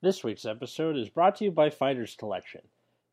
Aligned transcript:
This 0.00 0.22
week's 0.22 0.44
episode 0.44 0.96
is 0.96 1.08
brought 1.08 1.34
to 1.38 1.44
you 1.44 1.50
by 1.50 1.70
Fighters 1.70 2.14
Collection, 2.16 2.60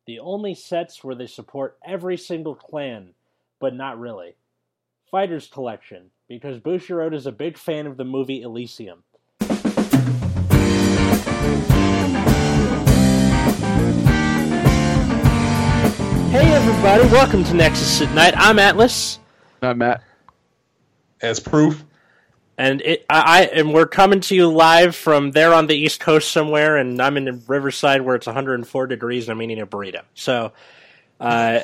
the 0.06 0.20
only 0.20 0.54
sets 0.54 1.02
where 1.02 1.16
they 1.16 1.26
support 1.26 1.76
every 1.84 2.16
single 2.16 2.54
clan, 2.54 3.08
but 3.58 3.74
not 3.74 3.98
really. 3.98 4.36
Fighters 5.10 5.48
Collection, 5.48 6.10
because 6.28 6.60
Bushiroad 6.60 7.12
is 7.12 7.26
a 7.26 7.32
big 7.32 7.58
fan 7.58 7.88
of 7.88 7.96
the 7.96 8.04
movie 8.04 8.40
Elysium. 8.42 9.02
Hey 16.30 16.52
everybody, 16.52 17.02
welcome 17.10 17.42
to 17.42 17.54
Nexus 17.54 18.00
at 18.00 18.14
Night. 18.14 18.34
I'm 18.36 18.60
Atlas. 18.60 19.18
I'm 19.60 19.78
Matt. 19.78 20.04
as 21.20 21.40
proof. 21.40 21.82
And 22.58 22.80
it, 22.82 23.04
I, 23.10 23.20
I 23.20 23.42
and 23.46 23.74
we're 23.74 23.86
coming 23.86 24.20
to 24.20 24.34
you 24.34 24.48
live 24.48 24.96
from 24.96 25.32
there 25.32 25.52
on 25.52 25.66
the 25.66 25.76
East 25.76 26.00
Coast 26.00 26.30
somewhere, 26.30 26.76
and 26.76 27.00
I'm 27.02 27.16
in 27.16 27.42
Riverside 27.46 28.02
where 28.02 28.16
it's 28.16 28.26
104 28.26 28.86
degrees, 28.86 29.28
and 29.28 29.36
I'm 29.36 29.42
eating 29.42 29.60
a 29.60 29.66
burrito. 29.66 30.02
So, 30.14 30.52
uh, 31.20 31.60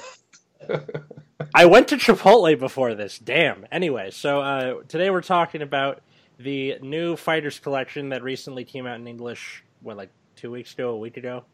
I 1.55 1.65
went 1.65 1.89
to 1.89 1.97
Chipotle 1.97 2.59
before 2.59 2.95
this. 2.95 3.19
Damn. 3.19 3.66
Anyway, 3.73 4.11
so 4.11 4.41
uh, 4.41 4.75
today 4.89 5.11
we're 5.11 5.23
talking 5.23 5.63
about 5.63 6.02
the 6.39 6.79
new 6.83 7.16
Fighters 7.16 7.59
collection 7.59 8.11
that 8.11 8.23
recently 8.23 8.65
came 8.65 8.87
out 8.87 8.97
in 8.97 9.07
English. 9.07 9.65
What, 9.80 9.97
like 9.97 10.11
two 10.37 10.51
weeks 10.51 10.74
ago, 10.74 10.91
a 10.91 10.99
week 10.99 11.16
ago, 11.16 11.45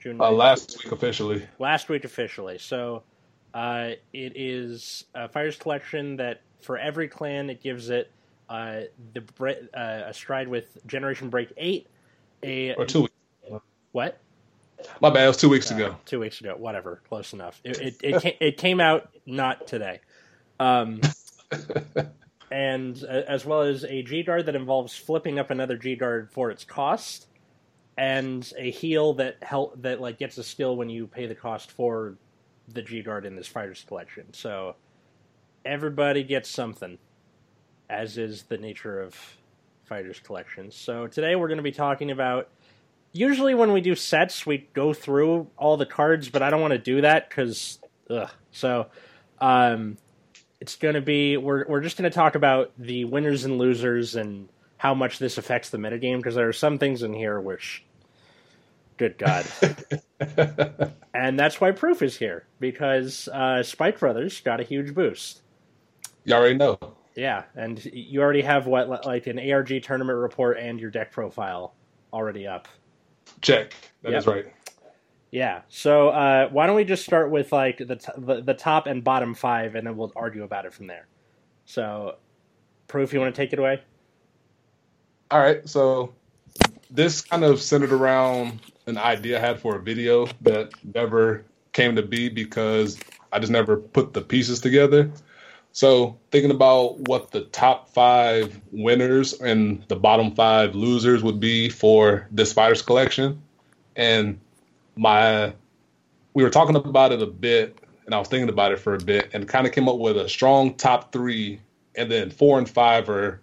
June. 0.00 0.20
Uh, 0.20 0.30
last 0.30 0.82
week 0.82 0.92
officially. 0.92 1.46
last 1.58 1.88
week 1.88 2.04
officially. 2.04 2.58
So 2.58 3.04
uh, 3.54 3.90
it 4.12 4.32
is 4.36 5.04
a 5.14 5.28
Fighters 5.28 5.56
collection 5.56 6.16
that 6.16 6.42
for 6.60 6.78
every 6.78 7.08
clan 7.08 7.48
it 7.48 7.62
gives 7.62 7.90
it 7.90 8.10
uh, 8.48 8.80
the 9.12 9.20
bre- 9.20 9.50
uh, 9.74 10.02
a 10.06 10.14
stride 10.14 10.48
with 10.48 10.78
Generation 10.86 11.30
Break 11.30 11.52
Eight. 11.56 11.88
A 12.42 12.74
Or 12.74 12.86
two 12.86 13.02
weeks. 13.02 13.64
what? 13.92 14.18
My 15.00 15.10
bad. 15.10 15.24
It 15.24 15.28
was 15.28 15.36
two 15.38 15.48
weeks 15.48 15.70
ago. 15.70 15.96
Two 16.04 16.20
weeks 16.20 16.40
ago, 16.40 16.54
whatever, 16.56 17.02
close 17.08 17.32
enough. 17.32 17.60
It 17.64 17.78
it 17.80 17.96
it, 18.02 18.22
came, 18.22 18.34
it 18.40 18.56
came 18.58 18.80
out 18.80 19.08
not 19.24 19.66
today. 19.66 20.00
Um, 20.60 21.00
and 22.50 23.02
uh, 23.04 23.22
as 23.26 23.44
well 23.44 23.62
as 23.62 23.84
a 23.84 24.02
G 24.02 24.22
guard 24.22 24.46
that 24.46 24.54
involves 24.54 24.94
flipping 24.94 25.38
up 25.38 25.50
another 25.50 25.76
G 25.76 25.96
guard 25.96 26.30
for 26.30 26.50
its 26.50 26.64
cost, 26.64 27.26
and 27.96 28.50
a 28.58 28.70
heal 28.70 29.14
that 29.14 29.38
help 29.42 29.80
that 29.82 30.00
like 30.00 30.18
gets 30.18 30.38
a 30.38 30.44
skill 30.44 30.76
when 30.76 30.88
you 30.88 31.06
pay 31.06 31.26
the 31.26 31.34
cost 31.34 31.70
for 31.72 32.16
the 32.68 32.82
G 32.82 33.02
guard 33.02 33.24
in 33.26 33.34
this 33.34 33.48
fighters 33.48 33.84
collection. 33.88 34.32
So 34.32 34.76
everybody 35.64 36.22
gets 36.22 36.48
something, 36.50 36.98
as 37.88 38.18
is 38.18 38.44
the 38.44 38.58
nature 38.58 39.00
of 39.00 39.16
fighters 39.84 40.20
collections. 40.20 40.74
So 40.74 41.06
today 41.06 41.36
we're 41.36 41.48
going 41.48 41.58
to 41.58 41.62
be 41.62 41.72
talking 41.72 42.10
about. 42.10 42.48
Usually 43.12 43.54
when 43.54 43.72
we 43.72 43.80
do 43.80 43.94
sets, 43.94 44.44
we 44.44 44.68
go 44.74 44.92
through 44.92 45.48
all 45.56 45.76
the 45.78 45.86
cards, 45.86 46.28
but 46.28 46.42
I 46.42 46.50
don't 46.50 46.60
want 46.60 46.72
to 46.72 46.78
do 46.78 47.00
that 47.00 47.30
because, 47.30 47.78
ugh. 48.10 48.28
So, 48.50 48.88
um, 49.40 49.96
it's 50.60 50.76
going 50.76 50.94
to 50.94 51.00
be 51.00 51.36
we're 51.36 51.66
we're 51.66 51.80
just 51.80 51.96
going 51.96 52.10
to 52.10 52.14
talk 52.14 52.34
about 52.34 52.72
the 52.78 53.04
winners 53.04 53.44
and 53.44 53.58
losers 53.58 54.16
and 54.16 54.48
how 54.78 54.94
much 54.94 55.18
this 55.18 55.38
affects 55.38 55.70
the 55.70 55.78
metagame 55.78 56.16
because 56.18 56.34
there 56.34 56.48
are 56.48 56.52
some 56.52 56.78
things 56.78 57.02
in 57.02 57.12
here 57.12 57.40
which 57.40 57.84
good 58.96 59.18
god 59.18 59.46
and 61.14 61.38
that's 61.38 61.60
why 61.60 61.70
proof 61.70 62.02
is 62.02 62.16
here 62.16 62.46
because 62.58 63.28
uh, 63.32 63.62
spike 63.62 63.98
brothers 63.98 64.40
got 64.40 64.60
a 64.60 64.64
huge 64.64 64.94
boost 64.94 65.42
You 66.24 66.34
already 66.34 66.56
know. 66.56 66.78
Yeah 67.16 67.44
and 67.56 67.84
you 67.86 68.22
already 68.22 68.42
have 68.42 68.66
what 68.66 68.88
like 69.06 69.28
an 69.28 69.38
arg 69.52 69.82
tournament 69.82 70.18
report 70.18 70.58
and 70.58 70.80
your 70.80 70.90
deck 70.90 71.12
profile 71.12 71.74
already 72.14 72.46
up 72.48 72.68
Check. 73.42 73.74
That 74.02 74.14
is 74.14 74.26
Yep. 74.26 74.34
right. 74.34 74.46
yeah 75.32 75.62
so 75.68 76.10
uh, 76.10 76.48
why 76.50 76.66
don't 76.66 76.76
we 76.76 76.84
just 76.84 77.04
start 77.04 77.30
with 77.30 77.52
like 77.52 77.78
the, 77.78 77.96
t- 77.96 78.12
the 78.18 78.42
the 78.42 78.54
top 78.54 78.86
and 78.86 79.04
bottom 79.04 79.34
five 79.34 79.76
and 79.76 79.86
then 79.86 79.96
we'll 79.96 80.12
argue 80.16 80.44
about 80.44 80.66
it 80.66 80.74
from 80.74 80.86
there 80.88 81.08
so 81.66 82.16
proof 82.88 83.12
you 83.12 83.20
want 83.20 83.34
to 83.34 83.40
take 83.40 83.52
it 83.52 83.58
away 83.60 83.80
All 85.30 85.40
right. 85.40 85.68
So 85.68 86.14
this 86.90 87.22
kind 87.22 87.44
of 87.44 87.60
centered 87.62 87.92
around 87.92 88.60
an 88.86 88.98
idea 88.98 89.38
I 89.38 89.40
had 89.46 89.60
for 89.60 89.76
a 89.76 89.82
video 89.82 90.28
that 90.42 90.70
never 90.94 91.44
came 91.72 91.96
to 91.96 92.02
be 92.02 92.28
because 92.30 92.98
I 93.32 93.40
just 93.40 93.52
never 93.52 93.76
put 93.78 94.14
the 94.14 94.22
pieces 94.22 94.60
together. 94.60 95.12
So 95.76 96.16
thinking 96.30 96.52
about 96.52 97.00
what 97.06 97.32
the 97.32 97.42
top 97.42 97.90
five 97.90 98.58
winners 98.72 99.34
and 99.34 99.84
the 99.88 99.96
bottom 99.96 100.34
five 100.34 100.74
losers 100.74 101.22
would 101.22 101.38
be 101.38 101.68
for 101.68 102.26
this 102.30 102.54
fighters 102.54 102.80
collection, 102.80 103.42
and 103.94 104.40
my 104.96 105.52
we 106.32 106.42
were 106.42 106.48
talking 106.48 106.76
about 106.76 107.12
it 107.12 107.20
a 107.20 107.26
bit, 107.26 107.78
and 108.06 108.14
I 108.14 108.18
was 108.18 108.26
thinking 108.28 108.48
about 108.48 108.72
it 108.72 108.80
for 108.80 108.94
a 108.94 108.98
bit, 108.98 109.28
and 109.34 109.46
kind 109.46 109.66
of 109.66 109.74
came 109.74 109.86
up 109.86 109.98
with 109.98 110.16
a 110.16 110.30
strong 110.30 110.72
top 110.76 111.12
three, 111.12 111.60
and 111.94 112.10
then 112.10 112.30
four 112.30 112.56
and 112.56 112.66
five 112.66 113.10
are 113.10 113.42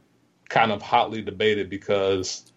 kind 0.49 0.71
of 0.71 0.81
hotly 0.81 1.21
debated 1.21 1.69
because 1.69 2.51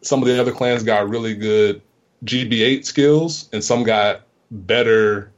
some 0.00 0.22
of 0.22 0.28
the 0.28 0.40
other 0.40 0.52
clans 0.52 0.82
got 0.82 1.10
really 1.10 1.34
good 1.34 1.82
GB8 2.24 2.86
skills, 2.86 3.50
and 3.52 3.62
some 3.62 3.82
got 3.82 4.22
better 4.50 5.30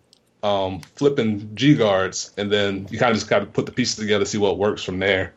um, 0.42 0.80
flipping 0.96 1.54
G 1.54 1.74
guards, 1.74 2.32
and 2.36 2.50
then 2.50 2.86
you 2.90 2.98
kind 2.98 3.10
of 3.10 3.16
just 3.16 3.28
got 3.28 3.40
to 3.40 3.46
put 3.46 3.66
the 3.66 3.72
pieces 3.72 3.96
together, 3.96 4.24
see 4.24 4.38
what 4.38 4.58
works 4.58 4.82
from 4.82 4.98
there. 4.98 5.34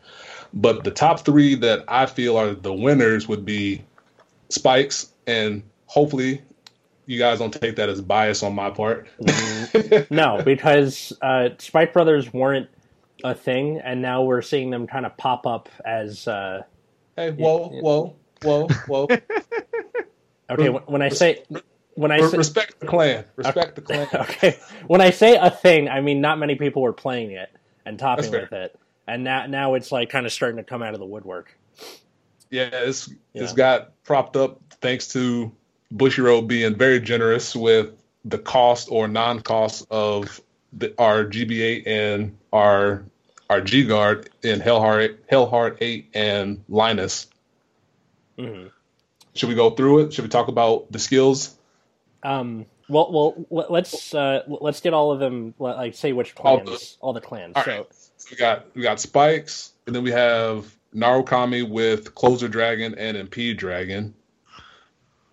But 0.52 0.84
the 0.84 0.90
top 0.90 1.20
three 1.20 1.54
that 1.56 1.84
I 1.88 2.06
feel 2.06 2.36
are 2.36 2.54
the 2.54 2.72
winners 2.72 3.28
would 3.28 3.44
be 3.44 3.82
Spikes, 4.48 5.12
and 5.26 5.62
hopefully 5.86 6.42
you 7.06 7.18
guys 7.18 7.38
don't 7.38 7.52
take 7.52 7.76
that 7.76 7.88
as 7.88 8.00
bias 8.00 8.42
on 8.42 8.54
my 8.54 8.70
part. 8.70 9.08
no, 10.10 10.42
because 10.44 11.12
uh, 11.22 11.50
Spike 11.58 11.92
Brothers 11.92 12.32
weren't 12.32 12.68
a 13.24 13.34
thing, 13.34 13.80
and 13.84 14.02
now 14.02 14.22
we're 14.22 14.42
seeing 14.42 14.70
them 14.70 14.86
kind 14.86 15.06
of 15.06 15.16
pop 15.16 15.46
up 15.46 15.68
as. 15.84 16.28
Uh, 16.28 16.62
Hey, 17.16 17.30
whoa, 17.30 17.68
whoa, 17.68 18.14
whoa, 18.42 18.68
whoa. 18.86 19.08
okay, 20.50 20.68
when 20.68 21.00
I 21.00 21.08
say 21.08 21.44
when 21.96 22.12
I 22.12 22.20
say 22.22 22.36
respect 22.38 22.80
the 22.80 22.86
clan. 22.86 23.24
Respect 23.36 23.74
the 23.74 23.82
clan. 23.82 24.08
okay, 24.14 24.58
when 24.86 25.00
I 25.00 25.10
say 25.10 25.36
a 25.36 25.50
thing, 25.50 25.88
I 25.88 26.00
mean 26.00 26.20
not 26.20 26.38
many 26.38 26.54
people 26.54 26.82
were 26.82 26.92
playing 26.92 27.32
it 27.32 27.50
and 27.84 27.98
topping 27.98 28.30
with 28.30 28.52
it, 28.52 28.78
and 29.06 29.24
now 29.24 29.46
now 29.46 29.74
it's 29.74 29.90
like 29.92 30.10
kind 30.10 30.26
of 30.26 30.32
starting 30.32 30.58
to 30.58 30.64
come 30.64 30.82
out 30.82 30.94
of 30.94 31.00
the 31.00 31.06
woodwork. 31.06 31.56
Yeah, 32.50 32.68
it's 32.72 33.08
it's 33.34 33.52
Yeah. 33.52 33.56
got 33.56 34.02
propped 34.04 34.36
up 34.36 34.60
thanks 34.80 35.08
to 35.08 35.52
Bushiroad 35.92 36.46
being 36.48 36.76
very 36.76 37.00
generous 37.00 37.56
with 37.56 37.90
the 38.24 38.38
cost 38.38 38.88
or 38.90 39.08
non-cost 39.08 39.86
of 39.90 40.40
the, 40.72 40.94
our 40.98 41.24
GB8 41.24 41.86
and 41.86 42.38
our 42.52 43.04
our 43.48 43.60
G 43.60 43.84
guard 43.84 44.30
in 44.42 44.60
Hellheart 44.60 45.18
Hellheart 45.30 45.78
8 45.80 46.10
and 46.14 46.64
Linus. 46.68 47.28
hmm 48.38 48.66
Should 49.34 49.48
we 49.48 49.54
go 49.54 49.70
through 49.70 50.00
it? 50.00 50.12
Should 50.14 50.24
we 50.24 50.28
talk 50.28 50.48
about 50.48 50.90
the 50.92 50.98
skills? 50.98 51.55
Um. 52.26 52.66
Well, 52.88 53.10
well, 53.12 53.46
let- 53.50 53.70
let's 53.70 54.14
uh, 54.14 54.42
let's 54.46 54.80
get 54.80 54.94
all 54.94 55.10
of 55.10 55.18
them. 55.18 55.54
Like, 55.58 55.94
say 55.94 56.12
which 56.12 56.34
All 56.36 56.60
clans, 56.60 56.98
all 57.00 57.12
the, 57.12 57.20
clans. 57.20 57.52
All 57.56 57.64
so, 57.64 57.70
right. 57.70 57.86
So 58.16 58.28
we 58.30 58.36
got 58.36 58.76
we 58.76 58.82
got 58.82 59.00
Spikes, 59.00 59.72
and 59.86 59.94
then 59.94 60.02
we 60.04 60.12
have 60.12 60.72
Narukami 60.94 61.68
with 61.68 62.14
Closer 62.14 62.46
Dragon 62.48 62.94
and 62.96 63.16
Impede 63.16 63.56
Dragon, 63.56 64.14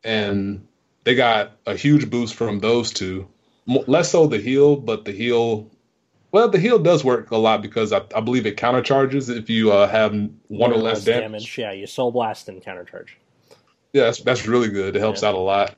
and 0.03 0.67
they 1.03 1.15
got 1.15 1.51
a 1.65 1.75
huge 1.75 2.09
boost 2.09 2.35
from 2.35 2.59
those 2.59 2.91
two. 2.91 3.27
Less 3.67 4.11
so 4.11 4.27
the 4.27 4.39
heal, 4.39 4.75
but 4.75 5.05
the 5.05 5.11
heal. 5.11 5.69
Well, 6.31 6.49
the 6.49 6.57
heal 6.59 6.79
does 6.79 7.03
work 7.03 7.29
a 7.29 7.37
lot 7.37 7.61
because 7.61 7.93
I, 7.93 8.01
I 8.15 8.19
believe 8.19 8.47
it 8.47 8.57
countercharges 8.57 9.29
if 9.35 9.49
you 9.51 9.71
uh, 9.71 9.87
have 9.87 10.11
one 10.47 10.71
or 10.73 10.77
less 10.77 11.05
damage. 11.05 11.55
Yeah, 11.57 11.71
you 11.71 11.85
soul 11.85 12.11
blast 12.11 12.49
and 12.49 12.61
countercharge. 12.63 13.09
Yeah, 13.93 14.05
that's, 14.05 14.21
that's 14.21 14.47
really 14.47 14.69
good. 14.69 14.95
It 14.95 14.99
helps 14.99 15.21
Yeah. 15.21 15.29
out 15.29 15.35
a 15.35 15.37
lot. 15.37 15.75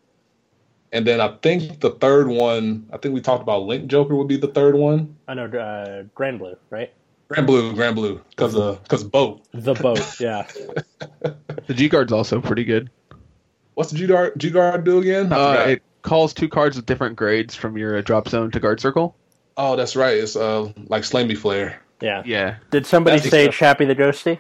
And 0.92 1.06
then 1.06 1.20
I 1.20 1.36
think 1.42 1.82
the 1.82 1.92
third 1.92 2.28
one, 2.28 2.88
I 2.94 2.98
think 2.98 3.14
we 3.14 3.22
talked 3.22 3.42
about 3.42 3.64
Link 3.64 3.88
Joker 3.88 4.16
would 4.16 4.28
be 4.28 4.38
the 4.38 4.48
third 4.48 4.76
one. 4.76 5.16
I 5.28 5.34
know 5.34 5.46
uh, 5.46 6.04
Grand 6.16 6.40
Blue, 6.40 6.56
right? 6.70 6.94
Grand 7.28 7.48
Blue, 7.48 7.74
Grand 7.74 7.96
Blue, 7.96 8.22
because 8.30 8.56
uh, 8.56 8.74
because 8.84 9.04
boat. 9.04 9.42
The 9.54 9.74
boat. 9.74 10.20
yeah. 10.20 10.48
The 11.68 11.74
G 11.74 11.90
guard's 11.90 12.12
also 12.14 12.40
pretty 12.40 12.64
good. 12.64 12.92
What's 13.74 13.90
the 13.92 13.98
G 13.98 14.06
guard 14.06 14.34
G 14.38 14.52
guard 14.52 14.84
do 14.84 15.00
again? 15.00 15.34
Uh, 15.34 15.66
it 15.70 15.84
calls 16.04 16.32
two 16.34 16.48
cards 16.48 16.76
with 16.76 16.86
different 16.86 17.16
grades 17.16 17.56
from 17.56 17.76
your 17.78 17.98
uh, 17.98 18.02
drop 18.02 18.30
zone 18.30 18.52
to 18.52 18.60
guard 18.60 18.80
circle. 18.80 19.16
oh, 19.58 19.76
that's 19.76 19.96
right. 19.96 20.16
It's 20.18 20.36
uh 20.36 20.72
like 20.88 21.02
Slammy 21.04 21.36
Flare. 21.36 21.82
Yeah. 22.02 22.22
Yeah, 22.26 22.58
Did 22.72 22.86
somebody 22.86 23.18
That's 23.18 23.30
say 23.32 23.46
except- 23.46 23.58
Chappie 23.58 23.86
the 23.86 23.96
Ghostie? 23.96 24.38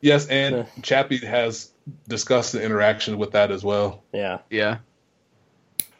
Yes, 0.00 0.26
and 0.26 0.56
Yeah. 0.56 0.64
Chappie 0.82 1.18
has 1.18 1.70
discussed 2.08 2.52
the 2.52 2.62
interaction 2.62 3.16
with 3.18 3.30
that 3.32 3.50
as 3.52 3.62
well. 3.62 4.02
Yeah. 4.12 4.38
yeah. 4.50 4.78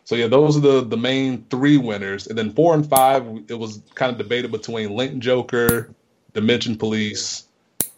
So 0.05 0.15
yeah, 0.17 0.27
those 0.27 0.57
are 0.57 0.61
the 0.61 0.81
the 0.85 0.97
main 0.97 1.45
three 1.51 1.77
winners, 1.79 2.27
and 2.27 2.37
then 2.37 2.53
four 2.53 2.75
and 2.75 2.87
five, 2.89 3.27
it 3.49 3.55
was 3.59 3.83
kind 3.95 4.13
of 4.13 4.19
debated 4.19 4.53
between 4.53 4.91
Link 4.95 5.19
Joker, 5.19 5.91
Dimension 6.35 6.77
Police, 6.77 7.45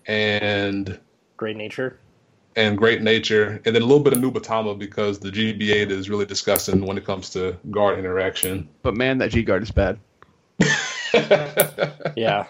and 0.07 0.99
Great 1.37 1.57
nature. 1.57 1.99
and 2.55 2.79
Great 2.79 3.03
Nature, 3.03 3.61
and 3.67 3.75
then 3.75 3.83
a 3.83 3.85
little 3.85 4.03
bit 4.05 4.13
of 4.13 4.21
Nubatama 4.21 4.79
because 4.79 5.19
the 5.19 5.31
GB8 5.31 5.91
is 5.91 6.09
really 6.09 6.25
disgusting 6.27 6.87
when 6.87 6.97
it 6.97 7.05
comes 7.05 7.29
to 7.31 7.57
guard 7.71 7.99
interaction. 7.99 8.69
But 8.83 8.97
man, 8.97 9.19
that 9.19 9.31
G 9.33 9.43
guard 9.43 9.63
is 9.65 9.71
bad. 9.71 9.99
Yeah. 12.17 12.47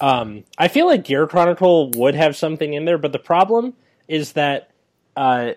um, 0.00 0.44
I 0.58 0.68
feel 0.68 0.86
like 0.86 1.04
Gear 1.04 1.26
Chronicle 1.26 1.90
would 1.92 2.14
have 2.14 2.36
something 2.36 2.74
in 2.74 2.84
there, 2.84 2.98
but 2.98 3.12
the 3.12 3.18
problem 3.18 3.74
is 4.08 4.32
that 4.32 4.70
uh, 5.16 5.52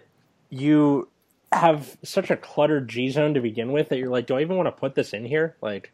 you 0.50 1.08
have 1.52 1.98
such 2.04 2.30
a 2.30 2.38
cluttered 2.38 2.88
G 2.88 3.10
zone 3.10 3.34
to 3.34 3.42
begin 3.42 3.72
with 3.72 3.90
that 3.90 3.98
you're 3.98 4.10
like, 4.10 4.28
do 4.28 4.36
I 4.36 4.42
even 4.42 4.58
want 4.58 4.68
to 4.68 4.72
put 4.72 4.96
this 4.96 5.14
in 5.14 5.26
here? 5.26 5.56
Like, 5.62 5.92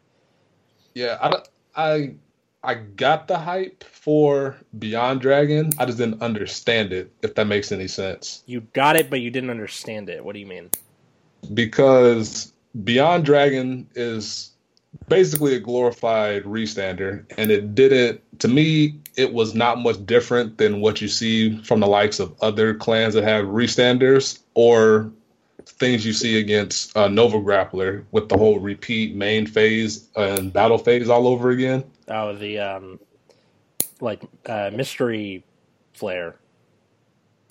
Yeah, 0.94 1.18
I, 1.20 1.42
I 1.76 2.14
I 2.62 2.74
got 2.74 3.28
the 3.28 3.38
hype 3.38 3.84
for 3.84 4.56
Beyond 4.78 5.20
Dragon. 5.20 5.70
I 5.78 5.84
just 5.84 5.98
didn't 5.98 6.22
understand 6.22 6.92
it. 6.92 7.12
If 7.22 7.34
that 7.34 7.46
makes 7.46 7.72
any 7.72 7.88
sense, 7.88 8.42
you 8.46 8.62
got 8.72 8.96
it, 8.96 9.10
but 9.10 9.20
you 9.20 9.30
didn't 9.30 9.50
understand 9.50 10.08
it. 10.08 10.24
What 10.24 10.32
do 10.32 10.40
you 10.40 10.46
mean? 10.46 10.70
because 11.52 12.52
Beyond 12.82 13.24
Dragon 13.24 13.86
is 13.94 14.52
basically 15.08 15.54
a 15.54 15.60
glorified 15.60 16.44
restander, 16.44 17.24
and 17.36 17.50
it 17.50 17.74
didn't. 17.74 18.20
To 18.40 18.48
me, 18.48 18.98
it 19.16 19.32
was 19.32 19.54
not 19.54 19.78
much 19.78 20.04
different 20.06 20.58
than 20.58 20.80
what 20.80 21.00
you 21.00 21.08
see 21.08 21.60
from 21.62 21.80
the 21.80 21.86
likes 21.86 22.18
of 22.18 22.34
other 22.40 22.74
clans 22.74 23.14
that 23.14 23.24
have 23.24 23.46
restanders 23.46 24.40
or 24.54 25.12
things 25.66 26.04
you 26.04 26.12
see 26.12 26.38
against 26.38 26.96
uh, 26.96 27.08
Nova 27.08 27.38
Grappler 27.38 28.04
with 28.10 28.28
the 28.28 28.36
whole 28.36 28.58
repeat 28.58 29.14
main 29.14 29.46
phase 29.46 30.08
and 30.16 30.52
battle 30.52 30.78
phase 30.78 31.08
all 31.08 31.26
over 31.26 31.50
again. 31.50 31.84
Oh, 32.08 32.34
the 32.34 32.58
um, 32.58 33.00
like 34.00 34.22
uh, 34.46 34.70
mystery 34.72 35.44
flare. 35.94 36.36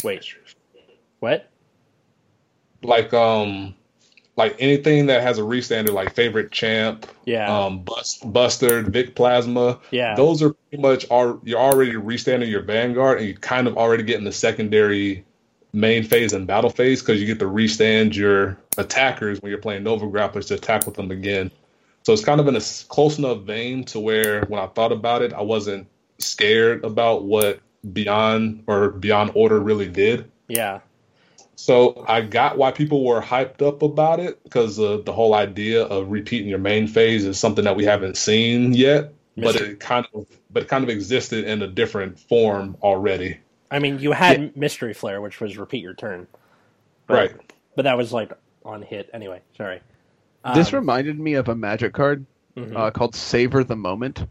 Wait, 0.04 0.26
what? 1.20 1.50
like 2.84 3.14
um 3.14 3.74
like 4.36 4.56
anything 4.60 5.06
that 5.08 5.22
has 5.22 5.38
a 5.38 5.42
restander 5.42 5.92
like 5.92 6.14
favorite 6.16 6.52
champ 6.52 7.08
Yeah, 7.26 7.66
um 7.66 7.84
Bust, 7.84 8.32
buster 8.32 8.82
vic 8.82 9.16
plasma 9.16 9.80
yeah, 9.92 10.16
those 10.16 10.42
are 10.42 10.54
pretty 10.54 10.82
much 10.82 11.06
are 11.10 11.40
you're 11.44 11.60
already 11.60 11.96
restanding 11.96 12.50
your 12.50 12.64
vanguard 12.64 13.20
and 13.20 13.28
you 13.28 13.36
kind 13.36 13.68
of 13.68 13.78
already 13.78 14.04
getting 14.04 14.26
the 14.26 14.32
secondary 14.32 15.26
main 15.74 16.04
phase 16.04 16.34
and 16.34 16.46
battle 16.46 16.70
phase 16.70 17.02
because 17.02 17.20
you 17.20 17.26
get 17.26 17.40
to 17.40 17.48
restand 17.48 18.16
your 18.16 18.58
attackers 18.78 19.42
when 19.42 19.50
you're 19.50 19.60
playing 19.60 19.84
nova 19.84 20.06
grapplers 20.06 20.48
to 20.48 20.54
attack 20.54 20.86
with 20.86 20.96
them 20.96 21.10
again 21.12 21.50
so 22.04 22.14
it's 22.14 22.24
kind 22.24 22.40
of 22.40 22.48
in 22.48 22.56
a 22.56 22.62
close 22.90 23.18
enough 23.18 23.42
vein 23.42 23.84
to 23.84 24.00
where 24.00 24.46
when 24.46 24.62
i 24.62 24.68
thought 24.68 24.92
about 24.92 25.22
it 25.22 25.34
i 25.34 25.42
wasn't 25.42 25.88
scared 26.20 26.84
about 26.86 27.24
what 27.24 27.60
beyond 27.92 28.64
or 28.68 28.92
beyond 28.92 29.32
order 29.34 29.60
really 29.60 29.90
did 29.90 30.30
yeah. 30.48 30.80
so 31.56 32.06
I 32.08 32.22
got 32.22 32.58
why 32.58 32.72
people 32.72 33.04
were 33.06 33.22
hyped 33.22 33.62
up 33.62 33.82
about 33.82 34.20
it 34.20 34.44
because 34.44 34.80
uh, 34.80 35.02
the 35.04 35.14
whole 35.14 35.34
idea 35.34 35.84
of 35.84 36.12
repeating 36.12 36.48
your 36.48 36.60
main 36.60 36.88
phase 36.88 37.26
is 37.26 37.40
something 37.40 37.64
that 37.66 37.76
we 37.76 37.86
haven't 37.86 38.18
seen 38.18 38.74
yet, 38.74 39.14
but 39.36 39.56
it 39.56 39.80
kind 39.80 40.06
of 40.14 40.28
but 40.52 40.64
it 40.64 40.70
kind 40.70 40.84
of 40.84 40.90
existed 40.90 41.46
in 41.46 41.62
a 41.62 41.68
different 41.68 42.20
form 42.20 42.78
already. 42.82 43.40
I 43.74 43.80
mean, 43.80 43.98
you 43.98 44.12
had 44.12 44.56
mystery 44.56 44.94
flare, 44.94 45.20
which 45.20 45.42
was 45.42 45.58
repeat 45.58 45.82
your 45.82 45.96
turn, 45.96 46.28
but, 47.08 47.14
Right. 47.14 47.54
But 47.76 47.84
that 47.84 47.98
was 47.98 48.14
like 48.14 48.32
on 48.64 48.84
hit 48.84 49.10
anyway. 49.14 49.42
Sorry. 49.58 49.82
this 50.54 50.72
Um, 50.72 50.80
reminded 50.82 51.20
me 51.20 51.34
of 51.34 51.50
a 51.50 51.56
magic 51.56 51.92
card 51.94 52.26
mhm. 52.56 52.78
uh, 52.78 52.92
called 52.92 53.16
Savor 53.16 53.64
the 53.64 53.76
Moment, 53.76 54.26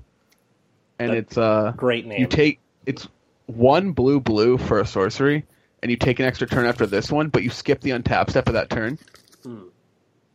and 1.01 1.11
That- 1.11 1.17
it's 1.17 1.37
uh 1.37 1.73
great 1.77 2.07
name. 2.07 2.21
you 2.21 2.27
take 2.27 2.61
it's 2.87 3.09
one 3.47 3.91
blue 3.93 4.21
blue 4.21 4.59
for 4.59 4.79
a 4.79 4.87
sorcery, 4.87 5.45
and 5.83 5.91
you 5.91 5.97
take 5.97 6.21
an 6.21 6.27
extra 6.27 6.47
turn 6.47 6.65
after 6.65 6.87
this 6.87 7.11
one, 7.11 7.29
but 7.29 7.43
you 7.43 7.51
skip 7.51 7.81
the 7.81 7.91
untap 7.91 8.31
step 8.31 8.47
of 8.47 8.55
that 8.55 8.71
turn. 8.71 8.97
Hmm. 9.43 9.65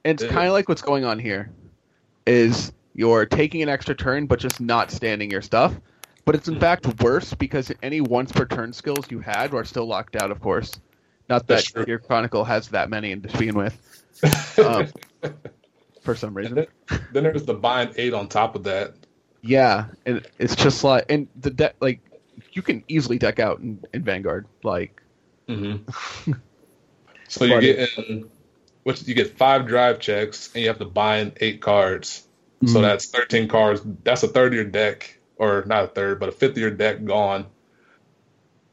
And 0.04 0.22
it's 0.22 0.30
kind 0.32 0.48
of 0.48 0.54
like 0.54 0.68
what's 0.68 0.82
going 0.82 1.06
on 1.06 1.18
here, 1.18 1.50
is 2.26 2.74
you're 2.94 3.26
taking 3.26 3.62
an 3.62 3.70
extra 3.70 3.96
turn, 3.96 4.26
but 4.26 4.40
just 4.40 4.60
not 4.60 4.92
standing 4.92 5.32
your 5.32 5.42
stuff. 5.42 5.80
But 6.28 6.36
it's 6.36 6.50
in 6.50 6.60
fact 6.60 7.02
worse 7.02 7.34
because 7.34 7.72
any 7.82 8.02
once 8.02 8.34
per 8.34 8.44
turn 8.44 8.74
skills 8.74 9.10
you 9.10 9.22
had 9.22 9.54
are 9.54 9.64
still 9.64 9.86
locked 9.86 10.18
out, 10.18 10.30
of 10.30 10.42
course. 10.42 10.78
Not 11.30 11.48
that 11.48 11.88
your 11.88 12.00
Chronicle 12.00 12.44
has 12.44 12.68
that 12.70 12.90
many 12.90 13.16
to 13.16 13.38
begin 13.38 13.56
with, 13.56 13.80
um, 14.60 14.90
for 16.02 16.16
some 16.16 16.34
reason. 16.34 16.56
then, 16.56 17.00
then 17.14 17.24
there's 17.24 17.46
the 17.46 17.54
bind 17.54 17.94
eight 17.96 18.14
on 18.14 18.28
top 18.28 18.56
of 18.56 18.66
that. 18.66 18.96
Yeah, 19.42 19.86
and 20.06 20.28
it's 20.38 20.58
just 20.58 20.84
like, 20.84 21.06
and 21.08 21.30
the 21.40 21.50
deck, 21.50 21.76
like, 21.80 22.02
you 22.52 22.62
can 22.62 22.84
easily 22.90 23.18
deck 23.18 23.40
out 23.40 23.60
in, 23.60 23.82
in 23.94 24.04
Vanguard. 24.04 24.48
Like, 24.64 25.02
Mm-hmm. 25.48 26.34
so 27.30 27.46
you 27.46 27.62
get 27.62 27.90
in, 27.98 28.30
which 28.84 29.08
you 29.08 29.16
get 29.16 29.38
five 29.38 29.66
drive 29.66 30.00
checks 30.00 30.50
and 30.54 30.62
you 30.62 30.68
have 30.68 30.80
to 30.80 30.86
bind 30.86 31.38
eight 31.40 31.62
cards. 31.62 32.28
So 32.66 32.80
Mhm. 32.80 32.82
that's 32.82 33.06
13 33.06 33.48
cards. 33.48 33.82
That's 34.04 34.24
a 34.24 34.28
third 34.28 34.48
of 34.48 34.56
your 34.56 34.66
deck, 34.66 35.17
or 35.40 35.64
not 35.68 35.84
a 35.84 35.88
third, 35.88 36.20
but 36.20 36.30
a 36.30 36.32
fifth 36.32 36.52
of 36.52 36.58
your 36.58 36.72
deck 36.72 37.04
gone, 37.04 37.46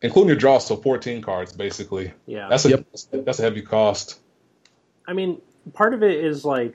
including 0.03 0.29
your 0.29 0.37
draw. 0.37 0.59
So 0.59 0.77
14 0.77 1.23
cards 1.23 1.53
basically. 1.53 2.13
yeah. 2.27 2.49
That's 2.49 2.65
a 2.65 2.71
Yep. 2.71 2.87
that's 3.25 3.39
a 3.39 3.43
heavy 3.43 3.63
cost. 3.63 4.21
I 5.07 5.13
mean, 5.13 5.41
part 5.73 5.95
of 5.95 6.03
it 6.03 6.25
is 6.25 6.45
like 6.45 6.75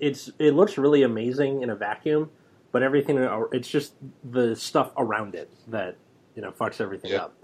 it's 0.00 0.30
it 0.38 0.52
looks 0.54 0.78
really 0.78 1.02
amazing 1.02 1.62
in 1.62 1.70
a 1.70 1.76
vacuum, 1.76 2.30
but 2.72 2.82
everything 2.82 3.18
it's 3.52 3.68
just 3.68 3.94
the 4.24 4.56
stuff 4.56 4.90
around 4.96 5.34
it 5.34 5.50
that 5.68 5.96
you 6.34 6.42
know 6.42 6.50
fucks 6.52 6.80
everything 6.80 7.12
Yeah. 7.12 7.24
up. 7.24 7.34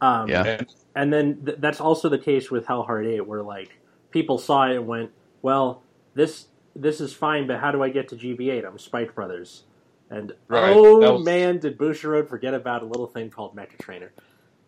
Um, 0.00 0.28
Yeah. 0.28 0.44
And 0.44 0.66
and 0.94 1.12
then 1.12 1.44
th- 1.44 1.58
that's 1.60 1.80
also 1.80 2.08
the 2.08 2.18
case 2.18 2.50
with 2.50 2.66
Hell 2.66 2.82
Heart 2.82 3.06
Eight, 3.06 3.26
where 3.26 3.42
like 3.42 3.78
people 4.10 4.38
saw 4.38 4.68
it 4.68 4.76
and 4.76 4.86
went, 4.86 5.10
"Well, 5.42 5.82
this 6.14 6.46
this 6.74 7.00
is 7.00 7.12
fine, 7.12 7.46
but 7.46 7.58
how 7.58 7.70
do 7.70 7.82
I 7.82 7.90
get 7.90 8.08
to 8.08 8.16
GB8? 8.16 8.64
I'm 8.66 8.78
Spike 8.78 9.14
Brothers." 9.14 9.64
And 10.10 10.32
Right, 10.48 10.76
oh 10.76 11.18
was- 11.18 11.24
man, 11.24 11.58
did 11.58 11.78
Bushiroad 11.78 12.28
forget 12.28 12.52
about 12.52 12.82
a 12.82 12.86
little 12.86 13.06
thing 13.06 13.30
called 13.30 13.56
Mecha 13.56 13.78
Trainer? 13.78 14.12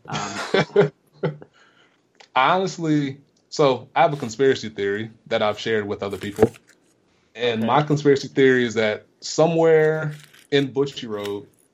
Um, 0.09 0.91
honestly, 2.35 3.19
so 3.51 3.89
I 3.95 4.03
have 4.03 4.13
a 4.13 4.17
conspiracy 4.17 4.69
theory 4.69 5.11
that 5.29 5.43
I've 5.43 5.59
shared 5.61 5.87
with 5.87 6.03
other 6.03 6.17
people, 6.17 6.51
and 7.37 7.61
Okay. 7.61 7.67
my 7.67 7.83
conspiracy 7.83 8.27
theory 8.29 8.65
is 8.65 8.75
that 8.75 9.07
somewhere 9.21 10.15
in 10.51 10.73
Bushy 10.73 11.09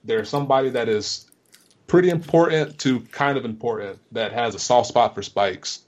there's 0.04 0.28
somebody 0.28 0.68
that 0.70 0.88
is 0.90 1.26
pretty 1.86 2.10
important 2.10 2.78
to 2.80 3.00
kind 3.12 3.38
of 3.38 3.44
important 3.44 3.98
that 4.12 4.32
has 4.32 4.54
a 4.54 4.58
soft 4.58 4.88
spot 4.88 5.14
for 5.14 5.22
spikes. 5.22 5.80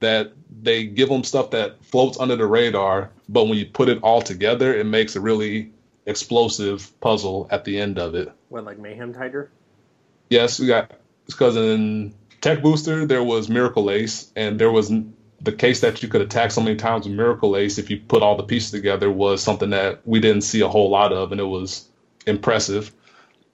That 0.00 0.32
they 0.62 0.84
give 0.84 1.08
them 1.08 1.22
stuff 1.22 1.52
that 1.52 1.82
floats 1.84 2.18
under 2.18 2.34
the 2.36 2.46
radar, 2.46 3.10
but 3.28 3.44
when 3.44 3.56
you 3.56 3.66
put 3.66 3.88
it 3.88 4.02
all 4.02 4.20
together, 4.20 4.74
it 4.74 4.84
makes 4.84 5.14
a 5.14 5.20
really 5.20 5.70
explosive 6.06 6.98
puzzle 7.00 7.48
at 7.50 7.64
the 7.64 7.78
end 7.78 7.98
of 7.98 8.14
it. 8.14 8.30
what 8.48 8.64
like 8.64 8.78
Mayhem 8.78 9.12
Tiger? 9.12 9.50
Yes, 10.30 10.60
we 10.60 10.66
got 10.66 10.92
because 11.26 11.56
in 11.56 12.14
Tech 12.40 12.62
Booster 12.62 13.06
there 13.06 13.22
was 13.22 13.48
Miracle 13.48 13.90
Ace, 13.90 14.30
and 14.36 14.58
there 14.58 14.70
was 14.70 14.92
the 15.40 15.52
case 15.52 15.80
that 15.80 16.02
you 16.02 16.08
could 16.08 16.22
attack 16.22 16.50
so 16.50 16.60
many 16.60 16.76
times 16.76 17.06
with 17.06 17.14
Miracle 17.16 17.56
Ace 17.56 17.78
if 17.78 17.90
you 17.90 17.98
put 17.98 18.22
all 18.22 18.36
the 18.36 18.42
pieces 18.42 18.70
together 18.70 19.10
was 19.10 19.42
something 19.42 19.70
that 19.70 20.00
we 20.06 20.20
didn't 20.20 20.42
see 20.42 20.60
a 20.60 20.68
whole 20.68 20.90
lot 20.90 21.12
of, 21.12 21.32
and 21.32 21.40
it 21.40 21.44
was 21.44 21.88
impressive. 22.26 22.92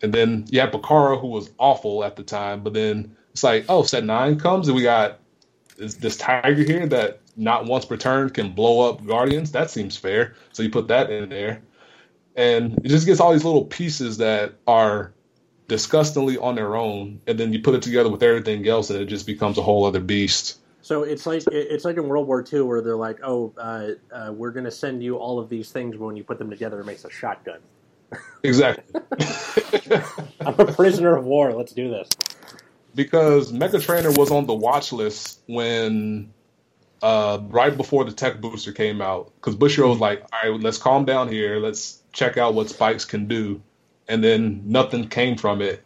And 0.03 0.13
then 0.13 0.47
you 0.49 0.61
had 0.61 0.73
Bakara, 0.73 1.21
who 1.21 1.29
was 1.29 1.51
awful 1.59 2.05
at 2.05 2.17
the 2.17 2.23
time, 2.23 2.63
but 2.63 2.73
then 2.73 3.17
it's 3.33 3.43
like, 3.43 3.67
oh, 3.69 3.83
set 3.83 4.05
nine 4.05 4.39
comes, 4.39 4.69
and 4.69 4.77
we 4.77 4.83
got 4.83 5.19
this, 5.77 5.95
this 5.95 6.17
tiger 6.17 6.63
here 6.63 6.87
that 6.87 7.21
not 7.37 7.67
once 7.67 7.85
per 7.85 7.97
turn 7.97 8.31
can 8.31 8.53
blow 8.53 8.89
up 8.89 9.05
Guardians. 9.05 9.53
That 9.53 9.71
seems 9.71 9.97
fair. 9.97 10.35
So 10.53 10.63
you 10.63 10.71
put 10.71 10.89
that 10.89 11.11
in 11.11 11.29
there, 11.29 11.63
and 12.41 12.79
it 12.85 12.89
just 12.89 13.07
gets 13.07 13.21
all 13.21 13.33
these 13.33 13.45
little 13.45 13.67
pieces 13.67 14.17
that 14.19 14.55
are 14.67 15.13
disgustingly 15.69 16.39
on 16.39 16.55
their 16.55 16.75
own, 16.75 17.21
and 17.27 17.39
then 17.39 17.53
you 17.53 17.61
put 17.61 17.75
it 17.75 17.83
together 17.83 18.09
with 18.09 18.23
everything 18.23 18.67
else, 18.67 18.89
and 18.91 18.99
it 19.01 19.07
just 19.07 19.27
becomes 19.27 19.59
a 19.59 19.63
whole 19.63 19.85
other 19.85 20.01
beast. 20.01 20.59
So 20.83 21.03
it's 21.03 21.27
like 21.27 21.43
it's 21.53 21.85
like 21.85 21.99
in 21.99 22.09
World 22.09 22.27
War 22.27 22.43
II 22.51 22.63
where 22.63 22.81
they're 22.81 22.97
like, 22.97 23.19
"Oh, 23.23 23.53
uh, 23.59 23.91
uh, 24.11 24.33
we're 24.33 24.53
going 24.53 24.65
to 24.65 24.71
send 24.71 25.03
you 25.03 25.17
all 25.17 25.39
of 25.39 25.51
these 25.51 25.71
things, 25.71 25.97
but 25.97 26.07
when 26.07 26.17
you 26.17 26.25
put 26.25 26.39
them 26.39 26.49
together, 26.51 26.81
it 26.81 26.87
makes 26.87 27.05
a 27.05 27.11
shotgun." 27.11 27.61
Exactly. 28.43 29.01
I'm 30.47 30.59
a 30.59 30.65
prisoner 30.73 31.15
of 31.17 31.25
war. 31.27 31.53
Let's 31.53 31.73
do 31.73 31.91
this. 31.91 32.09
because 32.95 33.53
Mecha 33.53 33.83
Trainer 33.83 34.11
was 34.13 34.31
on 34.31 34.47
the 34.47 34.55
watch 34.55 34.93
list 34.93 35.41
when 35.47 36.33
uh, 37.03 37.39
right 37.49 37.77
before 37.77 38.05
the 38.05 38.13
tech 38.13 38.41
booster 38.41 38.73
came 38.73 39.03
out. 39.03 39.33
Because 39.37 39.57
Bushiroad 39.57 39.91
was 39.91 40.01
like, 40.01 40.23
"All 40.33 40.53
right, 40.53 40.61
let's 40.61 40.79
calm 40.79 41.05
down 41.05 41.29
here. 41.29 41.59
Let's 41.59 42.00
check 42.13 42.37
out 42.37 42.55
what 42.55 42.69
spikes 42.69 43.05
can 43.05 43.27
do," 43.27 43.63
and 44.09 44.23
then 44.23 44.63
nothing 44.67 45.09
came 45.09 45.37
from 45.37 45.63
it, 45.63 45.83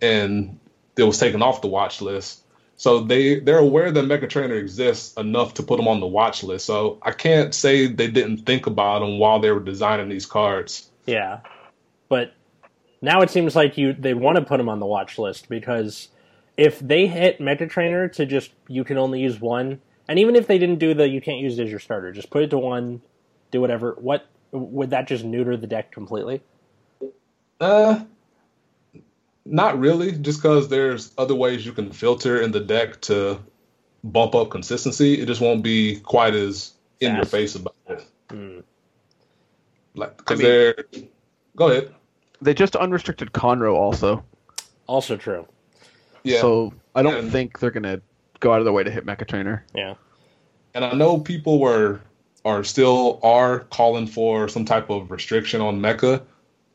and 0.00 0.58
it 0.96 1.04
was 1.04 1.18
taken 1.18 1.42
off 1.42 1.62
the 1.62 1.68
watch 1.68 2.00
list. 2.00 2.42
So 2.76 3.00
they 3.00 3.40
they're 3.40 3.58
aware 3.58 3.90
that 3.90 4.04
Mecha 4.06 4.28
Trainer 4.28 4.54
exists 4.54 5.14
enough 5.16 5.54
to 5.54 5.62
put 5.62 5.76
them 5.76 5.86
on 5.86 6.00
the 6.00 6.06
watch 6.06 6.42
list. 6.42 6.64
So 6.64 6.98
I 7.02 7.12
can't 7.12 7.54
say 7.54 7.86
they 7.86 8.08
didn't 8.08 8.46
think 8.46 8.66
about 8.66 9.00
them 9.00 9.18
while 9.18 9.38
they 9.38 9.50
were 9.50 9.60
designing 9.60 10.08
these 10.08 10.24
cards. 10.24 10.90
Yeah, 11.04 11.40
but 12.08 12.32
now 13.02 13.20
it 13.20 13.30
seems 13.30 13.54
like 13.54 13.76
you 13.76 13.92
they 13.92 14.14
want 14.14 14.38
to 14.38 14.44
put 14.44 14.56
them 14.56 14.68
on 14.68 14.80
the 14.80 14.86
watch 14.86 15.18
list 15.18 15.48
because 15.48 16.08
if 16.56 16.78
they 16.78 17.06
hit 17.06 17.38
Mecha 17.38 17.68
Trainer 17.68 18.08
to 18.08 18.24
just 18.24 18.52
you 18.66 18.84
can 18.84 18.96
only 18.96 19.20
use 19.20 19.40
one, 19.40 19.80
and 20.08 20.18
even 20.18 20.34
if 20.34 20.46
they 20.46 20.58
didn't 20.58 20.78
do 20.78 20.94
the 20.94 21.06
you 21.08 21.20
can't 21.20 21.38
use 21.38 21.58
it 21.58 21.64
as 21.64 21.70
your 21.70 21.80
starter, 21.80 22.12
just 22.12 22.30
put 22.30 22.42
it 22.42 22.50
to 22.50 22.58
one, 22.58 23.02
do 23.50 23.60
whatever. 23.60 23.94
What 23.98 24.26
would 24.52 24.90
that 24.90 25.06
just 25.08 25.24
neuter 25.24 25.56
the 25.56 25.66
deck 25.66 25.92
completely? 25.92 26.42
Uh, 27.60 28.00
not 29.44 29.78
really. 29.78 30.12
Just 30.12 30.40
because 30.42 30.68
there's 30.68 31.12
other 31.18 31.34
ways 31.34 31.64
you 31.64 31.72
can 31.72 31.90
filter 31.92 32.40
in 32.40 32.52
the 32.52 32.60
deck 32.60 33.00
to 33.02 33.38
bump 34.04 34.34
up 34.34 34.50
consistency, 34.50 35.20
it 35.20 35.26
just 35.26 35.40
won't 35.40 35.62
be 35.62 35.96
quite 36.00 36.34
as 36.34 36.72
in 37.00 37.14
your 37.16 37.24
face 37.24 37.54
about 37.54 37.74
it. 37.88 38.04
Hmm. 38.30 38.60
Like, 39.94 40.16
because 40.18 40.40
I 40.40 40.42
mean- 40.42 40.52
they're. 40.52 40.74
Go 41.56 41.68
ahead. 41.68 41.94
They 42.40 42.54
just 42.54 42.74
unrestricted 42.76 43.32
Conroe 43.32 43.74
also, 43.74 44.24
Also 44.86 45.16
true. 45.16 45.46
Yeah. 46.22 46.40
so 46.40 46.72
I 46.94 47.02
don't 47.02 47.14
And- 47.16 47.32
think 47.32 47.58
they're 47.58 47.70
gonna 47.70 48.00
go 48.40 48.52
out 48.52 48.60
of 48.60 48.64
their 48.64 48.72
way 48.72 48.82
to 48.84 48.90
hit 48.90 49.04
Mecha 49.04 49.26
Trainer. 49.26 49.64
Yeah. 49.74 49.94
and 50.72 50.84
I 50.84 50.92
know 50.92 51.18
people 51.18 51.58
were 51.58 52.00
are 52.44 52.64
still 52.64 53.20
are 53.22 53.60
calling 53.70 54.06
for 54.06 54.48
some 54.48 54.64
type 54.64 54.90
of 54.90 55.10
restriction 55.10 55.60
on 55.60 55.80
Mecha, 55.80 56.22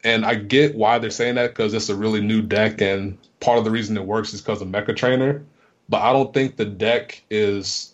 and 0.03 0.25
I 0.25 0.35
get 0.35 0.75
why 0.75 0.99
they're 0.99 1.09
saying 1.09 1.35
that 1.35 1.51
because 1.51 1.73
it's 1.73 1.89
a 1.89 1.95
really 1.95 2.21
new 2.21 2.41
deck, 2.41 2.81
and 2.81 3.17
part 3.39 3.57
of 3.57 3.65
the 3.65 3.71
reason 3.71 3.97
it 3.97 4.05
works 4.05 4.33
is 4.33 4.41
because 4.41 4.61
of 4.61 4.67
Mecha 4.67 4.95
Trainer. 4.95 5.43
But 5.89 6.01
I 6.01 6.13
don't 6.13 6.33
think 6.33 6.55
the 6.55 6.65
deck 6.65 7.23
is 7.29 7.93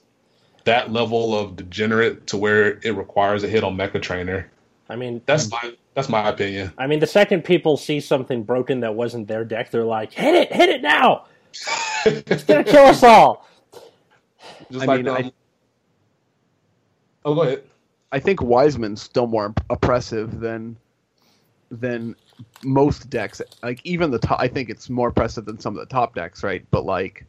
that 0.64 0.92
level 0.92 1.38
of 1.38 1.56
degenerate 1.56 2.28
to 2.28 2.38
where 2.38 2.80
it 2.84 2.96
requires 2.96 3.44
a 3.44 3.48
hit 3.48 3.64
on 3.64 3.76
Mecha 3.76 4.02
Trainer. 4.02 4.50
I 4.90 4.96
mean, 4.96 5.22
That's 5.26 5.50
my 5.50 5.74
that's 5.94 6.10
my 6.10 6.28
opinion. 6.30 6.72
I 6.78 6.88
mean, 6.88 7.00
the 7.00 7.08
second 7.08 7.44
people 7.44 7.78
see 7.78 8.00
something 8.00 8.44
broken 8.44 8.82
that 8.82 8.96
wasn't 8.96 9.28
their 9.28 9.44
deck, 9.46 9.72
they're 9.72 9.84
like, 9.86 10.12
"Hit 10.14 10.36
it! 10.36 10.54
Hit 10.54 10.70
it 10.70 10.82
now! 10.82 11.26
It's 12.06 12.44
gonna 12.44 12.64
kill 12.64 12.86
us 12.86 13.04
all!" 13.04 13.48
Just 14.72 14.84
I 14.84 14.86
like 14.86 15.06
mean, 15.06 15.08
um, 15.08 15.18
I- 15.18 15.32
oh, 17.26 17.36
go 17.36 17.42
ahead. 17.42 17.64
I 18.12 18.20
think 18.20 18.42
Wiseman's 18.42 19.02
still 19.02 19.28
more 19.28 19.54
oppressive 19.70 20.40
than 20.40 20.78
than 21.70 22.16
most 22.64 23.10
decks. 23.10 23.42
Like 23.64 23.80
even 23.86 24.12
the 24.12 24.20
top, 24.20 24.40
I 24.40 24.48
think 24.48 24.70
it's 24.70 24.90
more 24.90 25.10
oppressive 25.10 25.46
than 25.46 25.60
some 25.60 25.78
of 25.78 25.80
the 25.80 25.92
top 25.92 26.16
decks, 26.16 26.44
right? 26.44 26.66
But 26.72 26.86
like, 26.86 27.26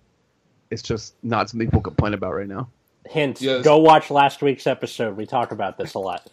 it's 0.70 0.82
just 0.82 1.14
not 1.22 1.48
something 1.50 1.68
people 1.68 1.82
complain 1.82 2.14
about 2.14 2.34
right 2.34 2.48
now. 2.48 2.68
Hint: 3.06 3.40
Yes. 3.40 3.64
Go 3.64 3.78
watch 3.78 4.10
last 4.10 4.42
week's 4.42 4.66
episode. 4.66 5.16
We 5.16 5.26
talk 5.26 5.52
about 5.52 5.78
this 5.78 5.94
a 5.94 5.98
lot. 5.98 6.28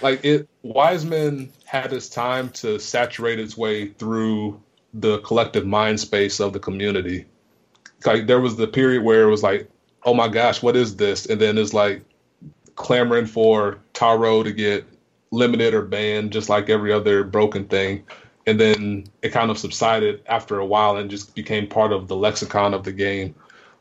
like 0.00 0.24
it 0.24 0.48
wiseman 0.62 1.52
had 1.64 1.90
his 1.90 2.08
time 2.08 2.48
to 2.50 2.78
saturate 2.78 3.40
its 3.40 3.56
way 3.56 3.88
through 3.88 4.60
the 4.94 5.18
collective 5.20 5.66
mind 5.66 5.98
space 5.98 6.38
of 6.40 6.52
the 6.52 6.60
community 6.60 7.24
like 8.06 8.26
there 8.26 8.40
was 8.40 8.56
the 8.56 8.66
period 8.66 9.02
where 9.02 9.22
it 9.22 9.30
was 9.30 9.42
like 9.42 9.68
oh 10.04 10.14
my 10.14 10.28
gosh 10.28 10.62
what 10.62 10.76
is 10.76 10.96
this? 10.96 11.26
And 11.26 11.40
then 11.40 11.58
it's 11.58 11.72
like 11.74 12.02
clamoring 12.76 13.26
for 13.26 13.78
taro 13.92 14.42
to 14.42 14.52
get 14.52 14.84
limited 15.30 15.74
or 15.74 15.82
banned 15.82 16.32
just 16.32 16.48
like 16.48 16.68
every 16.68 16.92
other 16.92 17.24
broken 17.24 17.66
thing. 17.66 18.04
And 18.46 18.58
then 18.60 19.04
it 19.22 19.30
kind 19.30 19.50
of 19.50 19.58
subsided 19.58 20.22
after 20.26 20.58
a 20.58 20.66
while 20.66 20.96
and 20.96 21.10
just 21.10 21.34
became 21.34 21.68
part 21.68 21.92
of 21.92 22.08
the 22.08 22.16
lexicon 22.16 22.74
of 22.74 22.84
the 22.84 22.92
game. 22.92 23.34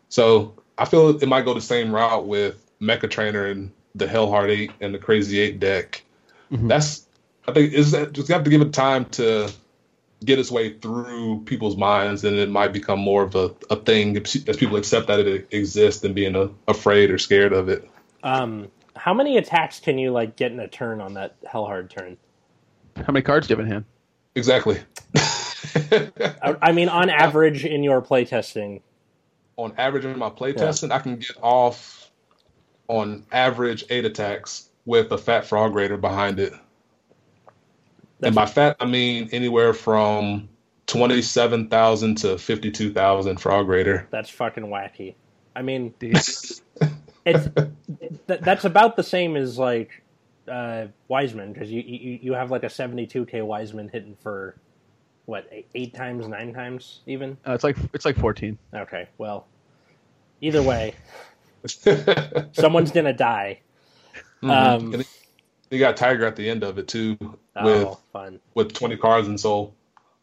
So 0.10 0.54
i 0.78 0.86
feel 0.86 1.10
it 1.10 1.28
might 1.28 1.46
go 1.46 1.54
the 1.54 1.62
same 1.62 1.94
route 1.94 2.26
with 2.26 2.66
mecha 2.82 3.10
trainer 3.10 3.46
and 3.46 3.72
the 3.96 4.06
hellheart 4.08 4.50
8 4.50 4.72
and 4.82 4.94
the 4.94 5.00
crazy 5.00 5.40
8 5.40 5.60
deck. 5.60 6.04
Mhm. 6.52 6.68
that's 6.68 7.06
i 7.48 7.52
think 7.54 7.74
is 7.74 7.92
that 7.92 8.14
just 8.14 8.28
have 8.30 8.44
to 8.44 8.50
give 8.50 8.62
it 8.62 8.74
time 8.74 9.06
to 9.06 9.50
get 10.24 10.40
its 10.40 10.52
way 10.52 10.74
through 10.74 11.42
people's 11.46 11.76
minds 11.76 12.24
and 12.24 12.38
it 12.38 12.50
might 12.50 12.72
become 12.74 13.00
more 13.00 13.24
of 13.24 13.36
a, 13.36 13.52
a 13.70 13.76
thing 13.76 14.18
as 14.18 14.58
people 14.58 14.78
accept 14.78 15.08
that 15.08 15.20
it 15.20 15.48
exists 15.52 16.02
than 16.02 16.14
being 16.14 16.36
a, 16.36 16.50
afraid 16.68 17.10
or 17.10 17.18
scared 17.18 17.54
of 17.54 17.70
it 17.70 17.90
Um, 18.24 18.70
how 18.96 19.14
many 19.14 19.38
attacks 19.38 19.80
can 19.80 19.98
you 19.98 20.12
like 20.12 20.36
get 20.36 20.52
in 20.52 20.60
a 20.60 20.68
turn 20.68 21.02
on 21.02 21.16
that 21.16 21.42
Hellheart 21.44 21.90
turn? 21.90 22.18
How 22.98 23.12
many 23.12 23.24
cards 23.24 23.48
do 23.48 23.54
you 23.54 23.58
have 23.58 23.66
in 23.66 23.72
hand? 23.72 23.86
exactly 24.36 24.80
I, 25.92 26.56
I 26.62 26.72
mean, 26.72 26.90
on 26.90 27.10
average, 27.10 27.66
in 27.66 27.84
your 27.84 28.02
playtesting, 28.02 28.82
on 29.58 29.74
average 29.78 30.06
in 30.06 30.18
my 30.18 30.30
playtesting, 30.30 30.92
I 30.92 31.00
can 31.00 31.18
get 31.18 31.38
off 31.42 32.10
on 32.88 33.26
average 33.32 33.86
eight 33.90 34.06
attacks 34.06 34.70
with 34.86 35.12
a 35.12 35.18
fat 35.18 35.46
frog 35.46 35.76
raider 35.76 35.98
behind 35.98 36.40
it. 36.40 36.54
And 38.22 38.36
by 38.36 38.46
fat, 38.46 38.78
I 38.80 38.86
mean 38.86 39.30
anywhere 39.32 39.74
from 39.74 40.50
twenty-seven 40.88 41.70
thousand 41.70 42.16
to 42.20 42.38
fifty-two 42.38 42.92
thousand 42.94 43.38
frog 43.40 43.68
raider. 43.68 44.08
that's 44.12 44.30
fucking 44.30 44.66
wacky. 44.66 45.16
I 45.56 45.62
mean, 45.62 45.94
it's 46.00 46.62
th- 47.26 47.50
that's 48.26 48.66
about 48.66 48.96
the 48.96 49.04
same 49.04 49.36
as 49.36 49.58
like 49.58 50.02
uh, 50.48 50.88
Wiseman 51.08 51.54
because 51.54 51.72
you, 51.72 51.82
you 51.82 52.20
you 52.22 52.34
have 52.34 52.52
like 52.52 52.64
a 52.64 52.70
seventy-two 52.70 53.26
k 53.26 53.42
Wiseman 53.42 53.90
hitting 53.90 54.18
for 54.22 54.56
what 55.26 55.48
eight, 55.52 55.68
eight 55.76 55.94
times, 55.94 56.28
nine 56.28 56.54
times, 56.54 57.02
even. 57.06 57.38
Uh, 57.48 57.54
it's 57.54 57.64
like 57.64 57.78
it's 57.94 58.06
like 58.06 58.18
fourteen. 58.18 58.58
Okay, 58.74 59.08
well, 59.18 59.48
either 60.42 60.62
way, 60.62 60.94
someone's 62.54 62.92
gonna 62.92 63.14
die. 63.14 63.60
Um, 64.44 65.04
And 65.72 65.80
you 65.80 65.86
got 65.86 65.96
Tiger 65.96 66.26
at 66.26 66.36
the 66.36 66.50
end 66.50 66.64
of 66.64 66.78
it 66.78 66.90
too, 66.90 67.18
with 67.22 67.38
oh, 67.56 67.98
fun! 68.12 68.42
with 68.56 68.74
twenty 68.74 68.98
cards 68.98 69.30
in 69.30 69.38
soul. 69.38 69.74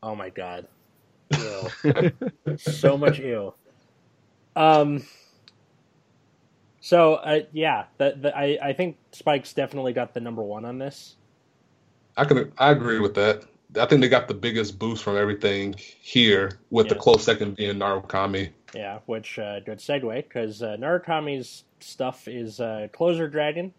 Oh 0.02 0.14
my 0.14 0.28
god, 0.28 0.68
ew. 1.38 2.58
so 2.58 2.98
much 2.98 3.18
ew. 3.18 3.54
Um. 4.54 5.02
So 6.80 7.14
uh, 7.14 7.40
yeah, 7.52 7.86
the, 7.96 8.14
the, 8.20 8.36
I 8.36 8.58
I 8.62 8.72
think 8.74 8.98
Spike's 9.12 9.54
definitely 9.54 9.94
got 9.94 10.12
the 10.12 10.20
number 10.20 10.42
one 10.42 10.66
on 10.66 10.78
this. 10.78 11.16
I 12.18 12.26
can 12.26 12.52
I 12.58 12.70
agree 12.70 12.98
with 13.00 13.14
that. 13.14 13.44
I 13.80 13.86
think 13.86 14.02
they 14.02 14.08
got 14.10 14.28
the 14.28 14.34
biggest 14.34 14.78
boost 14.78 15.02
from 15.02 15.16
everything 15.16 15.74
here, 15.78 16.58
with 16.70 16.88
the 16.88 16.94
close 16.94 17.24
second 17.24 17.56
being 17.56 17.76
Narukami. 17.76 18.50
Yeah, 18.74 18.98
which 19.06 19.38
uh, 19.38 19.60
good 19.60 19.78
segue 19.78 20.24
because 20.24 20.62
uh, 20.62 20.76
Narukami's 20.78 21.64
stuff 21.80 22.28
is 22.28 22.60
uh, 22.60 22.88
Closer 22.92 23.28
Dragon, 23.28 23.72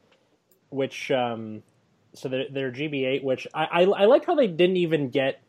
which 0.70 1.12
um, 1.12 1.64
so 2.14 2.30
they're, 2.30 2.46
they're 2.52 2.72
GB8, 2.72 3.24
which 3.24 3.48
I, 3.54 3.66
I 3.66 3.82
I 3.84 4.06
like 4.06 4.26
how 4.26 4.36
they 4.36 4.48
didn't 4.48 4.78
even 4.78 5.10
get 5.10 5.42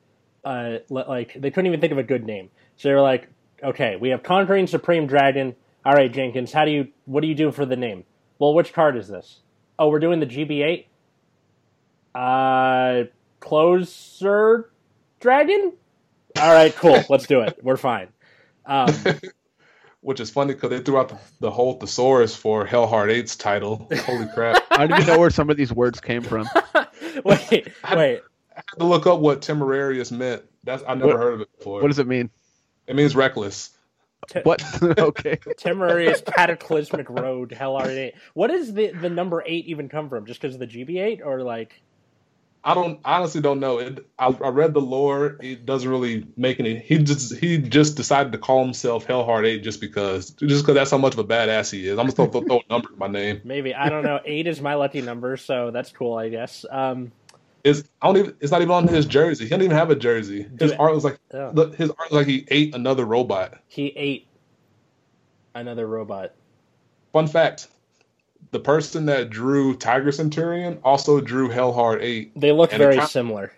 uh 0.44 0.78
like 0.88 1.34
they 1.34 1.50
couldn't 1.50 1.66
even 1.66 1.80
think 1.80 1.92
of 1.92 1.98
a 1.98 2.02
good 2.02 2.24
name. 2.24 2.50
So 2.76 2.88
they 2.88 2.94
were 2.94 3.00
like, 3.00 3.28
okay, 3.62 3.96
we 3.96 4.10
have 4.10 4.22
Conquering 4.22 4.66
Supreme 4.66 5.06
Dragon. 5.06 5.54
All 5.84 5.92
right, 5.92 6.12
Jenkins, 6.12 6.52
how 6.52 6.64
do 6.64 6.70
you 6.70 6.88
what 7.04 7.20
do 7.22 7.26
you 7.26 7.34
do 7.34 7.50
for 7.52 7.66
the 7.66 7.76
name? 7.76 8.04
Well, 8.38 8.54
which 8.54 8.72
card 8.72 8.96
is 8.96 9.08
this? 9.08 9.40
Oh, 9.78 9.88
we're 9.88 9.98
doing 9.98 10.20
the 10.20 10.26
GB8. 10.26 10.86
Uh, 12.14 13.04
Closer 13.40 14.70
Dragon. 15.20 15.72
All 16.38 16.52
right, 16.52 16.74
cool. 16.76 17.02
Let's 17.08 17.26
do 17.26 17.40
it. 17.40 17.58
We're 17.62 17.76
fine. 17.76 18.08
Um, 18.66 18.94
Which 20.02 20.18
is 20.18 20.30
funny 20.30 20.54
because 20.54 20.70
they 20.70 20.80
threw 20.80 20.98
out 20.98 21.10
the, 21.10 21.18
the 21.40 21.50
whole 21.50 21.74
thesaurus 21.74 22.34
for 22.34 22.66
Hellheart 22.66 23.10
8's 23.14 23.36
title. 23.36 23.86
Holy 24.04 24.26
crap. 24.34 24.62
I 24.70 24.86
don't 24.86 24.98
even 24.98 25.12
know 25.14 25.18
where 25.20 25.28
some 25.30 25.50
of 25.50 25.58
these 25.58 25.72
words 25.72 26.00
came 26.00 26.22
from. 26.22 26.48
wait, 27.24 27.50
wait. 27.52 27.72
I 27.84 27.96
had 28.54 28.78
to 28.78 28.84
look 28.84 29.06
up 29.06 29.20
what 29.20 29.42
temerarious 29.42 30.10
meant. 30.10 30.42
That's 30.64 30.82
I 30.88 30.94
never 30.94 31.08
What- 31.08 31.16
heard 31.16 31.34
of 31.34 31.40
it 31.42 31.48
before. 31.58 31.82
What 31.82 31.88
does 31.88 31.98
it 31.98 32.06
mean? 32.06 32.30
it 32.86 32.96
means 32.96 33.14
reckless. 33.14 33.70
What? 34.42 34.62
okay. 34.98 35.38
Temerary's 35.56 36.22
cataclysmic 36.22 37.08
road, 37.08 37.50
Hellheart 37.50 37.88
eight. 37.96 38.14
What 38.34 38.48
does 38.48 38.72
the 38.72 38.92
the 38.92 39.08
number 39.10 39.42
eight 39.46 39.66
even 39.66 39.88
come 39.88 40.08
from? 40.08 40.26
Just 40.26 40.40
because 40.40 40.54
of 40.54 40.60
the 40.60 40.66
GB 40.66 40.98
eight, 41.00 41.20
or 41.24 41.42
like? 41.42 41.80
I 42.62 42.74
don't 42.74 43.00
honestly 43.04 43.40
don't 43.40 43.58
know. 43.58 43.78
It 43.78 44.06
I, 44.18 44.26
I 44.26 44.48
read 44.48 44.74
the 44.74 44.80
lore. 44.80 45.38
It 45.40 45.64
doesn't 45.64 45.88
really 45.88 46.26
make 46.36 46.60
any. 46.60 46.78
He 46.78 46.98
just 46.98 47.36
he 47.36 47.56
just 47.56 47.96
decided 47.96 48.32
to 48.32 48.38
call 48.38 48.62
himself 48.62 49.06
Hellheart 49.06 49.46
Eight 49.46 49.62
just 49.62 49.80
because 49.80 50.30
just 50.30 50.62
because 50.62 50.74
that's 50.74 50.90
how 50.90 50.98
much 50.98 51.14
of 51.14 51.18
a 51.20 51.24
badass 51.24 51.72
he 51.72 51.86
is. 51.88 51.98
I'm 51.98 52.06
just 52.06 52.18
gonna 52.18 52.30
throw, 52.30 52.42
throw 52.42 52.58
a 52.58 52.72
number 52.72 52.92
in 52.92 52.98
my 52.98 53.06
name. 53.06 53.40
Maybe 53.44 53.74
I 53.74 53.88
don't 53.88 54.04
know. 54.04 54.20
Eight 54.26 54.46
is 54.46 54.60
my 54.60 54.74
lucky 54.74 55.00
number, 55.00 55.38
so 55.38 55.70
that's 55.70 55.90
cool, 55.90 56.18
I 56.18 56.28
guess. 56.28 56.66
Um, 56.70 57.12
Is 57.64 57.84
I 58.02 58.06
don't 58.08 58.18
even. 58.18 58.36
It's 58.40 58.52
not 58.52 58.60
even 58.60 58.72
on 58.72 58.88
his 58.88 59.06
jersey. 59.06 59.44
He 59.44 59.50
doesn't 59.50 59.64
even 59.64 59.76
have 59.76 59.90
a 59.90 59.96
jersey. 59.96 60.46
His 60.58 60.72
art 60.72 60.94
was 60.94 61.04
like 61.04 61.18
look, 61.32 61.74
his 61.76 61.88
art 61.90 62.10
was 62.10 62.12
like 62.12 62.26
he 62.26 62.46
ate 62.48 62.74
another 62.74 63.06
robot. 63.06 63.58
he 63.68 63.86
ate 63.96 64.26
another 65.54 65.86
robot. 65.86 66.34
Fun 67.14 67.26
fact: 67.26 67.68
the 68.50 68.60
person 68.60 69.06
that 69.06 69.30
drew 69.30 69.76
Tiger 69.76 70.12
Centurion 70.12 70.78
also 70.84 71.20
drew 71.20 71.48
Hellheart 71.48 72.02
Eight. 72.02 72.32
They 72.34 72.52
look 72.52 72.70
very 72.72 72.96
kind- 72.96 73.08
similar. 73.08 73.52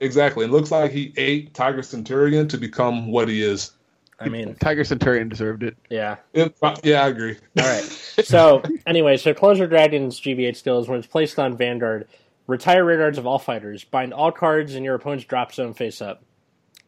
Exactly. 0.00 0.44
It 0.46 0.50
looks 0.50 0.70
like 0.72 0.90
he 0.90 1.12
ate 1.16 1.54
Tiger 1.54 1.82
Centurion 1.82 2.48
to 2.48 2.58
become 2.58 3.06
what 3.12 3.28
he 3.28 3.40
is. 3.42 3.70
I 4.18 4.28
mean, 4.28 4.54
Tiger 4.56 4.82
Centurion 4.84 5.28
deserved 5.28 5.62
it. 5.62 5.76
yeah. 5.90 6.16
It- 6.32 6.56
uh, 6.62 6.76
yeah, 6.82 7.04
I 7.04 7.08
agree. 7.08 7.36
All 7.58 7.64
right. 7.64 7.98
So 8.24 8.62
anyway, 8.86 9.16
so 9.16 9.32
Closer 9.32 9.66
Dragon's 9.66 10.20
GB8 10.20 10.54
skills 10.54 10.86
when 10.86 10.98
it's 10.98 11.06
placed 11.08 11.38
on 11.38 11.56
Vanguard, 11.56 12.06
retire 12.46 12.84
rear 12.84 12.98
guards 12.98 13.16
of 13.16 13.26
all 13.26 13.38
fighters, 13.38 13.84
bind 13.84 14.12
all 14.12 14.30
cards 14.30 14.74
in 14.74 14.84
your 14.84 14.94
opponent's 14.96 15.24
drop 15.24 15.52
zone 15.54 15.72
face 15.72 16.02
up. 16.02 16.22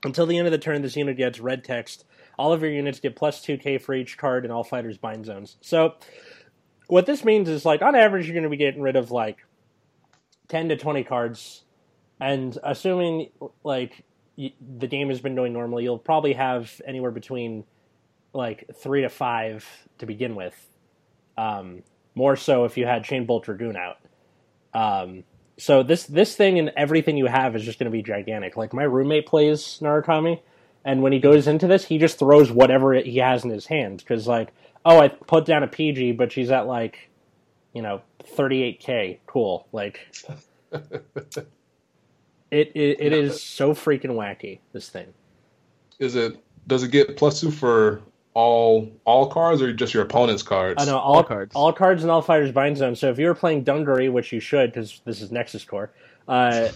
Until 0.05 0.27
the 0.27 0.37
end 0.37 0.47
of 0.47 0.53
the 0.53 0.59
turn, 0.59 0.83
this 0.83 0.97
unit 0.97 1.17
gets 1.17 1.41
red 1.41 1.65
text. 1.65 2.05
All 2.39 2.53
of 2.53 2.61
your 2.61 2.71
units 2.71 3.01
get 3.01 3.17
plus 3.17 3.41
2k 3.45 3.81
for 3.81 3.95
each 3.95 4.19
card, 4.19 4.45
and 4.45 4.53
all 4.53 4.65
fighters 4.65 4.99
bind 4.99 5.25
zones. 5.25 5.57
So, 5.63 5.95
what 6.87 7.07
this 7.07 7.25
means 7.25 7.49
is, 7.49 7.65
like, 7.65 7.83
on 7.83 7.95
average, 7.95 8.27
you're 8.27 8.35
going 8.35 8.45
to 8.45 8.51
be 8.51 8.57
getting 8.57 8.83
rid 8.83 8.97
of, 8.97 9.11
like, 9.11 9.39
10 10.49 10.69
to 10.69 10.77
20 10.77 11.05
cards. 11.05 11.65
And 12.21 12.57
assuming, 12.63 13.31
like, 13.63 14.05
y- 14.37 14.55
the 14.79 14.87
game 14.87 15.09
has 15.09 15.21
been 15.21 15.35
going 15.35 15.53
normally, 15.53 15.85
you'll 15.85 15.99
probably 15.99 16.35
have 16.35 16.81
anywhere 16.87 17.11
between, 17.11 17.65
like, 18.33 18.71
three 18.77 19.03
to 19.03 19.09
five 19.09 19.67
to 19.99 20.07
begin 20.07 20.35
with. 20.35 20.55
Um, 21.37 21.83
more 22.15 22.37
so 22.37 22.65
if 22.65 22.77
you 22.77 22.87
had 22.87 23.05
Chain 23.05 23.27
Bolt 23.27 23.45
Dragoon 23.45 23.77
out. 23.77 23.99
Um, 24.73 25.25
so 25.57 25.83
this 25.83 26.05
this 26.05 26.35
thing 26.37 26.59
and 26.59 26.73
everything 26.77 27.17
you 27.17 27.27
have 27.27 27.55
is 27.55 27.65
just 27.65 27.79
going 27.79 27.91
to 27.91 27.97
be 27.97 28.03
gigantic. 28.03 28.57
Like 28.57 28.73
my 28.73 28.83
roommate 28.85 29.27
plays 29.27 29.79
Narukami, 29.81 30.41
and 30.85 31.03
when 31.03 31.13
he 31.13 31.19
goes 31.19 31.47
into 31.47 31.67
this, 31.67 31.85
he 31.85 31.99
just 31.99 32.19
throws 32.19 32.51
whatever 32.51 32.95
he 32.95 33.19
has 33.19 33.45
in 33.45 33.51
his 33.51 33.67
hand 33.67 33.99
because 33.99 34.27
like, 34.27 34.53
oh, 34.85 35.01
I 35.01 35.09
put 35.09 35.45
down 35.47 35.63
a 35.63 35.67
PG, 35.67 36.13
but 36.13 36.33
she's 36.33 36.51
at 36.51 36.67
like, 36.67 37.09
you 37.73 37.83
know, 37.83 38.03
38k. 38.37 39.19
Cool. 39.27 39.67
Like, 39.73 40.01
it 40.73 41.49
it, 42.51 42.73
it 42.75 43.13
is 43.13 43.43
so 43.43 43.73
freaking 43.75 44.13
wacky. 44.13 44.61
This 44.73 44.89
thing. 44.89 45.13
Is 45.99 46.17
it? 46.17 46.37
Does 46.67 46.83
it 46.83 46.91
get 46.91 47.17
plus 47.17 47.41
two 47.41 47.51
for 47.51 48.01
all 48.35 48.91
all 49.05 49.29
cards 49.29 49.63
or 49.63 49.73
just 49.73 49.95
your 49.95 50.03
opponent's 50.03 50.43
cards? 50.43 50.83
I 50.83 50.87
know 50.87 50.99
all, 50.99 51.17
All 51.17 51.23
cards, 51.25 51.53
cards. 51.53 51.55
all 51.55 51.73
cards, 51.73 52.03
and 52.03 52.11
all 52.11 52.23
fighters 52.23 52.53
bind 52.53 52.77
zone. 52.77 52.97
So 52.97 53.11
if 53.11 53.19
you 53.19 53.27
were 53.27 53.35
playing 53.35 53.65
Dungaree, 53.65 54.09
which 54.09 54.33
you 54.33 54.41
should, 54.41 54.73
because 54.73 55.01
this 55.05 55.21
is 55.21 55.31
Nexus 55.31 55.65
Core, 55.65 55.93
uh, 56.29 56.69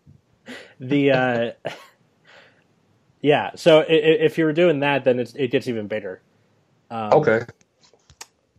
the 0.80 1.10
uh, 1.10 1.50
yeah. 3.22 3.52
So 3.56 3.80
i- 3.80 3.84
i- 3.84 4.20
if 4.26 4.36
you 4.38 4.44
were 4.44 4.52
doing 4.52 4.80
that, 4.80 5.04
then 5.04 5.18
it's, 5.20 5.32
it 5.34 5.50
gets 5.50 5.68
even 5.68 5.86
bigger. 5.86 6.20
Um, 6.90 7.12
Okay. 7.14 7.40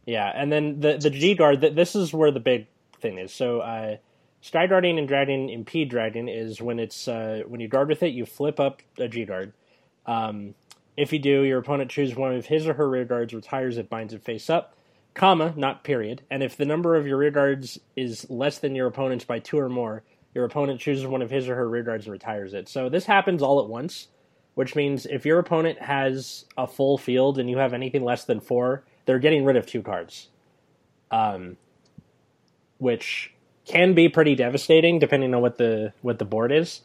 Yeah, 0.05 0.29
and 0.35 0.51
then 0.51 0.79
the 0.81 0.97
the 0.97 1.09
G 1.09 1.33
guard. 1.35 1.61
Th- 1.61 1.73
this 1.73 1.95
is 1.95 2.13
where 2.13 2.31
the 2.31 2.39
big 2.41 2.67
thing 2.99 3.17
is. 3.19 3.31
So, 3.33 3.59
uh, 3.61 3.97
Sky 4.41 4.67
Guardian 4.67 4.97
and 4.97 5.07
Dragon 5.07 5.49
impede 5.49 5.89
Dragon 5.89 6.27
is 6.27 6.61
when 6.61 6.79
it's 6.79 7.07
uh, 7.07 7.43
when 7.47 7.61
you 7.61 7.69
guard 7.69 7.87
with 7.87 8.03
it, 8.03 8.13
you 8.13 8.25
flip 8.25 8.59
up 8.59 8.81
a 8.97 9.07
G 9.07 9.23
guard. 9.23 9.53
Um, 10.05 10.55
if 10.97 11.13
you 11.13 11.19
do, 11.19 11.43
your 11.43 11.59
opponent 11.59 11.89
chooses 11.89 12.15
one 12.17 12.35
of 12.35 12.45
his 12.45 12.67
or 12.67 12.73
her 12.73 12.89
rear 12.89 13.05
guards, 13.05 13.33
retires 13.33 13.77
it, 13.77 13.89
binds 13.89 14.13
it 14.13 14.23
face 14.23 14.49
up, 14.49 14.75
comma, 15.13 15.53
not 15.55 15.85
period. 15.85 16.21
And 16.29 16.43
if 16.43 16.57
the 16.57 16.65
number 16.65 16.95
of 16.97 17.07
your 17.07 17.17
rear 17.17 17.31
guards 17.31 17.79
is 17.95 18.29
less 18.29 18.59
than 18.59 18.75
your 18.75 18.87
opponent's 18.87 19.23
by 19.25 19.39
two 19.39 19.57
or 19.57 19.69
more, 19.69 20.03
your 20.35 20.43
opponent 20.43 20.81
chooses 20.81 21.07
one 21.07 21.21
of 21.21 21.29
his 21.31 21.47
or 21.47 21.55
her 21.55 21.69
rear 21.69 21.83
guards 21.83 22.05
and 22.05 22.11
retires 22.11 22.53
it. 22.53 22.67
So 22.67 22.89
this 22.89 23.05
happens 23.05 23.41
all 23.41 23.61
at 23.63 23.69
once, 23.69 24.09
which 24.55 24.75
means 24.75 25.05
if 25.05 25.25
your 25.25 25.39
opponent 25.39 25.81
has 25.81 26.45
a 26.57 26.67
full 26.67 26.97
field 26.97 27.39
and 27.39 27.49
you 27.49 27.57
have 27.57 27.73
anything 27.73 28.03
less 28.03 28.25
than 28.25 28.39
four, 28.39 28.83
they're 29.05 29.19
getting 29.19 29.45
rid 29.45 29.55
of 29.55 29.65
two 29.65 29.81
cards. 29.81 30.29
Um, 31.11 31.57
which 32.77 33.33
can 33.65 33.93
be 33.93 34.09
pretty 34.09 34.35
devastating 34.35 34.99
depending 34.99 35.33
on 35.33 35.41
what 35.41 35.57
the 35.57 35.93
what 36.01 36.19
the 36.19 36.25
board 36.25 36.51
is. 36.51 36.81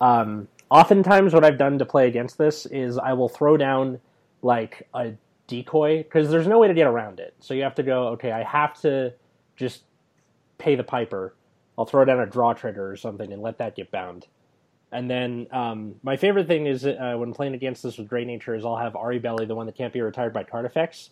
Um, 0.00 0.48
oftentimes, 0.70 1.34
what 1.34 1.44
I've 1.44 1.58
done 1.58 1.78
to 1.78 1.86
play 1.86 2.08
against 2.08 2.38
this 2.38 2.66
is 2.66 2.98
I 2.98 3.12
will 3.12 3.28
throw 3.28 3.56
down 3.56 4.00
like 4.42 4.88
a 4.94 5.12
decoy 5.46 5.98
because 6.02 6.30
there's 6.30 6.46
no 6.46 6.58
way 6.58 6.68
to 6.68 6.74
get 6.74 6.86
around 6.86 7.20
it. 7.20 7.34
So 7.40 7.54
you 7.54 7.62
have 7.62 7.74
to 7.76 7.82
go, 7.82 8.08
okay, 8.08 8.32
I 8.32 8.42
have 8.42 8.80
to 8.82 9.14
just 9.56 9.82
pay 10.58 10.76
the 10.76 10.84
piper. 10.84 11.34
I'll 11.76 11.86
throw 11.86 12.04
down 12.04 12.20
a 12.20 12.26
draw 12.26 12.52
trigger 12.52 12.90
or 12.90 12.96
something 12.96 13.32
and 13.32 13.42
let 13.42 13.58
that 13.58 13.74
get 13.76 13.90
bound. 13.90 14.26
And 14.92 15.10
then 15.10 15.46
um, 15.50 15.94
my 16.02 16.18
favorite 16.18 16.46
thing 16.46 16.66
is 16.66 16.84
uh, 16.84 17.14
when 17.16 17.32
playing 17.32 17.54
against 17.54 17.82
this 17.82 17.96
with 17.96 18.08
Great 18.08 18.26
Nature 18.26 18.54
is 18.54 18.64
I'll 18.64 18.76
have 18.76 18.94
Ari 18.94 19.18
Belly, 19.18 19.46
the 19.46 19.54
one 19.54 19.66
that 19.66 19.74
can't 19.74 19.92
be 19.92 20.02
retired 20.02 20.34
by 20.34 20.44
card 20.44 20.66
effects. 20.66 21.10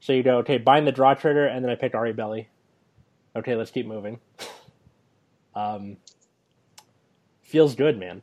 So 0.00 0.12
you 0.12 0.24
go, 0.24 0.38
okay, 0.38 0.58
bind 0.58 0.86
the 0.88 0.92
draw 0.92 1.14
trigger, 1.14 1.46
and 1.46 1.64
then 1.64 1.70
I 1.70 1.76
pick 1.76 1.94
Ari 1.94 2.12
Belly. 2.14 2.48
Okay, 3.36 3.54
let's 3.54 3.70
keep 3.70 3.86
moving. 3.86 4.18
um, 5.54 5.98
feels 7.42 7.76
good, 7.76 7.98
man. 7.98 8.22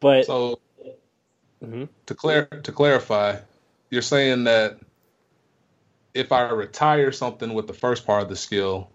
But 0.00 0.26
So 0.26 0.58
Mhm. 1.62 1.88
to 2.06 2.14
clear 2.14 2.46
to 2.46 2.72
clarify, 2.72 3.38
you're 3.90 4.02
saying 4.02 4.44
that 4.44 4.78
if 6.14 6.32
I 6.32 6.50
retire 6.50 7.12
something 7.12 7.54
with 7.54 7.68
the 7.68 7.74
first 7.74 8.06
part 8.06 8.22
of 8.22 8.28
the 8.28 8.36
skill, 8.36 8.90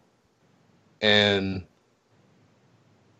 and 1.01 1.65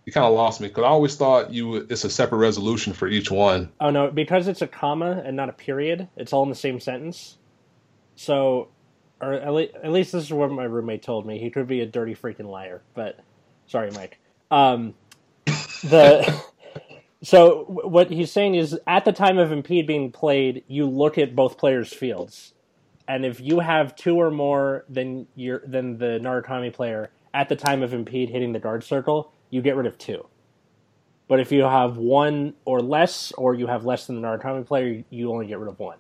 you 0.06 0.12
kind 0.12 0.26
of 0.26 0.34
lost 0.34 0.60
me 0.60 0.68
because 0.68 0.84
I 0.84 0.88
always 0.88 1.16
thought 1.16 1.54
you 1.54 1.76
it's 1.76 2.04
a 2.04 2.10
separate 2.10 2.40
resolution 2.40 2.94
for 2.94 3.08
each 3.08 3.32
one. 3.32 3.72
Oh 3.80 3.90
no, 3.90 4.12
because 4.12 4.48
it's 4.48 4.62
a 4.62 4.68
comma 4.68 5.22
and 5.26 5.36
not 5.36 5.50
a 5.50 5.54
period, 5.54 6.08
it's 6.18 6.34
all 6.34 6.44
in 6.44 6.50
the 6.50 6.56
same 6.56 6.80
sentence. 6.80 7.38
So, 8.16 8.70
or 9.22 9.34
at, 9.34 9.52
le- 9.54 9.84
at 9.84 9.92
least 9.92 10.12
this 10.12 10.24
is 10.24 10.34
what 10.34 10.52
my 10.52 10.66
roommate 10.66 11.04
told 11.04 11.26
me. 11.26 11.40
He 11.40 11.50
could 11.50 11.68
be 11.68 11.82
a 11.82 11.86
dirty 11.86 12.16
freaking 12.16 12.50
liar, 12.50 12.82
but 12.94 13.20
sorry, 13.68 13.92
Mike. 13.92 14.20
Um, 14.52 14.94
the 15.84 16.44
so 17.24 17.64
what 17.68 18.12
he's 18.12 18.32
saying 18.32 18.56
is 18.56 18.78
at 18.86 19.06
the 19.06 19.14
time 19.14 19.38
of 19.38 19.52
impede 19.52 19.88
being 19.88 20.12
played, 20.12 20.64
you 20.68 20.86
look 20.86 21.18
at 21.18 21.36
both 21.36 21.58
players' 21.58 21.94
fields, 21.94 22.54
and 23.08 23.26
if 23.26 23.40
you 23.40 23.60
have 23.60 23.96
two 23.96 24.18
or 24.18 24.32
more 24.32 24.84
than 24.90 25.28
your 25.36 25.64
than 25.66 25.98
the 25.98 26.20
Narukami 26.22 26.74
player 26.74 27.10
at 27.34 27.50
the 27.50 27.56
time 27.56 27.82
of 27.82 27.94
impede 27.94 28.30
hitting 28.30 28.52
the 28.52 28.60
guard 28.60 28.84
circle, 28.84 29.33
you 29.54 29.62
get 29.62 29.76
rid 29.76 29.86
of 29.86 30.00
two. 30.00 30.28
But 31.28 31.40
if 31.40 31.52
you 31.52 31.64
have 31.64 31.98
one 31.98 32.56
or 32.66 32.82
less, 32.82 33.32
or 33.38 33.54
you 33.54 33.68
have 33.68 33.86
less 33.86 34.08
than 34.08 34.18
an 34.18 34.24
Narukami 34.24 34.66
player, 34.66 35.04
you 35.12 35.32
only 35.32 35.46
get 35.48 35.60
rid 35.60 35.70
of 35.70 35.80
one. 35.80 36.00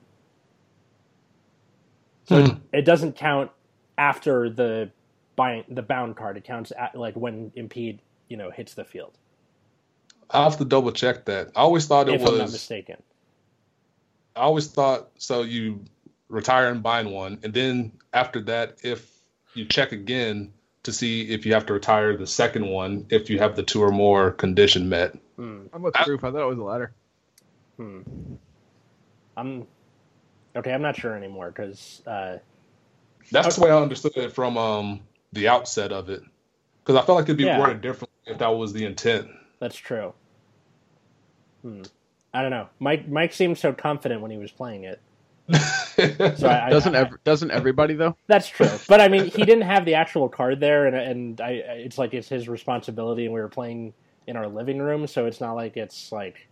So 2.26 2.40
Hmm. 2.42 2.58
it 2.74 2.84
doesn't 2.84 3.16
count 3.16 3.52
after 3.98 4.50
the 4.50 4.92
bind, 5.36 5.66
the 5.70 5.84
bound 5.84 6.18
card. 6.18 6.38
It 6.38 6.44
counts 6.46 6.74
at, 6.78 6.96
like 6.96 7.16
when 7.16 7.52
impede, 7.56 8.02
you 8.28 8.38
know, 8.38 8.50
hits 8.50 8.74
the 8.74 8.84
field. 8.84 9.18
I 10.32 10.44
have 10.44 10.58
to 10.58 10.66
double 10.66 10.92
check 10.92 11.26
that. 11.26 11.50
I 11.56 11.62
always 11.62 11.86
thought 11.86 12.10
it 12.10 12.16
if 12.16 12.26
I'm 12.26 12.38
not 12.38 12.46
was. 12.46 12.54
mistaken. 12.54 13.04
I 14.36 14.42
always 14.42 14.68
thought 14.68 15.12
so. 15.20 15.44
You 15.44 15.84
retire 16.28 16.70
and 16.70 16.82
bind 16.82 17.12
one, 17.12 17.40
and 17.44 17.54
then 17.54 17.92
after 18.14 18.42
that, 18.44 18.78
if 18.84 19.12
you 19.54 19.66
check 19.66 19.92
again 19.92 20.54
to 20.84 20.92
see 20.94 21.30
if 21.30 21.46
you 21.46 21.54
have 21.54 21.66
to 21.68 21.74
retire 21.74 22.16
the 22.18 22.28
second 22.28 22.68
one, 22.68 23.06
if 23.10 23.30
you 23.30 23.40
have 23.40 23.56
the 23.56 23.64
two 23.64 23.82
or 23.82 23.92
more 23.92 24.32
condition 24.32 24.90
met. 24.90 25.16
Hmm. 25.38 25.64
I'm 25.74 25.82
with 25.82 25.96
I- 25.98 26.04
proof. 26.04 26.24
I 26.24 26.32
thought 26.32 26.42
it 26.44 26.48
was 26.48 26.58
the 26.58 26.64
latter. 26.64 26.92
Hmm. 27.78 28.02
I'm 29.36 29.66
okay. 30.56 30.72
I'm 30.74 30.82
not 30.82 30.96
sure 30.96 31.16
anymore 31.16 31.48
because 31.50 32.02
uh, 32.06 32.38
That's 33.32 33.56
the 33.56 33.64
way 33.64 33.72
I 33.72 33.82
understood 33.82 34.16
it 34.16 34.32
from 34.34 34.58
um, 34.58 35.00
the 35.32 35.48
outset 35.48 35.92
of 35.92 36.10
it, 36.10 36.22
because 36.84 37.02
I 37.02 37.06
felt 37.06 37.16
like 37.18 37.24
it'd 37.26 37.38
be 37.38 37.46
Yeah. 37.46 37.60
worded 37.60 37.82
differently 37.82 38.10
if 38.28 38.38
that 38.38 38.50
was 38.50 38.74
the 38.74 38.86
intent. 38.86 39.28
that's 39.60 39.76
true. 39.78 40.14
Hmm. 41.64 41.82
I 42.34 42.42
don't 42.42 42.52
know. 42.52 42.68
Mike 42.80 43.08
Mike 43.08 43.34
seemed 43.34 43.58
so 43.58 43.74
confident 43.74 44.22
when 44.22 44.30
he 44.32 44.38
was 44.38 44.52
playing 44.52 44.84
it. 44.84 45.00
So 45.52 46.48
I, 46.48 46.70
Doesn't 46.70 46.96
I- 46.96 47.00
ever 47.00 47.20
doesn't 47.24 47.52
everybody 47.52 47.94
though? 47.94 48.16
That's 48.28 48.48
true, 48.48 48.70
but 48.88 49.00
I 49.02 49.08
mean, 49.10 49.26
he 49.26 49.44
didn't 49.44 49.62
have 49.64 49.86
the 49.86 49.96
actual 49.96 50.30
card 50.30 50.60
there, 50.60 50.88
and 50.88 50.96
and 50.96 51.42
I, 51.42 51.52
it's 51.52 51.98
like 51.98 52.14
it's 52.14 52.30
his 52.30 52.48
responsibility, 52.50 53.26
and 53.26 53.34
we 53.34 53.40
were 53.42 53.50
playing 53.50 53.94
in 54.26 54.36
our 54.38 54.48
living 54.48 54.80
room, 54.80 55.06
so 55.06 55.26
it's 55.26 55.42
not 55.42 55.54
like 55.54 55.78
it's 55.78 56.12
like 56.12 56.48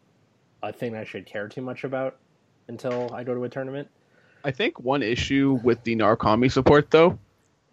a 0.61 0.71
thing 0.71 0.95
I 0.95 1.05
should 1.05 1.25
care 1.25 1.47
too 1.47 1.61
much 1.61 1.83
about 1.83 2.17
until 2.67 3.11
I 3.13 3.23
go 3.23 3.33
to 3.33 3.43
a 3.43 3.49
tournament. 3.49 3.87
I 4.43 4.51
think 4.51 4.79
one 4.79 5.01
issue 5.03 5.59
with 5.63 5.83
the 5.83 5.95
Narukami 5.95 6.51
support 6.51 6.91
though, 6.91 7.17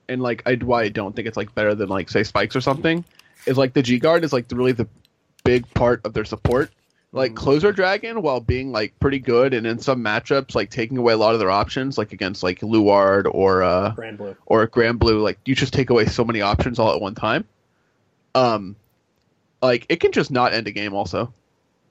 and 0.09 0.23
like 0.23 0.43
I 0.47 0.55
why 0.55 0.85
I 0.85 0.89
don't 0.89 1.15
think 1.15 1.27
it's 1.29 1.37
like 1.37 1.55
better 1.55 1.75
than 1.75 1.89
like 1.89 2.09
say 2.09 2.23
Spikes 2.23 2.55
or 2.57 2.61
something, 2.61 3.05
is 3.47 3.59
like 3.59 3.75
the 3.75 3.83
G 3.83 3.99
guard 3.99 4.25
is 4.25 4.33
like 4.33 4.47
really 4.53 4.73
the 4.73 4.89
big 5.45 5.69
part 5.75 6.01
of 6.05 6.15
their 6.15 6.25
support. 6.25 6.71
Like 7.11 7.33
Mhm. 7.33 7.37
closer 7.37 7.73
dragon, 7.73 8.21
while 8.21 8.40
being 8.40 8.71
like 8.71 8.92
pretty 9.01 9.18
good, 9.18 9.55
and 9.55 9.66
in 9.66 9.79
some 9.79 10.05
matchups 10.05 10.55
like 10.55 10.68
taking 10.71 10.99
away 10.99 11.14
a 11.14 11.16
lot 11.16 11.33
of 11.33 11.40
their 11.40 11.51
options, 11.51 11.97
like 11.97 12.12
against 12.12 12.42
like 12.42 12.61
Luard 12.62 13.27
or 13.31 13.62
uh 13.62 13.92
Grand 13.92 14.18
Blue. 14.18 14.37
or 14.47 14.66
Grand 14.66 14.99
Blue, 14.99 15.21
like 15.23 15.38
you 15.47 15.55
just 15.55 15.73
take 15.73 15.88
away 15.88 16.05
so 16.05 16.23
many 16.23 16.42
options 16.42 16.79
all 16.79 16.94
at 16.94 17.01
one 17.01 17.14
time. 17.14 17.47
Um, 18.35 18.77
like 19.62 19.87
it 19.88 20.01
can 20.01 20.12
just 20.12 20.31
not 20.31 20.53
end 20.53 20.66
a 20.68 20.71
game. 20.71 20.92
Also, 20.92 21.33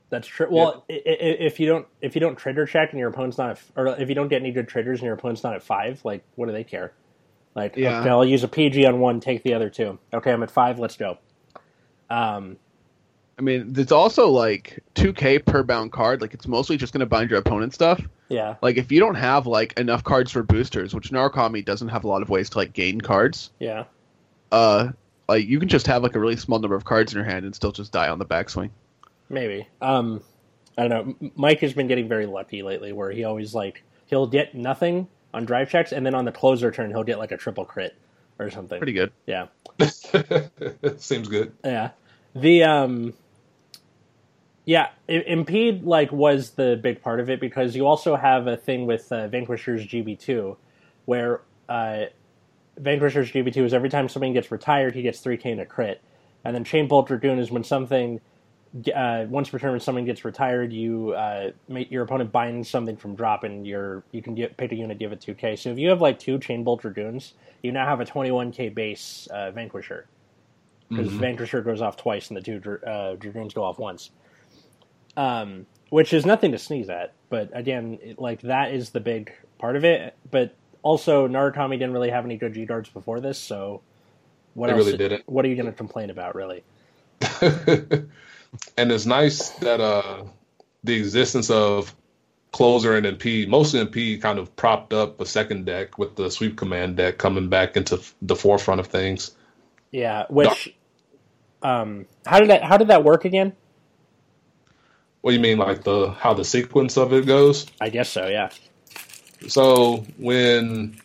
That's 0.09 0.27
true. 0.27 0.47
Well, 0.51 0.85
i- 0.89 0.93
if 1.03 1.59
you 1.59 1.65
don't 1.67 1.87
if 1.99 2.13
you 2.15 2.21
don't 2.21 2.35
trigger 2.37 2.67
check 2.67 2.91
and 2.91 2.99
your 2.99 3.09
opponent's 3.09 3.39
not, 3.39 3.49
at, 3.49 3.61
or 3.75 3.87
if 3.99 4.07
you 4.09 4.15
don't 4.15 4.27
get 4.27 4.41
any 4.41 4.51
good 4.51 4.67
triggers 4.67 4.99
and 4.99 5.05
your 5.07 5.15
opponent's 5.15 5.43
not 5.43 5.55
at 5.55 5.63
five, 5.63 5.99
like 6.05 6.23
what 6.35 6.45
do 6.45 6.51
they 6.51 6.63
care? 6.63 6.93
Like, 7.55 7.75
Yeah. 7.75 8.01
okay, 8.01 8.09
I'll 8.09 8.23
use 8.23 8.43
a 8.43 8.47
PG 8.47 8.85
on 8.85 8.99
one, 8.99 9.19
take 9.19 9.41
the 9.41 9.55
other 9.55 9.71
two. 9.71 9.97
Okay, 10.13 10.31
I'm 10.31 10.43
at 10.43 10.51
five. 10.51 10.77
Let's 10.77 10.95
go. 10.95 11.17
Um, 12.09 12.57
I 13.37 13.41
mean, 13.41 13.73
it's 13.77 13.91
also 13.91 14.29
like 14.29 14.83
2k 14.95 15.45
per 15.45 15.61
bound 15.63 15.91
card. 15.91 16.21
Like 16.21 16.33
it's 16.33 16.47
mostly 16.47 16.77
just 16.77 16.91
going 16.91 17.01
to 17.01 17.05
bind 17.05 17.29
your 17.29 17.39
opponent 17.39 17.73
stuff. 17.73 18.01
yeah, 18.29 18.55
Like 18.61 18.77
if 18.77 18.91
you 18.91 18.99
don't 18.99 19.15
have 19.15 19.45
like 19.45 19.77
enough 19.79 20.03
cards 20.03 20.31
for 20.31 20.41
boosters, 20.41 20.95
which 20.95 21.11
Narukami 21.11 21.63
doesn't 21.63 21.89
have 21.89 22.03
a 22.03 22.07
lot 22.07 22.21
of 22.21 22.29
ways 22.29 22.49
to 22.51 22.57
like 22.57 22.73
gain 22.73 22.99
cards, 22.99 23.51
yeah. 23.59 23.85
uh, 24.51 24.91
like 25.29 25.45
you 25.45 25.59
can 25.59 25.69
just 25.69 25.85
have 25.87 26.01
like 26.01 26.15
a 26.15 26.19
really 26.19 26.35
small 26.35 26.59
number 26.59 26.75
of 26.75 26.83
cards 26.83 27.13
in 27.13 27.17
your 27.17 27.25
hand 27.25 27.45
and 27.45 27.53
still 27.53 27.71
just 27.71 27.91
die 27.91 28.09
on 28.09 28.17
the 28.17 28.25
backswing. 28.25 28.71
Maybe. 29.29 29.67
Um, 29.81 30.23
I 30.77 30.87
don't 30.87 31.21
know. 31.21 31.31
Mike 31.35 31.59
has 31.59 31.73
been 31.73 31.87
getting 31.87 32.07
very 32.07 32.25
lucky 32.25 32.63
lately, 32.63 32.91
where 32.91 33.11
he 33.11 33.23
always 33.23 33.53
like 33.53 33.83
he'll 34.07 34.27
get 34.27 34.55
nothing 34.55 35.07
on 35.33 35.45
drive 35.45 35.69
checks, 35.69 35.91
and 35.91 36.05
then 36.05 36.15
on 36.15 36.25
the 36.25 36.31
closer 36.31 36.71
turn 36.71 36.89
he'll 36.89 37.03
get 37.03 37.19
like 37.19 37.31
a 37.31 37.37
triple 37.37 37.65
crit 37.65 37.95
or 38.39 38.49
something. 38.49 38.79
Pretty 38.79 38.93
good. 38.93 39.11
Yeah, 39.25 39.47
Seems 40.97 41.27
good. 41.27 41.53
yeah. 41.63 41.91
The 42.35 42.63
um, 42.63 43.13
yeah, 44.67 44.89
impede 45.07 45.85
like 45.85 46.11
was 46.11 46.51
the 46.51 46.77
big 46.83 47.01
part 47.01 47.21
of 47.21 47.29
it 47.29 47.39
because 47.39 47.73
you 47.73 47.87
also 47.87 48.17
have 48.17 48.47
a 48.47 48.57
thing 48.57 48.85
with 48.85 49.09
uh, 49.13 49.29
Vanquisher's 49.29 49.87
GB 49.87 50.19
two, 50.19 50.57
where 51.05 51.39
uh, 51.69 52.07
Vanquisher's 52.77 53.31
GB 53.31 53.53
two 53.53 53.63
is 53.63 53.73
every 53.73 53.89
time 53.89 54.09
something 54.09 54.33
gets 54.33 54.51
retired, 54.51 54.93
he 54.93 55.01
gets 55.01 55.21
three 55.21 55.37
K 55.37 55.51
in 55.51 55.59
a 55.61 55.65
crit, 55.65 56.01
and 56.43 56.53
then 56.53 56.65
Chain 56.65 56.89
Bolt 56.89 57.07
Dragoon 57.07 57.39
is 57.39 57.49
when 57.49 57.63
something 57.63 58.19
uh, 58.93 59.25
once 59.29 59.47
per 59.47 59.57
turn 59.57 59.71
when 59.71 59.79
someone 59.79 60.03
gets 60.03 60.25
retired, 60.25 60.73
you 60.73 61.11
uh, 61.13 61.51
make 61.69 61.89
your 61.89 62.03
opponent 62.03 62.33
binds 62.33 62.69
something 62.69 62.97
from 62.97 63.15
drop, 63.15 63.45
and 63.45 63.65
your 63.65 64.03
you 64.11 64.21
can 64.21 64.35
get, 64.35 64.57
pick 64.57 64.73
a 64.73 64.75
unit, 64.75 64.99
give 64.99 65.13
it 65.13 65.21
two 65.21 65.33
K. 65.33 65.55
So 65.55 65.69
if 65.71 65.79
you 65.79 65.87
have 65.91 66.01
like 66.01 66.19
two 66.19 66.39
Chain 66.39 66.65
Bolt 66.65 66.81
Dragoons, 66.81 67.35
you 67.63 67.71
now 67.71 67.85
have 67.85 68.01
a 68.01 68.05
twenty 68.05 68.31
one 68.31 68.51
K 68.51 68.67
base 68.67 69.29
uh, 69.31 69.51
Vanquisher 69.51 70.07
because 70.89 71.09
Mhm. 71.13 71.19
Vanquisher 71.19 71.61
goes 71.61 71.81
off 71.81 71.95
twice 71.95 72.27
and 72.29 72.35
the 72.35 72.41
two 72.41 72.79
uh, 72.85 73.15
Dragoons 73.15 73.53
go 73.53 73.63
off 73.63 73.79
once. 73.79 74.11
Um, 75.17 75.67
which 75.89 76.13
is 76.13 76.25
nothing 76.25 76.53
to 76.53 76.59
sneeze 76.59 76.89
at, 76.89 77.13
but 77.29 77.49
again, 77.53 77.99
it, 78.01 78.19
like 78.19 78.41
that 78.43 78.73
is 78.73 78.91
the 78.91 79.01
big 79.01 79.33
part 79.57 79.75
of 79.75 79.83
it. 79.83 80.15
But 80.31 80.55
also, 80.83 81.27
Narukami 81.27 81.71
didn't 81.71 81.93
really 81.93 82.11
have 82.11 82.25
any 82.25 82.37
good 82.37 82.53
G 82.53 82.65
guards 82.65 82.89
before 82.89 83.19
this, 83.19 83.39
so 83.39 83.81
what 84.53 84.67
They 84.67 84.73
else? 84.73 84.85
really 84.85 84.97
didn't. 84.97 85.23
What 85.27 85.45
are 85.45 85.49
you 85.49 85.55
going 85.55 85.67
to 85.67 85.73
complain 85.73 86.09
about, 86.09 86.35
really? 86.35 86.63
and 87.41 88.09
it's 88.77 89.05
nice 89.05 89.49
that 89.51 89.81
uh, 89.81 90.23
the 90.83 90.95
existence 90.95 91.49
of 91.49 91.95
closer 92.51 92.95
and 92.95 93.05
MP, 93.05 93.47
mostly 93.47 93.85
MP, 93.85 94.21
kind 94.21 94.39
of 94.39 94.55
propped 94.55 94.93
up 94.93 95.21
a 95.21 95.25
second 95.25 95.65
deck 95.65 95.97
with 95.97 96.15
the 96.15 96.31
sweep 96.31 96.57
command 96.57 96.97
deck 96.97 97.17
coming 97.17 97.49
back 97.49 97.77
into 97.77 97.99
the 98.21 98.35
forefront 98.35 98.79
of 98.79 98.87
things. 98.87 99.31
Yeah, 99.91 100.25
which 100.29 100.75
um, 101.61 102.07
how 102.25 102.39
did 102.39 102.49
that 102.49 102.63
how 102.63 102.77
did 102.77 102.89
that 102.89 103.03
work 103.03 103.25
again? 103.25 103.53
What 105.27 105.31
do 105.31 105.35
you 105.35 105.41
mean, 105.41 105.57
like 105.57 105.83
the 105.83 106.11
how 106.11 106.33
the 106.33 106.45
sequence 106.45 106.95
of 106.95 107.11
it 107.11 107.25
goes? 107.25 107.65
I 107.81 107.89
guess 107.89 108.07
so. 108.07 108.27
Yeah. 108.27 108.49
So 109.49 110.05
when 110.17 111.01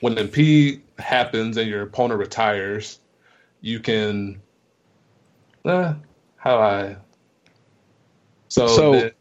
when 0.00 0.14
MP 0.14 0.80
happens 0.98 1.58
and 1.58 1.68
your 1.68 1.82
opponent 1.82 2.18
retires, 2.18 3.00
you 3.60 3.80
can. 3.80 4.40
Uh, 5.62 5.92
how 6.38 6.56
I. 6.58 6.96
So, 8.48 8.66
So- 8.66 8.92
the- 8.92 9.14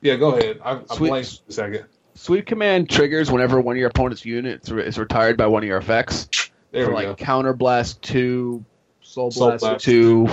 yeah, 0.00 0.16
go 0.16 0.36
ahead. 0.38 0.60
I, 0.64 0.80
I 0.88 0.96
Sweet- 0.96 1.08
blanked 1.10 1.28
for 1.44 1.50
a 1.50 1.52
second. 1.52 1.84
Sweep 2.14 2.46
command 2.46 2.88
triggers 2.88 3.30
whenever 3.30 3.60
one 3.60 3.76
of 3.76 3.78
your 3.78 3.88
opponent's 3.90 4.24
units 4.24 4.70
is 4.70 4.96
retired 4.98 5.36
by 5.36 5.48
one 5.48 5.64
of 5.64 5.68
your 5.68 5.76
effects. 5.76 6.50
There 6.70 6.86
for 6.86 6.92
we 6.92 6.96
like 6.96 7.06
go. 7.08 7.14
counter 7.16 7.52
blast 7.52 8.00
two, 8.00 8.64
soul 9.02 9.30
Soul 9.30 9.48
blast, 9.48 9.60
Blast. 9.60 9.84
two, 9.84 10.28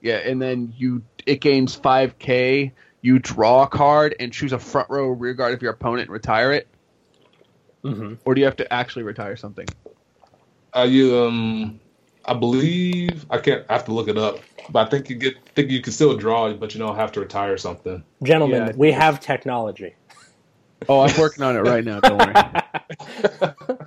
yeah, 0.00 0.18
and 0.18 0.40
then 0.40 0.72
you 0.76 1.02
it 1.26 1.40
gains 1.40 1.74
five 1.74 2.16
k. 2.20 2.72
You 3.02 3.18
draw 3.18 3.62
a 3.62 3.66
card 3.66 4.14
and 4.20 4.32
choose 4.32 4.52
a 4.52 4.58
front 4.58 4.90
row 4.90 5.08
rear 5.08 5.32
guard 5.34 5.54
of 5.54 5.62
your 5.62 5.72
opponent 5.72 6.02
and 6.08 6.10
retire 6.10 6.52
it, 6.52 6.68
Mm-hmm. 7.84 8.14
or 8.26 8.34
do 8.34 8.40
you 8.40 8.44
have 8.44 8.56
to 8.56 8.70
actually 8.72 9.04
retire 9.04 9.36
something? 9.36 9.66
Uh, 10.76 10.82
you 10.88 11.16
um, 11.18 11.80
I 12.26 12.34
believe 12.34 13.24
I 13.30 13.38
can't. 13.38 13.64
I 13.70 13.72
have 13.72 13.86
to 13.86 13.92
look 13.92 14.08
it 14.08 14.18
up, 14.18 14.40
but 14.68 14.86
I 14.86 14.90
think 14.90 15.08
you 15.08 15.16
get. 15.16 15.34
think 15.54 15.70
you 15.70 15.80
can 15.80 15.92
still 15.92 16.14
draw 16.16 16.52
but 16.52 16.74
you 16.74 16.78
don't 16.78 16.96
have 16.96 17.10
to 17.12 17.20
retire 17.20 17.56
something. 17.56 18.04
Gentlemen, 18.22 18.66
Yeah. 18.66 18.72
we 18.76 18.92
have 18.92 19.18
technology. 19.20 19.94
Oh, 20.88 21.00
I'm 21.00 21.18
working 21.18 21.42
on 21.42 21.56
it 21.56 21.60
right 21.60 21.84
now. 21.84 22.00
Don't 22.00 22.18
worry. 22.18 23.76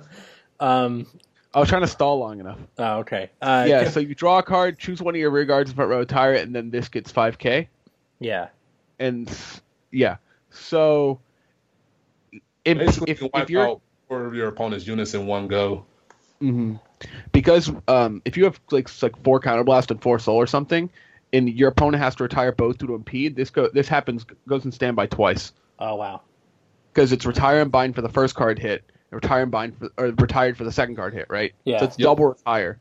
Um. 0.60 1.06
I 1.52 1.60
was 1.60 1.68
trying 1.68 1.82
to 1.82 1.86
stall 1.88 2.18
long 2.18 2.40
enough. 2.40 2.58
Oh, 2.78 2.98
okay. 2.98 3.30
Uh, 3.40 3.64
yeah, 3.68 3.88
so 3.88 4.00
you 4.00 4.12
draw 4.16 4.38
a 4.38 4.42
card, 4.42 4.76
choose 4.76 5.00
one 5.00 5.14
of 5.14 5.20
your 5.20 5.30
rear 5.30 5.44
guards 5.44 5.70
in 5.70 5.76
front 5.76 5.88
row, 5.88 6.00
retire 6.00 6.34
it, 6.34 6.42
and 6.44 6.52
then 6.52 6.68
this 6.70 6.88
gets 6.88 7.12
five 7.12 7.38
k. 7.38 7.68
Yeah. 8.18 8.48
And 8.98 9.30
yeah, 9.90 10.16
so 10.50 11.20
if, 12.64 12.78
Basically, 12.78 13.12
if, 13.12 13.20
you 13.22 13.28
can 13.28 13.40
if 13.40 13.40
wipe 13.40 13.50
you're 13.50 13.62
out 13.62 13.80
four 14.08 14.24
of 14.26 14.34
your 14.34 14.48
opponent's 14.48 14.86
units 14.86 15.14
in 15.14 15.26
one 15.26 15.48
go. 15.48 15.84
hmm 16.40 16.74
Because 17.32 17.70
um, 17.88 18.22
if 18.24 18.36
you 18.36 18.44
have 18.44 18.60
like 18.70 18.88
like 19.02 19.22
four 19.22 19.40
counterblast 19.40 19.90
and 19.90 20.00
four 20.02 20.18
soul 20.18 20.36
or 20.36 20.46
something, 20.46 20.90
and 21.32 21.48
your 21.50 21.68
opponent 21.70 22.02
has 22.02 22.14
to 22.16 22.22
retire 22.24 22.52
both 22.52 22.78
due 22.78 22.86
to 22.86 22.94
impede, 22.94 23.36
this 23.36 23.50
go 23.50 23.68
this 23.72 23.88
happens 23.88 24.24
goes 24.48 24.64
in 24.64 24.72
standby 24.72 25.06
twice 25.06 25.52
Oh 25.78 25.96
wow. 25.96 26.22
because 26.92 27.12
it's 27.12 27.26
retire 27.26 27.60
and 27.60 27.72
bind 27.72 27.94
for 27.94 28.02
the 28.02 28.08
first 28.08 28.34
card 28.34 28.58
hit, 28.58 28.84
and 29.10 29.22
retire 29.22 29.42
and 29.42 29.50
bind 29.50 29.76
for 29.78 29.90
or 29.98 30.06
retired 30.12 30.56
for 30.56 30.64
the 30.64 30.72
second 30.72 30.96
card 30.96 31.12
hit, 31.14 31.26
right? 31.28 31.52
Yeah. 31.64 31.78
So 31.78 31.84
it's 31.86 31.98
Yep. 31.98 32.04
double 32.06 32.26
retire. 32.28 32.78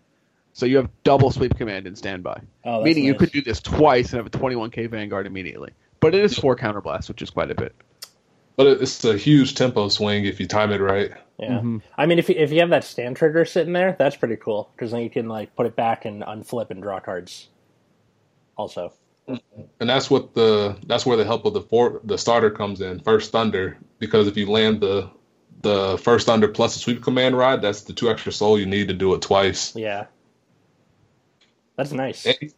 So 0.54 0.66
you 0.68 0.78
have 0.78 0.90
double 1.04 1.32
sweep 1.32 1.58
command 1.58 1.88
in 1.88 1.96
standby, 1.96 2.40
Oh, 2.64 2.82
that's 2.84 2.86
meaning 2.86 3.06
you 3.06 3.16
could 3.16 3.32
do 3.32 3.42
this 3.42 3.60
twice 3.62 4.14
and 4.14 4.18
have 4.18 4.28
a 4.28 4.30
21k 4.30 4.88
vanguard 4.88 5.26
immediately. 5.26 5.72
But 6.04 6.16
it 6.16 6.24
is 6.24 6.38
four 6.38 6.58
counterblast, 6.58 7.08
which 7.08 7.22
is 7.22 7.30
quite 7.30 7.50
a 7.50 7.56
bit. 7.56 7.74
But 8.58 8.68
it's 8.68 9.04
a 9.06 9.18
huge 9.18 9.56
tempo 9.56 9.88
swing 9.88 10.26
if 10.26 10.40
you 10.40 10.48
time 10.48 10.72
it 10.72 10.82
right. 10.82 11.12
Yeah. 11.40 11.60
Mhm. 11.60 11.82
I 11.98 12.06
mean, 12.06 12.20
if 12.20 12.28
you, 12.30 12.36
if 12.38 12.52
you 12.52 12.60
have 12.60 12.70
that 12.70 12.84
stand 12.84 13.16
trigger 13.16 13.46
sitting 13.46 13.74
there, 13.74 13.96
that's 13.98 14.16
pretty 14.16 14.36
cool 14.36 14.70
because 14.76 14.92
then 14.92 15.02
you 15.02 15.10
can 15.10 15.28
like 15.28 15.56
put 15.56 15.66
it 15.66 15.76
back 15.76 16.06
and 16.06 16.22
unflip 16.22 16.70
and 16.70 16.84
draw 16.84 17.00
cards. 17.00 17.48
Also. 18.58 18.94
And 19.28 19.90
that's 19.90 20.12
what 20.12 20.34
the 20.34 20.76
that's 20.86 21.06
where 21.06 21.16
the 21.16 21.24
help 21.24 21.46
of 21.46 21.54
the 21.54 21.62
four 21.62 22.02
the 22.04 22.18
starter 22.18 22.52
comes 22.52 22.82
in. 22.82 23.00
First 23.00 23.32
thunder, 23.32 23.78
because 23.98 24.28
if 24.28 24.36
you 24.36 24.52
land 24.52 24.82
the 24.82 25.10
the 25.62 25.98
first 25.98 26.28
thunder 26.28 26.50
plus 26.50 26.74
the 26.74 26.80
sweep 26.80 27.02
command 27.02 27.38
ride, 27.38 27.62
that's 27.62 27.84
the 27.84 27.94
two 27.94 28.12
extra 28.12 28.34
soul 28.34 28.60
you 28.60 28.66
need 28.66 28.90
to 28.90 28.94
do 28.94 29.14
it 29.14 29.22
twice. 29.22 29.74
Yeah. 29.76 30.08
That's 31.78 31.94
nice. 31.94 32.26
And, 32.26 32.54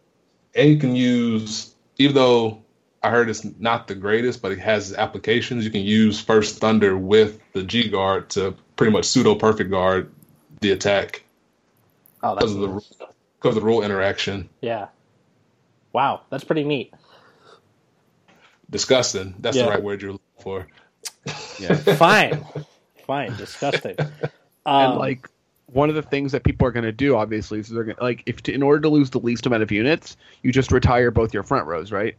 and 0.56 0.70
you 0.72 0.78
can 0.78 0.96
use, 0.96 1.76
even 2.00 2.16
though 2.16 2.65
I 3.06 3.10
heard 3.12 3.30
it's 3.30 3.46
not 3.60 3.88
the 3.88 3.96
greatest, 3.96 4.42
but 4.42 4.52
it 4.52 4.60
has 4.60 4.94
applications. 4.94 5.64
You 5.64 5.72
can 5.72 5.82
use 5.82 6.20
First 6.20 6.58
Thunder 6.60 6.98
with 6.98 7.40
the 7.54 7.64
G 7.64 7.90
guard 7.90 8.30
to 8.32 8.56
pretty 8.76 8.92
much 8.92 9.06
pseudo 9.06 9.36
perfect 9.36 9.70
guard 9.70 10.12
the 10.62 10.72
attack 10.72 11.24
Oh, 12.24 12.34
that's 12.36 12.46
because 12.52 12.56
of 12.56 12.62
the 12.62 12.68
nice. 12.68 12.94
because 13.40 13.56
of 13.56 13.56
the 13.56 13.62
rule 13.62 13.84
interaction. 13.84 14.50
yeah. 14.62 14.88
Wow, 15.94 16.22
that's 16.30 16.44
pretty 16.44 16.64
neat. 16.64 16.94
Disgusting. 18.70 19.36
That's 19.40 19.56
Yeah. 19.56 19.66
the 19.66 19.70
right 19.70 19.84
word 19.84 20.02
you're 20.02 20.12
looking 20.14 20.26
for. 20.42 20.68
Yeah. 21.60 21.76
Fine, 21.96 22.44
fine, 23.08 23.36
disgusting. 23.38 23.96
Um, 24.00 24.10
and 24.66 24.96
like 25.00 25.30
one 25.68 25.90
of 25.90 25.96
the 25.96 26.02
things 26.02 26.32
that 26.34 26.44
people 26.44 26.68
are 26.68 26.72
going 26.72 26.84
to 26.84 26.92
do 26.92 27.16
obviously 27.16 27.60
is 27.60 27.70
they're 27.70 27.84
going 27.84 27.96
to 27.96 28.04
like 28.04 28.24
if 28.26 28.42
to, 28.44 28.54
in 28.54 28.62
order 28.64 28.82
to 28.82 28.90
lose 28.90 29.10
the 29.12 29.20
least 29.20 29.46
amount 29.46 29.64
of 29.64 29.72
units 29.72 30.18
you 30.44 30.52
just 30.52 30.72
retire 30.72 31.12
both 31.12 31.34
your 31.34 31.44
front 31.44 31.66
rows 31.68 31.92
right 31.92 32.16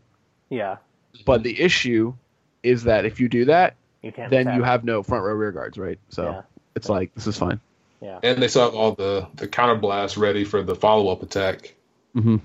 yeah, 0.49 0.77
but 1.25 1.43
the 1.43 1.61
issue 1.61 2.15
is 2.63 2.85
that 2.85 3.05
if 3.05 3.21
you 3.21 3.29
do 3.29 3.45
that 3.47 3.75
you 4.03 4.13
can't. 4.13 4.31
then 4.31 4.43
attack. 4.43 4.57
you 4.57 4.63
have 4.63 4.85
no 4.85 5.03
front 5.03 5.25
row 5.25 5.33
rear 5.33 5.53
guards 5.53 5.79
right 5.79 5.99
so 6.09 6.25
Yeah. 6.25 6.43
it's 6.75 6.89
like 6.89 7.15
this 7.15 7.27
is 7.27 7.37
fine 7.39 7.61
Yeah. 8.01 8.19
And 8.23 8.43
they 8.43 8.49
still 8.49 8.65
have 8.65 8.75
all 8.75 8.93
the 8.93 9.27
the 9.35 9.49
counter 9.49 9.77
blast 9.77 10.17
ready 10.17 10.45
for 10.45 10.63
the 10.63 10.75
follow 10.75 11.11
up 11.13 11.23
attack. 11.23 11.75
mm-hmm. 12.15 12.37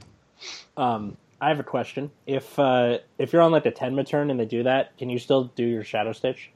Um, 0.82 1.18
I 1.40 1.50
have 1.50 1.60
a 1.60 1.64
question. 1.64 2.12
If 2.28 2.58
uh, 2.58 3.00
if 3.18 3.34
you're 3.34 3.42
on 3.42 3.52
like 3.52 3.66
a 3.66 3.72
Tenma 3.72 4.06
turn 4.08 4.30
and 4.32 4.40
they 4.40 4.46
do 4.46 4.64
that, 4.64 4.96
can 4.98 5.10
you 5.10 5.20
still 5.20 5.46
do 5.56 5.64
your 5.66 5.84
Shadow 5.84 6.14
Stitch? 6.14 6.50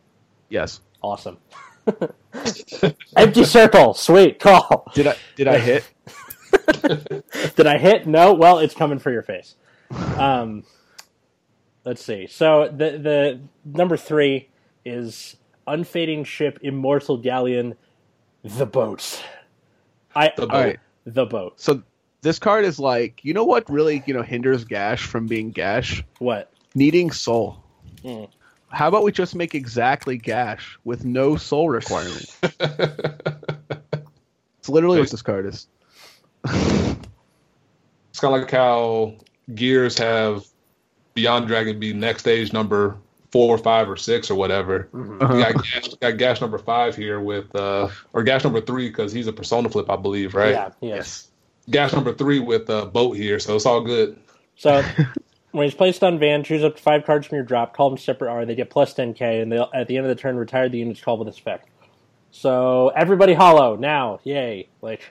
yes 0.50 0.80
Awesome. 1.02 1.38
Empty 3.18 3.44
circle. 3.46 3.94
Sweet 3.94 4.40
call. 4.40 4.86
did 4.94 5.08
i 5.08 5.16
did 5.36 5.48
i 5.48 5.60
hit 5.60 5.84
Did 7.56 7.68
I 7.68 7.78
hit? 7.78 8.08
No. 8.08 8.34
Well, 8.34 8.60
it's 8.60 8.74
coming 8.74 9.00
for 9.00 9.12
your 9.12 9.22
face. 9.22 9.56
Um, 10.18 10.64
let's 11.86 12.04
see. 12.04 12.28
So 12.28 12.68
the 12.68 12.98
the 12.98 13.40
number 13.64 13.98
three 13.98 14.50
is 14.84 15.38
unfading 15.68 16.24
ship, 16.26 16.60
immortal 16.62 17.18
galleon, 17.18 17.76
the 18.44 18.66
boat. 18.66 19.24
I 20.16 20.32
The 20.36 20.48
boat. 20.48 20.52
all 20.56 20.62
right 20.62 20.80
the 21.06 21.26
boat. 21.26 21.60
so 21.62 21.84
this 22.22 22.40
card 22.40 22.66
is 22.66 22.80
like 22.80 23.24
you 23.24 23.34
know 23.34 23.46
what 23.46 23.70
really 23.70 24.02
you 24.08 24.14
know 24.14 24.24
hinders 24.24 24.64
gash 24.64 25.06
from 25.06 25.28
being 25.28 25.52
gash 25.52 26.04
What? 26.20 26.52
needing 26.74 27.12
soul 27.12 27.62
Mm. 28.04 28.28
how 28.70 28.88
about 28.88 29.04
we 29.04 29.12
just 29.12 29.36
make 29.36 29.54
exactly 29.54 30.18
gash 30.18 30.80
with 30.84 31.06
no 31.06 31.36
soul 31.36 31.70
requirement 31.70 32.36
it's 32.60 34.70
literally 34.70 35.00
what 35.00 35.12
this 35.12 35.22
card 35.22 35.46
is 35.46 35.68
It's 36.46 38.20
kind 38.20 38.34
of 38.36 38.42
like 38.42 38.50
how 38.52 39.16
Gears 39.54 39.98
have 40.00 40.44
Beyond 41.16 41.48
Dragon 41.48 41.80
be 41.80 41.94
next 41.94 42.22
stage 42.22 42.54
number 42.54 42.98
four, 43.32 43.56
or 43.56 43.58
five, 43.58 43.90
or 43.90 43.98
six, 43.98 44.30
or 44.30 44.36
whatever. 44.36 44.88
Uh-huh. 44.94 45.34
We 45.34 45.42
got 45.42 45.54
Gash, 45.74 45.88
got 45.96 46.18
Gash 46.18 46.42
number 46.42 46.58
five 46.58 46.96
here 46.96 47.20
with, 47.20 47.54
uh, 47.56 47.90
or 48.14 48.24
Gash 48.24 48.44
number 48.44 48.62
three 48.62 48.90
because 48.90 49.12
he's 49.12 49.28
a 49.28 49.34
Persona 49.34 49.70
flip, 49.70 49.90
I 49.90 49.96
believe, 49.96 50.36
right? 50.36 50.52
Yeah. 50.52 50.70
Yes. 50.82 51.30
Gash 51.70 51.94
number 51.94 52.14
three 52.14 52.40
with 52.40 52.70
uh, 52.70 52.86
Boat 52.86 53.18
here, 53.18 53.40
so 53.40 53.56
it's 53.56 53.66
all 53.66 53.82
good. 53.82 54.20
So 54.56 54.84
When 55.56 55.64
he's 55.64 55.74
placed 55.74 56.04
on 56.04 56.20
van, 56.20 56.44
choose 56.44 56.66
up 56.66 56.76
to 56.76 56.82
five 56.82 57.06
cards 57.06 57.28
from 57.28 57.38
your 57.38 57.46
drop, 57.46 57.78
call 57.78 57.90
them 57.90 57.98
separate 57.98 58.30
R. 58.30 58.46
They 58.46 58.56
get 58.56 58.70
plus 58.70 58.94
10k, 58.94 59.42
and 59.42 59.50
they'll, 59.50 59.70
at 59.74 59.88
the 59.88 59.96
end 59.96 60.06
of 60.06 60.10
the 60.14 60.22
turn, 60.22 60.36
retire 60.36 60.68
the 60.68 60.80
units 60.80 61.00
called 61.00 61.20
with 61.20 61.30
this 61.30 61.38
effect. 61.38 61.70
So 62.32 62.90
everybody 62.90 63.34
hollow 63.34 63.78
now, 63.78 64.20
yay! 64.26 64.68
Like, 64.82 65.10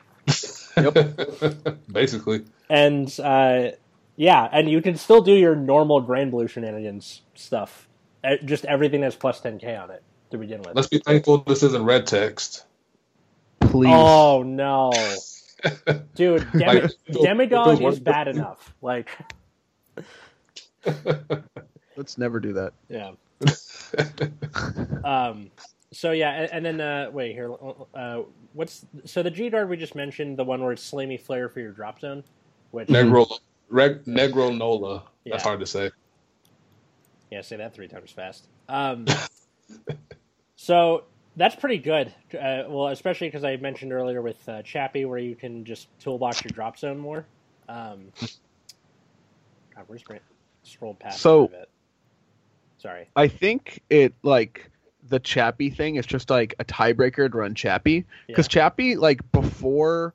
yep. 0.77 1.79
Basically, 1.91 2.45
and 2.69 3.09
uh, 3.21 3.71
yeah, 4.17 4.49
and 4.53 4.69
you 4.71 4.81
can 4.83 4.97
still 4.97 5.21
do 5.23 5.33
your 5.33 5.57
normal 5.57 6.01
Grand 6.01 6.31
Blue 6.31 6.47
shenanigans 6.49 7.23
stuff. 7.35 7.89
Uh, 8.23 8.37
Just 8.45 8.65
everything 8.65 9.03
has 9.03 9.15
plus 9.17 9.41
10k 9.41 9.81
on 9.83 9.91
it 9.91 10.03
to 10.31 10.39
begin 10.39 10.63
with. 10.63 10.75
let's 10.75 10.89
be 10.89 10.99
thankful 10.99 11.39
this 11.39 11.63
isn't 11.63 11.85
red 11.85 12.07
text. 12.07 12.65
Please. 13.61 13.91
Oh 13.93 14.43
no, 14.43 14.91
dude! 16.15 16.47
Demi- 16.53 16.65
Like, 16.65 16.85
if 16.85 16.93
it 17.07 17.23
Demigod 17.23 17.81
one 17.81 17.93
is 17.93 18.01
bad 18.01 18.29
enough. 18.29 18.75
Like, 18.83 19.11
Let's 21.97 22.19
never 22.19 22.41
do 22.41 22.53
that. 22.55 22.73
yeah. 22.89 23.13
um. 25.05 25.51
So 25.93 26.11
yeah, 26.11 26.31
and, 26.33 26.51
and 26.53 26.67
then 26.67 26.81
uh, 26.81 27.11
wait 27.13 27.33
here. 27.35 27.55
Uh, 27.95 28.23
what's 28.53 28.85
so 29.05 29.23
the 29.23 29.31
G 29.31 29.49
Guard 29.51 29.69
we 29.69 29.77
just 29.77 29.95
mentioned, 29.95 30.37
the 30.37 30.45
one 30.45 30.61
where 30.63 30.73
it's 30.73 30.91
Slammy 30.91 31.21
Flare 31.21 31.49
for 31.49 31.61
your 31.61 31.71
drop 31.73 32.01
zone, 32.01 32.25
which 32.73 32.89
Negro, 32.89 33.27
reg, 33.69 34.05
Negro 34.05 34.57
Nola. 34.57 35.05
That's 35.27 35.43
Yeah. 35.43 35.49
hard 35.49 35.61
to 35.61 35.67
say. 35.67 35.91
Yeah, 37.31 37.41
say 37.43 37.57
that 37.57 37.75
three 37.75 37.89
times 37.89 38.11
fast. 38.11 38.47
Um, 38.69 39.07
so 40.57 41.05
that's 41.37 41.57
pretty 41.57 41.79
good. 41.79 42.09
Uh, 42.33 42.65
well, 42.69 42.89
especially 42.89 43.29
because 43.29 43.45
I 43.45 43.57
mentioned 43.57 43.93
earlier 43.93 44.23
with 44.23 44.49
uh, 44.49 44.63
Chappie, 44.63 45.05
where 45.05 45.19
you 45.19 45.35
can 45.35 45.65
just 45.65 45.89
toolbox 45.99 46.45
your 46.45 46.51
drop 46.51 46.79
zone 46.79 46.99
more. 46.99 47.27
Um, 47.69 48.13
God, 49.75 49.85
where's 49.87 50.03
Brent? 50.03 50.23
Scrolled 50.63 50.99
past 50.99 51.21
So- 51.21 51.45
a 51.45 51.49
bit. 51.49 51.69
Sorry. 52.79 53.09
I 53.17 53.29
think 53.29 53.81
it 53.89 54.13
like 54.23 54.71
the 55.09 55.19
Chappie 55.19 55.71
thing 55.71 55.97
is 55.97 56.05
just 56.05 56.29
like 56.29 56.55
a 56.59 56.65
tiebreaker 56.67 57.31
to 57.33 57.37
run 57.39 57.55
Chappie 57.55 58.05
because 58.27 58.47
Chappie 58.47 58.97
like 58.97 59.21
before 59.33 60.13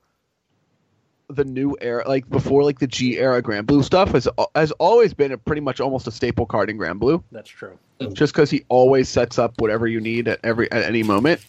the 1.30 1.44
new 1.44 1.76
era, 1.80 2.04
like 2.06 2.28
before 2.28 2.64
like 2.64 2.78
the 2.78 2.86
G 2.86 3.18
era 3.18 3.40
Grand 3.42 3.66
Blue 3.66 3.82
stuff 3.82 4.12
has 4.12 4.28
has 4.54 4.72
always 4.72 5.14
been 5.14 5.32
a 5.32 5.38
pretty 5.38 5.60
much 5.60 5.80
almost 5.80 6.06
a 6.06 6.10
staple 6.10 6.46
card 6.46 6.70
in 6.70 6.76
Grand 6.76 7.00
Blue, 7.00 7.22
That's 7.32 7.48
true. 7.48 7.78
just 8.12 8.32
because 8.32 8.50
he 8.50 8.64
always 8.68 9.08
sets 9.08 9.38
up 9.38 9.60
whatever 9.60 9.86
you 9.86 10.00
need 10.00 10.28
at 10.28 10.40
every 10.44 10.70
at 10.72 10.84
any 10.84 11.02
moment, 11.02 11.40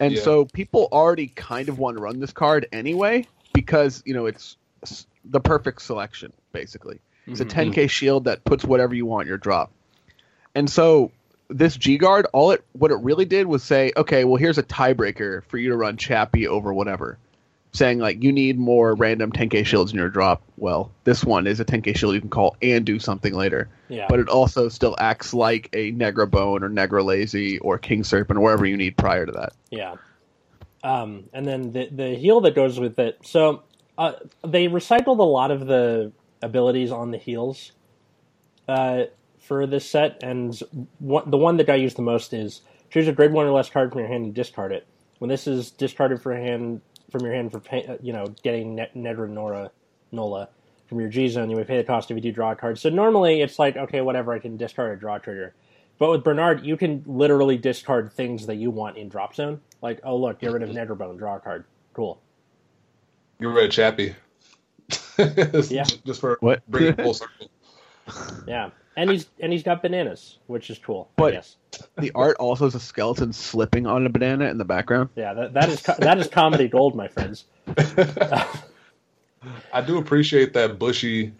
and 0.00 0.14
Yeah. 0.14 0.20
so 0.22 0.44
people 0.46 0.88
already 0.92 1.28
kind 1.28 1.68
of 1.68 1.78
want 1.78 1.96
to 1.96 2.02
run 2.02 2.20
this 2.20 2.32
card 2.32 2.66
anyway 2.72 3.26
because 3.52 4.02
you 4.06 4.14
know 4.14 4.26
it's 4.26 4.56
the 5.24 5.40
perfect 5.40 5.82
selection 5.82 6.32
basically. 6.52 7.00
It's 7.26 7.40
a 7.40 7.44
Mhm. 7.44 7.72
10k 7.72 7.88
shield 7.88 8.24
that 8.24 8.44
puts 8.44 8.64
whatever 8.64 8.94
you 8.94 9.04
want 9.06 9.22
in 9.22 9.28
your 9.28 9.38
drop. 9.38 9.72
And 10.54 10.70
so 10.70 11.10
this 11.48 11.76
G 11.76 11.98
guard, 11.98 12.26
all 12.32 12.52
it 12.52 12.64
what 12.72 12.90
it 12.90 12.98
really 13.00 13.24
did 13.24 13.46
was 13.46 13.62
say, 13.62 13.92
okay, 13.96 14.24
well 14.24 14.36
here's 14.36 14.58
a 14.58 14.62
tiebreaker 14.62 15.42
for 15.44 15.58
you 15.58 15.70
to 15.70 15.76
run 15.76 15.96
Chappie 15.96 16.46
over 16.46 16.72
whatever. 16.72 17.18
Saying 17.76 17.98
like 17.98 18.22
you 18.22 18.32
need 18.32 18.58
more 18.58 18.94
random 18.94 19.30
10k 19.30 19.66
shields 19.66 19.92
in 19.92 19.98
your 19.98 20.08
drop. 20.08 20.42
Well, 20.56 20.90
this 21.04 21.22
one 21.22 21.46
is 21.46 21.60
a 21.60 21.64
10k 21.64 21.94
shield 21.94 22.14
you 22.14 22.22
can 22.22 22.30
call 22.30 22.56
and 22.62 22.86
do 22.86 22.98
something 22.98 23.34
later. 23.34 23.68
Yeah. 23.88 24.06
But 24.08 24.18
it 24.18 24.30
also 24.30 24.70
still 24.70 24.96
acts 24.98 25.34
like 25.34 25.68
a 25.74 25.90
Negra 25.90 26.26
Bone 26.26 26.64
or 26.64 26.70
Negra 26.70 27.02
Lazy 27.02 27.58
or 27.58 27.76
King 27.76 28.02
Serpent 28.02 28.38
or 28.38 28.40
wherever 28.40 28.64
you 28.64 28.78
need 28.78 28.96
prior 28.96 29.26
to 29.26 29.32
that. 29.32 29.52
Yeah. 29.68 29.96
Um, 30.82 31.24
and 31.34 31.46
then 31.46 31.72
the 31.72 31.90
the 31.92 32.14
heal 32.14 32.40
that 32.40 32.54
goes 32.54 32.80
with 32.80 32.98
it. 32.98 33.18
So 33.22 33.64
uh, 33.98 34.12
they 34.42 34.68
recycled 34.68 35.18
a 35.18 35.22
lot 35.22 35.50
of 35.50 35.66
the 35.66 36.12
abilities 36.40 36.90
on 36.90 37.10
the 37.10 37.18
heals 37.18 37.72
uh, 38.68 39.04
for 39.38 39.66
this 39.66 39.84
set, 39.88 40.22
and 40.22 40.58
one, 40.98 41.30
the 41.30 41.36
one 41.36 41.58
that 41.58 41.68
I 41.68 41.74
use 41.74 41.92
the 41.92 42.00
most 42.02 42.32
is 42.32 42.62
choose 42.88 43.06
a 43.06 43.12
grade 43.12 43.32
one 43.32 43.44
or 43.44 43.50
less 43.50 43.68
card 43.68 43.90
from 43.92 44.00
your 44.00 44.08
hand 44.08 44.24
and 44.24 44.34
discard 44.34 44.72
it. 44.72 44.86
When 45.18 45.28
this 45.28 45.46
is 45.46 45.70
discarded 45.70 46.22
for 46.22 46.34
hand 46.34 46.80
from 47.10 47.22
your 47.22 47.34
hand 47.34 47.52
for 47.52 47.60
pay, 47.60 47.86
uh, 47.86 47.96
you 48.02 48.12
know 48.12 48.26
getting 48.42 48.74
ne- 48.76 48.90
Nedra 48.96 49.28
Nora 49.28 49.70
Nola 50.12 50.48
from 50.88 51.00
your 51.00 51.08
G 51.08 51.28
zone, 51.28 51.50
you 51.50 51.56
would 51.56 51.66
pay 51.66 51.76
the 51.78 51.84
cost 51.84 52.10
if 52.10 52.14
you 52.16 52.20
do 52.20 52.32
draw 52.32 52.52
a 52.52 52.56
card. 52.56 52.78
So 52.78 52.88
normally 52.88 53.42
it's 53.42 53.58
like 53.58 53.76
okay, 53.76 54.00
whatever, 54.00 54.32
I 54.32 54.38
can 54.38 54.56
discard 54.56 54.96
a 54.96 55.00
draw 55.00 55.18
trigger. 55.18 55.54
But 55.98 56.10
with 56.10 56.24
Bernard, 56.24 56.64
you 56.66 56.76
can 56.76 57.02
literally 57.06 57.56
discard 57.56 58.12
things 58.12 58.46
that 58.46 58.56
you 58.56 58.70
want 58.70 58.98
in 58.98 59.08
drop 59.08 59.34
zone. 59.34 59.60
Like, 59.80 60.00
oh 60.04 60.16
look, 60.16 60.40
get 60.40 60.52
rid 60.52 60.62
of 60.62 60.68
Netherbone, 60.70 61.16
draw 61.18 61.36
a 61.36 61.40
card. 61.40 61.64
Cool. 61.94 62.20
You're 63.38 63.52
red 63.52 63.70
Chappie. 63.70 64.14
Yeah. 65.68 65.84
Just 66.04 66.20
for 66.20 66.36
What? 66.40 66.62
bringing 66.68 66.92
it 66.92 67.00
full 67.00 67.14
circle. 67.14 67.50
Yeah, 68.46 68.70
and 68.96 69.10
he's 69.10 69.26
and 69.40 69.52
he's 69.52 69.62
got 69.62 69.82
bananas, 69.82 70.38
which 70.46 70.70
is 70.70 70.78
cool. 70.78 71.10
But- 71.16 71.34
yes, 71.34 71.56
the 71.98 72.12
art 72.14 72.36
also 72.38 72.66
is 72.66 72.74
a 72.74 72.80
skeleton 72.80 73.32
slipping 73.32 73.86
on 73.86 74.06
a 74.06 74.08
banana 74.08 74.46
in 74.46 74.58
the 74.58 74.64
background. 74.64 75.10
yeah, 75.14 75.34
that, 75.34 75.52
that 75.54 75.68
is 75.68 75.82
that 75.82 76.18
is 76.18 76.28
comedy 76.28 76.68
gold, 76.68 76.94
my 76.94 77.08
friends. 77.08 77.44
I 79.72 79.80
do 79.80 79.98
appreciate 79.98 80.54
that 80.54 80.78
Bushy, 80.78 81.32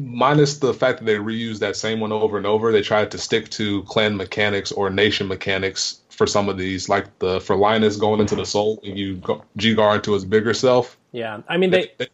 minus 0.00 0.58
the 0.58 0.74
fact 0.74 1.00
that 1.00 1.06
they 1.06 1.16
reuse 1.16 1.58
that 1.58 1.76
same 1.76 2.00
one 2.00 2.12
over 2.12 2.36
and 2.36 2.46
over. 2.46 2.72
They 2.72 2.82
tried 2.82 3.10
to 3.12 3.18
stick 3.18 3.48
to 3.50 3.82
clan 3.84 4.16
mechanics 4.16 4.72
or 4.72 4.90
nation 4.90 5.26
mechanics 5.26 6.00
for 6.10 6.26
some 6.26 6.48
of 6.48 6.58
these, 6.58 6.88
like 6.88 7.18
the 7.18 7.40
for 7.40 7.56
Linus 7.56 7.96
going 7.96 8.20
into 8.20 8.36
the 8.36 8.44
soul 8.44 8.80
and 8.84 8.98
you 8.98 9.16
go 9.16 9.42
G 9.56 9.74
guard 9.74 10.04
to 10.04 10.12
his 10.12 10.24
bigger 10.24 10.54
self. 10.54 10.98
Yeah, 11.12 11.40
I 11.48 11.56
mean 11.56 11.70
they 11.70 11.92
They, 11.96 12.08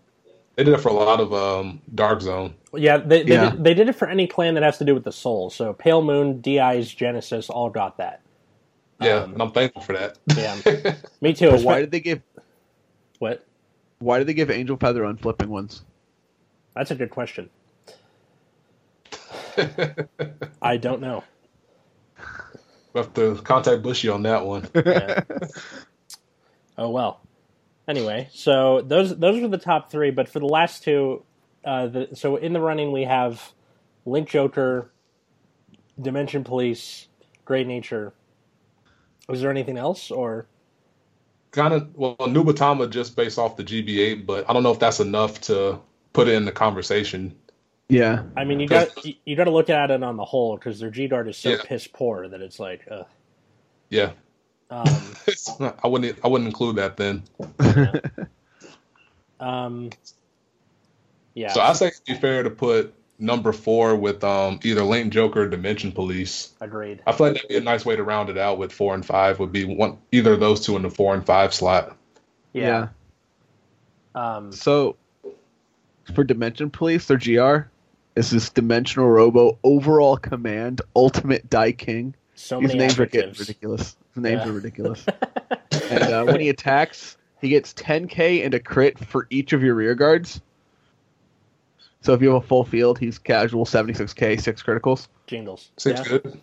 they 0.56 0.64
did 0.64 0.74
it 0.74 0.80
for 0.80 0.88
a 0.88 0.92
lot 0.92 1.20
of 1.20 1.32
um, 1.32 1.80
Dark 1.94 2.20
Zone. 2.22 2.54
yeah 2.74 2.96
they 2.98 3.22
they, 3.22 3.34
Yeah. 3.34 3.50
Did, 3.50 3.64
they 3.64 3.74
did 3.74 3.88
it 3.88 3.94
for 3.94 4.08
any 4.08 4.26
clan 4.26 4.54
that 4.54 4.62
has 4.62 4.78
to 4.78 4.84
do 4.84 4.94
with 4.94 5.04
the 5.04 5.12
soul. 5.12 5.50
So 5.50 5.72
Pale 5.72 6.02
Moon, 6.02 6.40
Di's, 6.40 6.92
Genesis 6.92 7.48
all 7.50 7.70
got 7.70 7.98
that. 7.98 8.20
Yeah, 9.00 9.18
Um, 9.18 9.34
and 9.34 9.42
I'm 9.42 9.52
thankful 9.52 9.82
for 9.82 9.92
that. 9.92 10.16
Yeah, 10.34 10.94
me 11.20 11.34
too. 11.34 11.50
But 11.50 11.62
why 11.62 11.80
did 11.80 11.90
they 11.90 12.00
give 12.00 12.22
what? 13.18 13.44
why 13.98 14.18
did 14.18 14.26
they 14.26 14.34
give 14.34 14.50
Angel 14.50 14.76
Feather 14.76 15.04
unflipping 15.04 15.48
ones? 15.48 15.82
That's 16.74 16.90
a 16.90 16.94
good 16.94 17.10
question. 17.10 17.50
I 20.62 20.76
don't 20.76 21.00
know. 21.00 21.24
we 22.92 23.00
have 23.00 23.12
to 23.14 23.36
contact 23.42 23.82
Bushy 23.82 24.08
on 24.08 24.22
that 24.22 24.44
one. 24.44 24.68
Yeah. 24.74 25.22
oh 26.78 26.90
well. 26.90 27.20
Anyway, 27.88 28.28
so 28.32 28.82
those 28.82 29.16
those 29.16 29.40
were 29.40 29.48
the 29.48 29.58
top 29.58 29.90
three, 29.90 30.10
but 30.10 30.28
for 30.28 30.40
the 30.40 30.46
last 30.46 30.82
two, 30.82 31.24
uh, 31.64 31.86
the, 31.86 32.08
so 32.14 32.36
in 32.36 32.52
the 32.52 32.60
running 32.60 32.90
we 32.92 33.04
have 33.04 33.52
Link 34.04 34.28
Joker, 34.28 34.90
Dimension 36.00 36.42
Police, 36.44 37.06
Great 37.44 37.66
Nature. 37.66 38.12
Was 39.28 39.40
there 39.40 39.50
anything 39.50 39.78
else, 39.78 40.10
or 40.10 40.46
kind 41.52 41.74
of 41.74 41.94
well 41.96 42.16
Nubatama 42.16 42.90
just 42.90 43.16
based 43.16 43.38
off 43.38 43.56
the 43.56 43.64
GB8, 43.64 44.26
but 44.26 44.48
I 44.48 44.52
don't 44.52 44.62
know 44.62 44.72
if 44.72 44.78
that's 44.78 45.00
enough 45.00 45.40
to 45.42 45.80
put 46.12 46.28
it 46.28 46.34
in 46.34 46.44
the 46.44 46.52
conversation. 46.52 47.36
Yeah. 47.88 48.24
I 48.36 48.44
mean, 48.44 48.60
you 48.60 48.68
got 48.68 49.04
you, 49.04 49.14
you 49.24 49.36
got 49.36 49.44
to 49.44 49.50
look 49.50 49.70
at 49.70 49.90
it 49.90 50.02
on 50.02 50.16
the 50.16 50.24
whole 50.24 50.56
because 50.56 50.80
their 50.80 50.90
G 50.90 51.08
guard 51.08 51.28
is 51.28 51.36
so 51.36 51.50
Yeah. 51.50 51.56
piss 51.64 51.86
poor 51.86 52.28
that 52.28 52.40
it's 52.40 52.58
like, 52.58 52.86
uh, 52.90 53.04
Yeah, 53.90 54.12
um, 54.70 54.86
I 55.82 55.86
wouldn't 55.86 56.18
I 56.24 56.28
wouldn't 56.28 56.48
include 56.48 56.76
that 56.76 56.96
then. 56.96 57.22
um, 59.40 59.90
yeah. 61.34 61.52
So 61.52 61.60
I 61.60 61.72
say 61.72 61.88
it'd 61.88 62.04
be 62.06 62.14
fair 62.14 62.42
to 62.42 62.50
put 62.50 62.94
number 63.18 63.52
four 63.52 63.96
with 63.96 64.22
um 64.24 64.60
either 64.62 64.82
Link 64.82 65.12
Joker 65.12 65.42
or 65.42 65.48
Dimension 65.48 65.92
Police. 65.92 66.52
agreed. 66.60 67.02
I 67.06 67.12
feel 67.12 67.28
like 67.28 67.34
that'd 67.36 67.48
be 67.48 67.56
a 67.56 67.60
nice 67.60 67.84
way 67.84 67.96
to 67.96 68.02
round 68.02 68.28
it 68.28 68.38
out 68.38 68.58
with 68.58 68.72
four 68.72 68.94
and 68.94 69.04
five 69.04 69.38
would 69.38 69.52
be 69.52 69.64
one 69.64 69.98
either 70.12 70.32
of 70.34 70.40
those 70.40 70.64
two 70.64 70.76
in 70.76 70.82
the 70.82 70.90
four 70.90 71.14
and 71.14 71.24
five 71.24 71.54
slot. 71.54 71.96
Yeah. 72.52 72.88
Um, 74.14 74.50
So 74.52 74.96
for 76.14 76.24
Dimension 76.24 76.70
Police, 76.70 77.06
their 77.06 77.18
GR 77.18 77.68
is 78.16 78.30
this 78.30 78.48
Dimensional 78.48 79.08
Robo 79.08 79.58
Overall 79.62 80.16
Command 80.16 80.80
Ultimate 80.94 81.48
Die 81.50 81.72
King. 81.72 82.14
so 82.34 82.60
His 82.60 82.68
many 82.68 82.80
names 82.80 82.98
are 82.98 83.06
getting 83.06 83.34
ridiculous. 83.38 83.96
His 84.16 84.22
names 84.22 84.42
Yeah. 84.44 84.48
are 84.50 84.52
ridiculous. 84.52 85.04
and 85.90 86.02
uh, 86.02 86.24
when 86.24 86.40
he 86.40 86.48
attacks, 86.48 87.18
he 87.40 87.50
gets 87.50 87.74
10k 87.74 88.44
and 88.44 88.54
a 88.54 88.58
crit 88.58 88.98
for 88.98 89.26
each 89.30 89.52
of 89.52 89.62
your 89.62 89.74
rear 89.74 89.94
guards. 89.94 90.40
So 92.00 92.14
if 92.14 92.22
you 92.22 92.28
have 92.32 92.42
a 92.42 92.46
full 92.46 92.64
field, 92.64 92.98
he's 92.98 93.18
casual 93.18 93.66
76k, 93.66 94.40
six 94.40 94.62
criticals. 94.62 95.08
Jingles. 95.26 95.70
Seems 95.76 95.98
yeah. 95.98 96.04
good. 96.04 96.40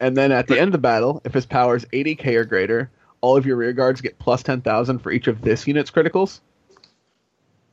And 0.00 0.16
then 0.16 0.32
at 0.32 0.46
the 0.46 0.58
end 0.60 0.68
of 0.68 0.72
the 0.72 0.78
battle, 0.78 1.22
if 1.24 1.32
his 1.32 1.46
power 1.46 1.76
is 1.76 1.84
80k 1.86 2.26
or 2.34 2.44
greater, 2.44 2.90
all 3.20 3.36
of 3.36 3.46
your 3.46 3.56
rear 3.56 3.72
guards 3.72 4.00
get 4.00 4.18
plus 4.18 4.42
10,000 4.42 4.98
for 4.98 5.10
each 5.10 5.28
of 5.28 5.40
this 5.40 5.66
unit's 5.66 5.90
criticals. 5.90 6.40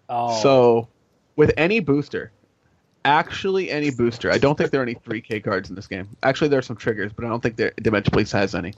Oh, 0.07 0.41
So, 0.41 0.87
with 1.35 1.53
any 1.57 1.81
booster, 1.81 2.31
actually 3.03 3.69
any 3.69 3.91
booster, 3.91 4.31
I 4.31 4.37
don't 4.37 4.57
think 4.57 4.71
there 4.71 4.79
are 4.79 4.83
any 4.83 4.95
3K 4.95 5.43
cards 5.43 5.69
in 5.69 5.75
this 5.75 5.87
game. 5.87 6.07
Actually, 6.23 6.47
there 6.47 6.59
are 6.59 6.63
some 6.63 6.77
triggers, 6.77 7.11
but 7.11 7.25
I 7.25 7.27
don't 7.27 7.41
think 7.41 7.57
that 7.57 7.75
Dimension 7.83 8.11
Police 8.11 8.31
has 8.31 8.55
any. 8.55 8.73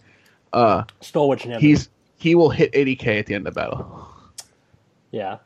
Uh, 0.53 0.83
Stolwich 1.01 1.45
Nebula. 1.45 1.59
he's 1.59 1.89
he 2.17 2.35
will 2.35 2.49
hit 2.49 2.71
80K 2.73 3.19
at 3.19 3.25
the 3.27 3.35
end 3.35 3.47
of 3.47 3.53
the 3.53 3.59
battle, 3.59 4.09
yeah. 5.11 5.37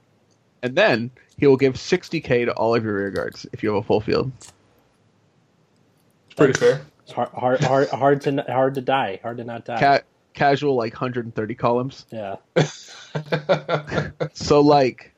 and 0.64 0.76
then 0.76 1.12
he 1.38 1.48
will 1.48 1.58
give 1.58 1.74
60K 1.74 2.46
to 2.46 2.54
all 2.54 2.76
of 2.76 2.84
your 2.84 2.96
rear 2.96 3.10
guards 3.12 3.46
if 3.52 3.62
you 3.64 3.74
have 3.74 3.84
a 3.84 3.86
full 3.86 4.00
field. 4.00 4.32
It's 6.28 6.36
pretty 6.36 6.54
fair. 6.54 6.82
It's 7.04 7.12
hard, 7.12 7.30
hard, 7.30 7.60
hard, 7.64 7.90
hard 7.90 8.22
to 8.22 8.42
hard 8.48 8.76
to 8.76 8.82
die. 8.82 9.20
Hard 9.22 9.38
to 9.38 9.44
not 9.44 9.66
die. 9.66 9.80
Ca- 9.80 10.02
casual 10.34 10.76
like 10.76 10.94
130 10.94 11.56
columns. 11.56 12.06
Yeah, 12.12 12.38
So 14.34 14.62
like, 14.62 15.14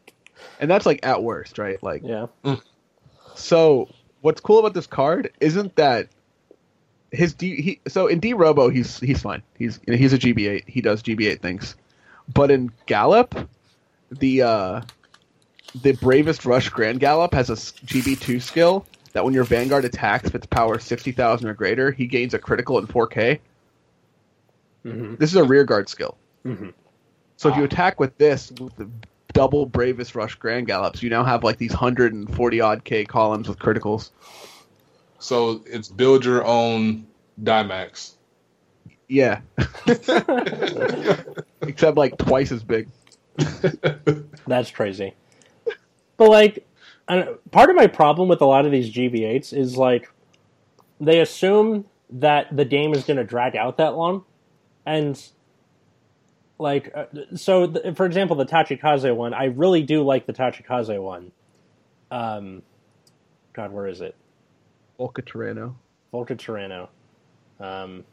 and 0.59 0.71
that's 0.71 0.85
like 0.85 1.05
at 1.05 1.21
worst, 1.21 1.57
right? 1.59 1.81
Like, 1.83 2.01
yeah. 2.03 2.27
so 3.35 3.89
what's 4.21 4.41
cool 4.41 4.59
about 4.59 4.73
this 4.73 4.87
card 4.87 5.31
isn't 5.39 5.75
that 5.75 6.07
his 7.13 7.33
D. 7.33 7.61
He, 7.61 7.79
so 7.87 8.07
in 8.07 8.19
D 8.19 8.33
Robo, 8.33 8.69
he's 8.69 8.99
he's 8.99 9.21
fine. 9.21 9.41
He's 9.57 9.79
you 9.87 9.93
know, 9.93 9.97
he's 9.97 10.13
a 10.13 10.17
GB8. 10.17 10.67
He 10.67 10.81
does 10.81 11.01
GB8 11.03 11.39
things, 11.41 11.75
but 12.33 12.51
in 12.51 12.71
Gallop, 12.87 13.35
the 14.11 14.41
uh, 14.41 14.81
the 15.81 15.93
Bravest 15.93 16.45
Rush 16.45 16.69
Grand 16.69 16.99
Gallop 16.99 17.33
has 17.33 17.49
a 17.49 17.53
GB2 17.55 18.41
skill 18.41 18.85
that 19.13 19.23
when 19.23 19.33
your 19.33 19.43
Vanguard 19.43 19.85
attacks 19.85 20.33
with 20.33 20.49
power 20.49 20.79
60,000 20.79 21.47
or 21.47 21.53
greater, 21.53 21.91
he 21.91 22.07
gains 22.07 22.33
a 22.33 22.39
critical 22.39 22.77
in 22.79 22.87
4K. 22.87 23.39
hmm 24.83 25.15
This 25.15 25.29
is 25.29 25.35
a 25.35 25.43
rear 25.43 25.63
guard 25.63 25.87
skill. 25.87 26.17
hmm 26.43 26.69
So 27.37 27.49
if 27.49 27.55
you 27.57 27.61
Ah. 27.61 27.65
attack 27.65 27.99
with 27.99 28.17
this, 28.17 28.51
with 28.59 28.75
the 28.75 28.89
double 29.33 29.65
Bravest 29.65 30.15
Rush 30.15 30.35
Grand 30.35 30.67
Gallops, 30.67 31.03
you 31.03 31.09
now 31.09 31.23
have 31.23 31.43
like 31.43 31.57
these 31.57 31.71
140 31.71 32.61
odd 32.61 32.83
K 32.83 33.05
columns 33.05 33.47
with 33.47 33.59
criticals. 33.59 34.11
So 35.23 35.63
it's 35.65 35.87
build 35.87 36.25
your 36.25 36.43
own 36.43 37.07
Dimax. 37.41 38.15
Yeah. 39.07 39.39
Except 41.61 41.95
like 41.95 42.17
twice 42.17 42.51
as 42.51 42.61
big. 42.61 42.89
That's 44.47 44.69
crazy. 44.69 45.13
But 46.17 46.29
like, 46.29 46.67
I 47.07 47.15
don't, 47.15 47.51
part 47.51 47.69
of 47.69 47.77
my 47.77 47.87
problem 47.87 48.27
with 48.27 48.41
a 48.41 48.45
lot 48.45 48.65
of 48.65 48.73
these 48.73 48.93
GB8s 48.93 49.57
is 49.57 49.77
like, 49.77 50.11
they 50.99 51.21
assume 51.21 51.85
that 52.09 52.53
the 52.55 52.65
game 52.65 52.93
is 52.93 53.05
going 53.05 53.17
to 53.17 53.23
drag 53.23 53.55
out 53.55 53.77
that 53.77 53.95
long, 53.95 54.25
and 54.85 55.21
like, 56.59 56.91
uh, 56.93 57.05
so 57.35 57.67
th- 57.67 57.95
for 57.95 58.05
example, 58.05 58.35
the 58.35 58.45
Tachikaze 58.45 59.15
one, 59.15 59.33
I 59.33 59.45
really 59.45 59.83
do 59.83 60.03
like 60.03 60.25
the 60.25 60.33
Tachikaze 60.33 61.01
one. 61.01 61.31
Um, 62.11 62.61
God, 63.53 63.71
where 63.71 63.87
is 63.87 64.01
it? 64.01 64.15
Volca 64.99 65.23
Tyranno. 65.23 65.75
Volca 66.13 66.35
Tyranno. 66.35 66.89
Um, 67.59 68.03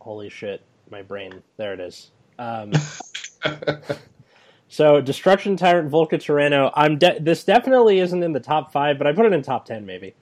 holy 0.00 0.28
shit, 0.28 0.62
my 0.90 1.02
brain. 1.02 1.42
There 1.56 1.72
it 1.72 1.80
is. 1.80 2.10
Um, 2.38 2.72
so 4.68 5.00
Destruction 5.00 5.56
Tyrant 5.56 5.90
Volca 5.90 6.14
Tyranno. 6.14 6.70
I'm 6.74 6.98
de- 6.98 7.20
this 7.20 7.44
definitely 7.44 8.00
isn't 8.00 8.22
in 8.22 8.32
the 8.32 8.40
top 8.40 8.72
five, 8.72 8.98
but 8.98 9.06
I 9.06 9.12
put 9.12 9.26
it 9.26 9.32
in 9.32 9.42
top 9.42 9.64
ten 9.64 9.86
maybe, 9.86 10.14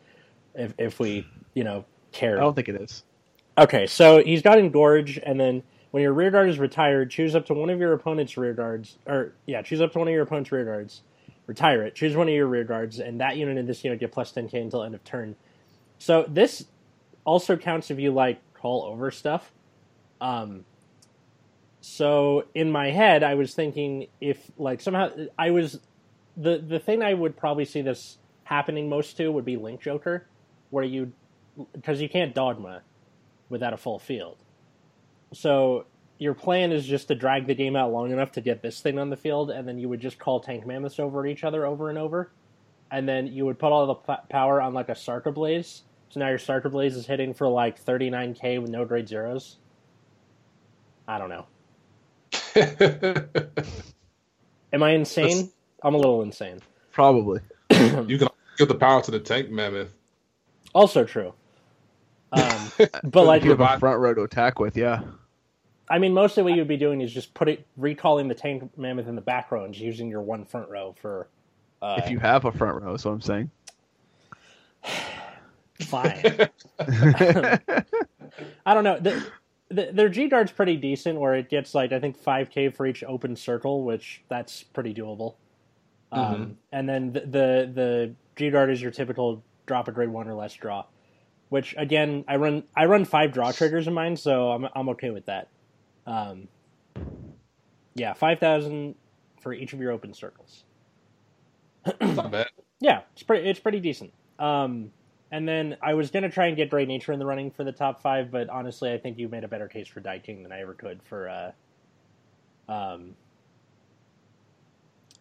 if 0.55 0.75
if 0.79 1.01
we 1.01 1.27
you 1.55 1.65
know 1.65 1.85
care. 2.13 2.39
I 2.39 2.41
don't 2.41 2.55
think 2.55 2.69
it 2.69 2.81
is. 2.81 3.05
Okay, 3.59 3.87
so 3.87 4.23
he's 4.23 4.43
got 4.43 4.59
Engorge, 4.59 5.21
and 5.25 5.39
then 5.39 5.63
when 5.91 6.03
your 6.03 6.13
rear 6.13 6.31
guard 6.31 6.49
is 6.49 6.59
retired, 6.59 7.11
choose 7.11 7.35
up 7.35 7.47
to 7.47 7.55
one 7.55 7.69
of 7.69 7.79
your 7.79 7.93
opponent's 7.93 8.37
rear 8.37 8.55
guards, 8.55 8.99
or 9.07 9.33
yeah, 9.47 9.61
choose 9.63 9.81
up 9.81 9.93
to 9.93 9.99
one 9.99 10.09
of 10.09 10.15
your 10.15 10.23
opponent's 10.23 10.53
rear 10.53 10.65
guards, 10.65 11.03
retire 11.51 11.83
it, 11.83 11.97
choose 11.97 12.17
one 12.17 12.29
of 12.29 12.33
your 12.33 12.47
rear 12.47 12.63
guards, 12.63 13.01
and 13.01 13.21
that 13.21 13.37
unit 13.37 13.59
and 13.59 13.69
this 13.69 13.83
unit 13.83 13.99
get 13.99 14.13
plus 14.13 14.33
10k 14.33 14.55
until 14.55 14.85
end 14.85 14.95
of 14.95 15.03
turn. 15.03 15.35
So 15.99 16.25
this 16.29 16.65
also 17.25 17.57
counts 17.57 17.91
if 17.91 17.99
you 17.99 18.13
like 18.13 18.41
call 18.55 18.85
over 18.85 19.11
stuff. 19.11 19.53
Um, 20.21 20.65
so 21.81 22.45
in 22.55 22.71
my 22.71 22.91
head, 22.91 23.25
I 23.25 23.35
was 23.35 23.53
thinking 23.53 24.07
if 24.21 24.51
like 24.57 24.81
somehow 24.81 25.11
I 25.37 25.51
was 25.51 25.81
the 26.37 26.59
the 26.59 26.79
thing 26.79 27.03
I 27.03 27.15
would 27.15 27.37
probably 27.37 27.65
see 27.65 27.83
this 27.83 28.19
happening 28.45 28.89
most 28.89 29.17
to 29.17 29.29
would 29.29 29.45
be 29.45 29.57
Link 29.57 29.81
Joker, 29.81 30.27
where 30.71 30.85
you 30.85 31.13
because 31.73 32.01
you 32.01 32.09
can't 32.09 32.33
dogma 32.33 32.83
without 33.49 33.73
a 33.73 33.77
full 33.77 33.99
field. 33.99 34.37
So 35.33 35.87
your 36.21 36.35
plan 36.35 36.71
is 36.71 36.87
just 36.87 37.09
to 37.09 37.15
drag 37.15 37.47
the 37.47 37.55
game 37.55 37.75
out 37.75 37.91
long 37.93 38.13
enough 38.13 38.31
to 38.33 38.43
get 38.43 38.61
this 38.61 38.81
thing 38.81 38.99
on 38.99 39.09
the 39.09 39.17
field, 39.17 39.51
and 39.51 39.67
then 39.67 39.79
you 39.79 39.89
would 39.89 40.01
just 40.01 40.19
call 40.19 40.39
tank 40.39 40.67
mammoths 40.67 41.01
over 41.01 41.25
at 41.25 41.33
each 41.33 41.45
other 41.45 41.65
over 41.65 41.89
and 41.89 41.97
over, 41.97 42.31
and 42.91 43.09
then 43.09 43.27
you 43.27 43.47
would 43.47 43.59
put 43.59 43.73
all 43.73 43.87
the 43.87 43.95
p- 43.95 44.23
power 44.29 44.61
on 44.61 44.75
like 44.75 44.91
a 44.91 44.95
Sarker 44.95 45.33
Blaze. 45.33 45.83
So 46.11 46.21
now 46.21 46.29
your 46.29 46.37
Sarker 46.39 46.71
Blaze 46.71 46.95
is 46.95 47.07
hitting 47.07 47.33
for 47.33 47.49
like 47.49 47.83
39k 47.83 48.61
with 48.61 48.71
no 48.71 48.85
grade 48.85 49.09
zeros. 49.09 49.57
I 51.09 51.17
don't 51.17 51.31
know. 51.31 51.47
Am 54.75 54.83
I 54.83 54.91
insane? 54.91 55.51
I'm 55.83 55.95
a 55.95 55.99
little 55.99 56.21
insane. 56.21 56.61
Probably. 56.93 57.41
you 57.71 58.19
can 58.19 58.29
give 58.59 58.69
the 58.69 58.75
power 58.75 59.01
to 59.03 59.11
the 59.11 59.21
tank 59.21 59.51
mammoth. 59.51 59.95
Also 60.75 61.03
true. 61.05 61.33
Um, 62.33 62.73
but 63.05 63.25
like 63.25 63.43
you 63.43 63.51
have 63.51 63.61
a 63.61 63.79
front 63.79 64.01
row 64.01 64.13
to 64.13 64.23
attack 64.23 64.59
with, 64.59 64.77
yeah. 64.77 65.01
I 65.91 65.99
mean, 65.99 66.15
mostly 66.15 66.45
what 66.45 66.55
you'd 66.55 66.69
be 66.69 66.77
doing 66.77 67.01
is 67.01 67.13
just 67.13 67.35
put 67.35 67.49
it, 67.49 67.67
recalling 67.77 68.29
the 68.29 68.35
tank 68.35 68.71
mammoth 68.79 69.09
in 69.09 69.17
the 69.17 69.21
back 69.21 69.51
row 69.51 69.65
and 69.65 69.75
just 69.75 69.85
using 69.85 70.09
your 70.09 70.23
one 70.23 70.45
front 70.45 70.71
row 70.71 70.95
for. 71.01 71.29
Uh, 71.83 72.01
If 72.03 72.11
you 72.11 72.21
have 72.21 72.45
a 72.45 72.53
front 72.53 72.81
row, 72.81 72.95
is 72.95 73.05
what 73.05 73.13
I'm 73.13 73.21
saying. 73.21 73.51
fine, 75.81 76.49
I 76.79 78.75
don't 78.75 78.85
know. 78.85 79.01
The, 79.01 79.27
the, 79.71 79.91
their 79.93 80.09
G 80.09 80.29
guard's 80.29 80.53
pretty 80.53 80.77
decent, 80.77 81.19
where 81.19 81.35
it 81.35 81.49
gets 81.49 81.75
like 81.75 81.93
I 81.93 81.99
think 81.99 82.17
five 82.17 82.51
k 82.51 82.69
for 82.69 82.87
each 82.87 83.03
open 83.05 83.35
circle, 83.35 83.83
which 83.85 84.23
that's 84.29 84.63
pretty 84.63 84.95
doable. 84.95 85.35
Um, 86.13 86.59
and 86.73 86.89
then 86.89 87.13
the, 87.13 87.21
the 87.21 87.71
the 87.73 88.15
G 88.37 88.51
guard 88.51 88.71
is 88.71 88.81
your 88.83 88.91
typical 88.91 89.43
drop 89.67 89.89
a 89.89 89.93
grade 89.93 90.09
one 90.09 90.29
or 90.29 90.35
less 90.35 90.55
draw, 90.55 90.85
which 91.49 91.75
again 91.79 92.25
I 92.29 92.37
run 92.37 92.65
I 92.77 92.87
run 92.87 93.05
five 93.05 93.33
draw 93.33 93.53
triggers 93.53 93.87
in 93.87 93.95
mine, 93.95 94.17
so 94.17 94.51
I'm 94.51 94.67
I'm 94.75 94.89
okay 94.91 95.11
with 95.11 95.27
that. 95.27 95.49
Um, 96.11 96.49
yeah, 97.95 98.13
five 98.15 98.41
thousand 98.41 98.97
for 99.41 99.53
each 99.55 99.73
of 99.73 99.81
your 99.81 99.93
open 99.93 100.13
circles. 100.13 100.65
Not 102.01 102.31
bad. 102.31 102.49
Yeah, 102.83 103.03
it's 103.13 103.23
pretty 103.23 103.47
it's 103.47 103.61
pretty 103.61 103.79
decent. 103.79 104.11
Um, 104.39 104.91
and 105.31 105.47
then 105.47 105.77
I 105.83 105.93
was 105.93 106.11
gonna 106.11 106.31
try 106.31 106.47
and 106.47 106.57
get 106.57 106.71
Great 106.71 106.89
Nature 106.89 107.13
in 107.13 107.19
the 107.19 107.27
running 107.27 107.51
for 107.51 107.63
the 107.63 107.73
top 107.73 108.01
five, 108.01 108.31
but 108.31 108.49
honestly, 108.49 108.91
I 108.91 108.97
think 108.97 109.19
you 109.19 109.29
made 109.29 109.45
a 109.45 109.49
better 109.49 109.69
case 109.69 109.87
for 109.87 110.01
Daiking 110.01 110.43
than 110.43 110.51
I 110.51 110.63
ever 110.63 110.73
could 110.73 111.03
for. 111.03 111.29
Uh, 112.69 112.73
um, 112.73 113.15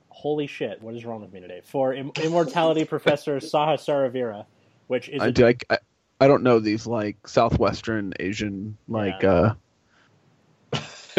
holy 0.08 0.47
shit! 0.47 0.82
What 0.82 0.95
is 0.95 1.04
wrong 1.04 1.19
with 1.19 1.34
me 1.34 1.41
today? 1.41 1.60
For 1.65 1.93
Im- 1.93 2.13
Immortality 2.23 2.86
Professor 2.89 3.39
Saha 3.39 3.75
Saravira, 3.75 4.45
which 4.88 5.10
is 5.10 5.21
I, 5.21 5.28
a, 5.28 5.32
do, 5.32 5.47
I, 5.47 5.56
I, 5.69 5.78
I 6.21 6.28
don't 6.28 6.43
know 6.43 6.60
these 6.60 6.88
like 6.88 7.28
southwestern 7.28 8.13
Asian 8.21 8.78
like 8.88 9.21
Yeah. 9.23 9.32
uh 9.32 9.54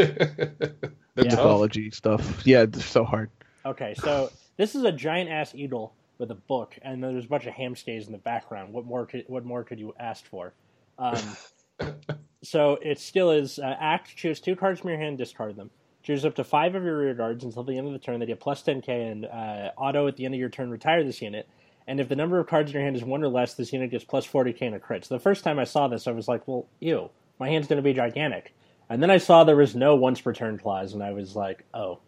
They're 1.15 1.25
Yeah. 1.25 1.31
mythology 1.31 1.91
stuff. 1.91 2.47
Yeah, 2.47 2.63
it's 2.63 2.85
so 2.85 3.05
hard. 3.05 3.31
okay. 3.67 3.95
So 3.95 4.31
this 4.57 4.75
is 4.75 4.85
a 4.85 4.93
giant 4.93 5.31
ass 5.31 5.55
eagle 5.55 5.95
with 6.19 6.31
a 6.31 6.35
book, 6.35 6.77
and 6.83 7.03
there's 7.03 7.25
a 7.25 7.29
bunch 7.29 7.47
of 7.47 7.55
hamstays 7.55 8.07
in 8.07 8.13
the 8.13 8.19
background. 8.19 8.73
What 8.73 8.85
more 8.87 9.07
could 9.07 9.25
what 9.29 9.45
more 9.45 9.65
could 9.65 9.79
you 9.79 9.95
ask 9.99 10.25
for? 10.27 10.53
Um, 10.99 11.37
so 12.43 12.79
it 12.83 12.99
still 12.99 13.31
is 13.31 13.59
uh, 13.59 13.77
act. 13.81 14.17
Choose 14.17 14.41
two 14.41 14.57
cards 14.57 14.81
from 14.81 14.91
your 14.91 14.99
hand, 14.99 15.19
discard 15.19 15.57
them. 15.57 15.71
Choose 16.03 16.25
up 16.25 16.35
to 16.37 16.45
five 16.45 16.75
of 16.75 16.83
your 16.85 16.99
rear 16.99 17.15
guards 17.15 17.45
until 17.45 17.63
the 17.63 17.77
end 17.77 17.87
of 17.87 17.93
the 17.93 17.99
turn. 17.99 18.21
They 18.21 18.27
get 18.27 18.41
plus 18.41 18.63
10k, 18.63 18.89
and 19.13 19.27
uh, 19.27 19.71
auto 19.77 20.07
at 20.09 20.17
the 20.17 20.25
end 20.25 20.35
of 20.35 20.41
your 20.41 20.49
turn, 20.49 20.71
retire 20.71 21.05
this 21.05 21.21
unit. 21.21 21.47
And 21.87 22.01
if 22.01 22.09
the 22.09 22.17
number 22.17 22.39
of 22.39 22.47
cards 22.47 22.71
in 22.71 22.75
your 22.75 22.83
hand 22.83 22.97
is 22.97 23.05
one 23.05 23.23
or 23.23 23.29
less, 23.29 23.55
this 23.55 23.73
unit 23.73 23.91
gets 23.91 24.05
plus 24.05 24.27
40k 24.27 24.63
and 24.63 24.75
a 24.77 24.81
crit. 24.81 25.05
So 25.05 25.15
the 25.15 25.21
first 25.21 25.45
time 25.45 25.59
I 25.59 25.65
saw 25.65 25.89
this, 25.89 26.07
I 26.07 26.13
was 26.13 26.29
like, 26.29 26.47
well, 26.47 26.67
ew, 26.81 27.11
my 27.39 27.49
hand's 27.51 27.67
going 27.69 27.79
to 27.79 27.83
be 27.83 27.93
gigantic. 27.93 28.55
And 28.90 29.03
then 29.03 29.11
I 29.11 29.16
saw 29.18 29.44
there 29.44 29.57
was 29.57 29.74
no 29.74 29.94
once 29.94 30.20
per 30.20 30.35
turn 30.35 30.59
clause, 30.59 30.92
and 30.92 31.03
I 31.03 31.12
was 31.12 31.35
like, 31.35 31.64
oh. 31.72 32.00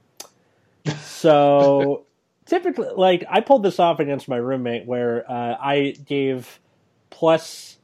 So 1.00 2.04
typically, 2.46 2.88
like, 2.94 3.24
I 3.30 3.40
pulled 3.40 3.62
this 3.62 3.78
off 3.78 4.00
against 4.00 4.28
my 4.28 4.36
roommate 4.36 4.84
where 4.84 5.24
uh, 5.30 5.56
I 5.58 5.94
gave 6.04 6.60
plus 7.08 7.78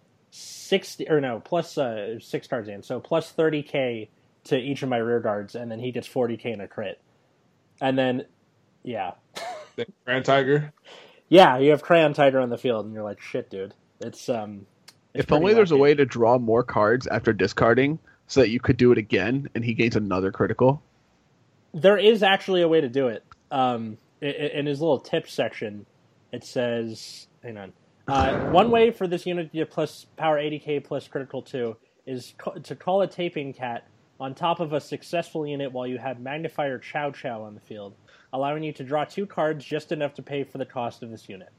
60 0.69 1.09
or 1.09 1.21
no 1.21 1.41
plus 1.41 1.79
uh, 1.79 2.19
six 2.21 2.47
cards 2.47 2.69
in. 2.69 2.83
So 2.83 3.01
plus 3.01 3.33
30k 3.33 4.09
to 4.45 4.59
each 4.59 4.83
of 4.83 4.89
my 4.89 4.99
rear 4.99 5.21
guards 5.21 5.55
and 5.55 5.71
then 5.71 5.79
he 5.79 5.93
gets 5.93 6.09
40k 6.09 6.47
in 6.47 6.61
a 6.61 6.69
crit. 6.69 7.01
And 7.81 7.99
then 7.99 8.27
yeah. 8.83 9.13
Crayon 10.05 10.23
Tiger. 10.23 10.73
yeah 11.29 11.59
you 11.59 11.71
have 11.71 11.83
crayon 11.83 12.13
tiger 12.15 12.41
on 12.41 12.51
the 12.51 12.59
field 12.59 12.85
and 12.85 12.95
you're 12.95 13.05
like 13.05 13.21
shit 13.21 13.51
dude. 13.51 13.75
It's 14.01 14.29
um 14.29 14.67
it's 15.15 15.23
If 15.23 15.29
pretty 15.29 15.41
only 15.41 15.55
there's 15.55 15.71
a 15.71 15.77
way 15.77 15.95
to 15.95 16.05
draw 16.05 16.39
more 16.39 16.63
cards 16.63 17.07
after 17.07 17.33
discarding 17.33 17.99
so 18.29 18.41
that 18.41 18.51
you 18.51 18.61
could 18.61 18.77
do 18.77 18.93
it 18.93 18.99
again 18.99 19.49
and 19.55 19.65
he 19.65 19.75
gains 19.75 19.97
another 19.97 20.31
critical. 20.31 20.81
there 21.75 21.99
is 21.99 22.23
actually 22.23 22.63
a 22.63 22.69
way 22.69 22.81
to 22.81 22.89
do 22.89 23.09
it. 23.09 23.25
Um 23.51 23.99
in 24.21 24.67
his 24.67 24.81
little 24.81 25.01
tip 25.01 25.29
section 25.29 25.87
it 26.33 26.45
says 26.45 27.27
hang 27.43 27.57
on. 27.59 27.73
Uh, 28.07 28.51
one 28.51 28.71
way 28.71 28.91
for 28.91 29.07
this 29.07 29.27
unit 29.27 29.53
to 29.53 29.67
plus 29.67 30.07
power 30.17 30.39
80k 30.39 30.83
plus 30.85 31.07
critical 31.09 31.43
2 31.43 31.77
is 32.07 32.33
ca- 32.39 32.53
to 32.53 32.75
call 32.75 33.03
a 33.03 33.07
taping 33.07 33.53
cat 33.53 33.87
on 34.19 34.35
top 34.35 34.61
of 34.61 34.73
a 34.73 34.81
successful 34.81 35.47
unit 35.47 35.71
while 35.73 35.87
you 35.87 35.99
have 35.99 36.19
magnifier 36.19 36.79
chow 36.79 37.11
chow 37.11 37.43
on 37.43 37.55
the 37.55 37.61
field 37.61 37.95
allowing 38.33 38.63
you 38.63 38.73
to 38.73 38.83
draw 38.83 39.05
two 39.05 39.27
cards 39.27 39.65
just 39.65 39.93
enough 39.93 40.15
to 40.15 40.23
pay 40.23 40.43
for 40.43 40.57
the 40.59 40.65
cost 40.67 41.03
of 41.03 41.11
this 41.11 41.29
unit 41.29 41.51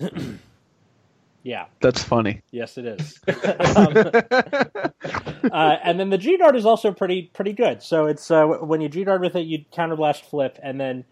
Yeah, 1.42 1.66
That's 1.80 2.02
funny. 2.02 2.42
yes, 2.50 2.76
it 2.76 2.84
is. 2.86 3.18
um, 3.76 3.96
uh, 5.52 5.76
and 5.82 5.98
then 5.98 6.10
the 6.10 6.18
G 6.18 6.36
dart 6.36 6.54
is 6.54 6.66
also 6.66 6.92
pretty 6.92 7.30
pretty 7.32 7.52
good. 7.52 7.82
So 7.82 8.06
it's 8.06 8.30
uh, 8.30 8.44
when 8.46 8.80
you 8.80 8.88
G 8.88 9.04
dart 9.04 9.20
with 9.22 9.36
it, 9.36 9.46
you 9.46 9.64
counterblast 9.72 10.22
flip, 10.22 10.58
and 10.62 10.78
then 10.80 11.04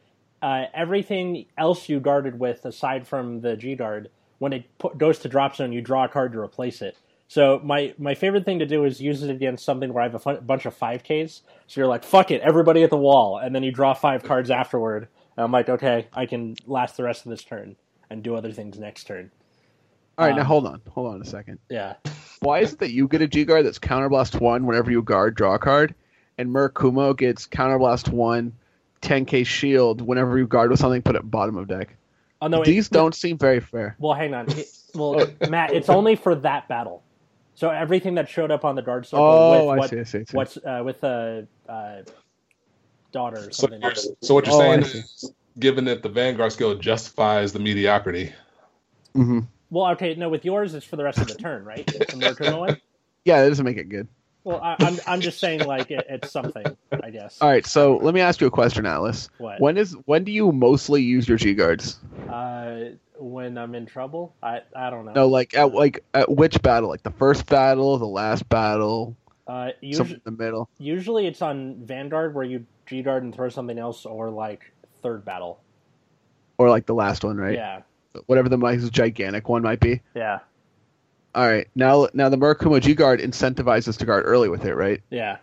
uh, 0.43 0.65
everything 0.75 1.47
else 1.57 1.89
you 1.89 1.99
guarded 2.01 2.39
with, 2.39 2.65
aside 2.65 3.07
from 3.09 3.41
the 3.41 3.57
G 3.57 3.75
dart, 3.75 4.11
when 4.39 4.53
it 4.53 4.79
pu- 4.79 4.95
goes 4.97 5.19
to 5.21 5.29
drop 5.29 5.57
zone, 5.57 5.73
you 5.73 5.81
draw 5.81 6.05
a 6.05 6.09
card 6.09 6.33
to 6.33 6.41
replace 6.41 6.83
it. 6.83 6.97
So 7.29 7.61
my 7.65 7.95
my 7.99 8.15
favorite 8.15 8.45
thing 8.45 8.59
to 8.59 8.67
do 8.67 8.85
is 8.85 9.01
use 9.01 9.23
it 9.23 9.31
against 9.31 9.65
something 9.65 9.93
where 9.93 10.03
I 10.03 10.07
have 10.07 10.15
a 10.15 10.19
fun, 10.19 10.39
bunch 10.45 10.67
of 10.67 10.75
five 10.75 11.03
Ks. 11.05 11.43
So 11.67 11.81
you're 11.81 11.87
like, 11.89 12.05
fuck 12.05 12.31
it, 12.31 12.43
everybody 12.43 12.83
at 12.83 12.91
the 12.91 12.97
wall, 12.99 13.39
and 13.39 13.55
then 13.55 13.63
you 13.63 13.73
draw 13.73 13.95
five 13.95 14.23
cards 14.25 14.51
afterward. 14.51 15.09
And 15.37 15.45
I'm 15.45 15.53
like, 15.53 15.69
okay, 15.69 16.09
I 16.13 16.27
can 16.27 16.57
last 16.67 16.97
the 16.97 17.05
rest 17.05 17.25
of 17.25 17.31
this 17.31 17.45
turn 17.45 17.77
and 18.11 18.23
do 18.23 18.35
other 18.35 18.53
things 18.53 18.79
next 18.79 19.05
turn. 19.05 19.31
All 20.19 20.27
right, 20.27 20.35
now 20.35 20.41
Um, 20.43 20.47
hold 20.49 20.67
on, 20.67 20.83
hold 20.91 21.15
on 21.15 21.23
a 21.23 21.25
second. 21.25 21.61
Yeah. 21.71 21.95
Why 22.41 22.59
is 22.61 22.73
it 22.73 22.81
that 22.81 22.91
you 22.91 23.07
get 23.09 23.23
a 23.23 23.29
G 23.29 23.45
guard 23.45 23.65
that's 23.65 23.79
counterblast 23.79 24.41
one 24.41 24.67
whenever 24.67 24.91
you 24.91 25.03
guard, 25.03 25.35
draw 25.37 25.55
a 25.55 25.59
card, 25.59 25.95
and 26.39 26.51
Murakumo 26.51 27.17
gets 27.17 27.47
counterblast 27.47 28.09
one, 28.11 28.53
10k 29.03 29.47
shield 29.47 30.01
whenever 30.01 30.37
you 30.39 30.47
guard 30.47 30.71
with 30.71 30.81
something 30.81 31.03
put 31.03 31.17
at 31.17 31.29
bottom 31.31 31.57
of 31.57 31.69
deck? 31.69 31.97
Oh 32.41 32.49
no, 32.49 32.65
These 32.65 32.87
it- 32.89 32.93
don't 32.93 33.15
seem 33.15 33.39
very 33.39 33.61
fair. 33.61 33.97
Well, 33.99 34.15
hang 34.15 34.35
on. 34.35 34.49
It- 34.51 34.69
well, 34.95 35.25
Matt, 35.49 35.73
it's 35.73 35.89
only 35.89 36.17
for 36.17 36.35
that 36.37 36.69
battle. 36.69 37.03
So 37.55 37.71
everything 37.71 38.15
that 38.17 38.29
showed 38.29 38.51
up 38.53 38.65
on 38.65 38.77
the 38.77 38.83
guard 38.83 39.07
circle 39.07 39.25
Oh, 39.25 39.51
with 39.69 39.75
I 39.75 39.77
what, 39.77 39.91
see, 39.91 39.99
I 39.99 40.05
see, 40.05 40.19
I 40.19 40.25
see. 40.25 40.37
what's 40.37 40.57
uh, 40.59 40.83
with 40.85 41.03
a 41.03 41.47
uh, 41.69 42.03
daughter 43.13 43.39
or 43.39 43.51
So, 43.51 43.63
something. 43.63 43.83
you're, 43.83 43.95
so 43.95 44.35
what 44.35 44.47
you're 44.47 44.55
Oh, 44.55 44.59
saying 44.59 44.81
is, 44.83 45.33
given 45.59 45.85
that 45.87 46.03
the 46.05 46.09
Vanguard 46.09 46.53
skill 46.53 46.77
justifies 46.77 47.53
the 47.53 47.59
mediocrity, 47.59 48.33
hmm 49.15 49.41
well, 49.71 49.91
okay, 49.93 50.15
no, 50.15 50.29
with 50.29 50.45
yours 50.45 50.75
it's 50.75 50.87
for 50.87 50.97
the 50.97 51.05
rest 51.05 51.19
of 51.19 51.29
the 51.29 51.35
turn, 51.47 51.65
right? 51.65 51.87
Murakumo 51.87 52.59
one? 52.61 52.81
Yeah, 53.25 53.43
that 53.43 53.49
doesn't 53.49 53.65
make 53.65 53.77
it 53.77 53.89
good. 53.89 54.09
Well, 54.45 54.61
I, 54.63 54.77
I'm 54.79 54.99
I'm 55.07 55.21
just 55.21 55.41
saying 55.41 55.65
like 55.67 55.91
it, 55.91 56.07
it's 56.09 56.31
something, 56.31 56.65
I 57.03 57.11
guess. 57.11 57.39
All 57.43 57.49
right, 57.51 57.67
so 57.67 57.99
let 57.99 58.15
me 58.15 58.21
ask 58.21 58.41
you 58.41 58.47
a 58.47 58.51
question, 58.51 58.87
Alice. 58.87 59.29
What? 59.39 59.61
When 59.61 59.77
is 59.77 59.93
when 60.07 60.25
do 60.25 60.33
you 60.33 60.53
mostly 60.53 61.03
use 61.03 61.29
your 61.29 61.37
G 61.37 61.53
guards? 61.55 61.99
Uh, 62.31 62.91
when 63.19 63.59
I'm 63.59 63.75
in 63.75 63.85
trouble, 63.85 64.35
I 64.43 64.61
I 64.75 64.89
don't 64.89 65.05
know. 65.05 65.13
No, 65.13 65.27
like 65.29 65.55
at 65.55 65.75
like 65.75 66.03
at 66.15 66.31
which 66.31 66.63
battle? 66.63 66.89
Like 66.89 67.03
the 67.03 67.11
first 67.11 67.45
battle, 67.47 67.99
the 67.99 68.07
last 68.07 68.49
battle, 68.49 69.17
Uh, 69.47 69.71
usually, 69.83 70.15
in 70.15 70.21
the 70.25 70.31
middle. 70.31 70.71
usually 70.79 71.27
it's 71.27 71.43
on 71.43 71.85
Vanguard 71.85 72.35
where 72.35 72.45
you 72.45 72.65
G 72.87 73.03
guard 73.03 73.25
and 73.25 73.35
throw 73.35 73.51
something 73.51 73.79
else, 73.79 74.07
or 74.07 74.31
like 74.31 74.73
third 75.03 75.27
battle. 75.27 75.61
Or 76.57 76.71
like 76.71 76.87
the 76.87 76.95
last 76.95 77.23
one, 77.23 77.37
right? 77.37 77.55
Yeah, 77.55 77.83
Whatever 78.27 78.49
the 78.49 78.57
most 78.59 78.91
gigantic 78.93 79.49
one 79.49 79.63
might 79.63 79.81
be. 79.81 80.01
yeah, 80.15 80.39
All 81.35 81.47
right, 81.47 81.69
now 81.75 82.09
now 82.15 82.29
the 82.29 82.37
Murakumo 82.39 82.81
G 82.81 82.95
guard 82.95 83.21
incentivizes 83.21 83.99
to 83.99 84.07
guard 84.07 84.25
early 84.27 84.49
with 84.49 84.65
it, 84.65 84.75
right? 84.75 85.03
yeah. 85.11 85.39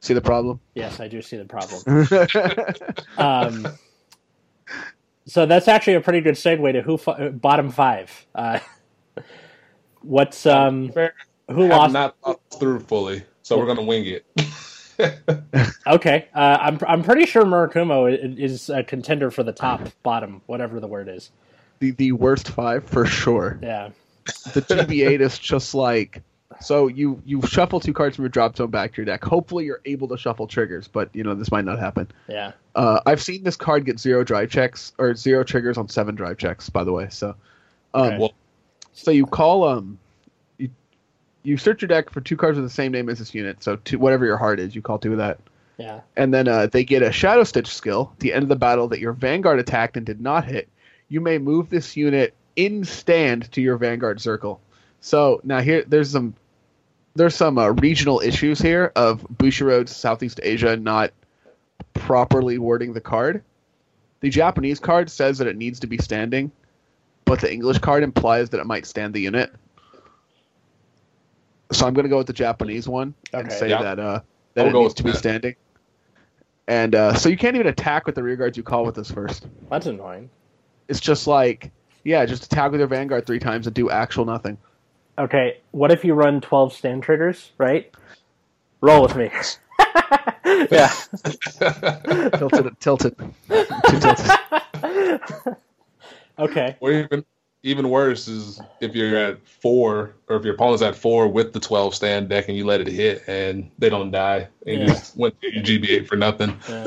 See 0.00 0.14
the 0.14 0.20
problem? 0.20 0.60
Yes, 0.74 1.00
I 1.00 1.08
do 1.08 1.20
see 1.20 1.36
the 1.36 1.44
problem. 1.44 2.06
Um, 3.18 3.66
so 5.26 5.44
that's 5.44 5.66
actually 5.66 5.94
a 5.94 6.00
pretty 6.00 6.20
good 6.20 6.36
segue 6.36 6.72
to 6.72 6.82
who 6.82 6.96
fi- 6.96 7.30
bottom 7.30 7.70
five. 7.70 8.26
Uh, 8.34 8.60
what's 10.02 10.46
um 10.46 10.90
fair, 10.92 11.14
who 11.50 11.62
have 11.62 11.70
lost? 11.70 11.92
not 11.92 12.16
thought 12.24 12.40
through 12.60 12.78
fully, 12.80 13.24
so 13.42 13.58
we're 13.58 13.66
gonna 13.66 13.82
wing 13.82 14.06
it. 14.06 14.24
Okay, 15.86 16.28
uh, 16.34 16.58
I'm 16.60 16.78
I'm 16.86 17.02
pretty 17.02 17.24
sure 17.24 17.44
Murakumo 17.44 18.38
is 18.38 18.68
a 18.68 18.82
contender 18.84 19.30
for 19.30 19.42
the 19.42 19.52
top 19.52 19.80
bottom, 20.02 20.42
whatever 20.46 20.80
the 20.80 20.86
word 20.88 21.08
is. 21.08 21.30
The 21.80 21.92
the 21.92 22.12
worst 22.12 22.48
five 22.50 22.84
for 22.84 23.04
sure. 23.06 23.58
Yeah, 23.62 23.90
The 24.52 24.62
GB8 24.62 25.20
is 25.20 25.38
just 25.38 25.74
like 25.74 26.22
so 26.60 26.88
you 26.88 27.22
you 27.24 27.40
shuffle 27.42 27.78
two 27.80 27.92
cards 27.92 28.16
from 28.16 28.24
your 28.24 28.30
drop 28.30 28.56
zone 28.56 28.70
back 28.70 28.92
to 28.94 28.96
your 28.98 29.06
deck. 29.06 29.22
Hopefully 29.24 29.64
you're 29.66 29.80
able 29.84 30.08
to 30.08 30.16
shuffle 30.16 30.46
triggers, 30.46 30.88
but 30.88 31.08
you 31.14 31.22
know 31.22 31.34
this 31.34 31.50
might 31.50 31.64
not 31.64 31.78
happen. 31.78 32.08
yeah. 32.28 32.52
Uh, 32.74 33.00
I've 33.06 33.20
seen 33.22 33.42
this 33.42 33.56
card 33.56 33.84
get 33.84 33.98
zero 33.98 34.22
drive 34.24 34.50
checks 34.50 34.92
or 34.98 35.14
zero 35.14 35.42
triggers 35.44 35.76
on 35.78 35.88
seven 35.88 36.14
drive 36.14 36.38
checks. 36.38 36.68
By 36.70 36.84
the 36.84 36.92
way, 36.92 37.08
so 37.10 37.34
um, 37.94 38.12
Okay. 38.14 38.32
So 38.92 39.10
you 39.12 39.26
call 39.26 39.64
um 39.64 39.98
you 40.58 40.70
you 41.44 41.56
search 41.56 41.82
your 41.82 41.88
deck 41.88 42.10
for 42.10 42.20
two 42.20 42.36
cards 42.36 42.56
with 42.56 42.64
the 42.66 42.70
same 42.74 42.90
name 42.92 43.08
as 43.08 43.18
this 43.20 43.34
unit. 43.34 43.62
So 43.62 43.76
two, 43.76 43.98
whatever 43.98 44.24
your 44.26 44.36
heart 44.36 44.58
is, 44.58 44.74
you 44.74 44.82
call 44.82 44.98
two 44.98 45.12
of 45.12 45.18
that. 45.18 45.38
Yeah. 45.76 46.00
and 46.16 46.34
then 46.34 46.48
uh, 46.48 46.66
they 46.66 46.82
get 46.82 47.02
a 47.04 47.12
Shadow 47.12 47.44
Stitch 47.44 47.68
skill. 47.68 48.10
At 48.14 48.18
the 48.18 48.32
end 48.32 48.42
of 48.42 48.48
the 48.48 48.56
battle 48.56 48.88
that 48.88 48.98
your 48.98 49.12
Vanguard 49.12 49.60
attacked 49.60 49.96
and 49.96 50.04
did 50.04 50.20
not 50.20 50.44
hit, 50.44 50.68
you 51.08 51.20
may 51.20 51.38
move 51.38 51.70
this 51.70 51.96
unit 51.96 52.34
in 52.56 52.84
stand 52.84 53.50
to 53.52 53.60
your 53.60 53.76
Vanguard 53.76 54.20
circle. 54.20 54.60
So 55.00 55.40
now 55.44 55.60
here, 55.60 55.84
there's 55.86 56.10
some 56.10 56.34
there's 57.14 57.34
some 57.34 57.58
uh, 57.58 57.68
regional 57.70 58.20
issues 58.20 58.60
here 58.60 58.92
of 58.94 59.22
Bushiroad's 59.22 59.94
Southeast 59.94 60.40
Asia 60.42 60.76
not 60.76 61.12
properly 61.94 62.58
wording 62.58 62.92
the 62.92 63.00
card. 63.00 63.42
The 64.20 64.30
Japanese 64.30 64.78
card 64.80 65.10
says 65.10 65.38
that 65.38 65.46
it 65.46 65.56
needs 65.56 65.80
to 65.80 65.86
be 65.86 65.98
standing, 65.98 66.50
but 67.24 67.40
the 67.40 67.52
English 67.52 67.78
card 67.78 68.02
implies 68.02 68.50
that 68.50 68.60
it 68.60 68.66
might 68.66 68.86
stand 68.86 69.14
the 69.14 69.20
unit. 69.20 69.52
So 71.72 71.86
I'm 71.86 71.94
going 71.94 72.04
to 72.04 72.10
go 72.10 72.18
with 72.18 72.26
the 72.26 72.32
Japanese 72.32 72.88
one 72.88 73.14
and 73.32 73.52
say 73.52 73.68
Yeah. 73.68 73.82
that 73.82 73.98
uh, 73.98 74.20
that 74.54 74.62
I'll 74.62 74.68
it 74.68 74.72
go 74.72 74.80
needs 74.80 74.92
with 74.92 74.96
to 74.96 75.02
be 75.04 75.12
standing. 75.12 75.54
And 76.66 76.94
uh, 76.94 77.14
so 77.14 77.28
you 77.28 77.36
can't 77.36 77.54
even 77.56 77.66
attack 77.68 78.06
with 78.06 78.14
the 78.14 78.22
rear 78.22 78.36
guards 78.36 78.56
you 78.56 78.62
call 78.62 78.84
with 78.84 78.94
this 78.94 79.10
first. 79.10 79.46
That's 79.70 79.86
annoying. 79.86 80.30
It's 80.88 81.00
just 81.00 81.26
like, 81.26 81.70
yeah, 82.04 82.24
just 82.26 82.44
attack 82.44 82.70
with 82.70 82.80
your 82.80 82.88
vanguard 82.88 83.26
three 83.26 83.38
times 83.38 83.66
and 83.66 83.74
do 83.74 83.90
actual 83.90 84.24
nothing. 84.24 84.58
Okay, 85.18 85.58
what 85.72 85.90
if 85.90 86.04
you 86.04 86.14
run 86.14 86.40
twelve 86.40 86.72
stand 86.72 87.02
triggers? 87.02 87.52
Right. 87.58 87.94
Roll 88.80 89.02
with 89.02 89.16
me. 89.16 89.30
Yeah, 90.70 90.90
tilted, 92.38 92.80
tilted, 92.80 93.16
too 93.18 94.00
tilted. 94.00 94.30
Okay. 96.38 96.76
or 96.80 96.92
even 96.92 97.24
even 97.64 97.90
worse 97.90 98.28
is 98.28 98.60
if 98.80 98.94
you're 98.94 99.16
at 99.16 99.46
four 99.46 100.14
or 100.28 100.36
if 100.36 100.44
your 100.44 100.54
opponent's 100.54 100.82
at 100.82 100.94
four 100.94 101.28
with 101.28 101.52
the 101.52 101.60
twelve 101.60 101.94
stand 101.94 102.28
deck 102.28 102.48
and 102.48 102.56
you 102.56 102.64
let 102.64 102.80
it 102.80 102.86
hit 102.86 103.24
and 103.26 103.70
they 103.78 103.88
don't 103.90 104.10
die 104.10 104.48
and 104.66 104.80
you 104.80 104.86
just 104.86 105.16
went 105.16 105.38
to 105.40 105.52
your 105.52 105.62
GB8 105.62 106.06
for 106.06 106.16
nothing. 106.16 106.50
Uh, 106.68 106.86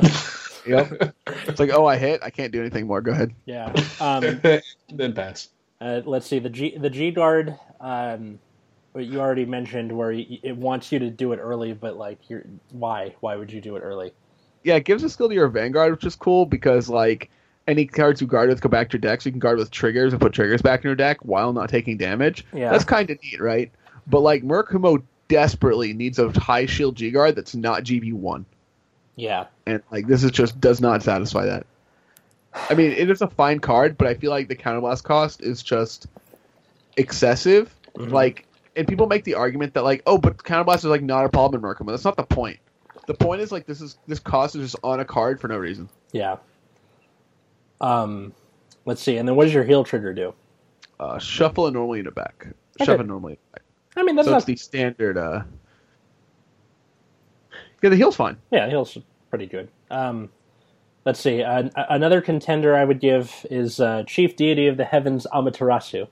Yep. 0.66 1.16
It's 1.48 1.60
like, 1.60 1.72
oh, 1.72 1.86
I 1.86 1.98
hit. 1.98 2.22
I 2.24 2.30
can't 2.30 2.52
do 2.52 2.62
anything 2.62 2.88
more. 2.88 3.02
Go 3.02 3.12
ahead. 3.12 3.34
yeah. 3.46 3.74
Um, 4.00 4.42
then 4.94 5.14
pass. 5.14 5.50
Uh, 5.80 6.02
let's 6.06 6.28
see 6.28 6.40
the 6.40 6.50
G 6.50 6.78
the 6.78 6.90
G 6.90 7.12
guard. 7.12 7.58
Um, 7.80 8.40
you 8.96 9.20
already 9.20 9.46
mentioned 9.46 9.92
where 9.92 10.12
it 10.12 10.56
wants 10.56 10.92
you 10.92 11.00
to 11.00 11.10
do 11.10 11.32
it 11.32 11.38
early, 11.38 11.74
but 11.74 11.98
like, 11.98 12.30
you're 12.30 12.44
why? 12.72 13.16
Why 13.20 13.36
would 13.36 13.52
you 13.52 13.62
do 13.62 13.76
it 13.78 13.80
early? 13.80 14.14
Yeah, 14.64 14.76
it 14.76 14.86
gives 14.86 15.04
a 15.04 15.10
skill 15.10 15.30
to 15.30 15.34
your 15.34 15.48
vanguard, 15.48 15.92
which 15.92 16.06
is 16.06 16.16
cool 16.16 16.46
because 16.46 16.90
like 16.90 17.32
any 17.68 17.86
cards 17.86 18.22
you 18.22 18.28
guard 18.28 18.50
with 18.50 18.62
go 18.62 18.70
back 18.70 18.90
to 18.90 18.98
your 18.98 19.02
deck, 19.02 19.22
so 19.22 19.30
you 19.30 19.32
can 19.32 19.40
guard 19.40 19.58
with 19.58 19.72
triggers 19.72 20.14
and 20.14 20.22
put 20.22 20.34
triggers 20.34 20.62
back 20.62 20.82
in 20.82 20.90
your 20.90 20.96
deck 20.96 21.20
while 21.22 21.54
not 21.54 21.70
taking 21.70 21.98
damage. 21.98 22.46
Yeah. 22.54 22.72
That's 22.72 22.84
kind 22.84 23.10
of 23.10 23.18
neat, 23.24 23.40
right? 23.42 23.72
But 24.08 24.20
like 24.20 24.44
Murakumo 24.44 25.02
desperately 25.30 25.94
needs 25.94 26.20
a 26.20 26.30
high 26.40 26.66
shield 26.66 26.96
G 26.96 27.12
guard 27.12 27.36
that's 27.36 27.56
not 27.56 27.84
GB 27.84 28.14
one. 28.14 28.46
Yeah, 29.16 29.46
and 29.66 29.82
like 29.92 30.08
this 30.08 30.24
is 30.24 30.32
just 30.32 30.60
does 30.60 30.82
not 30.82 31.04
satisfy 31.04 31.46
that. 31.46 31.66
I 32.70 32.74
mean, 32.74 32.92
it 32.92 33.10
is 33.10 33.22
a 33.22 33.28
fine 33.28 33.60
card, 33.60 33.98
but 33.98 34.08
I 34.08 34.14
feel 34.14 34.32
like 34.32 34.48
the 34.48 34.56
counterblast 34.56 35.04
cost 35.04 35.42
is 35.42 35.62
just 35.64 36.08
excessive. 36.98 37.74
Mhm. 37.96 38.12
Like, 38.12 38.46
and 38.76 38.88
people 38.88 39.08
make 39.08 39.24
the 39.24 39.36
argument 39.36 39.74
that 39.74 39.84
like, 39.84 40.02
oh, 40.06 40.18
but 40.18 40.38
counterblast 40.38 40.78
is 40.80 40.86
like 40.86 41.02
not 41.04 41.26
a 41.26 41.30
problem 41.30 41.64
in 41.64 41.70
Murakumo. 41.70 41.92
That's 41.92 42.06
not 42.06 42.18
the 42.18 42.24
point. 42.24 42.58
The 43.08 43.14
point 43.14 43.42
is 43.42 43.52
like 43.52 43.66
this 43.66 43.82
is 43.82 43.98
this 44.08 44.20
cost 44.20 44.56
is 44.56 44.72
just 44.72 44.76
on 44.84 45.00
a 45.00 45.06
card 45.06 45.40
for 45.40 45.48
no 45.48 45.58
reason. 45.58 45.90
yeah. 46.12 46.38
Um, 47.80 48.34
let's 48.86 49.02
see, 49.02 49.18
and 49.18 49.28
then 49.28 49.36
what 49.36 49.46
does 49.46 49.54
your 49.54 49.64
heal 49.64 49.84
trigger 49.84 50.14
do? 50.14 50.34
Uh, 51.00 51.18
shuffle 51.18 51.66
a 51.68 51.72
normal 51.72 51.98
unit 51.98 52.14
back. 52.14 52.48
Okay. 52.80 52.86
Shove 52.86 53.00
a 53.00 53.04
normal 53.04 53.32
unit 53.32 53.52
back. 53.52 53.64
I 53.96 54.04
mean, 54.04 54.16
that's 54.16 54.28
so 54.28 54.34
not. 54.34 54.46
the 54.46 54.56
standard. 54.56 55.18
uh 55.18 55.42
Yeah, 57.82 57.90
the 57.90 57.96
heel's 57.96 58.16
fine. 58.16 58.38
Yeah, 58.52 58.70
heel's 58.70 58.98
pretty 59.30 59.48
good. 59.48 59.70
Um, 59.90 60.30
let's 61.06 61.20
see. 61.20 61.42
Uh, 61.44 61.70
another 61.90 62.22
contender 62.22 62.76
I 62.76 62.86
would 62.86 63.00
give 63.00 63.46
is 63.50 63.80
uh, 63.80 64.04
Chief 64.08 64.36
Deity 64.36 64.68
of 64.68 64.78
the 64.78 64.86
Heavens 64.86 65.26
Amaterasu. 65.34 66.08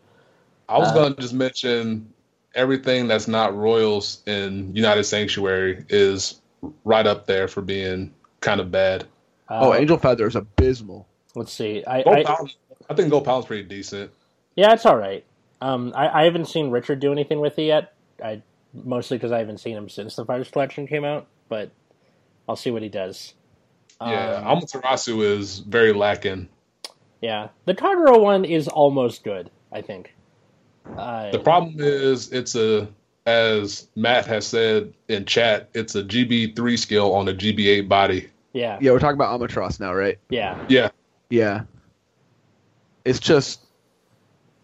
I 0.68 0.78
was 0.78 0.90
Uh, 0.90 0.94
going 0.94 1.16
to 1.16 1.22
just 1.22 1.34
mention 1.34 2.12
everything 2.56 3.08
that's 3.08 3.28
not 3.28 3.56
royals 3.56 4.22
in 4.26 4.76
United 4.76 5.04
Sanctuary 5.04 5.86
is 5.90 6.42
right 6.84 7.06
up 7.08 7.26
there 7.26 7.48
for 7.48 7.62
being 7.62 8.14
kind 8.42 8.60
of 8.60 8.72
bad. 8.72 9.04
Uh, 9.50 9.60
oh, 9.62 9.74
Angel 9.74 9.98
Feather 9.98 10.28
is 10.28 10.36
abysmal. 10.36 11.08
let's 11.36 11.54
see. 11.54 11.84
I, 11.86 12.04
Gold 12.04 12.18
I, 12.18 12.24
Pound, 12.24 12.54
I 12.90 12.94
think 12.96 13.10
Gold 13.10 13.26
Pound's 13.26 13.46
pretty 13.48 13.64
decent. 13.64 14.12
yeah, 14.56 14.74
it's 14.74 14.86
all 14.86 14.98
right. 14.98 15.24
Um, 15.62 15.92
I, 15.96 16.22
I 16.22 16.24
haven't 16.24 16.46
seen 16.46 16.70
Richard 16.72 17.00
do 17.00 17.12
anything 17.12 17.40
with 17.40 17.58
it 17.60 17.64
yet. 17.64 17.94
I 18.24 18.42
mostly 18.74 19.18
because 19.18 19.32
I 19.32 19.40
haven't 19.40 19.60
seen 19.60 19.76
him 19.76 19.90
since 19.90 20.16
the 20.16 20.26
Fighters 20.26 20.50
Collection 20.50 20.86
came 20.88 21.04
out, 21.04 21.28
but 21.50 21.72
I'll 22.48 22.56
see 22.56 22.72
what 22.72 22.82
he 22.82 22.90
does. 22.90 23.34
Yeah, 24.02 24.36
Um, 24.46 24.62
Amaterasu 24.62 25.22
is 25.24 25.60
very 25.60 25.92
lacking. 25.92 26.48
yeah. 27.22 27.50
The 27.66 27.76
Kagura 27.76 28.20
one 28.22 28.46
is 28.46 28.68
almost 28.70 29.24
good. 29.26 29.52
I 29.72 29.82
think. 29.82 30.16
Uh, 30.98 31.32
The 31.32 31.40
problem 31.40 31.76
is 31.80 32.32
it's 32.32 32.56
a 32.56 32.88
as 33.26 33.88
Matt 33.96 34.26
has 34.26 34.48
said 34.48 34.94
in 35.10 35.26
chat, 35.26 35.70
it's 35.76 35.94
a 35.96 36.04
GB3 36.04 36.80
skill 36.80 37.14
on 37.14 37.28
a 37.28 37.34
GB8 37.34 37.88
body. 37.88 38.30
yeah, 38.54 38.80
Yeah, 38.82 38.92
we're 38.92 39.00
talking 39.00 39.16
about 39.18 39.40
Amatros 39.40 39.80
now, 39.80 39.94
right? 39.94 40.18
yeah, 40.30 40.58
Yeah, 40.70 40.90
Yeah. 41.30 41.64
It's 43.06 43.20
just 43.20 43.60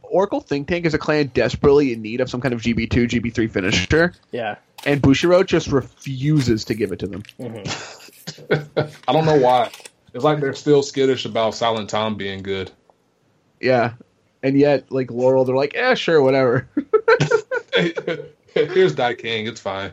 Oracle 0.01 0.39
Think 0.39 0.67
Tank 0.67 0.85
is 0.85 0.93
a 0.93 0.97
clan 0.97 1.27
desperately 1.33 1.93
in 1.93 2.01
need 2.01 2.21
of 2.21 2.29
some 2.29 2.41
kind 2.41 2.53
of 2.53 2.61
GB2, 2.61 3.07
GB3 3.09 3.51
finisher, 3.51 4.13
yeah. 4.31 4.55
And 4.85 5.01
Bushiroad 5.01 5.47
just 5.47 5.67
refuses 5.67 6.63
to 6.65 6.73
give 6.75 6.91
it 6.91 6.99
to 6.99 7.07
them. 7.07 7.23
Mhm. 7.39 8.91
I 9.07 9.13
don't 9.13 9.25
know 9.25 9.37
why. 9.37 9.69
It's 10.13 10.23
like 10.23 10.39
they're 10.39 10.53
still 10.53 10.83
skittish 10.83 11.25
about 11.25 11.55
Silent 11.55 11.89
Tom 11.89 12.15
being 12.15 12.41
good. 12.43 12.71
Yeah. 13.59 13.93
And 14.43 14.57
yet, 14.57 14.91
like 14.91 15.09
Laurel, 15.11 15.43
they're 15.45 15.55
like, 15.55 15.73
yeah, 15.73 15.93
sure, 15.95 16.21
whatever. 16.21 16.67
Here's 17.75 18.95
Daiking. 18.95 19.47
It's 19.47 19.59
fine. 19.59 19.91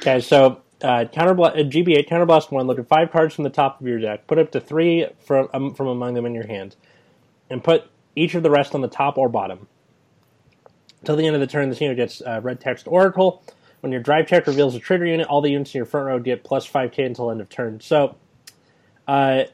Okay, 0.00 0.20
so 0.20 0.62
uh, 0.82 1.04
counterbla- 1.12 1.52
uh, 1.52 1.68
GB8 1.68 2.08
counterblast 2.08 2.50
one. 2.50 2.66
Look 2.66 2.78
at 2.78 2.88
five 2.88 3.10
cards 3.10 3.34
from 3.34 3.44
the 3.44 3.50
top 3.50 3.80
of 3.80 3.86
your 3.86 3.98
deck. 3.98 4.26
Put 4.26 4.38
up 4.38 4.52
to 4.52 4.60
three 4.60 5.06
from 5.24 5.48
um, 5.52 5.74
from 5.74 5.86
among 5.88 6.14
them 6.14 6.26
in 6.26 6.34
your 6.34 6.46
hand, 6.46 6.76
and 7.50 7.62
put 7.62 7.84
each 8.14 8.34
of 8.34 8.42
the 8.42 8.50
rest 8.50 8.74
on 8.74 8.80
the 8.80 8.88
top 8.88 9.18
or 9.18 9.28
bottom. 9.28 9.66
Till 11.04 11.16
the 11.16 11.26
end 11.26 11.36
of 11.36 11.40
the 11.40 11.46
turn, 11.46 11.68
this 11.68 11.80
unit 11.80 11.96
gets 11.96 12.20
uh, 12.22 12.40
red 12.42 12.60
text 12.60 12.86
Oracle. 12.88 13.42
When 13.80 13.92
your 13.92 14.00
drive 14.00 14.26
check 14.26 14.46
reveals 14.46 14.74
a 14.74 14.80
trigger 14.80 15.06
unit, 15.06 15.28
all 15.28 15.40
the 15.40 15.50
units 15.50 15.74
in 15.74 15.78
your 15.78 15.86
front 15.86 16.06
row 16.06 16.18
get 16.18 16.42
plus 16.42 16.66
five 16.66 16.92
K 16.92 17.04
until 17.04 17.30
end 17.30 17.40
of 17.40 17.48
turn. 17.48 17.80
So, 17.80 18.16
uh, 19.06 19.44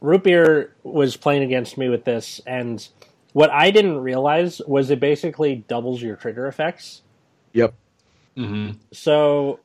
Root 0.00 0.24
Beer 0.24 0.74
was 0.82 1.16
playing 1.16 1.42
against 1.42 1.76
me 1.76 1.88
with 1.88 2.04
this, 2.04 2.40
and 2.46 2.86
what 3.32 3.50
I 3.50 3.70
didn't 3.70 3.98
realize 3.98 4.60
was 4.66 4.90
it 4.90 5.00
basically 5.00 5.56
doubles 5.68 6.00
your 6.00 6.16
trigger 6.16 6.46
effects. 6.46 7.02
Yep. 7.52 7.74
hmm 8.36 8.70
So 8.92 9.60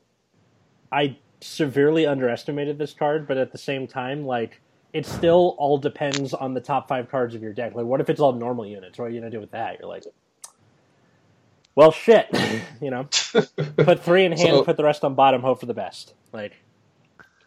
I 0.91 1.17
severely 1.41 2.05
underestimated 2.05 2.77
this 2.77 2.93
card, 2.93 3.27
but 3.27 3.37
at 3.37 3.51
the 3.51 3.57
same 3.57 3.87
time, 3.87 4.25
like 4.25 4.61
it 4.91 5.05
still 5.05 5.55
all 5.59 5.77
depends 5.77 6.33
on 6.33 6.53
the 6.53 6.61
top 6.61 6.87
five 6.87 7.09
cards 7.09 7.35
of 7.35 7.43
your 7.43 7.53
deck. 7.53 7.75
Like, 7.75 7.85
what 7.85 8.01
if 8.01 8.09
it's 8.09 8.19
all 8.19 8.33
normal 8.33 8.65
units? 8.65 8.97
What 8.97 9.05
are 9.05 9.09
you 9.09 9.19
gonna 9.19 9.31
do 9.31 9.39
with 9.39 9.51
that? 9.51 9.79
You're 9.79 9.87
like, 9.89 10.03
well, 11.75 11.91
shit. 11.91 12.27
you 12.81 12.89
know, 12.91 13.03
put 13.77 14.03
three 14.03 14.25
in 14.25 14.31
hand, 14.31 14.49
So- 14.49 14.63
put 14.63 14.77
the 14.77 14.83
rest 14.83 15.03
on 15.03 15.15
bottom, 15.15 15.41
hope 15.41 15.59
for 15.59 15.65
the 15.65 15.73
best. 15.73 16.13
Like, 16.31 16.53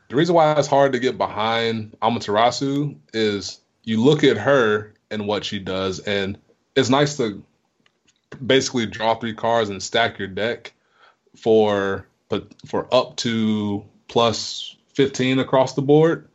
The 0.08 0.16
reason 0.16 0.34
why 0.34 0.52
it's 0.54 0.68
hard 0.68 0.92
to 0.92 0.98
get 0.98 1.16
behind 1.18 1.96
Amaterasu 2.02 2.96
is 3.12 3.60
you 3.84 4.02
look 4.02 4.24
at 4.24 4.36
her 4.36 4.94
and 5.10 5.26
what 5.26 5.44
she 5.44 5.58
does, 5.58 6.00
and 6.00 6.38
it's 6.74 6.88
nice 6.88 7.16
to 7.18 7.42
basically 8.44 8.86
draw 8.86 9.14
three 9.14 9.34
cards 9.34 9.68
and 9.70 9.82
stack 9.82 10.18
your 10.18 10.28
deck 10.28 10.72
for 11.36 12.06
but 12.28 12.46
for 12.66 12.92
up 12.94 13.16
to 13.16 13.84
plus 14.08 14.74
15 14.94 15.38
across 15.38 15.74
the 15.74 15.82
board. 15.82 16.28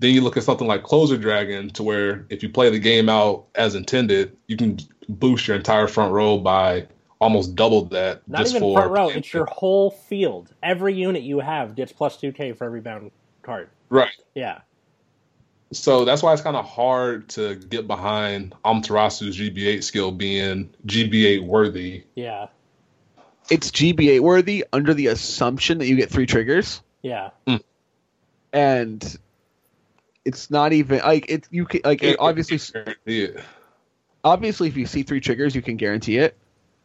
Then 0.00 0.12
you 0.12 0.20
look 0.20 0.36
at 0.36 0.42
something 0.42 0.66
like 0.66 0.82
Closer 0.82 1.16
Dragon, 1.16 1.70
to 1.70 1.84
where 1.84 2.26
if 2.28 2.42
you 2.42 2.48
play 2.48 2.70
the 2.70 2.80
game 2.80 3.08
out 3.08 3.46
as 3.54 3.76
intended, 3.76 4.36
you 4.48 4.56
can 4.56 4.78
boost 5.08 5.46
your 5.46 5.56
entire 5.56 5.86
front 5.86 6.12
row 6.12 6.38
by 6.38 6.88
almost 7.24 7.54
doubled 7.56 7.90
that. 7.90 8.22
not 8.28 8.40
just 8.40 8.50
even 8.54 8.60
for 8.68 8.74
front 8.82 8.92
row; 8.92 9.08
it's 9.08 9.32
your 9.32 9.46
whole 9.46 9.90
field. 9.90 10.52
Every 10.62 10.94
unit 10.94 11.22
you 11.22 11.40
have 11.40 11.74
gets 11.74 11.90
plus 11.90 12.16
two 12.18 12.32
K 12.32 12.52
for 12.52 12.64
every 12.64 12.80
bound 12.80 13.10
card. 13.42 13.70
right. 13.88 14.10
Yeah, 14.34 14.60
So 15.72 16.04
that's 16.04 16.22
why 16.22 16.32
it's 16.32 16.42
kind 16.42 16.56
of 16.56 16.64
hard 16.66 17.28
to 17.30 17.56
get 17.56 17.86
behind 17.86 18.54
Amaterasu's 18.64 19.38
GB8 19.38 19.82
skill 19.82 20.12
being 20.12 20.70
GB8 20.86 21.44
worthy. 21.46 22.04
yeah, 22.14 22.46
It's 23.50 23.70
GB8 23.70 24.20
worthy 24.20 24.64
under 24.72 24.92
the 24.94 25.06
assumption 25.08 25.78
that 25.78 25.86
you 25.86 25.96
get 25.96 26.10
three 26.10 26.26
triggers, 26.26 26.82
yeah, 27.02 27.30
mm. 27.46 27.60
and 28.52 29.16
it's 30.24 30.50
not 30.50 30.72
even 30.72 30.98
like 31.00 31.30
it. 31.30 31.46
You 31.50 31.64
can 31.66 31.80
like 31.84 32.02
it, 32.02 32.16
obviously, 32.18 32.58
Yeah. 33.06 33.40
obviously, 34.22 34.68
if 34.68 34.76
you 34.76 34.86
see 34.86 35.02
three 35.02 35.20
triggers, 35.20 35.54
you 35.54 35.62
can 35.62 35.76
guarantee 35.76 36.18
it 36.18 36.36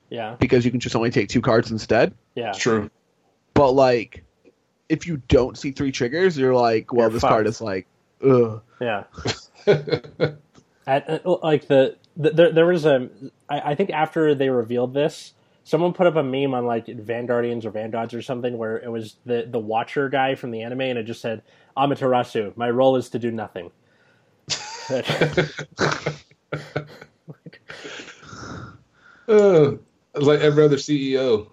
yeah, 0.10 0.36
because 0.39 0.66
you 0.66 0.72
can 0.72 0.80
just 0.80 0.95
only 0.95 1.12
take 1.12 1.30
two 1.30 1.41
cards 1.41 1.72
instead. 1.72 2.14
yeah. 2.36 2.51
True. 2.53 2.89
But 3.53 3.72
like, 3.74 4.24
if 4.88 5.05
you 5.07 5.22
don't 5.28 5.57
see 5.57 5.72
three 5.72 5.91
triggers, 5.91 6.38
you're 6.38 6.55
like, 6.55 6.93
well, 6.93 7.03
You're 7.03 7.10
this 7.12 7.22
fucked. 7.22 7.32
card 7.32 7.47
is 7.47 7.62
like, 7.62 7.88
ugh. 8.26 8.62
Yeah. 8.80 9.03
At, 10.88 11.10
uh, 11.26 11.38
like 11.43 11.68
the, 11.68 11.97
the 12.18 12.32
there, 12.32 12.51
there 12.51 12.66
was 12.66 12.86
a 12.86 13.10
I, 13.49 13.72
I 13.72 13.76
think 13.76 13.91
after 13.91 14.34
they 14.34 14.49
revealed 14.49 14.93
this, 14.93 15.34
someone 15.64 15.93
put 15.93 16.07
up 16.07 16.16
a 16.16 16.24
meme 16.24 16.53
on 16.55 16.66
like 16.66 16.88
Vanguardians 16.88 17.66
or 17.66 17.72
Vanguards 17.72 18.14
or 18.14 18.22
something 18.22 18.57
where 18.57 18.78
it 18.78 18.91
was 18.91 19.18
the 19.26 19.45
the 19.47 19.60
Watcher 19.60 20.10
guy 20.10 20.36
from 20.36 20.51
the 20.51 20.62
anime 20.64 20.82
and 20.82 20.97
it 20.97 21.03
just 21.03 21.22
said 21.22 21.43
Amaterasu, 21.78 22.55
my 22.57 22.70
role 22.70 22.95
is 22.95 23.10
to 23.10 23.20
do 23.20 23.32
nothing. 23.32 23.72
Uh, 29.28 29.74
it's 29.74 29.84
like 30.16 30.39
every 30.39 30.64
other 30.64 30.78
CEO. 30.78 31.47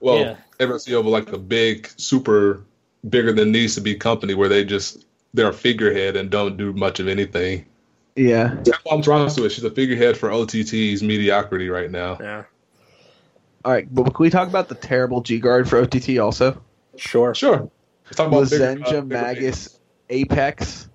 Well, 0.00 0.18
Yeah. 0.18 0.36
every 0.60 0.76
CEO 0.78 1.00
of 1.00 1.06
like 1.06 1.32
a 1.32 1.38
big, 1.38 1.88
super 1.96 2.62
bigger 3.08 3.32
than 3.32 3.52
needs 3.52 3.74
to 3.74 3.80
be 3.80 3.94
company 3.94 4.34
where 4.34 4.48
they 4.48 4.64
just 4.64 5.04
they're 5.32 5.48
a 5.48 5.52
figurehead 5.52 6.16
and 6.16 6.30
don't 6.30 6.56
do 6.56 6.72
much 6.72 7.00
of 7.00 7.08
anything. 7.08 7.64
Yeah. 8.14 8.54
That's 8.62 8.78
what 8.84 9.00
Amaterasu 9.00 9.44
is. 9.46 9.52
She's 9.52 9.64
a 9.64 9.70
figurehead 9.70 10.16
for 10.16 10.30
OTT's 10.30 11.02
mediocrity 11.02 11.68
right 11.68 11.90
now. 11.90 12.16
yeah, 12.20 12.44
All 13.64 13.72
right, 13.72 13.92
but 13.92 14.04
can 14.14 14.22
we 14.22 14.30
talk 14.30 14.48
about 14.48 14.68
the 14.68 14.76
terrible 14.76 15.20
G 15.22 15.40
guard 15.40 15.68
for 15.68 15.78
OTT 15.78 16.18
also? 16.18 16.60
sure. 16.96 17.34
Sure. 17.34 17.68
Let's 18.04 18.16
talk 18.16 18.28
about 18.28 18.48
bigger- 18.50 18.62
uh, 18.64 18.66
Lozenge, 18.76 18.84
bigger 18.84 19.02
Magus, 19.02 19.80
Apex. 20.10 20.88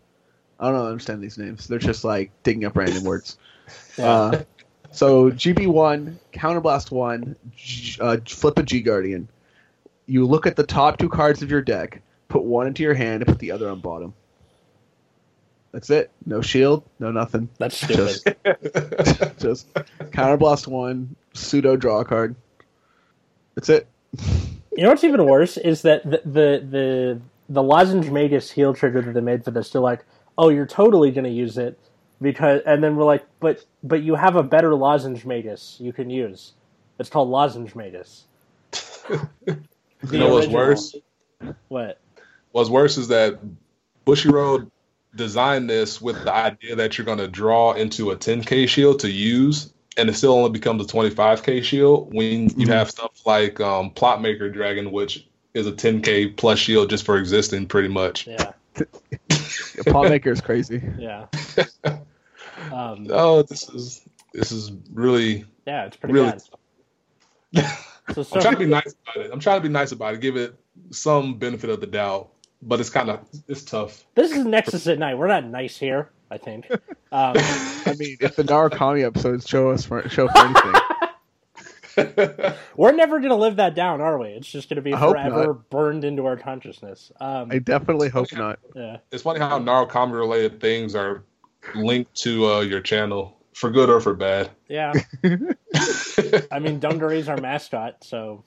I 0.60 0.66
don't 0.68 0.76
know, 0.76 0.88
understand 0.88 1.22
these 1.22 1.38
names. 1.38 1.68
They're 1.68 1.80
just 1.80 2.04
like 2.06 2.32
digging 2.44 2.64
up 2.66 2.78
random 2.78 3.04
words. 3.04 3.38
Yeah. 3.98 4.06
Uh, 4.06 4.44
so 4.92 5.30
GB1, 5.32 6.16
Counterblast 6.34 6.92
1, 6.92 7.36
G, 7.56 7.98
uh, 8.02 8.18
flip 8.28 8.58
a 8.58 8.64
G 8.64 8.82
Guardian. 8.82 9.28
You 10.06 10.26
look 10.26 10.48
at 10.48 10.56
the 10.56 10.66
top 10.66 10.98
two 10.98 11.10
cards 11.10 11.42
of 11.44 11.52
your 11.52 11.62
deck, 11.62 12.02
put 12.28 12.44
one 12.44 12.68
into 12.68 12.84
your 12.84 12.96
hand, 12.96 13.22
and 13.22 13.28
put 13.28 13.40
the 13.40 13.52
other 13.52 13.70
on 13.70 13.80
bottom. 13.80 14.14
That's 15.72 15.92
it. 15.92 16.10
No 16.26 16.42
shield, 16.42 16.84
no 16.98 17.12
nothing. 17.12 17.50
That's 17.60 17.78
stupid. 17.78 18.36
Just 19.40 19.72
Counterblast 19.74 20.68
1, 20.68 21.16
pseudo 21.34 21.76
draw 21.76 22.04
card. 22.04 22.36
That's 23.54 23.70
it. 23.70 23.88
You 24.76 24.84
know 24.84 24.90
what's 24.90 25.04
even 25.04 25.26
worse 25.26 25.58
is 25.58 25.84
that 25.84 26.10
the 26.10 26.22
the 26.26 26.66
the, 26.68 27.22
the 27.50 27.62
lozenge 27.62 28.10
magus 28.10 28.50
heal 28.50 28.74
trigger 28.74 29.02
that 29.02 29.14
they 29.14 29.22
made 29.22 29.44
for 29.44 29.52
this. 29.52 29.70
They're 29.70 29.82
like, 29.82 30.06
oh, 30.38 30.50
you're 30.50 30.66
totally 30.66 31.12
going 31.12 31.26
to 31.26 31.30
use 31.30 31.58
it 31.58 31.78
because, 32.22 32.62
and 32.66 32.84
then 32.84 32.96
we're 32.96 33.06
like, 33.06 33.26
but 33.40 33.66
but 33.84 34.02
you 34.04 34.16
have 34.16 34.36
a 34.36 34.44
better 34.44 34.76
lozenge 34.76 35.26
magus 35.26 35.78
you 35.80 35.94
can 35.94 36.10
use. 36.10 36.54
It's 37.00 37.10
called 37.10 37.30
lozenge 37.30 37.76
magus. 37.76 38.26
You 40.12 40.18
know 40.18 40.34
what's 40.34 40.48
worse? 40.48 40.96
What? 41.68 42.00
What's 42.52 42.70
worse 42.70 42.98
is 42.98 43.08
that 43.10 43.40
Bushiroad 44.06 44.70
designed 45.16 45.70
this 45.70 46.02
with 46.02 46.24
the 46.24 46.34
idea 46.34 46.76
that 46.76 46.98
you're 46.98 47.06
going 47.06 47.18
to 47.18 47.28
draw 47.28 47.74
into 47.74 48.12
a 48.12 48.16
10k 48.16 48.68
shield 48.68 49.00
to 49.00 49.10
use, 49.12 49.74
and 49.98 50.10
it 50.10 50.14
still 50.16 50.34
only 50.34 50.52
becomes 50.52 50.84
a 50.84 50.88
25k 50.88 51.64
shield 51.64 52.14
when 52.14 52.50
you 52.58 52.66
Mhm. 52.66 52.68
have 52.68 52.90
stuff 52.92 53.12
like 53.26 53.60
um, 53.60 53.90
Plot 53.92 54.22
Maker 54.22 54.50
Dragon, 54.50 54.92
which 54.92 55.28
is 55.54 55.66
a 55.68 55.72
10k 55.72 56.38
plus 56.38 56.60
shield 56.60 56.90
just 56.90 57.06
for 57.06 57.18
existing, 57.18 57.66
pretty 57.68 57.88
much. 57.88 58.28
Yeah, 58.28 58.54
Plot 59.86 60.10
Maker 60.10 60.32
is 60.32 60.42
crazy. 60.42 60.82
yeah. 60.98 61.26
Um, 62.72 63.08
Oh, 63.10 63.42
this 63.44 63.70
is 63.70 64.02
this 64.34 64.52
is 64.52 64.72
really 64.94 65.46
yeah, 65.66 65.86
it's 65.86 65.98
pretty 65.98 66.14
really. 66.14 66.32
bad. 66.32 66.42
So, 68.14 68.26
I'm 68.34 68.42
trying 68.42 68.54
to 68.54 68.60
be 68.60 68.66
nice 68.66 68.96
about 69.04 69.26
it. 69.26 69.32
I'm 69.32 69.40
trying 69.40 69.58
to 69.62 69.68
be 69.68 69.72
nice 69.72 69.92
about 69.92 70.16
it. 70.16 70.20
Give 70.22 70.36
it 70.36 70.56
some 70.90 71.38
benefit 71.38 71.70
of 71.70 71.80
the 71.80 71.88
doubt, 71.88 72.30
but 72.62 72.80
it's 72.80 72.90
kind 72.90 73.10
of 73.10 73.20
it's 73.48 73.64
tough. 73.64 74.04
this 74.16 74.32
is 74.32 74.46
Nexus 74.46 74.88
at 74.88 74.98
night. 74.98 75.16
We're 75.16 75.28
not 75.28 75.46
nice 75.46 75.78
here. 75.78 76.10
I 76.32 76.38
think. 76.38 76.70
Um, 76.72 76.80
I 77.12 77.96
mean, 77.98 78.18
if 78.20 78.36
the 78.36 78.44
Narukami 78.44 79.04
episodes 79.04 79.48
show 79.48 79.70
us 79.72 79.84
for, 79.86 80.08
show 80.10 80.28
for 80.28 80.38
anything, 81.98 82.58
we're 82.76 82.92
never 82.92 83.18
going 83.20 83.30
to 83.32 83.36
live 83.36 83.56
that 83.58 83.74
down, 83.76 84.00
are 84.02 84.18
we? 84.20 84.30
It's 84.30 84.48
just 84.48 84.70
going 84.70 84.76
to 84.76 84.82
be 84.82 84.94
I 84.94 84.98
hope 84.98 85.16
forever 85.16 85.54
burned 85.54 86.04
into 86.04 86.26
our 86.26 86.38
consciousness. 86.38 87.12
Um, 87.20 87.52
I 87.52 87.60
definitely 87.60 88.10
hope 88.10 88.32
not. 88.34 88.60
yeah. 88.76 88.98
It's 89.12 89.24
funny 89.24 89.40
how 89.40 89.60
Narukami 89.60 90.14
related 90.14 90.62
things 90.62 90.96
are 90.96 91.24
linked 91.76 92.16
to 92.16 92.46
uh, 92.48 92.60
your 92.62 92.82
channel 92.82 93.38
for 93.54 93.70
good 93.70 93.90
or 93.90 94.00
for 94.00 94.14
bad. 94.14 94.50
Yeah. 94.68 94.94
I 96.52 96.60
mean, 96.60 96.80
Dungaree's 96.80 97.28
our 97.28 97.38
mascot, 97.38 98.04
so. 98.04 98.44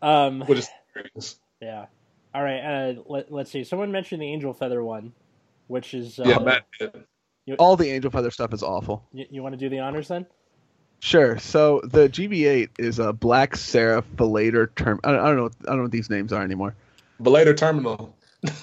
Um, 0.00 0.42
Which 0.42 0.68
is 1.16 1.38
yeah. 1.60 1.86
All 2.34 2.42
right. 2.42 2.60
Uh, 2.60 2.94
let, 3.06 3.32
let's 3.32 3.50
see. 3.50 3.64
Someone 3.64 3.90
mentioned 3.90 4.22
the 4.22 4.26
Angel 4.26 4.52
Feather 4.52 4.82
one, 4.82 5.12
which 5.66 5.94
is. 5.94 6.18
Uh, 6.18 6.24
yeah, 6.26 6.38
Matt. 6.38 6.66
All 7.58 7.76
the 7.76 7.90
Angel 7.90 8.10
Feather 8.10 8.30
stuff 8.30 8.52
is 8.52 8.62
awful. 8.62 9.04
You, 9.12 9.26
you 9.30 9.42
want 9.42 9.54
to 9.54 9.58
do 9.58 9.68
the 9.68 9.80
honors 9.80 10.08
then? 10.08 10.26
Sure. 11.00 11.38
So 11.38 11.80
the 11.84 12.08
GB8 12.08 12.70
is 12.78 12.98
a 12.98 13.12
Black 13.12 13.56
Seraph 13.56 14.04
Belator 14.16 14.74
term. 14.74 15.00
I 15.04 15.12
don't, 15.12 15.20
I 15.20 15.26
don't 15.26 15.36
know. 15.36 15.50
I 15.62 15.66
don't 15.66 15.76
know 15.78 15.82
what 15.84 15.92
these 15.92 16.10
names 16.10 16.32
are 16.32 16.42
anymore. 16.42 16.74
Belator 17.20 17.56
Terminal. 17.56 18.14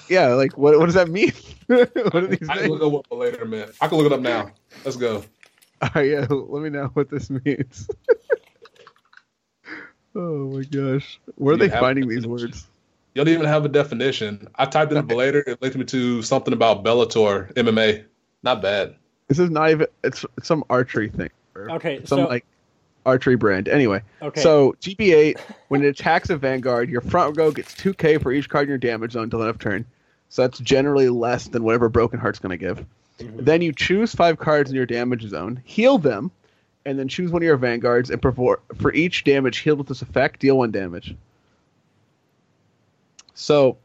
Yeah, 0.08 0.28
like 0.28 0.56
what? 0.56 0.78
What 0.78 0.86
does 0.86 0.94
that 0.94 1.08
mean? 1.08 1.32
what 1.66 2.14
are 2.14 2.26
these 2.26 2.48
I 2.48 2.54
can 2.54 2.68
names? 2.68 2.80
look 2.80 2.82
up 2.82 2.92
what 2.92 3.08
Belator 3.08 3.48
meant. 3.48 3.72
I 3.80 3.88
can 3.88 3.98
look 3.98 4.06
it 4.06 4.12
up 4.12 4.20
now. 4.20 4.50
Let's 4.84 4.96
go. 4.96 5.24
All 5.82 5.90
right, 5.94 5.96
uh, 5.96 6.00
yeah, 6.00 6.26
let 6.30 6.62
me 6.62 6.70
know 6.70 6.86
what 6.94 7.10
this 7.10 7.28
means. 7.44 7.88
oh 10.14 10.50
my 10.50 10.62
gosh, 10.62 11.20
where 11.34 11.54
are 11.54 11.58
they 11.58 11.68
finding 11.68 12.08
these 12.08 12.26
words? 12.26 12.66
You 13.14 13.24
don't 13.24 13.32
even 13.32 13.46
have 13.46 13.64
a 13.64 13.68
definition. 13.68 14.48
I 14.56 14.66
typed 14.66 14.92
in 14.92 15.06
Belator. 15.06 15.42
It 15.46 15.60
linked 15.62 15.76
me 15.76 15.84
to 15.86 16.22
something 16.22 16.52
about 16.52 16.84
Bellator 16.84 17.52
MMA. 17.54 18.04
Not 18.42 18.60
bad. 18.60 18.96
This 19.28 19.38
is 19.38 19.50
not 19.50 19.70
even. 19.70 19.86
It's, 20.04 20.24
it's 20.36 20.46
some 20.46 20.64
archery 20.70 21.08
thing. 21.08 21.30
Okay, 21.56 22.04
Some 22.04 22.20
so 22.20 22.26
like 22.26 22.44
archery 23.06 23.36
brand. 23.36 23.68
Anyway, 23.68 24.02
okay, 24.20 24.42
so 24.42 24.74
GB8, 24.82 25.38
when 25.68 25.82
it 25.82 25.88
attacks 25.88 26.28
a 26.28 26.36
Vanguard, 26.36 26.90
your 26.90 27.00
front 27.00 27.36
row 27.36 27.50
gets 27.50 27.74
2k 27.74 28.20
for 28.20 28.32
each 28.32 28.48
card 28.50 28.64
in 28.64 28.68
your 28.68 28.78
damage 28.78 29.12
zone 29.12 29.24
until 29.24 29.38
the 29.38 29.46
end 29.46 29.54
of 29.54 29.58
turn. 29.58 29.86
So 30.28 30.42
that's 30.42 30.58
generally 30.58 31.08
less 31.08 31.46
than 31.48 31.62
whatever 31.62 31.88
Broken 31.88 32.18
Heart's 32.18 32.40
going 32.40 32.50
to 32.50 32.56
give. 32.56 32.84
Mhm. 33.18 33.44
Then 33.44 33.62
you 33.62 33.72
choose 33.72 34.14
five 34.14 34.38
cards 34.38 34.68
in 34.68 34.76
your 34.76 34.84
damage 34.84 35.26
zone, 35.26 35.62
heal 35.64 35.96
them, 35.98 36.30
and 36.84 36.98
then 36.98 37.08
choose 37.08 37.30
one 37.30 37.42
of 37.42 37.46
your 37.46 37.56
Vanguards, 37.56 38.10
and 38.10 38.20
for, 38.20 38.60
for 38.76 38.92
each 38.92 39.24
damage 39.24 39.58
healed 39.58 39.78
with 39.78 39.88
this 39.88 40.02
effect, 40.02 40.40
deal 40.40 40.58
one 40.58 40.70
damage. 40.70 41.14
So 43.34 43.78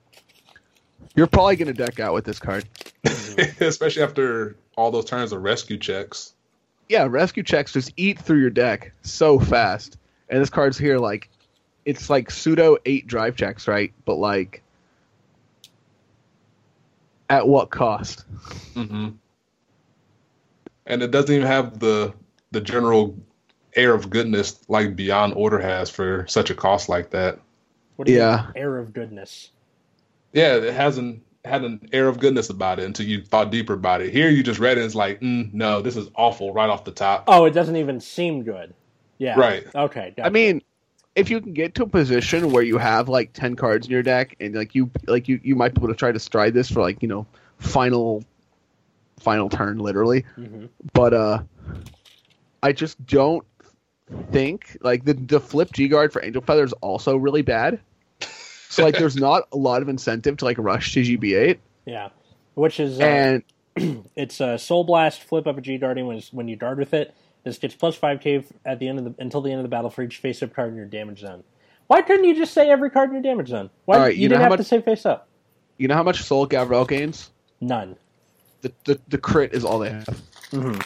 you're 1.15 1.28
probably 1.28 1.55
going 1.55 1.74
to 1.74 1.74
deck 1.74 1.99
out 1.99 2.13
with 2.13 2.26
this 2.26 2.39
card. 2.39 2.65
Especially 3.59 4.01
after 4.01 4.55
all 4.78 4.91
those 4.91 5.05
turns 5.05 5.32
of 5.32 5.41
rescue 5.41 5.78
checks. 5.78 6.34
Yeah, 6.91 7.07
rescue 7.09 7.41
checks 7.41 7.71
just 7.71 7.93
eat 7.95 8.19
through 8.19 8.41
your 8.41 8.49
deck 8.49 8.91
so 9.01 9.39
fast. 9.39 9.97
And 10.27 10.41
this 10.41 10.49
card's 10.49 10.77
here 10.77 10.97
like 10.97 11.29
it's 11.85 12.09
like 12.09 12.29
pseudo 12.29 12.75
eight 12.85 13.07
drive 13.07 13.37
checks, 13.37 13.65
right? 13.65 13.93
But 14.03 14.15
like 14.15 14.61
at 17.29 17.47
what 17.47 17.69
cost? 17.69 18.25
hmm 18.73 19.11
And 20.85 21.01
it 21.01 21.11
doesn't 21.11 21.33
even 21.33 21.47
have 21.47 21.79
the 21.79 22.13
the 22.51 22.59
general 22.59 23.17
air 23.77 23.93
of 23.93 24.09
goodness 24.09 24.59
like 24.67 24.97
Beyond 24.97 25.33
Order 25.35 25.59
has 25.59 25.89
for 25.89 26.27
such 26.27 26.49
a 26.49 26.55
cost 26.55 26.89
like 26.89 27.11
that. 27.11 27.39
what 27.95 28.05
do 28.05 28.11
you 28.11 28.19
yeah. 28.19 28.47
mean, 28.47 28.63
air 28.63 28.77
of 28.77 28.91
goodness? 28.91 29.51
Yeah, 30.33 30.55
it 30.55 30.73
hasn't 30.73 31.23
had 31.45 31.63
an 31.63 31.89
air 31.91 32.07
of 32.07 32.19
goodness 32.19 32.49
about 32.49 32.79
it 32.79 32.85
until 32.85 33.05
you 33.05 33.23
thought 33.23 33.51
deeper 33.51 33.73
about 33.73 34.01
it. 34.01 34.13
Here, 34.13 34.29
you 34.29 34.43
just 34.43 34.59
read 34.59 34.77
it 34.77 34.81
and 34.81 34.85
it's 34.85 34.95
like, 34.95 35.21
mm, 35.21 35.51
no, 35.53 35.81
this 35.81 35.95
is 35.95 36.07
awful 36.15 36.53
right 36.53 36.69
off 36.69 36.83
the 36.83 36.91
top. 36.91 37.23
Oh, 37.27 37.45
it 37.45 37.51
doesn't 37.51 37.75
even 37.75 37.99
seem 37.99 38.43
good. 38.43 38.73
Yeah. 39.17 39.39
Right. 39.39 39.65
Okay. 39.73 40.13
I 40.21 40.29
mean, 40.29 40.61
if 41.15 41.29
you 41.29 41.41
can 41.41 41.53
get 41.53 41.75
to 41.75 41.83
a 41.83 41.87
position 41.87 42.51
where 42.51 42.63
you 42.63 42.77
have 42.77 43.09
like 43.09 43.33
ten 43.33 43.55
cards 43.55 43.87
in 43.87 43.91
your 43.91 44.03
deck 44.03 44.35
and 44.39 44.55
like 44.55 44.73
you 44.75 44.89
like 45.07 45.27
you 45.27 45.39
you 45.43 45.55
might 45.55 45.73
be 45.73 45.79
able 45.79 45.89
to 45.89 45.95
try 45.95 46.11
to 46.11 46.19
stride 46.19 46.53
this 46.53 46.71
for 46.71 46.81
like, 46.81 47.01
you 47.01 47.07
know, 47.07 47.25
final 47.57 48.23
final 49.19 49.49
turn 49.49 49.77
literally. 49.77 50.25
Mhm. 50.37 50.69
but 50.93 51.13
uh 51.13 51.39
I 52.63 52.71
just 52.71 53.03
don't 53.05 53.45
think 54.31 54.77
like 54.81 55.05
the 55.05 55.13
the 55.13 55.39
flip 55.39 55.71
G 55.73 55.87
guard 55.87 56.13
for 56.13 56.23
Angel 56.23 56.41
Feather 56.41 56.63
is 56.63 56.73
also 56.73 57.17
really 57.17 57.41
bad. 57.41 57.79
So 58.72 58.84
like 58.84 58.97
there's 58.97 59.17
not 59.17 59.43
a 59.51 59.57
lot 59.57 59.82
of 59.82 59.89
incentive 59.89 60.38
to 60.38 60.45
like 60.45 60.57
rush 60.57 60.93
to 60.93 61.01
GB8 61.01 61.59
yeah, 61.86 62.09
which 62.53 62.80
is 62.80 62.99
uh, 62.99 63.03
and 63.03 63.43
it's 64.15 64.39
a 64.39 64.57
soul 64.57 64.84
blast 64.84 65.22
flip 65.22 65.47
up 65.47 65.57
a 65.57 65.61
G 65.61 65.78
darting 65.78 66.07
when 66.07 66.22
when 66.32 66.47
you 66.47 66.55
dart 66.55 66.78
with 66.78 66.93
it. 66.93 67.13
This 67.43 67.57
gets 67.57 67.74
plus 67.74 67.95
five 67.95 68.22
k 68.22 68.45
at 68.65 68.80
the 68.80 68.88
end 68.88 68.99
of 68.99 69.05
the 69.05 69.15
until 69.22 69.41
the 69.41 69.51
end 69.51 69.59
of 69.59 69.63
the 69.63 69.69
battle 69.69 69.89
for 69.89 70.03
each 70.03 70.17
face 70.17 70.43
up 70.43 70.53
card 70.53 70.69
in 70.69 70.76
your 70.76 70.86
damage 70.86 71.19
zone. 71.19 71.43
Why 71.88 72.01
couldn't 72.01 72.26
you 72.26 72.36
just 72.36 72.53
say 72.53 72.69
every 72.69 72.89
card 72.89 73.09
in 73.09 73.13
your 73.15 73.24
damage 73.24 73.49
zone? 73.49 73.69
Why 73.86 73.97
right, 73.97 74.15
you, 74.15 74.24
you 74.24 74.30
didn't 74.30 74.43
have 74.43 74.57
to 74.57 74.63
say 74.63 74.82
face 74.82 75.05
up? 75.05 75.28
you 75.78 75.88
know 75.88 75.95
how 75.95 76.03
much 76.03 76.22
Soul 76.22 76.47
Gavrel 76.47 76.88
gains? 76.88 77.32
None. 77.59 77.97
The, 78.61 78.72
the 78.86 78.99
the 79.07 79.17
crit 79.17 79.53
is 79.53 79.65
all 79.65 79.80
they 79.80 79.89
have. 79.89 80.22
hmm 80.51 80.78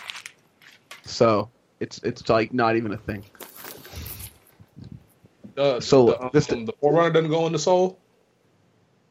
So 1.04 1.50
it's 1.82 2.00
it's 2.04 2.30
like 2.30 2.54
not 2.54 2.78
even 2.78 2.94
a 2.94 2.98
thing. 2.98 3.26
Uh, 5.58 5.80
So, 5.80 6.08
the, 6.08 6.22
um, 6.24 6.30
this- 6.34 6.47
the 6.47 6.74
Forerunner 6.82 7.12
doesn't 7.12 7.30
go 7.30 7.45
into 7.47 7.60
Soul. 7.60 7.97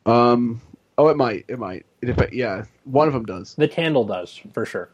Um 0.07 0.61
oh 0.99 1.09
it 1.09 1.17
might 1.17 1.45
it 1.49 1.59
might 1.59 1.87
it 2.03 2.15
dep- 2.15 2.33
yeah 2.33 2.65
one 2.85 3.09
of 3.09 3.15
them 3.15 3.25
does. 3.25 3.55
The 3.55 3.69
candle 3.69 4.05
does 4.05 4.39
for 4.53 4.67
sure. 4.67 4.91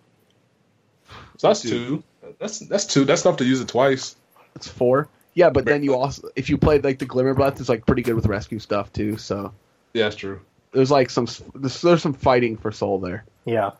So 1.38 1.48
that's 1.48 1.62
Dude. 1.62 1.70
two. 1.72 2.04
That's 2.38 2.60
that's 2.60 2.86
two. 2.86 3.04
That's 3.04 3.24
enough 3.24 3.36
to 3.38 3.44
use 3.44 3.60
it 3.60 3.68
twice. 3.68 4.14
It's 4.54 4.68
four. 4.68 5.08
Yeah, 5.34 5.50
but 5.50 5.64
then 5.64 5.82
you 5.82 5.94
also 5.96 6.28
if 6.36 6.48
you 6.48 6.56
played 6.58 6.84
like 6.84 6.98
the 7.00 7.06
Glimmer 7.06 7.34
Breath 7.34 7.60
is 7.60 7.68
like 7.68 7.86
pretty 7.86 8.02
good 8.02 8.14
with 8.14 8.26
rescue 8.26 8.58
stuff 8.60 8.92
too. 8.92 9.16
So 9.16 9.52
Yeah, 9.94 10.04
that's 10.04 10.16
true. 10.16 10.40
there's 10.72 10.90
like 10.92 11.10
some 11.10 11.26
there's, 11.56 11.80
there's 11.82 12.02
some 12.02 12.12
fighting 12.14 12.56
for 12.56 12.70
Soul 12.70 13.00
there. 13.00 13.24
Yeah. 13.44 13.70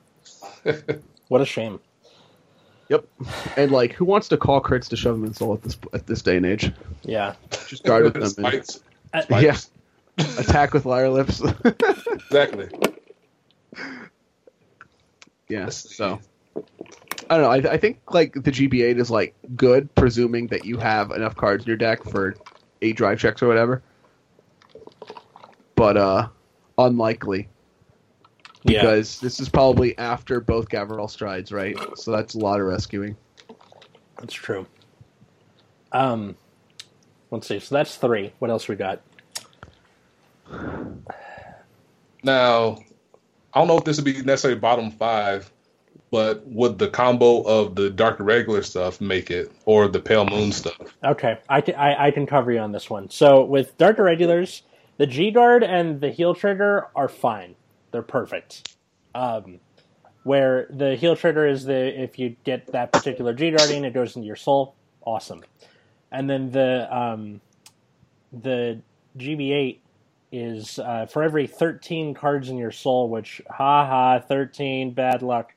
what 1.28 1.40
a 1.40 1.46
shame. 1.46 1.78
Yep. 2.91 3.07
And 3.57 3.70
like, 3.70 3.93
who 3.93 4.05
wants 4.05 4.28
to 4.28 4.36
call 4.36 4.61
crits 4.61 4.88
to 4.88 4.97
shove 4.97 5.14
them 5.16 5.24
in 5.24 5.32
soul 5.32 5.55
at 5.55 5.62
this 5.62 5.78
at 5.93 6.07
this 6.09 6.22
day 6.22 6.36
and 6.36 6.45
age? 6.45 6.72
Yeah. 7.03 7.34
Just 7.68 7.84
guard 7.84 8.03
with 8.03 8.14
them. 8.14 8.26
Spikes. 8.26 8.80
Uh, 9.14 9.22
Spikes. 9.22 9.70
Yeah. 10.18 10.26
attack 10.41 10.74
with 10.74 10.84
liar 10.84 11.09
lips. 11.09 11.41
Exactly. 12.30 12.68
yeah. 15.49 15.68
So 15.68 16.20
I 17.28 17.38
don't 17.38 17.43
know. 17.43 17.70
I, 17.70 17.74
I 17.74 17.76
think 17.76 18.01
like 18.12 18.34
the 18.34 18.53
GB8 18.53 18.99
is 19.01 19.11
like 19.11 19.34
good, 19.57 19.93
presuming 19.95 20.47
that 20.49 20.64
you 20.64 20.76
have 20.76 21.11
enough 21.11 21.34
cards 21.34 21.64
in 21.64 21.68
your 21.68 21.76
deck 21.76 22.05
for 22.05 22.34
eight 22.82 22.97
drive 22.97 23.18
checks 23.18 23.43
or 23.43 23.49
whatever. 23.49 23.82
But 25.74 25.97
uh, 25.97 26.28
unlikely 26.78 27.49
yeah. 28.62 28.80
because 28.80 29.20
this 29.20 29.40
is 29.40 29.48
probably 29.48 29.96
after 29.98 30.40
both 30.40 30.68
Gavril 30.68 31.08
strides, 31.11 31.52
right? 31.52 31.76
So 31.96 32.11
that's 32.11 32.34
a 32.34 32.38
lot 32.38 32.61
of 32.61 32.66
rescuing. 32.66 33.16
That's 34.18 34.34
true. 34.34 34.66
Um, 35.92 36.36
let's 37.30 37.46
see. 37.46 37.58
So 37.58 37.74
that's 37.74 37.96
three. 37.96 38.32
What 38.38 38.50
else 38.50 38.68
we 38.68 38.76
got? 38.76 39.00
Now, 42.22 42.78
I 43.54 43.61
don't 43.61 43.68
know 43.68 43.78
if 43.78 43.84
this 43.84 43.96
would 43.96 44.04
be 44.04 44.22
necessarily 44.22 44.61
bottom 44.61 44.90
five, 44.90 45.50
but 46.11 46.46
would 46.46 46.78
the 46.78 46.88
combo 46.88 47.42
of 47.42 47.76
the 47.76 47.88
Dark 47.88 48.20
Irregular 48.20 48.62
stuff 48.62 49.00
make 49.00 49.30
it, 49.30 49.50
or 49.64 49.88
the 49.88 50.00
pale 50.00 50.26
moon 50.26 50.52
stuff? 50.52 50.96
Okay, 51.04 51.38
I 51.48 51.61
can 51.61 51.74
I, 51.76 52.08
I 52.08 52.11
can 52.11 52.26
cover 52.26 52.52
you 52.52 52.58
on 52.58 52.72
this 52.72 52.90
one. 52.90 53.08
So 53.11 53.44
with 53.44 53.78
Dark 53.78 53.98
Irregulars, 53.98 54.62
the 54.98 55.06
G 55.06 55.30
Guard 55.30 55.62
and 55.62 56.00
the 56.00 56.11
heel 56.11 56.34
trigger 56.34 56.88
are 56.94 57.08
fine. 57.08 57.54
They're 57.91 58.03
perfect. 58.03 58.76
Um, 59.14 59.61
where 60.22 60.66
the 60.70 60.97
heal 60.97 61.16
trigger 61.16 61.47
is 61.47 61.64
the 61.64 62.01
if 62.01 62.18
you 62.18 62.36
get 62.45 62.66
that 62.72 62.93
particular 62.93 63.32
G 63.32 63.51
Guardian, 63.51 63.84
it 63.84 63.95
goes 63.95 64.16
into 64.16 64.26
your 64.26 64.36
soul. 64.36 64.74
Awesome. 65.05 65.43
And 66.12 66.28
then 66.28 66.51
the 66.51 66.95
um, 66.97 67.41
the 68.32 68.80
GB8 69.16 69.78
is 70.32 70.78
uh, 70.78 71.07
for 71.07 71.22
every 71.22 71.47
13 71.47 72.14
cards 72.14 72.49
in 72.49 72.57
your 72.57 72.70
soul, 72.70 73.09
which 73.09 73.41
ha 73.49 73.86
ha 73.86 74.20
13 74.20 74.93
bad 74.93 75.22
luck. 75.22 75.55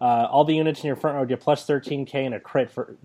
Uh, 0.00 0.26
all 0.30 0.44
the 0.44 0.54
units 0.54 0.80
in 0.80 0.86
your 0.86 0.96
front 0.96 1.16
row 1.16 1.24
get 1.24 1.40
plus 1.40 1.66
13k 1.66 2.14
and 2.14 2.34
a 2.34 2.40
crit 2.40 2.70
for 2.70 2.96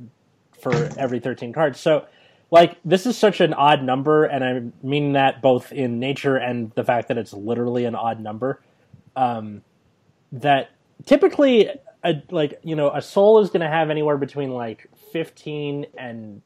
for 0.59 0.73
every 0.97 1.19
13 1.19 1.53
cards. 1.53 1.79
So, 1.79 2.05
like, 2.51 2.77
this 2.83 3.05
is 3.05 3.17
such 3.17 3.41
an 3.41 3.53
odd 3.53 3.83
number, 3.83 4.25
and 4.25 4.43
I 4.43 4.85
mean 4.85 5.13
that 5.13 5.41
both 5.41 5.71
in 5.71 5.99
nature 5.99 6.35
and 6.35 6.71
the 6.71 6.83
fact 6.83 7.07
that 7.07 7.17
it's 7.17 7.31
literally 7.33 7.85
an 7.85 7.95
odd 7.95 8.19
number. 8.19 8.61
Um, 9.19 9.63
that 10.31 10.69
typically, 11.05 11.69
a, 12.03 12.13
like, 12.29 12.59
you 12.63 12.75
know, 12.75 12.89
a 12.91 13.01
soul 13.01 13.39
is 13.39 13.49
going 13.49 13.61
to 13.61 13.67
have 13.67 13.89
anywhere 13.89 14.17
between 14.17 14.51
like 14.51 14.87
15 15.11 15.87
and 15.97 16.41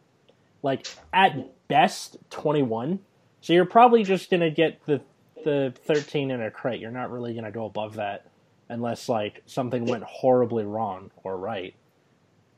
like 0.63 0.87
at 1.13 1.67
best 1.67 2.17
21. 2.31 2.99
So 3.41 3.53
you're 3.53 3.65
probably 3.65 4.03
just 4.03 4.29
going 4.29 4.41
to 4.41 4.49
get 4.49 4.85
the 4.85 5.01
the 5.43 5.73
13 5.85 6.31
in 6.31 6.41
a 6.41 6.49
crate. 6.49 6.79
You're 6.79 6.91
not 6.91 7.11
really 7.11 7.33
going 7.33 7.43
to 7.43 7.51
go 7.51 7.65
above 7.65 7.95
that 7.95 8.25
unless 8.69 9.09
like 9.09 9.43
something 9.45 9.85
went 9.85 10.03
horribly 10.03 10.63
wrong 10.63 11.11
or 11.23 11.37
right. 11.37 11.75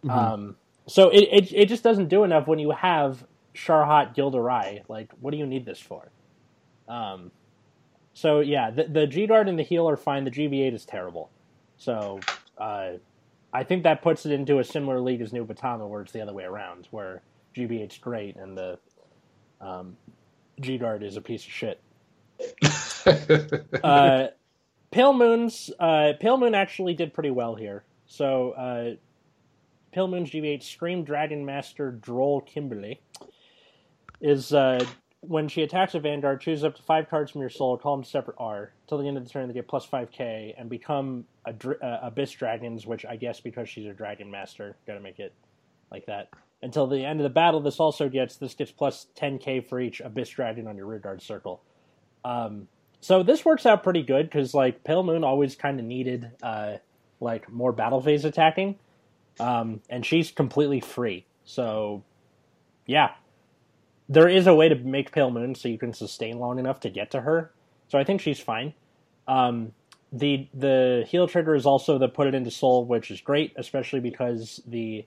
Um, 0.08 0.56
so 0.88 1.10
it, 1.10 1.28
it 1.32 1.54
it 1.54 1.66
just 1.66 1.84
doesn't 1.84 2.10
do 2.10 2.24
enough 2.24 2.48
when 2.48 2.60
you 2.60 2.72
have 2.72 3.26
Sharhat 3.56 4.16
Gilderai. 4.16 4.84
Like, 4.88 5.12
what 5.20 5.32
do 5.32 5.38
you 5.38 5.48
need 5.48 5.66
this 5.66 5.80
for? 5.80 6.12
Um, 6.88 7.32
so 8.16 8.40
yeah, 8.40 8.72
the 8.72 8.86
the 8.86 9.06
G 9.06 9.28
Guard 9.28 9.50
and 9.50 9.60
the 9.60 9.64
heal 9.64 9.88
are 9.88 9.98
fine. 9.98 10.24
The 10.24 10.32
GB8 10.32 10.74
is 10.74 10.86
terrible. 10.86 11.30
So 11.78 12.22
uh, 12.58 12.92
I 13.54 13.64
think 13.64 13.84
that 13.84 14.02
puts 14.02 14.26
it 14.26 14.32
into 14.32 14.60
a 14.60 14.64
similar 14.64 15.02
league 15.02 15.22
as 15.22 15.34
Nubatama, 15.34 15.88
where 15.88 16.02
it's 16.02 16.14
the 16.14 16.22
other 16.22 16.34
way 16.34 16.46
around, 16.46 16.88
where 16.92 17.22
GB8's 17.56 17.98
great 17.98 18.38
and 18.38 18.58
the 18.58 18.80
um, 19.60 19.98
G 20.62 20.78
Guard 20.78 21.04
is 21.04 21.18
a 21.18 21.22
piece 21.22 21.46
of 21.46 21.52
shit. 21.52 21.82
uh, 23.84 24.28
Pale 24.92 25.14
Moon's 25.14 25.70
uh, 25.78 26.14
Pale 26.18 26.38
Moon 26.38 26.56
actually 26.56 26.94
did 26.94 27.14
pretty 27.14 27.32
well 27.32 27.56
here. 27.56 27.84
So 28.08 28.52
uh, 28.52 28.96
Pale 29.92 30.08
Moon's 30.08 30.32
GB8 30.32 30.64
Scream 30.64 31.04
Dragon 31.04 31.46
Master 31.46 31.92
Droll 31.92 32.40
Kimberly 32.40 33.02
is 34.22 34.54
uh, 34.54 34.86
when 35.28 35.48
she 35.48 35.62
attacks 35.62 35.96
a 35.96 36.00
Vanguard, 36.00 36.42
choose 36.42 36.64
up 36.64 36.76
to 36.76 36.84
five 36.84 37.10
cards 37.10 37.32
from 37.32 37.42
your 37.42 37.50
soul, 37.50 37.78
call 37.78 37.98
them 37.98 38.04
separate 38.04 38.36
R. 38.40 38.72
Till 38.88 38.98
the 38.98 39.08
end 39.08 39.18
of 39.18 39.24
the 39.24 39.30
turn, 39.30 39.48
they 39.48 39.54
get 39.54 39.68
plus 39.68 39.86
5k 39.86 40.54
and 40.58 40.70
become 40.70 41.26
a, 41.46 41.54
uh, 41.84 42.00
Abyss 42.04 42.32
Dragons, 42.32 42.86
which 42.86 43.06
I 43.06 43.16
guess 43.16 43.40
because 43.40 43.70
she's 43.70 43.86
a 43.86 43.94
Dragon 43.94 44.30
Master, 44.32 44.76
gotta 44.88 45.00
make 45.00 45.20
it 45.20 45.34
like 45.92 46.06
that. 46.08 46.30
Until 46.62 46.88
the 46.88 47.06
end 47.06 47.20
of 47.20 47.24
the 47.24 47.30
battle, 47.30 47.60
this 47.62 47.80
also 47.80 48.10
gets 48.10 48.38
this 48.38 48.54
gets 48.54 48.72
plus 48.72 49.08
10k 49.18 49.68
for 49.68 49.80
each 49.80 50.02
Abyss 50.02 50.30
Dragon 50.30 50.68
on 50.68 50.78
your 50.78 50.86
rear 50.88 51.00
guard 51.00 51.22
circle. 51.22 51.62
Um, 52.24 52.68
so 53.02 53.22
this 53.22 53.46
works 53.46 53.66
out 53.66 53.84
pretty 53.84 54.02
good 54.02 54.28
because 54.28 54.54
like 54.54 54.84
Pale 54.84 55.04
Moon 55.04 55.24
always 55.24 55.56
kind 55.56 55.80
of 55.80 55.86
needed 55.86 56.32
uh, 56.42 56.78
like 57.20 57.52
more 57.52 57.72
battle 57.72 58.02
phase 58.02 58.26
attacking, 58.26 58.80
um, 59.40 59.82
and 59.90 60.06
she's 60.06 60.32
completely 60.32 60.80
free. 60.80 61.26
So 61.44 62.04
yeah, 62.88 63.12
there 64.08 64.30
is 64.30 64.48
a 64.48 64.54
way 64.54 64.70
to 64.70 64.76
make 64.76 65.12
Pale 65.12 65.32
Moon 65.32 65.56
so 65.56 65.68
you 65.68 65.78
can 65.78 65.94
sustain 65.94 66.40
long 66.40 66.60
enough 66.60 66.80
to 66.82 66.90
get 66.90 67.12
to 67.12 67.22
her. 67.22 67.52
So 67.88 67.98
I 67.98 68.04
think 68.04 68.22
she's 68.22 68.40
fine. 68.40 68.74
Um, 69.28 69.74
the 70.12 70.48
the 70.54 71.06
heal 71.08 71.28
trigger 71.28 71.56
is 71.56 71.66
also 71.66 71.98
the 71.98 72.08
put 72.08 72.28
it 72.28 72.36
into 72.36 72.52
soul, 72.52 72.86
which 72.86 73.12
is 73.12 73.22
great, 73.22 73.54
especially 73.56 74.00
because 74.00 74.62
the 74.68 75.06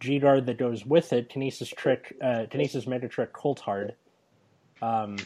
G 0.00 0.18
guard 0.18 0.46
that 0.46 0.58
goes 0.58 0.86
with 0.86 1.12
it, 1.12 1.28
Kinesis 1.28 1.74
trick, 1.74 2.16
uh, 2.22 2.46
Kinesis 2.50 2.86
Mega 2.86 3.08
Trick 3.08 3.32
Cold 3.32 3.58
Hard, 3.58 3.94
um, 4.80 5.16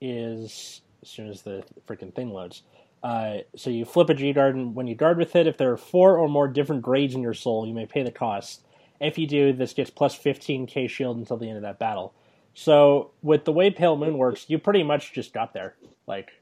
is 0.00 0.80
as 1.02 1.08
soon 1.08 1.28
as 1.28 1.42
the 1.42 1.64
freaking 1.88 2.14
thing 2.14 2.30
loads. 2.30 2.62
Uh, 3.02 3.38
so 3.56 3.68
you 3.68 3.84
flip 3.84 4.08
a 4.10 4.14
G 4.14 4.32
guard, 4.32 4.54
and 4.54 4.76
when 4.76 4.86
you 4.86 4.94
guard 4.94 5.18
with 5.18 5.34
it, 5.34 5.48
if 5.48 5.58
there 5.58 5.72
are 5.72 5.76
four 5.76 6.16
or 6.16 6.28
more 6.28 6.46
different 6.46 6.82
grades 6.82 7.14
in 7.14 7.20
your 7.20 7.34
soul, 7.34 7.66
you 7.66 7.74
may 7.74 7.86
pay 7.86 8.04
the 8.04 8.12
cost. 8.12 8.62
If 9.00 9.18
you 9.18 9.26
do, 9.26 9.52
this 9.52 9.72
gets 9.72 9.90
plus 9.90 10.16
15k 10.16 10.88
shield 10.88 11.16
until 11.16 11.36
the 11.36 11.48
end 11.48 11.56
of 11.56 11.62
that 11.62 11.80
battle. 11.80 12.14
So 12.54 13.12
with 13.22 13.44
the 13.44 13.52
way 13.52 13.70
Pale 13.70 13.96
Moon 13.96 14.18
works, 14.18 14.46
you 14.48 14.58
pretty 14.58 14.82
much 14.82 15.12
just 15.12 15.32
got 15.32 15.54
there, 15.54 15.74
like, 16.06 16.32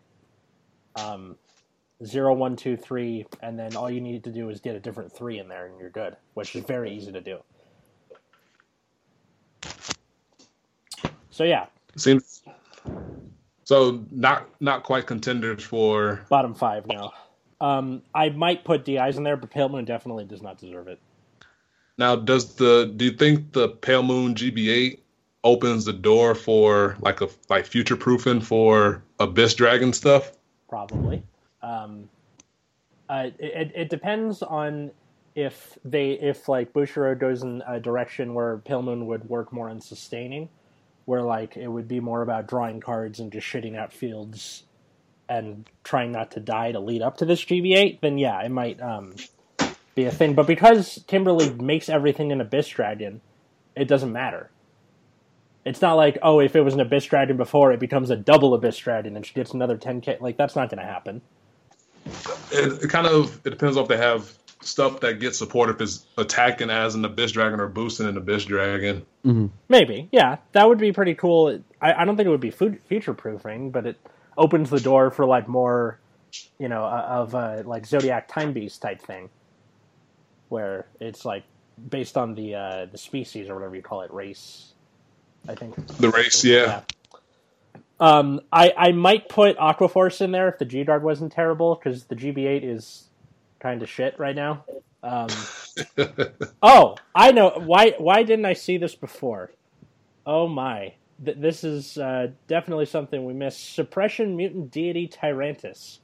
um, 0.96 1.36
zero, 2.04 2.34
one, 2.34 2.56
two, 2.56 2.76
three, 2.76 3.26
and 3.42 3.58
then 3.58 3.76
all 3.76 3.90
you 3.90 4.00
need 4.00 4.24
to 4.24 4.30
do 4.32 4.50
is 4.50 4.60
get 4.60 4.76
a 4.76 4.80
different 4.80 5.12
three 5.12 5.38
in 5.38 5.48
there, 5.48 5.66
and 5.66 5.78
you're 5.80 5.90
good, 5.90 6.16
which 6.34 6.56
is 6.56 6.64
very 6.64 6.92
easy 6.92 7.12
to 7.12 7.20
do. 7.20 7.38
So 11.30 11.44
yeah, 11.44 11.66
Seems 11.96 12.42
so 13.64 14.04
not 14.10 14.48
not 14.60 14.84
quite 14.84 15.06
contenders 15.06 15.62
for 15.64 16.26
bottom 16.30 16.54
five 16.54 16.86
now. 16.86 17.12
Um, 17.60 18.02
I 18.14 18.30
might 18.30 18.64
put 18.64 18.84
DIs 18.84 19.16
in 19.18 19.24
there, 19.24 19.36
but 19.36 19.50
Pale 19.50 19.70
Moon 19.70 19.84
definitely 19.84 20.24
does 20.26 20.42
not 20.42 20.58
deserve 20.58 20.88
it. 20.88 21.00
now. 21.98 22.16
Does 22.16 22.54
the 22.56 22.92
do 22.96 23.06
you 23.06 23.12
think 23.12 23.52
the 23.52 23.68
Pale 23.70 24.04
Moon 24.04 24.34
GB8 24.34 25.00
opens 25.42 25.84
the 25.84 25.92
door 25.92 26.34
for 26.34 26.96
like 27.00 27.20
a 27.20 27.28
like 27.48 27.66
future 27.66 27.96
proofing 27.96 28.40
for 28.40 29.02
Abyss 29.18 29.54
Dragon 29.54 29.92
stuff? 29.92 30.32
probably. 30.70 31.22
Um, 31.60 32.08
uh, 33.10 33.30
it, 33.38 33.72
it 33.74 33.90
depends 33.90 34.40
on 34.40 34.92
if 35.34 35.76
they 35.84 36.12
if 36.12 36.48
like 36.48 36.72
Bushiro 36.72 37.18
goes 37.18 37.42
in 37.42 37.62
a 37.66 37.78
direction 37.78 38.32
where 38.32 38.58
Pale 38.58 38.82
Moon 38.82 39.06
would 39.06 39.28
work 39.28 39.52
more 39.52 39.68
on 39.68 39.80
sustaining, 39.82 40.48
where 41.04 41.22
like 41.22 41.56
it 41.58 41.68
would 41.68 41.88
be 41.88 42.00
more 42.00 42.22
about 42.22 42.46
drawing 42.46 42.80
cards 42.80 43.20
and 43.20 43.30
just 43.30 43.46
shitting 43.46 43.76
out 43.76 43.92
fields 43.92 44.62
and 45.28 45.68
trying 45.84 46.12
not 46.12 46.30
to 46.30 46.40
die 46.40 46.72
to 46.72 46.80
lead 46.80 47.02
up 47.02 47.18
to 47.18 47.24
this 47.24 47.44
GB8, 47.44 48.00
then 48.00 48.18
yeah, 48.18 48.42
it 48.42 48.48
might 48.48 48.80
um, 48.80 49.14
be 49.94 50.04
a 50.04 50.10
thing. 50.10 50.34
But 50.34 50.46
because 50.46 51.04
Kimberly 51.06 51.52
makes 51.54 51.88
everything 51.88 52.32
an 52.32 52.40
Abyss 52.40 52.68
Dragon, 52.68 53.20
it 53.76 53.86
doesn't 53.86 54.12
matter. 54.12 54.50
It's 55.64 55.82
not 55.82 55.94
like, 55.94 56.18
oh, 56.22 56.40
if 56.40 56.56
it 56.56 56.62
was 56.62 56.74
an 56.74 56.80
Abyss 56.80 57.04
Dragon 57.06 57.36
before, 57.36 57.72
it 57.72 57.80
becomes 57.80 58.10
a 58.10 58.16
double 58.16 58.54
Abyss 58.54 58.78
Dragon 58.78 59.16
and 59.16 59.26
she 59.26 59.34
gets 59.34 59.52
another 59.52 59.76
10k. 59.76 60.20
Like, 60.20 60.36
that's 60.36 60.56
not 60.56 60.70
going 60.70 60.80
to 60.80 60.90
happen. 60.90 61.20
It, 62.50 62.84
it 62.84 62.88
kind 62.88 63.06
of 63.06 63.40
it 63.46 63.50
depends 63.50 63.76
on 63.76 63.82
if 63.82 63.88
they 63.88 63.98
have 63.98 64.32
stuff 64.62 65.00
that 65.00 65.20
gets 65.20 65.38
support 65.38 65.70
if 65.70 65.80
it's 65.80 66.06
attacking 66.16 66.70
as 66.70 66.94
an 66.94 67.04
Abyss 67.04 67.32
Dragon 67.32 67.60
or 67.60 67.68
boosting 67.68 68.06
an 68.06 68.16
Abyss 68.16 68.44
Dragon. 68.46 69.04
Maybe, 69.68 70.08
yeah, 70.12 70.36
that 70.52 70.68
would 70.68 70.78
be 70.78 70.92
pretty 70.92 71.14
cool. 71.14 71.60
I, 71.80 71.92
I 71.92 72.04
don't 72.04 72.16
think 72.16 72.26
it 72.26 72.30
would 72.30 72.40
be 72.40 72.50
future 72.50 73.14
proofing, 73.14 73.70
but 73.70 73.86
it 73.86 73.96
opens 74.36 74.70
the 74.70 74.80
door 74.80 75.10
for 75.10 75.26
like 75.26 75.48
more, 75.48 75.98
you 76.58 76.68
know, 76.68 76.84
uh, 76.84 77.06
of 77.08 77.34
uh, 77.34 77.62
like 77.64 77.86
Zodiac 77.86 78.28
Time 78.28 78.52
Beast 78.52 78.80
type 78.82 79.00
thing, 79.02 79.28
where 80.48 80.86
it's 81.00 81.24
like 81.24 81.44
based 81.88 82.16
on 82.16 82.34
the 82.34 82.54
uh, 82.54 82.86
the 82.90 82.98
species 82.98 83.48
or 83.48 83.54
whatever 83.54 83.76
you 83.76 83.82
call 83.82 84.02
it, 84.02 84.12
race. 84.12 84.69
I 85.48 85.54
think 85.54 85.74
The 85.98 86.10
race, 86.10 86.44
yeah. 86.44 86.82
Um, 87.98 88.40
I 88.50 88.72
I 88.76 88.92
might 88.92 89.28
put 89.28 89.58
Aquaforce 89.58 90.20
in 90.22 90.32
there 90.32 90.48
if 90.48 90.58
the 90.58 90.64
G 90.64 90.84
Guard 90.84 91.02
wasn't 91.02 91.32
terrible 91.32 91.74
because 91.74 92.04
the 92.04 92.16
GB8 92.16 92.64
is 92.64 93.10
kind 93.58 93.82
of 93.82 93.88
shit 93.88 94.18
right 94.18 94.34
now. 94.34 94.64
Um, 95.02 95.28
oh, 96.62 96.96
I 97.14 97.32
know 97.32 97.50
why. 97.50 97.94
Why 97.98 98.22
didn't 98.22 98.46
I 98.46 98.54
see 98.54 98.78
this 98.78 98.94
before? 98.94 99.50
Oh 100.26 100.48
my! 100.48 100.94
Th- 101.22 101.36
this 101.36 101.62
is 101.62 101.98
uh, 101.98 102.28
definitely 102.48 102.86
something 102.86 103.24
we 103.24 103.34
missed. 103.34 103.74
Suppression 103.74 104.36
Mutant 104.36 104.70
Deity 104.70 105.08
Tyrantus. 105.08 105.98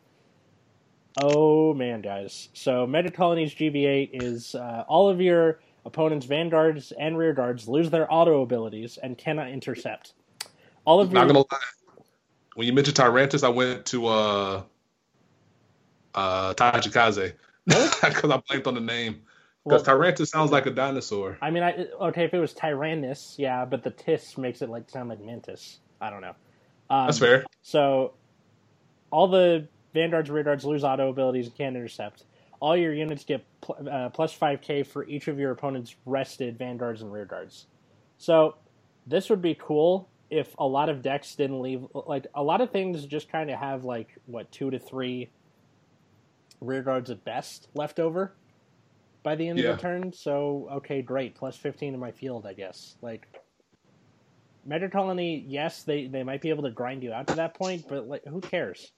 Oh 1.21 1.73
man, 1.73 2.03
guys! 2.03 2.51
So 2.53 2.87
Megacolony's 2.87 3.55
GB8 3.55 4.11
is 4.23 4.55
uh, 4.55 4.85
all 4.87 5.09
of 5.09 5.21
your 5.21 5.61
opponent's 5.87 6.27
vanguards 6.27 6.93
and 6.93 7.17
rear 7.17 7.33
guards 7.33 7.69
lose 7.69 7.91
their 7.91 8.13
auto 8.13 8.43
abilities 8.43 8.99
and 9.01 9.17
cannot 9.17 9.49
intercept. 9.49 10.13
All 10.85 11.01
of 11.01 11.13
Not 11.13 11.21
your 11.21 11.27
gonna 11.29 11.39
lie. 11.51 11.59
When 12.55 12.67
you 12.67 12.73
mentioned 12.73 12.97
Tyrantus, 12.97 13.45
I 13.45 13.49
went 13.49 13.87
to 13.87 14.07
uh 14.07 14.63
uh 16.15 16.55
Tachikaze. 16.55 17.35
Because 17.65 18.03
I 18.31 18.43
blanked 18.49 18.67
on 18.67 18.75
the 18.75 18.81
name. 18.81 19.23
Well- 19.65 19.79
Because 19.79 19.87
Tyrantus 19.87 20.29
sounds 20.29 20.51
like 20.51 20.67
a 20.67 20.71
dinosaur. 20.71 21.39
I 21.41 21.51
mean, 21.51 21.63
I 21.63 21.87
okay 22.01 22.25
if 22.25 22.35
it 22.35 22.39
was 22.39 22.53
Tyrannus, 22.53 23.37
yeah, 23.39 23.65
but 23.65 23.83
the 23.83 23.91
tis 23.91 24.37
makes 24.37 24.63
it 24.63 24.69
like 24.69 24.91
sound 24.91 25.09
like 25.09 25.21
Mantis. 25.21 25.79
I 26.01 26.11
don't 26.11 26.21
know. 26.21 26.35
Um, 26.91 27.07
That's 27.07 27.19
fair. 27.19 27.45
So, 27.63 28.13
all 29.11 29.27
the 29.29 29.67
vanguards, 29.93 30.31
rear 30.31 30.45
guards 30.45 30.65
lose 30.65 30.85
auto 30.85 31.09
abilities 31.09 31.47
and 31.47 31.57
can't 31.57 31.75
intercept. 31.77 32.25
All 32.67 32.77
your 32.77 32.93
units 32.93 33.23
get 33.23 33.45
pl- 33.61 33.89
uh, 33.89 34.09
plus 34.09 34.33
five 34.33 34.61
k 34.61 34.83
for 34.83 35.07
each 35.07 35.29
of 35.29 35.39
your 35.39 35.53
opponent's 35.53 35.95
rested 36.05 36.59
vanguards 36.59 37.01
and 37.01 37.13
rear 37.13 37.25
guards. 37.25 37.67
So, 38.19 38.57
this 39.07 39.31
would 39.31 39.41
be 39.41 39.55
cool 39.55 40.09
if 40.31 40.53
a 40.59 40.67
lot 40.67 40.89
of 40.89 41.01
decks 41.01 41.37
didn't 41.37 41.63
leave. 41.63 41.87
Like 41.95 42.27
a 42.35 42.43
lot 42.43 42.61
of 42.61 42.71
things 42.73 43.07
just 43.07 43.31
kind 43.31 43.51
of 43.51 43.61
have 43.61 43.85
like 43.85 44.09
what 44.27 44.51
two 44.51 44.71
to 44.73 44.81
three 44.81 45.29
rear 46.61 46.83
guards 46.83 47.09
at 47.09 47.25
best 47.25 47.69
left 47.75 48.01
over 48.01 48.33
by 49.23 49.37
the 49.37 49.47
end 49.49 49.61
Yeah. 49.61 49.71
of 49.71 49.77
the 49.77 49.83
turn. 49.83 50.13
So 50.13 50.69
okay, 50.79 51.03
great, 51.03 51.37
plus 51.37 51.57
fifteen 51.57 51.95
in 51.95 52.01
my 52.01 52.11
field, 52.11 52.47
I 52.47 52.53
guess. 52.55 52.97
Like 53.01 53.29
Megacolony, 54.69 55.45
yes, 55.47 55.85
they 55.85 56.09
they 56.09 56.25
might 56.25 56.41
be 56.41 56.51
able 56.51 56.65
to 56.65 56.73
grind 56.73 57.05
you 57.05 57.13
out 57.13 57.29
to 57.29 57.35
that 57.37 57.55
point, 57.55 57.85
but 57.89 58.09
like, 58.09 58.25
who 58.25 58.41
cares? 58.41 58.91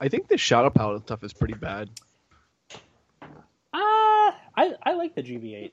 I 0.00 0.08
think 0.08 0.28
the 0.28 0.36
Shadow 0.36 0.70
Paladin 0.70 1.02
stuff 1.02 1.24
is 1.24 1.32
pretty 1.32 1.54
bad. 1.54 1.88
Ah, 3.72 4.36
I 4.56 4.74
I 4.82 4.94
like 4.94 5.14
the 5.14 5.22
GB8. 5.22 5.72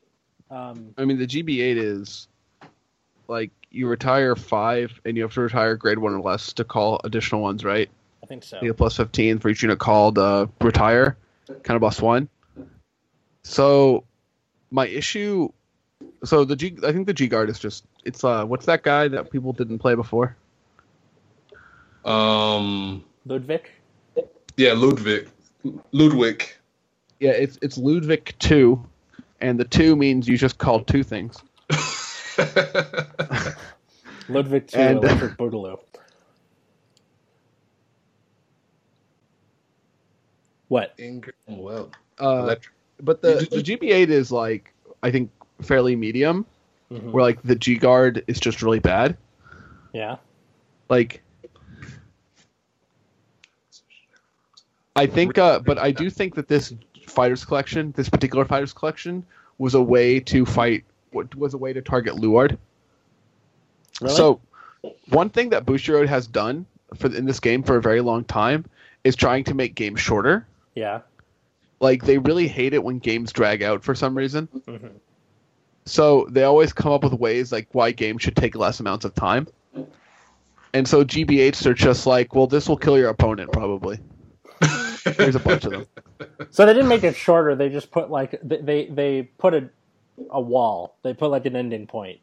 Um, 0.49 0.93
I 0.97 1.05
mean, 1.05 1.17
the 1.17 1.27
GB8 1.27 1.77
is 1.77 2.27
like 3.27 3.51
you 3.71 3.87
retire 3.87 4.35
five, 4.35 4.99
and 5.05 5.17
you 5.17 5.23
have 5.23 5.33
to 5.33 5.41
retire 5.41 5.75
grade 5.75 5.97
one 5.97 6.13
or 6.13 6.21
less 6.21 6.53
to 6.53 6.63
call 6.63 7.01
additional 7.03 7.41
ones, 7.41 7.63
right? 7.63 7.89
I 8.21 8.25
think 8.25 8.43
so. 8.43 8.59
You 8.61 8.69
get 8.69 8.77
plus 8.77 8.97
fifteen 8.97 9.39
for 9.39 9.49
each 9.49 9.63
unit 9.63 9.79
called 9.79 10.17
uh, 10.17 10.47
retire, 10.61 11.17
kind 11.47 11.75
of 11.75 11.81
boss 11.81 11.99
plus 11.99 12.01
one. 12.01 12.29
So, 13.43 14.05
my 14.71 14.87
issue, 14.87 15.49
so 16.23 16.45
the 16.45 16.55
G, 16.55 16.77
I 16.83 16.93
think 16.93 17.07
the 17.07 17.13
G 17.13 17.27
guard 17.27 17.49
is 17.49 17.59
just 17.59 17.85
it's 18.05 18.23
uh, 18.23 18.45
what's 18.45 18.65
that 18.67 18.83
guy 18.83 19.07
that 19.09 19.31
people 19.31 19.53
didn't 19.53 19.79
play 19.79 19.95
before? 19.95 20.35
Um 22.05 23.03
Ludwig. 23.25 23.69
Yeah, 24.57 24.73
Ludwig. 24.73 25.29
Ludwig. 25.91 26.45
Yeah, 27.19 27.31
it's 27.31 27.57
it's 27.61 27.77
Ludwig 27.77 28.33
two, 28.39 28.83
and 29.41 29.59
the 29.59 29.63
two 29.65 29.95
means 29.95 30.27
you 30.27 30.37
just 30.37 30.57
call 30.57 30.83
two 30.83 31.03
things. 31.03 31.41
Ludwig 34.29 34.67
two 34.67 34.79
And- 34.79 34.97
Electric 35.03 35.37
Boogaloo. 35.37 35.79
What? 40.67 40.93
Ingram 40.97 41.33
well. 41.47 41.91
Uh, 42.17 42.55
but 43.01 43.21
the 43.21 43.47
the 43.51 43.61
GB8 43.61 44.09
is 44.09 44.31
like 44.31 44.73
I 45.01 45.11
think 45.11 45.29
fairly 45.61 45.95
medium, 45.95 46.45
Mhm. 46.91 47.11
where 47.11 47.23
like 47.23 47.41
the 47.43 47.55
G 47.55 47.75
guard 47.77 48.23
is 48.27 48.39
just 48.39 48.61
really 48.61 48.79
bad. 48.79 49.17
Yeah. 49.93 50.17
Like, 50.89 51.21
I 54.95 55.05
think, 55.07 55.37
uh, 55.37 55.59
but 55.59 55.77
I 55.77 55.91
do 55.91 56.09
think 56.09 56.35
that 56.35 56.47
this 56.47 56.73
fighters 57.07 57.43
collection, 57.45 57.91
this 57.95 58.09
particular 58.09 58.45
fighters 58.45 58.73
collection, 58.73 59.25
was 59.57 59.73
a 59.73 59.81
way 59.81 60.19
to 60.21 60.45
fight. 60.45 60.83
Was 61.35 61.53
a 61.53 61.57
way 61.57 61.73
to 61.73 61.81
target 61.81 62.15
Luard. 62.15 62.57
Really? 64.01 64.15
So, 64.15 64.41
one 65.09 65.29
thing 65.29 65.49
that 65.49 65.65
Bushiroad 65.65 66.07
has 66.07 66.27
done 66.27 66.65
for 66.95 67.15
in 67.15 67.25
this 67.25 67.39
game 67.39 67.63
for 67.63 67.77
a 67.77 67.81
very 67.81 68.01
long 68.01 68.23
time 68.23 68.65
is 69.03 69.15
trying 69.15 69.43
to 69.45 69.53
make 69.53 69.75
games 69.75 69.99
shorter. 69.99 70.45
yeah. 70.75 71.01
Like 71.79 72.05
they 72.05 72.17
really 72.17 72.47
hate 72.47 72.73
it 72.73 72.81
when 72.83 72.99
games 72.99 73.31
drag 73.33 73.61
out 73.61 73.83
for 73.83 73.93
some 73.93 74.15
reason. 74.17 74.47
hmm 74.65 74.87
So 75.85 76.25
they 76.29 76.43
always 76.43 76.71
come 76.71 76.91
up 76.93 77.03
with 77.03 77.13
ways 77.13 77.51
like 77.51 77.67
why 77.73 77.91
games 77.91 78.21
should 78.21 78.35
take 78.37 78.55
less 78.55 78.79
amounts 78.79 79.03
of 79.05 79.13
time. 79.13 79.47
And 80.73 80.87
so 80.87 81.03
GB8s 81.03 81.65
are 81.65 81.73
just 81.73 82.07
like, 82.07 82.33
well, 82.33 82.47
this 82.47 82.67
will 82.69 82.77
kill 82.77 82.97
your 82.97 83.09
opponent 83.09 83.51
probably. 83.51 83.99
There's 85.17 85.35
a 85.35 85.39
bunch 85.39 85.65
of 85.65 85.71
them. 85.71 85.85
So 86.51 86.65
they 86.65 86.73
didn't 86.73 86.89
make 86.89 87.03
it 87.03 87.15
shorter. 87.15 87.55
They 87.55 87.69
just 87.69 87.91
put 87.91 88.09
like 88.09 88.39
they 88.43 88.61
they, 88.61 88.85
they 88.85 89.23
put 89.23 89.53
a 89.53 89.69
a 90.29 90.41
wall. 90.41 90.97
They 91.03 91.13
put 91.13 91.31
like 91.31 91.45
an 91.45 91.55
ending 91.55 91.87
point. 91.87 92.19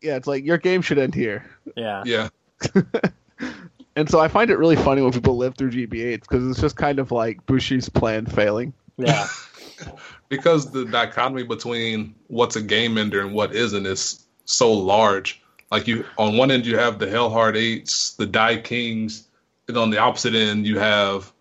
Yeah, 0.00 0.16
it's 0.16 0.26
like 0.26 0.44
your 0.44 0.58
game 0.58 0.82
should 0.82 0.98
end 0.98 1.14
here. 1.14 1.44
Yeah. 1.76 2.02
Yeah. 2.04 2.28
And 3.98 4.08
so 4.08 4.20
I 4.20 4.28
find 4.28 4.48
it 4.48 4.58
really 4.58 4.76
funny 4.76 5.02
when 5.02 5.10
people 5.10 5.36
live 5.36 5.56
through 5.56 5.72
GB8s 5.72 6.20
because 6.20 6.48
it's 6.48 6.60
just 6.60 6.76
kind 6.76 7.00
of 7.00 7.10
like 7.10 7.44
Bushi's 7.46 7.88
plan 7.88 8.26
failing. 8.26 8.72
Yeah. 8.96 9.26
because 10.28 10.70
the 10.70 10.84
dichotomy 10.84 11.42
between 11.42 12.14
what's 12.28 12.54
a 12.54 12.62
game 12.62 12.96
ender 12.96 13.20
and 13.20 13.34
what 13.34 13.52
isn't 13.56 13.86
is 13.86 14.24
so 14.44 14.72
large. 14.72 15.42
Like 15.72 15.88
you, 15.88 16.04
on 16.16 16.36
one 16.36 16.52
end 16.52 16.64
you 16.64 16.78
have 16.78 17.00
the 17.00 17.06
Hellheart 17.06 17.56
Eights, 17.56 18.12
the 18.12 18.26
Daikings, 18.28 19.24
and 19.66 19.76
on 19.76 19.90
the 19.90 19.98
opposite 19.98 20.36
end 20.36 20.64
you 20.64 20.78
have 20.78 21.32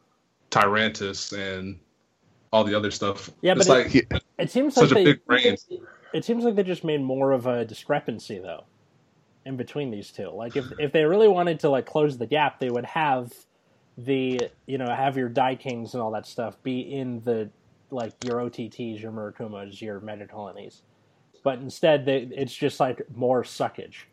Tyrantus 0.52 1.34
and 1.38 1.80
all 2.52 2.64
the 2.64 2.76
other 2.76 2.91
stuff. 2.91 3.30
Yeah, 3.41 3.54
it's 3.54 3.68
but 3.68 3.91
like 3.93 4.08
It 4.38 4.52
seems 4.52 4.76
such 4.76 4.91
like 4.91 4.91
a 4.91 4.93
they, 4.95 5.04
big 5.14 5.22
range. 5.28 5.60
it 6.14 6.26
seems 6.26 6.43
like 6.43 6.56
they 6.56 6.64
just 6.64 6.84
made 6.84 7.02
more 7.02 7.32
of 7.32 7.48
a 7.48 7.66
discrepancy 7.66 8.39
though 8.39 8.66
in 9.45 9.58
between 9.58 9.91
these 9.91 10.12
two. 10.12 10.30
Like 10.30 10.56
if 10.56 10.66
if 10.80 10.91
they 10.91 11.04
really 11.06 11.28
wanted 11.28 11.60
to 11.62 11.70
like 11.70 11.86
close 11.86 12.18
the 12.18 12.28
gap, 12.28 12.60
they 12.60 12.70
would 12.70 12.86
have 12.86 13.34
the 13.98 14.50
you 14.66 14.78
know 14.78 14.88
have 14.93 15.18
your 15.18 15.30
Daikings 15.30 15.93
and 15.93 16.02
all 16.02 16.12
that 16.12 16.26
stuff 16.26 16.62
be 16.64 16.82
in 16.82 17.22
the 17.22 17.50
like 17.89 18.14
your 18.24 18.36
OTTs, 18.39 19.02
your 19.02 19.12
Murakumas, 19.12 19.82
your 19.82 20.00
Megacolonies. 20.02 20.82
But 21.43 21.60
instead, 21.60 22.06
they, 22.06 22.28
it's 22.36 22.54
just 22.54 22.80
like 22.80 23.02
more 23.16 23.43
suckage. 23.43 24.04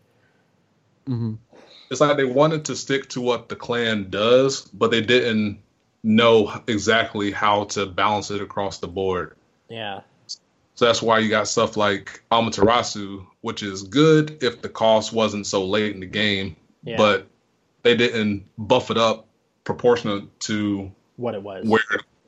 Mm-hmm. 1.09 1.35
It's 1.91 2.01
like 2.01 2.17
they 2.17 2.25
wanted 2.25 2.65
to 2.67 2.77
stick 2.77 3.09
to 3.11 3.21
what 3.21 3.49
the 3.49 3.57
clan 3.57 4.09
does, 4.11 4.63
but 4.63 4.91
they 4.91 5.01
didn't 5.01 5.61
know 6.05 6.63
exactly 6.69 7.33
how 7.33 7.65
to 7.65 7.87
balance 7.87 8.31
it 8.31 8.41
across 8.41 8.79
the 8.79 8.87
board. 8.87 9.35
Yeah, 9.69 10.03
So 10.75 10.85
that's 10.85 11.01
why 11.03 11.19
you 11.21 11.31
got 11.31 11.49
stuff 11.49 11.77
like 11.77 12.23
Amaterasu, 12.31 13.27
which 13.41 13.63
is 13.63 13.83
good 13.83 14.43
if 14.43 14.61
the 14.61 14.69
cost 14.69 15.13
wasn't 15.13 15.47
so 15.47 15.65
late 15.65 15.95
in 15.95 16.01
the 16.01 16.07
game, 16.07 16.57
yeah. 16.85 16.99
but 16.99 17.27
they 17.83 17.97
didn't 17.97 18.45
buff 18.59 18.91
it 18.91 18.99
up 18.99 19.27
proportionate 19.65 20.39
to 20.41 20.93
what 21.17 21.35
it 21.35 21.43
was. 21.43 21.67
where 21.67 21.81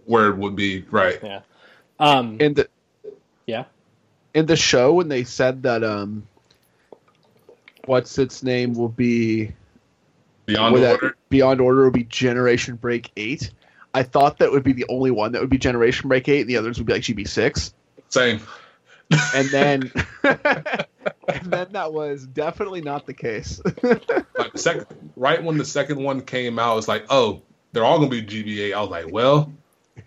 where 0.07 0.29
it 0.29 0.37
would 0.37 0.57
be. 0.57 0.83
Right. 0.91 1.19
Yeah. 1.23 1.41
Um. 1.99 2.41
In 2.41 2.55
the 2.55 2.69
Yeah. 3.47 3.65
in 4.33 4.47
the 4.47 4.57
show 4.57 4.95
when 4.95 5.09
they 5.09 5.25
said 5.25 5.63
that 5.65 5.85
um, 5.85 6.27
what's 7.85 8.17
its 8.19 8.43
name 8.43 8.75
will 8.75 8.89
be 8.89 9.53
Beyond 10.47 10.77
order. 10.77 11.17
Beyond 11.29 11.61
Order 11.61 11.85
will 11.85 11.91
be 11.91 12.05
Generation 12.05 12.77
Break 12.77 13.11
Eight. 13.17 13.51
I 13.93 14.03
thought 14.03 14.39
that 14.39 14.53
would 14.53 14.63
be 14.63 14.73
the 14.73 14.87
only 14.89 15.11
one 15.11 15.33
that 15.33 15.41
would 15.41 15.51
be 15.51 15.59
Generation 15.59 16.09
Break 16.09 16.29
Eight, 16.29 16.43
and 16.43 16.51
the 16.51 16.57
others 16.57 16.79
would 16.79 16.87
be 16.87 16.93
like 16.93 17.03
GB 17.03 17.27
Six. 17.27 17.75
Same. 18.09 18.41
And 19.35 19.49
then, 19.49 19.93
and 20.23 21.45
then 21.45 21.69
that 21.73 21.93
was 21.93 22.27
definitely 22.27 22.81
not 22.81 23.07
the 23.07 23.15
case. 23.15 23.61
Like 24.39 24.53
the 24.53 24.59
second, 24.59 24.87
right 25.17 25.43
when 25.43 25.57
the 25.57 25.65
second 25.65 26.03
one 26.03 26.21
came 26.21 26.59
out, 26.59 26.77
it's 26.77 26.89
like, 26.89 27.07
oh, 27.09 27.41
they're 27.73 27.85
all 27.85 27.99
gonna 27.99 28.11
be 28.11 28.23
GB8. 28.23 28.75
I 28.75 28.81
was 28.83 28.91
like, 28.91 29.11
well, 29.11 29.51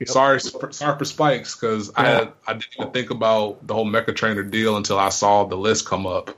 sorry, 0.05 0.39
sorry 0.39 0.97
for 0.99 1.05
spikes, 1.05 1.55
because 1.55 1.91
I 1.95 2.05
had, 2.05 2.33
I 2.45 2.53
didn't 2.53 2.67
even 2.79 2.91
think 2.91 3.09
about 3.09 3.65
the 3.65 3.73
whole 3.73 3.87
Mecha 3.87 4.15
Trainer 4.15 4.43
deal 4.43 4.77
until 4.77 4.99
I 4.99 5.09
saw 5.09 5.45
the 5.45 5.57
list 5.57 5.87
come 5.87 6.05
up. 6.05 6.37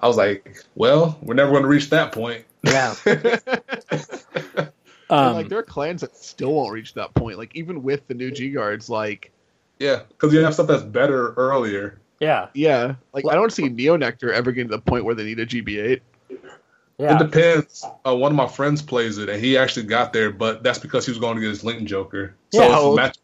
I 0.00 0.06
was 0.06 0.16
like, 0.16 0.64
well, 0.74 1.18
we're 1.20 1.34
never 1.34 1.50
going 1.50 1.62
to 1.62 1.68
reach 1.68 1.90
that 1.90 2.12
point. 2.12 2.44
Yeah. 2.64 2.94
Um, 5.10 5.32
like 5.36 5.48
there 5.48 5.58
are 5.58 5.62
clans 5.62 6.02
that 6.02 6.14
still 6.14 6.52
won't 6.52 6.70
reach 6.70 6.92
that 6.92 7.14
point. 7.14 7.38
Like 7.38 7.56
even 7.56 7.82
with 7.82 8.06
the 8.08 8.12
new 8.14 8.30
G 8.30 8.50
guards, 8.50 8.90
like 8.90 9.32
Yeah, 9.78 10.02
because 10.08 10.34
you 10.34 10.40
have 10.40 10.52
stuff 10.52 10.66
that's 10.66 10.82
better 10.82 11.32
earlier. 11.32 11.98
yeah. 12.20 12.48
yeah, 12.52 12.94
like 13.14 13.24
I 13.26 13.34
don't 13.34 13.50
see 13.50 13.70
Neo 13.70 13.96
Nectar 13.96 14.30
ever 14.30 14.52
getting 14.52 14.68
to 14.68 14.76
the 14.76 14.82
point 14.82 15.06
where 15.06 15.14
they 15.14 15.24
need 15.24 15.38
a 15.40 15.46
GB8. 15.46 16.00
Yeah. 16.98 17.14
It 17.14 17.18
depends. 17.20 17.86
Uh, 18.06 18.16
one 18.16 18.32
of 18.32 18.36
my 18.36 18.48
friends 18.48 18.82
plays 18.82 19.16
it, 19.16 19.30
and 19.30 19.42
he 19.42 19.56
actually 19.56 19.86
got 19.86 20.12
there, 20.12 20.30
but 20.30 20.62
that's 20.62 20.78
because 20.78 21.06
he 21.06 21.10
was 21.12 21.18
going 21.18 21.36
to 21.36 21.40
get 21.40 21.48
his 21.48 21.64
Link 21.64 21.88
Joker. 21.88 22.34
So 22.52 22.60
Yeah. 22.60 22.76
it's 22.78 22.96
match, 22.96 23.16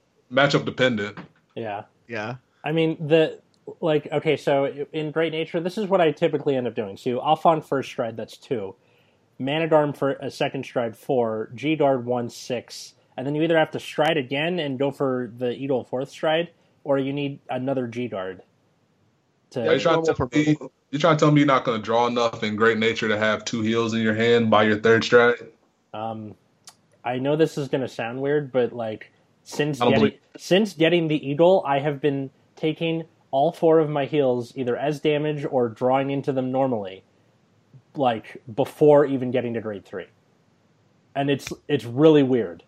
matchup 0.55 0.65
dependent. 0.65 1.19
Yeah. 1.55 1.83
Yeah, 2.09 2.37
I 2.65 2.73
mean 2.73 2.97
the 3.09 3.41
like 3.83 4.09
okay, 4.11 4.39
so 4.39 4.87
in 4.95 5.11
Great 5.11 5.33
Nature, 5.33 5.61
this 5.61 5.77
is 5.77 5.87
what 5.87 6.01
I 6.01 6.13
typically 6.13 6.57
end 6.57 6.67
up 6.67 6.75
doing. 6.75 6.97
So 6.97 7.19
Alphon 7.21 7.63
first 7.63 7.91
stride, 7.91 8.17
that's 8.17 8.39
two. 8.39 8.75
Manadarm 9.41 9.97
for 9.97 10.13
a 10.13 10.31
second 10.31 10.65
stride, 10.65 10.97
four. 10.97 11.51
G 11.55 11.77
Dard 11.77 12.07
one 12.07 12.29
six, 12.31 12.95
and 13.17 13.27
then 13.27 13.35
you 13.35 13.43
either 13.43 13.59
have 13.59 13.71
to 13.73 13.81
stride 13.81 14.17
again 14.17 14.59
and 14.59 14.79
go 14.79 14.91
for 14.91 15.33
the 15.37 15.51
Edel 15.53 15.85
fourth 15.85 16.11
stride, 16.11 16.51
or 16.85 16.99
you 16.99 17.13
need 17.13 17.41
another 17.51 17.87
G 17.87 18.09
Dard. 18.09 18.43
To 19.51 19.69
Are 19.69 19.75
you 19.75 19.81
trying, 19.81 20.05
to 20.05 20.15
tell 20.15 20.29
me, 20.33 20.57
you 20.91 20.99
trying 20.99 21.17
to 21.17 21.21
tell 21.25 21.33
me 21.33 21.41
you're 21.41 21.47
not 21.47 21.65
going 21.65 21.81
to 21.81 21.85
draw 21.85 22.07
enough 22.07 22.43
in 22.43 22.57
Great 22.57 22.79
Nature 22.79 23.09
to 23.09 23.19
have 23.19 23.45
two 23.45 23.61
heals 23.61 23.95
in 23.95 24.01
your 24.01 24.15
hand 24.15 24.51
by 24.51 24.65
your 24.65 24.79
third 24.79 25.05
stride? 25.05 25.37
Um, 25.93 26.35
I 27.05 27.19
know 27.19 27.37
this 27.37 27.59
is 27.59 27.69
going 27.69 27.83
to 27.83 27.89
sound 27.89 28.21
weird, 28.21 28.51
but 28.51 28.73
like 28.73 29.13
since 29.43 29.79
getting 29.79 29.95
believe- 29.95 30.19
since 30.37 30.73
getting 30.73 31.09
the 31.09 31.33
Edel, 31.33 31.63
I 31.67 31.79
have 31.81 32.01
been 32.01 32.31
taking 32.57 33.05
all 33.31 33.53
four 33.53 33.81
of 33.81 33.91
my 33.91 34.05
heals 34.05 34.57
either 34.57 34.77
as 34.77 35.01
damage 35.01 35.45
or 35.49 35.69
drawing 35.69 36.11
into 36.11 36.33
them 36.33 36.53
normally, 36.53 37.03
like 37.97 38.43
before 38.55 39.05
even 39.07 39.31
getting 39.31 39.55
to 39.55 39.61
grade 39.61 39.85
three, 39.85 40.07
and 41.15 41.31
it's 41.31 41.53
it's 41.69 41.85
really 41.85 42.23
weird. 42.23 42.63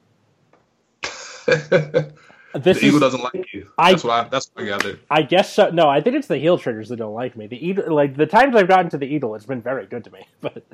the 1.46 2.12
This 2.54 2.82
eagle 2.82 2.96
is, 2.96 3.00
doesn't 3.00 3.22
like 3.22 3.52
you. 3.52 3.70
I- 3.78 3.92
That's 3.92 4.04
what 4.04 4.12
I. 4.12 4.28
That's 4.28 4.50
what 4.54 4.64
I 4.64 4.66
gathered. 4.68 5.00
I 5.10 5.22
guess 5.22 5.52
so. 5.52 5.70
No, 5.70 5.88
I 5.88 6.00
think 6.00 6.16
it's 6.16 6.26
the 6.28 6.38
heel 6.38 6.58
triggers 6.58 6.88
that 6.88 6.96
don't 6.96 7.14
like 7.14 7.36
me. 7.36 7.46
The 7.46 7.70
Edel, 7.70 7.94
like 7.94 8.16
the 8.16 8.26
times 8.26 8.56
I've 8.56 8.68
gotten 8.68 8.90
to 8.90 8.98
the 8.98 9.06
eagle, 9.06 9.34
it's 9.34 9.46
been 9.46 9.62
very 9.62 9.86
good 9.86 10.04
to 10.04 10.10
me, 10.10 10.26
but. 10.40 10.64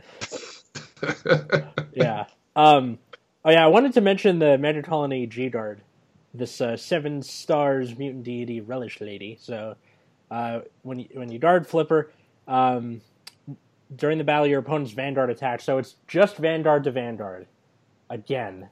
yeah. 1.95 2.27
Um, 2.55 2.99
oh 3.45 3.51
yeah, 3.51 3.65
I 3.65 3.69
wanted 3.69 3.93
to 3.95 4.01
mention 4.01 4.39
the 4.39 4.57
Megacolony 4.59 5.29
G 5.29 5.49
Guard, 5.49 5.83
this 6.35 6.61
uh, 6.61 6.77
seven 6.77 7.23
stars 7.23 7.97
mutant 7.99 8.25
deity 8.25 8.61
relish 8.61 9.01
lady. 9.01 9.37
So, 9.41 9.77
uh, 10.31 10.61
when 10.83 11.01
you 11.01 11.09
when 11.15 11.31
you 11.31 11.39
guard 11.39 11.67
Flipper, 11.67 12.13
um, 12.47 13.01
during 13.97 14.19
the 14.19 14.25
battle, 14.25 14.47
your 14.47 14.61
opponent's 14.61 14.93
Vanguard 14.93 15.31
attacks. 15.31 15.65
So 15.65 15.79
it's 15.79 15.97
just 16.07 16.37
Vanguard 16.37 16.85
to 16.85 16.91
Vanguard, 16.91 17.47
again. 18.11 18.69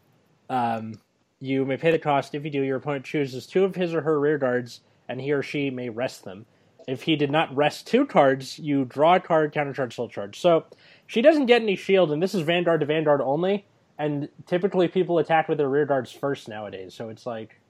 Um, 0.49 1.01
you 1.41 1.65
may 1.65 1.77
pay 1.77 1.91
the 1.91 1.99
cost. 1.99 2.35
If 2.35 2.45
you 2.45 2.51
do, 2.51 2.63
your 2.63 2.77
opponent 2.77 3.05
chooses 3.05 3.47
two 3.47 3.65
of 3.65 3.75
his 3.75 3.95
or 3.95 4.03
her 4.03 4.21
rear 4.21 4.39
guards, 4.39 4.81
and 5.09 5.21
he 5.21 5.33
or 5.33 5.43
she 5.43 5.71
may 5.71 5.89
rest 5.89 6.25
them. 6.25 6.47
If 6.89 7.03
he 7.03 7.17
did 7.17 7.31
not 7.31 7.55
rest 7.55 7.87
two 7.87 8.07
cards, 8.07 8.59
you 8.59 8.85
draw 8.85 9.17
a 9.17 9.21
card, 9.21 9.55
countercharge, 9.55 9.93
soul 9.93 10.09
charge. 10.09 10.41
So 10.41 10.65
she 11.07 11.23
doesn't 11.23 11.47
get 11.47 11.63
any 11.63 11.77
shield, 11.77 12.11
and 12.11 12.23
this 12.23 12.35
is 12.35 12.43
Vanguard 12.43 12.81
to 12.81 12.87
Vanguard 12.87 13.21
only. 13.21 13.67
And 13.99 14.29
typically, 14.47 14.89
people 14.89 15.19
attack 15.19 15.49
with 15.49 15.59
their 15.59 15.69
rear 15.69 15.85
guards 15.87 16.11
first 16.11 16.49
nowadays. 16.49 16.95
So 16.95 17.11
it's 17.11 17.27
like, 17.27 17.61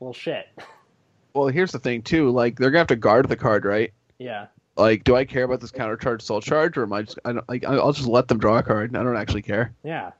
well, 0.00 0.12
shit. 0.12 0.46
well 1.34 1.48
here's 1.48 1.72
the 1.72 1.78
thing 1.78 2.02
too. 2.02 2.30
Like 2.30 2.58
they're 2.58 2.70
gonna 2.70 2.80
have 2.80 2.86
to 2.88 2.96
guard 2.96 3.28
the 3.28 3.36
card, 3.36 3.64
right? 3.64 3.92
yeah, 4.18 4.46
Like, 4.76 5.04
do 5.04 5.14
I 5.16 5.24
care 5.24 5.44
about 5.44 5.60
this 5.60 5.70
counter 5.70 5.96
charge 5.96 6.22
soul 6.22 6.40
charge, 6.40 6.76
or 6.78 6.84
am 6.84 6.92
I 6.92 7.02
just? 7.02 7.18
I 7.24 7.32
don't, 7.32 7.48
like, 7.48 7.64
I'll 7.64 7.92
just 7.92 8.08
let 8.08 8.28
them 8.28 8.38
draw 8.38 8.58
a 8.58 8.62
card. 8.62 8.96
I 8.96 9.02
don't 9.02 9.16
actually 9.16 9.42
care. 9.42 9.74
yeah, 9.84 10.12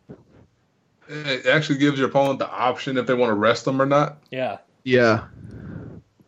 It 1.09 1.47
actually 1.47 1.79
gives 1.79 1.99
your 1.99 2.09
opponent 2.09 2.39
the 2.39 2.51
option 2.51 2.99
if 2.99 3.07
they 3.07 3.15
want 3.15 3.31
to 3.31 3.35
rest 3.35 3.65
them 3.65 3.81
or 3.81 3.87
not. 3.87 4.19
yeah, 4.31 4.59
Yeah. 4.85 5.25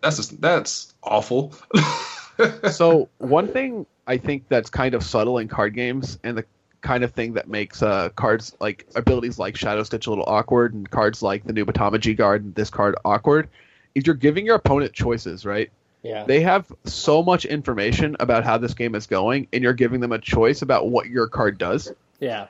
That's 0.01 0.17
just, 0.17 0.41
that's 0.41 0.93
awful. 1.03 1.55
so 2.71 3.09
one 3.19 3.49
thing 3.49 3.87
I 4.07 4.19
think 4.19 4.45
that's 4.49 4.69
kind 4.69 4.95
of 4.95 5.03
subtle 5.03 5.39
in 5.39 5.49
card 5.49 5.75
games, 5.75 6.19
and 6.25 6.37
the 6.37 6.45
kind 6.83 7.05
of 7.05 7.13
thing 7.13 7.33
that 7.35 7.49
makes 7.49 7.83
uh, 7.83 8.11
cards 8.11 8.55
like 8.61 8.87
abilities 8.97 9.39
like 9.39 9.57
Shadow 9.57 9.83
Stitch 9.83 10.07
a 10.07 10.11
little 10.11 10.27
awkward, 10.27 10.75
and 10.75 10.91
cards 10.91 11.23
like 11.23 11.45
the 11.45 11.53
Nubatama 11.53 12.01
G 12.01 12.13
Guard 12.15 12.45
and 12.45 12.55
this 12.55 12.69
card 12.71 12.95
awkward, 13.05 13.49
is 13.95 14.07
you're 14.07 14.15
giving 14.15 14.45
your 14.45 14.57
opponent 14.57 14.93
choices, 14.93 15.47
right? 15.47 15.71
Yeah, 16.05 16.23
They 16.25 16.41
have 16.43 16.71
so 16.85 17.23
much 17.23 17.45
information 17.47 18.15
about 18.21 18.45
how 18.45 18.59
this 18.59 18.75
game 18.75 18.95
is 18.95 19.07
going, 19.09 19.49
and 19.53 19.63
you're 19.65 19.73
giving 19.73 19.99
them 20.01 20.13
a 20.13 20.19
choice 20.19 20.63
about 20.63 20.89
what 20.89 21.07
your 21.07 21.27
card 21.27 21.59
does. 21.59 21.93
yeah, 22.21 22.47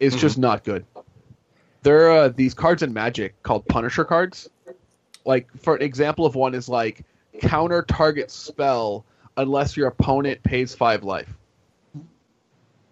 It's 0.00 0.16
just 0.16 0.38
not 0.38 0.64
good. 0.64 0.84
There 1.82 2.10
are 2.10 2.18
uh, 2.24 2.28
these 2.30 2.54
cards 2.54 2.82
in 2.82 2.92
Magic 2.92 3.40
called 3.44 3.68
Punisher 3.68 4.04
cards, 4.04 4.48
like 5.24 5.46
for 5.60 5.76
an 5.76 5.82
example 5.82 6.26
of 6.26 6.34
one 6.34 6.54
is 6.54 6.68
like 6.68 7.04
counter 7.40 7.82
target 7.82 8.30
spell 8.30 9.04
unless 9.36 9.76
your 9.76 9.86
opponent 9.88 10.42
pays 10.42 10.74
five 10.74 11.04
life. 11.04 11.28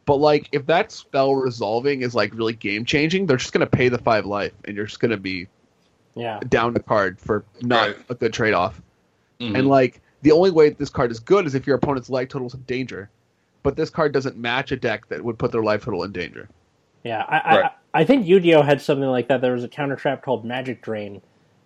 But 0.05 0.16
like 0.16 0.50
if 0.52 0.66
that 0.66 0.92
spell 0.92 1.34
resolving 1.34 2.02
is 2.02 2.14
like 2.14 2.34
really 2.34 2.52
game 2.52 2.84
changing, 2.84 3.26
they're 3.26 3.38
just 3.38 3.52
gonna 3.52 3.66
pay 3.66 3.88
the 3.88 3.98
five 3.98 4.26
life 4.26 4.52
and 4.64 4.76
you're 4.76 4.84
just 4.86 5.00
gonna 5.00 5.16
be 5.16 5.48
Yeah. 6.14 6.40
down 6.46 6.74
the 6.74 6.80
card 6.80 7.18
for 7.18 7.44
not 7.62 7.86
Right. 7.88 7.96
a 8.11 8.14
good 8.14 8.32
trade 8.34 8.52
off. 8.55 8.80
Mhm. 9.41 9.59
And 9.59 9.68
like 9.68 10.01
the 10.22 10.32
only 10.32 10.51
way 10.51 10.70
this 10.70 10.91
card 10.91 11.11
is 11.11 11.20
good 11.20 11.47
is 11.47 11.55
if 11.55 11.66
your 11.66 11.76
opponent's 11.76 12.11
life 12.11 12.28
total 12.28 12.47
is 12.47 12.55
in 12.55 12.62
danger. 12.62 13.11
But 13.62 13.76
this 13.76 13.91
card 13.91 14.12
doesn't 14.12 14.37
match 14.37 14.72
a 14.72 14.76
deck 14.76 15.09
that 15.09 15.24
would 15.24 15.39
put 15.39 15.51
their 15.53 15.62
life 15.62 15.85
total 15.85 16.03
in 16.03 16.12
danger. 16.12 16.49
Yeah, 17.03 17.24
I, 17.28 17.57
Right. 17.57 17.64
I, 17.95 18.01
I 18.01 18.05
think 18.05 18.26
Yu-Gi-Oh 18.26 18.62
had 18.62 18.80
something 18.80 19.09
like 19.09 19.28
that. 19.28 19.41
There 19.41 19.53
was 19.53 19.64
a 19.64 19.68
counter 19.68 19.97
trap 19.97 20.22
called 20.22 20.45
Magic 20.45 20.82
Drain, 20.82 21.20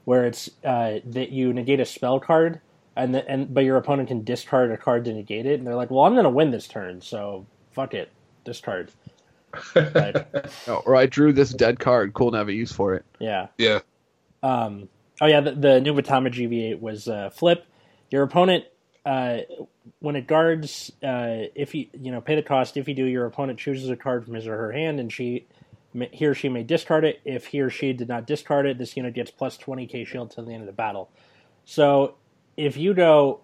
where 0.05 0.25
it's 0.25 0.51
uh, 0.65 0.99
that 1.05 1.31
you 1.31 1.53
negate 1.53 1.81
a 1.81 1.85
spell 1.85 2.19
card, 2.21 2.61
and 2.97 3.15
the, 3.15 3.29
and 3.29 3.53
but 3.53 3.65
your 3.65 3.77
opponent 3.77 4.09
can 4.09 4.25
discard 4.25 4.71
a 4.73 4.77
card 4.77 5.05
to 5.07 5.13
negate 5.13 5.47
it, 5.47 5.59
and 5.59 5.67
they're 5.67 5.77
like, 5.77 5.91
"Well, 5.91 6.05
I'm 6.05 6.15
going 6.15 6.25
to 6.25 6.31
win 6.31 6.51
this 6.51 6.67
turn, 6.67 7.01
so 7.01 7.47
fuck 7.73 7.95
it, 7.95 8.11
discard." 8.45 8.91
Right. 9.75 10.15
Oh, 10.67 10.83
or 10.85 10.95
I 10.95 11.07
drew 11.07 11.33
this 11.33 11.51
dead 11.55 11.79
card. 11.79 12.13
Cool, 12.13 12.33
now 12.33 12.39
have 12.39 12.49
a 12.49 12.53
use 12.53 12.71
for 12.71 12.95
it. 12.95 13.05
Yeah. 13.19 13.47
yeah. 13.57 13.81
Um, 14.43 14.89
oh 15.21 15.27
yeah, 15.27 15.41
the, 15.41 15.53
the 15.53 15.81
new 15.81 15.95
Batama 15.95 16.33
GB8 16.33 16.81
was 16.81 17.09
uh, 17.09 17.31
flip. 17.31 17.65
Your 18.11 18.23
opponent, 18.23 18.65
uh, 19.05 19.39
when 20.01 20.17
it 20.17 20.27
guards, 20.27 20.93
uh, 21.03 21.49
if 21.55 21.75
you 21.75 21.87
you 21.93 22.11
know 22.11 22.21
pay 22.21 22.35
the 22.35 22.43
cost. 22.43 22.77
If 22.77 22.89
you 22.89 22.95
do, 22.95 23.05
your 23.05 23.27
opponent 23.27 23.59
chooses 23.59 23.91
a 23.91 23.97
card 23.97 24.25
from 24.25 24.35
his 24.35 24.47
or 24.47 24.57
her 24.57 24.73
hand, 24.73 25.01
and 25.01 25.13
she 25.13 25.47
he 26.13 26.27
or 26.27 26.35
she 26.35 26.49
may 26.49 26.63
discard 26.63 27.05
it. 27.05 27.21
If 27.25 27.47
he 27.47 27.61
or 27.61 27.71
she 27.71 27.93
did 27.93 28.09
not 28.09 28.27
discard 28.27 28.67
it, 28.67 28.79
this 28.79 28.97
unit 28.97 29.15
gets 29.15 29.31
plus 29.31 29.57
twenty 29.57 29.87
k 29.87 30.05
shield 30.05 30.31
till 30.31 30.45
the 30.45 30.53
end 30.53 30.63
of 30.63 30.67
the 30.67 30.73
battle. 30.73 31.11
So 31.65 32.17
if 32.57 32.77
you 32.77 32.95
go, 32.95 33.41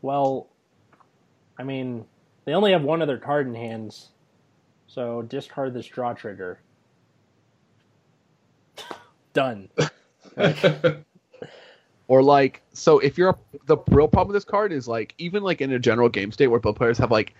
well, 0.00 0.48
I 1.58 1.62
mean, 1.62 2.04
they 2.44 2.52
only 2.52 2.72
have 2.72 2.82
one 2.82 3.00
other 3.02 3.18
card 3.18 3.46
in 3.46 3.54
hands, 3.54 4.10
so 4.86 5.22
discard 5.22 5.74
this 5.74 5.86
draw 5.86 6.14
trigger. 6.14 6.60
Done. 9.32 9.68
Or 12.08 12.22
like, 12.22 12.60
so 12.74 12.98
if 12.98 13.16
you're 13.16 13.38
the 13.64 13.78
real 13.90 14.06
problem 14.06 14.28
with 14.28 14.36
this 14.36 14.44
card 14.44 14.70
is 14.70 14.86
like 14.86 15.14
even 15.16 15.42
like 15.42 15.62
in 15.62 15.72
a 15.72 15.78
general 15.78 16.10
game 16.10 16.30
state 16.30 16.48
where 16.48 16.60
both 16.60 16.76
players 16.76 16.98
have 16.98 17.10
like, 17.10 17.34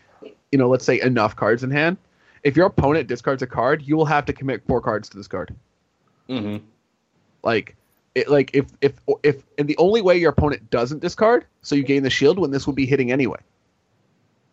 you 0.51 0.57
know, 0.57 0.66
let's 0.66 0.84
say 0.86 0.99
enough 1.01 1.36
cards 1.36 1.62
in 1.62 1.70
hand. 1.70 1.99
If 2.43 2.57
your 2.57 2.66
opponent 2.66 3.07
discards 3.07 3.43
a 3.43 3.47
card, 3.47 3.82
you 3.82 3.99
will 3.99 4.07
have 4.07 4.24
to 4.24 4.32
commit 4.32 4.62
four 4.66 4.80
cards 4.80 5.11
to 5.11 5.16
this 5.18 5.28
card. 5.28 5.55
hmm 6.26 6.57
Like, 7.43 7.76
it 8.14 8.30
like 8.30 8.51
if 8.55 8.66
if 8.80 8.95
if 9.22 9.45
and 9.59 9.68
the 9.68 9.76
only 9.76 10.01
way 10.01 10.16
your 10.18 10.30
opponent 10.30 10.70
doesn't 10.70 11.01
discard, 11.01 11.45
so 11.61 11.74
you 11.74 11.82
gain 11.82 12.03
the 12.03 12.11
shield 12.11 12.38
when 12.38 12.51
this 12.51 12.66
would 12.66 12.76
be 12.76 12.86
hitting 12.86 13.12
anyway, 13.12 13.40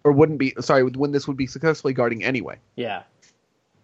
or 0.03 0.11
wouldn't 0.11 0.39
be 0.39 0.53
sorry 0.59 0.83
when 0.83 1.11
this 1.11 1.27
would 1.27 1.37
be 1.37 1.47
successfully 1.47 1.93
guarding 1.93 2.23
anyway. 2.23 2.57
Yeah. 2.75 3.03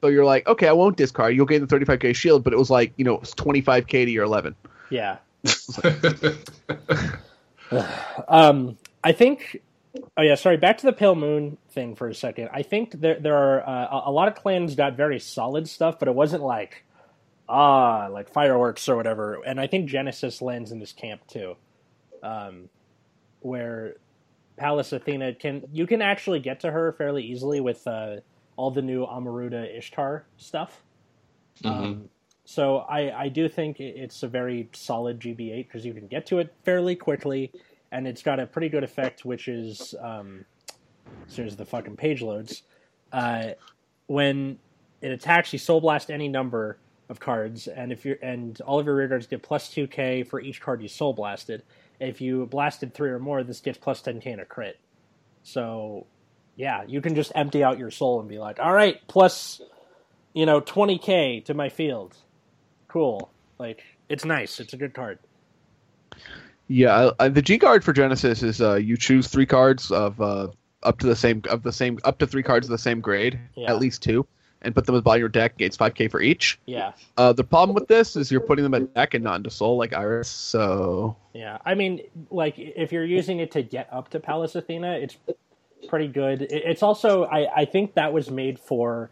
So 0.06 0.10
you're 0.10 0.24
like, 0.24 0.46
okay, 0.46 0.68
I 0.68 0.72
won't 0.72 0.98
discard. 0.98 1.36
You'll 1.36 1.48
gain 1.48 1.66
the 1.66 1.68
35k 1.68 2.16
shield, 2.16 2.44
but 2.44 2.54
it 2.54 2.58
was 2.60 2.70
like 2.70 2.94
you 2.96 3.04
know 3.04 3.18
25k 3.18 4.06
to 4.06 4.12
your 4.12 4.24
11. 4.26 4.56
Yeah. 4.92 5.18
Um, 8.28 8.78
I 9.04 9.12
think. 9.12 9.62
Oh 10.16 10.22
yeah, 10.22 10.36
sorry. 10.36 10.58
Back 10.58 10.78
to 10.80 10.86
the 10.86 10.94
Pale 10.94 11.16
Moon 11.16 11.58
thing 11.72 11.96
for 11.96 12.08
a 12.08 12.14
second. 12.14 12.50
I 12.54 12.62
think 12.62 12.92
there 13.02 13.20
there 13.20 13.36
are 13.36 13.68
uh, 13.68 13.88
a- 14.06 14.10
a 14.10 14.12
lot 14.12 14.28
of 14.28 14.36
clans 14.36 14.76
got 14.76 14.96
very 14.96 15.20
solid 15.20 15.68
stuff, 15.68 15.98
but 15.98 16.08
it 16.08 16.14
wasn't 16.14 16.44
like 16.44 16.84
ah 17.50 18.08
like 18.12 18.32
fireworks 18.32 18.88
or 18.88 18.96
whatever. 18.96 19.42
And 19.44 19.60
I 19.60 19.66
think 19.66 19.90
Genesis 19.90 20.42
lands 20.44 20.72
in 20.72 20.78
this 20.80 20.94
camp 20.94 21.26
too, 21.28 21.56
um, 22.22 22.70
where 23.40 23.96
Pallas 24.58 24.92
Athena 24.94 25.34
can 25.34 25.64
you 25.74 25.88
can 25.88 26.04
actually 26.04 26.40
get 26.42 26.60
to 26.60 26.72
her 26.72 26.92
fairly 26.94 27.24
easily 27.24 27.60
with 27.60 27.88
uh, 27.88 28.18
all 28.58 28.72
the 28.72 28.82
new 28.82 29.06
Amaruta 29.06 29.78
Ishtar 29.78 30.26
stuff. 30.38 30.84
Um, 31.64 32.10
so 32.46 32.78
I, 32.80 33.24
I 33.24 33.30
do 33.30 33.50
think 33.50 33.80
it's 33.80 34.24
a 34.24 34.28
very 34.28 34.70
solid 34.74 35.20
GB8 35.20 35.68
because 35.68 35.86
you 35.86 35.94
can 35.94 36.08
get 36.08 36.26
to 36.28 36.40
it 36.40 36.54
fairly 36.64 36.96
quickly, 36.96 37.52
and 37.92 38.08
it's 38.08 38.22
got 38.22 38.40
a 38.40 38.46
pretty 38.46 38.70
good 38.70 38.84
effect, 38.84 39.26
which 39.26 39.48
is 39.48 39.96
um, 40.02 40.46
as 41.28 41.34
soon 41.34 41.48
as 41.48 41.56
the 41.56 41.66
fucking 41.66 41.96
page 41.96 42.22
loads, 42.22 42.64
uh, 43.12 43.50
when 44.08 44.60
it 45.02 45.12
attacks, 45.12 45.54
you 45.54 45.60
soul 45.60 45.82
blast 45.82 46.12
any 46.12 46.28
number 46.28 46.78
of 47.10 47.20
cards, 47.20 47.68
and 47.68 47.92
if 47.92 48.06
you're 48.06 48.18
and 48.22 48.60
all 48.62 48.80
of 48.80 48.86
your 48.86 48.96
rear 48.96 49.08
guards 49.08 49.28
get 49.28 49.44
plus 49.44 49.70
two 49.70 49.88
K 49.88 50.24
for 50.24 50.40
each 50.40 50.62
card 50.62 50.82
you 50.82 50.88
soul 50.88 51.14
blasted. 51.14 51.64
If 52.00 52.20
you 52.20 52.46
blasted 52.48 52.94
three 52.94 53.10
or 53.10 53.20
more, 53.20 53.44
this 53.44 53.62
gets 53.62 53.78
plus 53.78 54.02
ten 54.02 54.20
K 54.20 54.32
in 54.32 54.40
a 54.40 54.46
crit. 54.46 54.80
So, 55.44 56.08
yeah, 56.56 56.84
you 56.88 57.02
can 57.02 57.16
just 57.16 57.32
empty 57.36 57.64
out 57.64 57.78
your 57.80 57.92
soul 57.92 58.20
and 58.20 58.30
be 58.30 58.38
like, 58.40 58.60
all 58.60 58.74
right, 58.74 59.00
plus 59.08 59.62
you 60.34 60.46
know, 60.46 60.60
20k 60.62 61.46
to 61.46 61.54
my 61.54 61.70
field. 61.70 62.16
Cool. 62.88 63.30
Like 63.58 63.82
it's 64.10 64.26
nice. 64.26 64.60
It's 64.60 64.74
a 64.74 64.78
good 64.78 64.94
card. 64.94 65.20
Yeah, 66.68 67.12
the 67.20 67.42
G 67.42 67.60
card 67.60 67.84
for 67.84 67.94
Genesis 67.94 68.42
is 68.42 68.60
uh, 68.62 68.76
you 68.76 68.98
choose 68.98 69.28
three 69.28 69.46
cards 69.46 69.92
of 69.92 70.20
uh, 70.20 70.48
up 70.82 71.00
to 71.00 71.08
the 71.08 71.16
same 71.16 71.44
of 71.50 71.62
the 71.64 71.72
same 71.72 72.00
up 72.04 72.18
to 72.20 72.28
three 72.28 72.44
cards 72.44 72.66
of 72.68 72.72
the 72.72 72.78
same 72.78 73.02
grade, 73.02 73.40
Yeah. 73.56 73.70
at 73.72 73.80
least 73.80 74.02
two, 74.02 74.26
and 74.64 74.74
put 74.74 74.86
them 74.88 75.00
by 75.02 75.18
your 75.18 75.30
deck. 75.30 75.58
Gates 75.58 75.78
5k 75.78 76.10
for 76.10 76.20
each. 76.22 76.60
Yeah. 76.66 76.94
Uh, 77.18 77.34
the 77.34 77.44
problem 77.44 77.76
with 77.76 77.88
this 77.88 78.16
is 78.16 78.32
you're 78.32 78.42
putting 78.42 78.64
them 78.64 78.74
at 78.74 78.94
deck 78.96 79.14
and 79.14 79.24
not 79.24 79.36
into 79.38 79.52
soul 79.52 79.78
like 79.78 79.94
Iris. 79.94 80.28
So 80.28 81.16
Yeah. 81.34 81.60
I 81.64 81.76
mean, 81.76 82.02
like 82.32 82.56
if 82.58 82.92
you're 82.92 83.06
using 83.06 83.40
it 83.40 83.52
to 83.52 83.62
get 83.62 83.88
up 83.92 84.10
to 84.10 84.20
Pallas 84.20 84.56
Athena, 84.56 84.94
it's 84.94 85.18
pretty 85.86 86.08
good. 86.08 86.42
It- 86.44 86.52
It's 86.52 86.84
also 86.84 87.26
I 87.26 87.62
I 87.62 87.66
think 87.66 87.94
that 87.96 88.12
was 88.14 88.30
made 88.30 88.60
for 88.60 89.10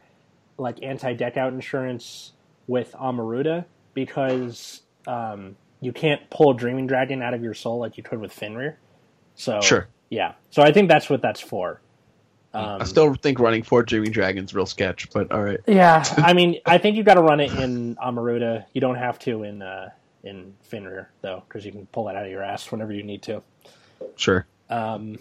like 0.57 0.84
anti-deck 0.84 1.38
out 1.38 1.53
insurance 1.53 2.34
with 2.67 2.91
Amaruta 2.93 3.65
because 3.93 4.82
um 5.07 5.55
you 5.82 5.91
can't 5.91 6.30
pull 6.30 6.53
Dreaming 6.53 6.88
Dragon 6.88 7.21
out 7.21 7.34
of 7.34 7.43
your 7.43 7.53
soul 7.53 7.80
like 7.80 7.97
you 7.97 8.03
could 8.03 8.19
with 8.19 8.32
Fenrir. 8.32 8.78
So 9.36 9.59
sure, 9.61 9.88
yeah. 10.09 10.34
So 10.51 10.61
I 10.61 10.71
think 10.71 10.88
that's 10.89 11.09
what 11.09 11.21
that's 11.21 11.41
for. 11.41 11.82
Um, 12.55 12.82
I 12.82 12.84
still 12.84 13.15
think 13.15 13.39
running 13.39 13.63
four 13.63 13.82
Dreaming 13.82 14.11
Dragons 14.11 14.53
real 14.53 14.67
sketch, 14.67 15.09
but 15.11 15.32
all 15.32 15.41
right. 15.41 15.59
Yeah, 15.65 16.03
I 16.17 16.34
mean, 16.34 16.59
I 16.67 16.78
think 16.78 16.95
you've 16.95 17.05
got 17.07 17.15
to 17.15 17.21
run 17.24 17.39
it 17.39 17.51
in 17.53 17.95
Amaruta. 17.95 18.65
You 18.74 18.80
don't 18.80 18.95
have 18.95 19.17
to 19.19 19.41
in 19.41 19.61
uh, 19.63 19.89
in 20.24 20.53
Fenrir 20.61 21.09
though, 21.21 21.43
because 21.47 21.65
you 21.65 21.71
can 21.71 21.88
pull 21.88 22.05
that 22.05 22.15
out 22.15 22.26
of 22.26 22.32
your 22.32 22.43
ass 22.43 22.71
whenever 22.71 22.93
you 22.93 23.01
need 23.03 23.24
to. 23.24 23.41
Sure. 24.15 24.45
Um, 24.69 25.17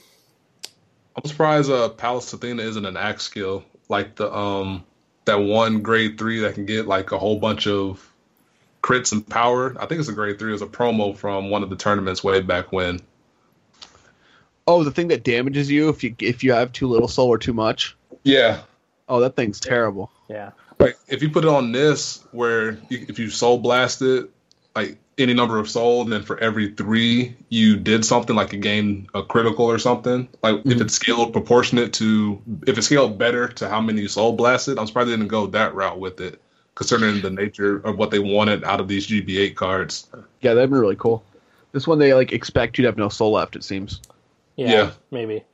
I'm 1.16 1.24
surprised 1.28 1.70
uh, 1.70 1.88
Pallas 1.90 2.32
Athena 2.32 2.62
isn't 2.62 2.84
an 2.86 2.96
axe 2.96 3.24
skill 3.24 3.64
like 3.88 4.14
the 4.16 4.32
um 4.34 4.84
that 5.24 5.36
one 5.36 5.82
grade 5.82 6.18
three 6.18 6.40
that 6.40 6.54
can 6.54 6.66
get 6.66 6.86
like 6.86 7.12
a 7.12 7.18
whole 7.18 7.38
bunch 7.38 7.66
of 7.66 8.12
crits 8.82 9.12
and 9.12 9.26
power. 9.28 9.76
I 9.78 9.86
think 9.86 10.00
it's 10.00 10.08
a 10.08 10.12
grade 10.12 10.38
three. 10.38 10.50
It 10.50 10.54
was 10.54 10.62
a 10.62 10.66
promo 10.66 11.16
from 11.16 11.50
one 11.50 11.62
of 11.62 11.70
the 11.70 11.76
tournaments 11.76 12.24
way 12.24 12.40
back 12.40 12.72
when. 12.72 13.00
Oh, 14.66 14.84
the 14.84 14.90
thing 14.90 15.08
that 15.08 15.24
damages 15.24 15.70
you 15.70 15.88
if 15.88 16.02
you 16.02 16.14
if 16.18 16.42
you 16.42 16.52
have 16.52 16.72
too 16.72 16.88
little 16.88 17.08
soul 17.08 17.28
or 17.28 17.38
too 17.38 17.52
much. 17.52 17.96
Yeah, 18.24 18.62
Oh, 19.08 19.20
that 19.20 19.36
thing's 19.36 19.60
terrible. 19.60 20.10
yeah, 20.30 20.52
like 20.78 20.96
if 21.08 21.22
you 21.22 21.28
put 21.30 21.44
it 21.44 21.48
on 21.48 21.72
this, 21.72 22.24
where 22.32 22.72
you, 22.88 23.04
if 23.08 23.18
you 23.18 23.28
soul 23.28 23.58
blast 23.58 24.00
it, 24.00 24.30
like 24.74 24.96
any 25.18 25.34
number 25.34 25.58
of 25.58 25.68
soul, 25.68 26.02
and 26.02 26.12
then 26.12 26.22
for 26.22 26.38
every 26.38 26.70
three 26.72 27.36
you 27.50 27.76
did 27.76 28.04
something 28.04 28.34
like 28.34 28.52
you 28.52 28.58
gained 28.58 29.08
a 29.14 29.22
critical 29.22 29.66
or 29.66 29.78
something. 29.78 30.28
Like 30.42 30.56
if 30.64 30.78
Mhm. 30.78 30.80
it's 30.80 30.94
scaled 30.94 31.32
proportionate 31.32 31.92
to, 31.94 32.40
if 32.66 32.78
it's 32.78 32.86
scaled 32.86 33.18
better 33.18 33.48
to 33.48 33.68
how 33.68 33.80
many 33.80 34.00
you 34.02 34.08
soul 34.08 34.32
blasted, 34.32 34.78
I'm 34.78 34.86
surprised 34.86 35.08
they 35.08 35.12
didn't 35.16 35.28
go 35.28 35.46
that 35.48 35.74
route 35.74 35.98
with 35.98 36.20
it, 36.20 36.40
considering 36.74 37.20
the 37.20 37.30
nature 37.30 37.76
of 37.78 37.98
what 37.98 38.10
they 38.10 38.18
wanted 38.18 38.64
out 38.64 38.80
of 38.80 38.88
these 38.88 39.06
GB8 39.06 39.54
cards. 39.54 40.08
Yeah, 40.40 40.54
that'd 40.54 40.70
be 40.70 40.76
really 40.78 40.96
cool. 40.96 41.22
This 41.72 41.86
one 41.86 41.98
they 41.98 42.14
like 42.14 42.32
expect 42.32 42.78
you 42.78 42.82
to 42.82 42.88
have 42.88 42.98
no 42.98 43.08
soul 43.08 43.32
left. 43.32 43.54
It 43.56 43.64
seems. 43.64 44.00
yeah, 44.56 44.70
Yeah. 44.70 44.90
maybe. 45.10 45.44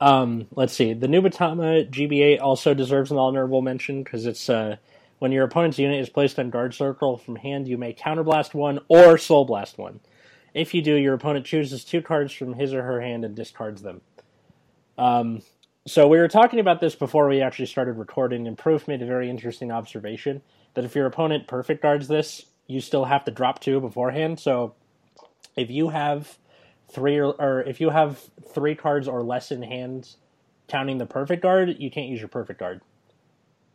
Um, 0.00 0.46
let's 0.54 0.72
see. 0.72 0.92
The 0.94 1.06
Nubatama 1.08 1.88
GB8 1.90 2.40
also 2.40 2.74
deserves 2.74 3.10
an 3.10 3.18
honorable 3.18 3.60
mention 3.60 4.02
because 4.02 4.24
it's 4.26 4.48
uh, 4.48 4.76
when 5.20 5.32
your 5.32 5.44
opponent's 5.44 5.78
unit 5.78 6.00
is 6.00 6.08
placed 6.08 6.38
on 6.38 6.50
guard 6.50 6.74
circle 6.74 7.18
from 7.18 7.36
hand, 7.36 7.68
you 7.68 7.76
may 7.78 7.92
counterblast 7.92 8.54
one 8.54 8.80
or 8.88 9.18
soul 9.18 9.44
blast 9.44 9.78
one. 9.78 10.00
If 10.54 10.74
you 10.74 10.82
do, 10.82 10.94
your 10.94 11.14
opponent 11.14 11.44
chooses 11.44 11.84
two 11.84 12.00
cards 12.00 12.32
from 12.32 12.54
his 12.54 12.72
or 12.72 12.82
her 12.82 13.00
hand 13.02 13.24
and 13.24 13.36
discards 13.36 13.82
them. 13.82 14.00
Um, 14.96 15.42
so 15.86 16.08
we 16.08 16.18
were 16.18 16.26
talking 16.26 16.58
about 16.58 16.80
this 16.80 16.94
before 16.94 17.28
we 17.28 17.42
actually 17.42 17.66
started 17.66 17.98
recording, 17.98 18.46
and 18.46 18.56
Proof 18.56 18.88
made 18.88 19.02
a 19.02 19.06
very 19.06 19.28
interesting 19.28 19.70
observation 19.70 20.40
that 20.72 20.86
if 20.86 20.94
your 20.94 21.06
opponent 21.06 21.46
perfect 21.46 21.82
guards 21.82 22.08
this, 22.08 22.46
you 22.66 22.80
still 22.80 23.04
have 23.04 23.24
to 23.26 23.30
drop 23.30 23.60
two 23.60 23.78
beforehand. 23.78 24.40
So 24.40 24.74
if 25.54 25.70
you 25.70 25.90
have 25.90 26.38
three 26.90 27.18
or, 27.18 27.32
or 27.32 27.62
if 27.64 27.78
you 27.78 27.90
have 27.90 28.18
three 28.54 28.74
cards 28.74 29.06
or 29.06 29.22
less 29.22 29.52
in 29.52 29.62
hand, 29.62 30.16
counting 30.66 30.96
the 30.96 31.06
perfect 31.06 31.42
guard, 31.42 31.76
you 31.78 31.90
can't 31.90 32.08
use 32.08 32.20
your 32.20 32.28
perfect 32.28 32.58
guard 32.58 32.80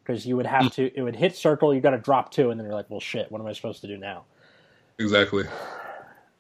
because 0.06 0.26
you 0.26 0.36
would 0.38 0.46
have 0.46 0.72
to. 0.74 0.92
It 0.98 1.02
would 1.02 1.16
hit 1.16 1.36
circle. 1.36 1.74
You 1.74 1.82
got 1.82 1.92
to 1.92 1.98
drop 1.98 2.32
two, 2.32 2.52
and 2.52 2.60
then 2.60 2.66
you're 2.68 2.76
like, 2.76 2.90
well, 2.90 3.00
shit. 3.00 3.32
What 3.32 3.42
am 3.42 3.48
I 3.48 3.54
supposed 3.54 3.82
to 3.82 3.88
do 3.88 3.98
now? 3.98 4.26
Exactly. 5.00 5.46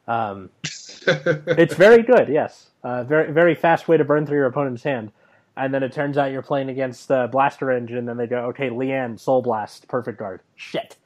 Um, 0.07 0.49
it's 0.63 1.73
very 1.75 2.03
good, 2.03 2.29
yes. 2.29 2.67
Uh, 2.83 3.03
very 3.03 3.31
very 3.31 3.55
fast 3.55 3.87
way 3.87 3.97
to 3.97 4.05
burn 4.05 4.25
through 4.27 4.37
your 4.37 4.45
opponent's 4.45 4.83
hand. 4.83 5.11
And 5.57 5.73
then 5.73 5.83
it 5.83 5.93
turns 5.93 6.17
out 6.17 6.31
you're 6.31 6.41
playing 6.41 6.69
against 6.69 7.09
uh, 7.09 7.27
Blaster 7.27 7.71
Engine, 7.71 7.97
and 7.97 8.07
then 8.07 8.17
they 8.17 8.27
go, 8.27 8.45
okay, 8.47 8.69
Leanne, 8.69 9.17
Soul 9.19 9.41
Blast, 9.41 9.87
perfect 9.87 10.19
guard. 10.19 10.41
Shit. 10.55 10.97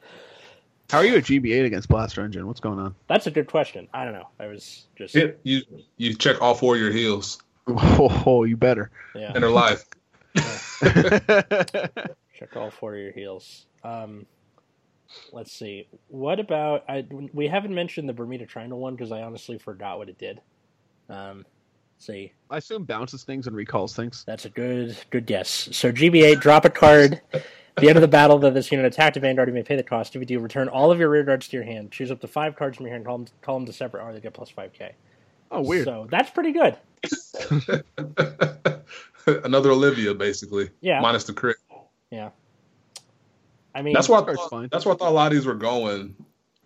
How 0.90 0.98
are 0.98 1.06
you 1.06 1.16
at 1.18 1.24
GB8 1.26 1.66
against 1.66 1.88
Blaster 1.88 2.24
Engine? 2.26 2.48
What's 2.48 2.60
going 2.60 2.80
on? 2.80 2.96
That's 3.08 3.28
a 3.28 3.32
good 3.32 3.46
question. 3.46 3.88
I 3.94 4.04
don't 4.04 4.14
know. 4.14 4.28
I 4.40 4.48
was 4.48 4.86
just 4.96 5.16
It- 5.16 5.40
you 5.44 5.62
you 5.98 6.16
check 6.16 6.42
all 6.42 6.56
four 6.56 6.76
of 6.76 6.82
your 6.82 6.92
heels 6.92 7.42
Oh, 7.68 8.44
you 8.44 8.58
better. 8.58 8.90
yeah. 9.16 9.34
in 9.36 9.42
their 9.42 9.52
life. 9.52 9.86
Check 12.40 12.56
all 12.56 12.72
four 12.72 12.96
of 12.96 13.02
your 13.02 13.12
heels. 13.12 13.66
Um, 13.84 14.26
let's 15.34 15.52
see. 15.52 15.90
What 16.08 16.40
about 16.40 16.86
I? 16.88 17.06
We 17.34 17.48
haven't 17.48 17.76
mentioned 17.76 18.08
the 18.08 18.14
Bermuda 18.14 18.46
Triangle 18.46 18.80
one 18.80 18.96
because 18.96 19.12
I 19.12 19.24
honestly 19.24 19.58
forgot 19.58 19.98
what 19.98 20.08
it 20.08 20.18
did. 20.18 20.40
Um, 21.10 21.46
let's 21.96 22.06
see. 22.06 22.32
I 22.50 22.58
assume 22.58 22.86
bounces 22.86 23.24
things 23.24 23.48
and 23.48 23.56
recalls 23.58 23.94
things. 23.94 24.24
That's 24.26 24.46
a 24.46 24.50
good 24.50 24.98
good 25.10 25.26
guess. 25.26 25.50
So 25.74 25.92
GB8, 25.92 26.40
drop 26.40 26.64
a 26.64 26.70
card. 26.70 27.20
At 27.34 27.44
the 27.82 27.90
end 27.90 27.98
of 27.98 28.02
the 28.02 28.08
battle 28.08 28.40
that 28.40 28.54
this 28.54 28.72
unit 28.72 28.86
attacked 28.86 29.18
a 29.18 29.20
Vanguard, 29.20 29.50
you 29.50 29.54
may 29.54 29.64
pay 29.64 29.76
the 29.76 29.84
cost. 29.84 30.16
If 30.16 30.22
you 30.22 30.26
do, 30.26 30.40
return 30.40 30.70
all 30.70 30.92
of 30.92 31.00
your 31.00 31.10
rear 31.10 31.24
guards 31.24 31.50
to 31.50 31.58
your 31.58 31.66
hand. 31.66 31.92
Choose 31.92 32.10
up 32.10 32.22
to 32.22 32.28
five 32.28 32.56
cards 32.56 32.78
from 32.78 32.86
your 32.86 32.94
hand. 32.94 33.06
Call 33.06 33.18
them, 33.18 33.28
call 33.42 33.58
them 33.60 33.66
to 33.66 33.74
separate 33.74 34.02
R. 34.02 34.14
They 34.14 34.22
get 34.22 34.34
plus 34.34 34.50
five 34.50 34.72
K. 34.72 34.96
Oh, 35.52 35.62
weird. 35.62 35.84
So 35.84 36.08
that's 36.10 36.30
pretty 36.30 36.54
good. 36.54 36.78
Another 39.44 39.72
Olivia, 39.72 40.14
basically. 40.14 40.70
Yeah. 40.80 41.02
Minus 41.02 41.26
the 41.26 41.34
crit. 41.34 41.58
Yeah. 42.12 42.30
I 43.76 43.82
mean, 43.82 43.94
That's 43.94 44.10
why 44.10 44.20
I 44.20 44.22
That's 44.24 44.38
thought, 44.40 44.50
fine. 44.50 44.70
that's 44.72 44.86
why 44.86 44.94
I 44.94 44.96
thought 44.96 45.10
a 45.10 45.14
lot 45.14 45.28
of 45.28 45.34
these 45.34 45.46
were 45.46 45.54
going 45.54 46.16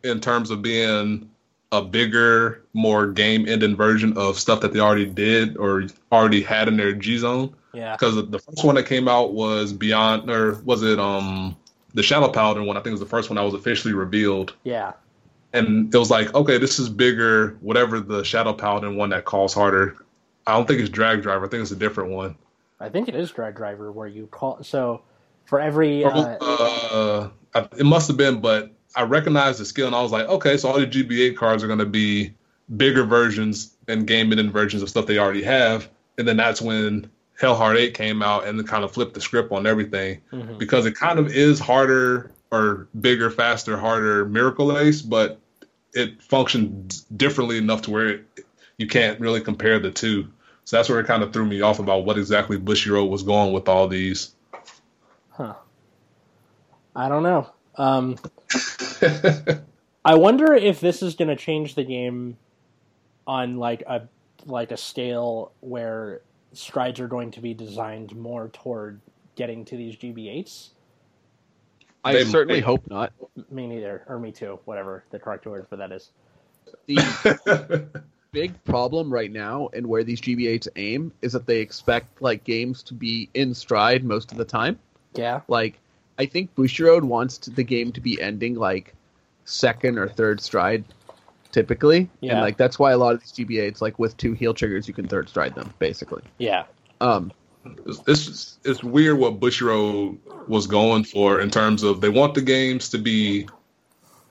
in 0.04 0.20
terms 0.20 0.50
of 0.52 0.62
being 0.62 1.30
a 1.72 1.82
bigger, 1.82 2.64
more 2.74 3.08
game 3.08 3.48
ending 3.48 3.76
version 3.76 4.16
of 4.18 4.39
stuff 4.39 4.62
that 4.62 4.74
they 4.74 4.80
already 4.80 5.06
did 5.06 5.58
or 5.58 5.84
already 6.12 6.41
had 6.41 6.68
in 6.68 6.78
their 6.78 6.94
G 6.94 7.18
zone. 7.18 7.54
yeah, 7.74 7.96
Because 7.96 8.16
the 8.30 8.39
first 8.39 8.64
one 8.64 8.76
that 8.76 8.86
came 8.86 9.08
out 9.08 9.34
was 9.34 9.74
Beyond, 9.74 10.30
or 10.30 10.56
was 10.64 10.84
it 10.84 11.00
um 11.00 11.56
the 11.94 12.04
Shadow 12.04 12.30
Paladin 12.30 12.66
one? 12.66 12.78
I 12.78 12.80
think 12.80 12.88
it 12.88 12.91
was 12.91 13.00
the 13.02 13.06
first 13.06 13.30
one 13.30 13.36
that 13.36 13.44
was 13.44 13.54
officially 13.54 13.94
revealed. 13.94 14.54
yeah, 14.64 14.94
And 15.52 15.94
it 15.94 15.98
was 15.98 16.10
like, 16.10 16.34
okay, 16.34 16.58
this 16.58 16.80
is 16.80 16.89
bigger, 16.89 17.58
whatever 17.62 18.00
the 18.00 18.24
Shadow 18.24 18.54
Paladin 18.54 18.96
one 18.96 19.10
that 19.10 19.26
calls 19.26 19.54
harder. 19.54 19.98
I 20.48 20.54
don't 20.56 20.68
think 20.68 20.80
it's 20.80 20.89
Drag 20.89 21.22
Driver. 21.22 21.46
I 21.46 21.50
think 21.50 21.62
it's 21.62 21.72
a 21.72 21.76
different 21.76 22.12
one. 22.12 22.36
I 22.80 22.89
think 22.89 23.08
it 23.10 23.16
is 23.16 23.32
Drag 23.32 23.56
Driver 23.56 23.91
where 23.91 24.08
you 24.08 24.28
call. 24.28 24.64
So 24.64 25.02
for 25.46 25.60
every 25.60 26.04
uh, 26.04 26.38
uh, 26.41 27.30
it 27.78 27.86
must 27.86 28.08
have 28.08 28.18
been, 28.18 28.41
but 28.41 28.72
I 28.96 29.04
recognized 29.04 29.60
the 29.60 29.66
skill 29.66 29.88
and 29.88 29.96
I 29.96 30.02
was 30.02 30.12
like, 30.12 30.28
okay, 30.28 30.58
so 30.58 30.70
all 30.70 30.80
the 30.80 30.88
GB8 30.88 31.36
cards 31.36 31.64
are 31.64 31.68
going 31.68 31.80
to 31.80 31.86
be 31.86 32.34
bigger 32.76 33.04
versions 33.04 33.76
and 33.88 34.08
game 34.08 34.32
ending 34.32 34.52
versions 34.52 34.82
of 34.82 34.89
stuff 34.89 35.06
they 35.06 35.18
already 35.18 35.44
have. 35.44 35.89
And 36.18 36.28
then 36.28 36.38
that's 36.38 36.62
when 36.62 37.10
Hellheart 37.41 37.78
8 37.78 37.94
came 37.94 38.22
out 38.22 38.48
and 38.48 38.66
kind 38.68 38.84
of 38.84 38.91
flipped 38.91 39.16
the 39.16 39.22
script 39.22 39.52
on 39.52 39.66
everything 39.66 40.22
mhm. 40.32 40.58
because 40.58 40.86
it 40.86 40.96
kind 40.96 41.20
of 41.20 41.28
is 41.28 41.60
harder 41.60 42.32
or 42.52 42.88
bigger, 43.00 43.32
faster, 43.32 43.78
harder 43.78 44.26
Miracle 44.26 44.78
Ace, 44.78 45.02
but 45.02 45.39
it 45.94 46.22
functions 46.22 47.02
differently 47.02 47.58
enough 47.58 47.84
to 47.84 47.91
where 47.91 48.08
it, 48.10 48.26
you 48.78 48.88
can't 48.88 49.20
really 49.20 49.41
compare 49.41 49.80
the 49.80 49.91
two. 49.91 50.28
So 50.66 50.78
that's 50.78 50.88
where 50.88 51.00
it 51.00 51.08
kind 51.08 51.24
of 51.24 51.34
threw 51.34 51.46
me 51.46 51.62
off 51.62 51.80
about 51.80 52.06
what 52.06 52.18
exactly 52.18 52.58
Bushiroad 52.58 53.10
was 53.10 53.24
going 53.24 53.54
with 53.54 53.68
all 53.68 53.88
these. 53.88 54.34
Huh. 55.34 55.56
I 56.96 57.10
don't 57.10 57.24
know. 57.24 57.50
Um, 57.76 58.18
I 60.06 60.16
wonder 60.16 60.54
if 60.54 60.80
this 60.80 61.02
is 61.02 61.16
going 61.16 61.30
to 61.30 61.36
change 61.36 61.76
the 61.76 61.84
game 61.84 62.38
on 63.26 63.58
like 63.58 63.82
a 63.88 64.08
like 64.46 64.72
a 64.72 64.78
scale 64.78 65.54
where 65.62 66.22
strides 66.52 67.00
are 67.00 67.08
going 67.08 67.32
to 67.32 67.40
be 67.42 67.54
designed 67.54 68.16
more 68.16 68.50
toward 68.50 69.00
getting 69.36 69.66
to 69.66 69.78
these 69.78 69.96
GB8s. 69.96 70.70
I 72.04 72.14
They- 72.14 72.24
certainly 72.26 72.60
they- 72.60 72.66
hope 72.66 72.88
not. 72.90 73.14
Me 73.50 73.66
neither, 73.68 74.04
or 74.08 74.20
me 74.20 74.32
too, 74.32 74.60
whatever 74.66 75.04
the 75.10 75.18
correct 75.18 75.46
word 75.48 75.68
for 75.68 75.78
that 75.78 75.92
is. 75.92 76.12
The 76.86 78.04
big 78.32 78.64
problem 78.66 79.12
right 79.12 79.32
now 79.32 79.70
and 79.74 79.88
where 79.88 80.04
these 80.04 80.20
GB8s 80.22 80.68
aim 80.76 81.12
is 81.22 81.32
that 81.34 81.46
they 81.46 81.60
expect 81.60 82.22
like 82.22 82.44
games 82.44 82.84
to 82.84 82.94
be 82.94 83.30
in 83.34 83.54
stride 83.54 84.04
most 84.04 84.32
of 84.32 84.38
the 84.38 84.46
time. 84.46 84.78
Yeah, 85.16 85.41
Like 85.47 85.80
I 86.18 86.26
think 86.26 86.55
Bushiroad 86.55 87.03
wants 87.03 87.38
to, 87.39 87.51
the 87.51 87.64
game 87.64 87.91
to 87.93 88.01
be 88.01 88.22
ending 88.22 88.55
like 88.55 88.93
second 89.45 89.97
or 89.97 90.07
third 90.07 90.41
stride 90.41 90.84
typically. 91.51 92.09
Yeah. 92.20 92.34
And 92.34 92.41
like 92.41 92.57
that's 92.57 92.80
why 92.80 92.91
a 92.91 92.97
lot 92.97 93.14
of 93.14 93.22
these 93.22 93.32
GB8s 93.32 93.82
like 93.82 93.99
with 93.99 94.18
two 94.18 94.34
heel 94.34 94.53
triggers 94.53 94.88
you 94.88 94.93
can 94.93 95.07
third 95.07 95.30
stride 95.30 95.55
them 95.55 95.74
basically. 95.80 96.24
yeah, 96.38 96.66
Um 97.01 97.32
it's, 97.86 98.01
it's 98.07 98.59
it's 98.66 98.84
weird 98.84 99.18
what 99.18 99.39
Bushiroad 99.39 100.18
was 100.47 100.68
going 100.68 101.03
for 101.03 101.39
in 101.39 101.49
terms 101.49 101.84
of 101.84 102.01
they 102.01 102.09
want 102.09 102.34
the 102.34 102.41
games 102.41 102.89
to 102.89 102.97
be 102.97 103.47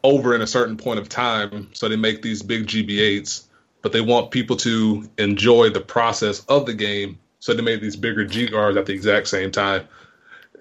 over 0.05 0.35
in 0.35 0.43
a 0.43 0.47
certain 0.47 0.77
point 0.77 0.99
of 0.99 1.09
time, 1.09 1.69
so 1.73 1.89
they 1.89 1.97
make 1.97 2.23
these 2.23 2.43
big 2.43 2.67
GB8s, 2.67 3.47
but 3.83 3.93
they 3.93 4.01
want 4.01 4.31
people 4.31 4.57
to 4.57 5.09
enjoy 5.19 5.71
the 5.71 5.81
process 5.81 6.41
of 6.47 6.67
the 6.67 6.75
game, 6.75 7.19
so 7.39 7.55
they 7.55 7.63
made 7.63 7.81
these 7.81 7.97
bigger 7.97 8.25
G 8.25 8.49
guards 8.49 8.77
at 8.77 8.87
the 8.87 8.93
exact 8.93 9.29
same 9.29 9.51
time. 9.51 9.87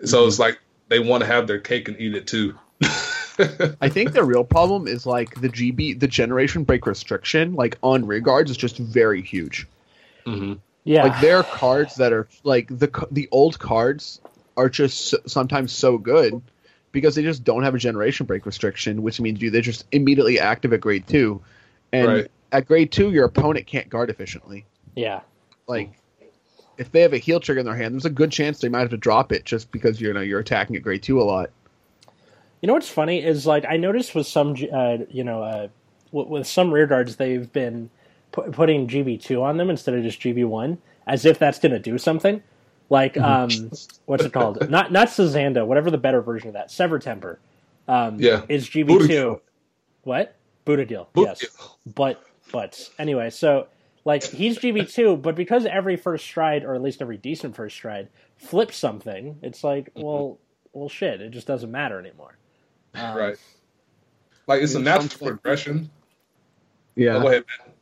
So 0.06 0.28
it's 0.28 0.40
like 0.40 0.60
they 0.90 1.00
want 1.00 1.22
to 1.22 1.28
have 1.28 1.48
their 1.48 1.60
cake 1.60 1.88
and 1.88 2.00
eat 2.00 2.16
it 2.16 2.28
too. 2.28 2.56
I 3.82 3.90
think 3.90 4.14
the 4.14 4.24
real 4.24 4.44
problem 4.44 4.88
is 4.88 5.06
like 5.06 5.40
the 5.42 5.50
GB 5.50 6.00
the 6.00 6.08
generation 6.08 6.64
break 6.64 6.86
restriction 6.86 7.54
like 7.56 7.78
on 7.82 8.06
rear 8.06 8.20
guards 8.20 8.52
is 8.52 8.58
just 8.58 8.78
very 8.78 9.22
huge. 9.22 9.68
hmm 10.26 10.54
yeah. 10.84 11.04
Like 11.04 11.20
there 11.20 11.38
are 11.38 11.44
cards 11.44 11.96
that 11.96 12.14
are 12.14 12.28
like 12.44 12.68
the 12.68 12.90
the 13.12 13.28
old 13.32 13.60
cards 13.60 14.20
are 14.58 14.70
just 14.70 15.10
so, 15.10 15.18
sometimes 15.28 15.72
so 15.72 15.98
good 15.98 16.42
because 16.92 17.16
they 17.16 17.24
just 17.24 17.44
don't 17.44 17.64
have 17.64 17.76
a 17.76 17.80
generation 17.80 18.26
break 18.26 18.46
restriction, 18.46 19.02
which 19.02 19.22
means 19.22 19.42
you 19.42 19.50
they 19.50 19.62
just 19.62 19.86
immediately 19.92 20.40
active 20.40 20.74
at 20.74 20.82
grade 20.82 21.08
two, 21.08 21.42
and 21.94 22.08
Right. 22.08 22.32
at 22.52 22.66
grade 22.66 22.92
two 22.92 23.12
your 23.12 23.26
opponent 23.26 23.66
can't 23.68 23.90
guard 23.90 24.10
efficiently. 24.10 24.66
yeah, 24.96 25.22
Like 25.68 25.92
if 26.82 26.92
they 26.92 27.02
have 27.02 27.14
a 27.14 27.20
heal 27.20 27.40
trigger 27.40 27.60
in 27.60 27.66
their 27.68 27.76
hand, 27.76 27.94
there's 27.94 28.06
a 28.06 28.10
good 28.10 28.32
chance 28.32 28.60
they 28.60 28.68
might 28.68 28.80
have 28.80 28.90
to 28.90 28.98
drop 28.98 29.32
it 29.32 29.46
just 29.46 29.72
because 29.72 30.02
you 30.02 30.12
know 30.12 30.20
you're 30.20 30.40
attacking 30.40 30.76
at 30.76 30.82
grade 30.82 31.04
two 31.04 31.22
a 31.22 31.24
lot. 31.24 31.52
You 32.60 32.68
know 32.68 32.74
what's 32.74 32.90
funny 32.90 33.24
is 33.24 33.46
like 33.46 33.66
I 33.70 33.78
noticed 33.78 34.16
with 34.16 34.26
some, 34.26 34.56
uh, 34.74 34.98
you 35.10 35.24
know, 35.24 35.44
uh, 35.44 35.68
with, 36.12 36.28
with 36.28 36.48
some 36.48 36.74
rear 36.74 36.88
guards 36.88 37.18
they've 37.18 37.52
been 37.54 37.92
pu- 38.32 38.52
putting 38.52 38.88
GB 38.88 39.22
two 39.22 39.44
on 39.44 39.58
them 39.58 39.70
instead 39.70 39.94
of 39.94 40.04
just 40.04 40.20
GB 40.20 40.46
one, 40.48 40.80
as 41.06 41.24
if 41.24 41.38
that's 41.38 41.60
going 41.60 41.72
to 41.72 41.80
do 41.80 42.00
something. 42.00 42.42
Like, 42.90 43.16
um, 43.18 43.50
what's 44.06 44.26
it 44.26 44.34
called? 44.34 44.68
Not 44.70 44.92
not 44.92 45.08
Sazanda, 45.10 45.66
whatever 45.66 45.92
the 45.92 46.00
better 46.00 46.22
version 46.22 46.48
of 46.48 46.54
that. 46.56 46.72
Sever 46.72 46.98
Temper, 46.98 47.40
um, 47.88 48.20
Yeah. 48.20 48.42
is 48.50 48.68
GB 48.68 49.08
two? 49.08 49.40
What 50.04 50.36
Buddha 50.66 50.86
Gil? 50.86 51.08
Buddha 51.14 51.36
Yes, 51.40 51.78
but 51.96 52.24
but 52.52 52.90
anyway, 52.98 53.30
so 53.30 53.68
like 54.06 54.24
he's 54.24 54.58
GB 54.58 54.92
two, 54.94 55.16
but 55.18 55.36
because 55.36 55.66
every 55.66 55.96
first 55.96 56.26
stride, 56.26 56.64
or 56.64 56.76
at 56.76 56.82
least 56.82 57.02
every 57.02 57.18
decent 57.18 57.56
first 57.56 57.76
stride, 57.76 58.10
flips 58.38 58.76
something, 58.78 59.38
it's 59.42 59.64
like, 59.64 59.92
well, 59.96 60.40
well, 60.74 60.90
shit, 60.90 61.22
it 61.22 61.30
just 61.32 61.48
doesn't 61.48 61.72
matter 61.72 62.00
anymore. 62.00 62.38
Um, 62.96 63.16
Right. 63.18 63.38
Like 64.48 64.62
it's 64.62 64.76
a 64.76 64.80
natural 64.80 65.10
something- 65.10 65.28
progression. 65.28 65.90
Yeah. 66.96 67.16
Oh, 67.18 67.22
go 67.22 67.28
ahead, 67.30 67.46
man. 67.66 67.74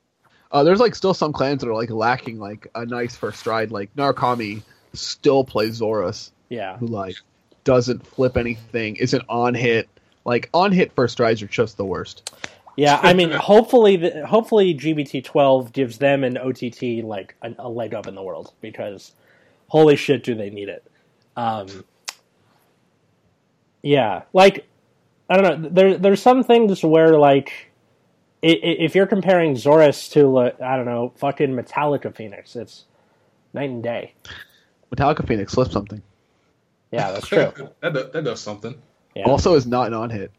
Uh, 0.51 0.63
there's 0.63 0.79
like 0.79 0.95
still 0.95 1.13
some 1.13 1.31
clans 1.31 1.61
that 1.61 1.69
are 1.69 1.73
like 1.75 1.89
lacking 1.91 2.39
like 2.39 2.67
a 2.75 2.85
nice 2.85 3.15
first 3.15 3.39
stride. 3.39 3.71
Like 3.71 3.95
Narukami 3.95 4.61
still 4.93 5.43
plays 5.43 5.79
Zorus, 5.79 6.31
Yeah. 6.49 6.77
who 6.77 6.87
like 6.87 7.15
doesn't 7.63 8.05
flip 8.05 8.35
anything, 8.37 8.95
isn't 8.97 9.23
on 9.29 9.53
hit. 9.53 9.87
Like 10.25 10.49
on 10.53 10.71
hit 10.71 10.91
first 10.93 11.13
strides 11.13 11.41
are 11.41 11.47
just 11.47 11.77
the 11.77 11.85
worst. 11.85 12.33
Yeah, 12.79 12.99
I 13.01 13.13
mean, 13.13 13.31
hopefully, 13.31 13.97
the, 13.97 14.25
hopefully 14.25 14.73
GBT 14.73 15.23
twelve 15.23 15.73
gives 15.73 15.97
them 15.97 16.23
an 16.23 16.37
OTT 16.37 17.03
like 17.03 17.35
a, 17.41 17.53
a 17.59 17.69
leg 17.69 17.93
up 17.93 18.07
in 18.07 18.15
the 18.15 18.23
world 18.23 18.53
because 18.61 19.11
holy 19.67 19.95
shit, 19.95 20.23
do 20.23 20.33
they 20.35 20.49
need 20.49 20.69
it? 20.69 20.83
Um, 21.35 21.83
yeah, 23.81 24.23
like 24.33 24.65
I 25.29 25.37
don't 25.37 25.61
know. 25.61 25.69
There, 25.69 25.97
there's 25.97 26.21
some 26.21 26.43
things 26.43 26.83
where 26.83 27.17
like 27.17 27.51
i- 28.43 28.47
i- 28.47 28.77
if 28.79 28.95
you're 28.95 29.07
comparing 29.07 29.55
Zorus 29.55 30.11
to 30.13 30.37
I 30.63 30.75
don't 30.75 30.85
know, 30.85 31.13
fucking 31.17 31.49
Metallica 31.55 32.15
Phoenix, 32.15 32.55
it's 32.55 32.85
night 33.53 33.69
and 33.69 33.83
day. 33.83 34.13
Metallica 34.95 35.27
Phoenix 35.27 35.53
flip 35.53 35.71
something. 35.71 36.01
Yeah, 36.91 37.11
that's 37.11 37.27
true. 37.27 37.51
that, 37.81 37.93
does, 37.93 38.11
that 38.11 38.23
does 38.23 38.39
something. 38.41 38.81
Yeah, 39.15 39.25
Also 39.25 39.55
is 39.55 39.65
not 39.65 39.87
an 39.87 39.93
on 39.93 40.09
hit. 40.09 40.31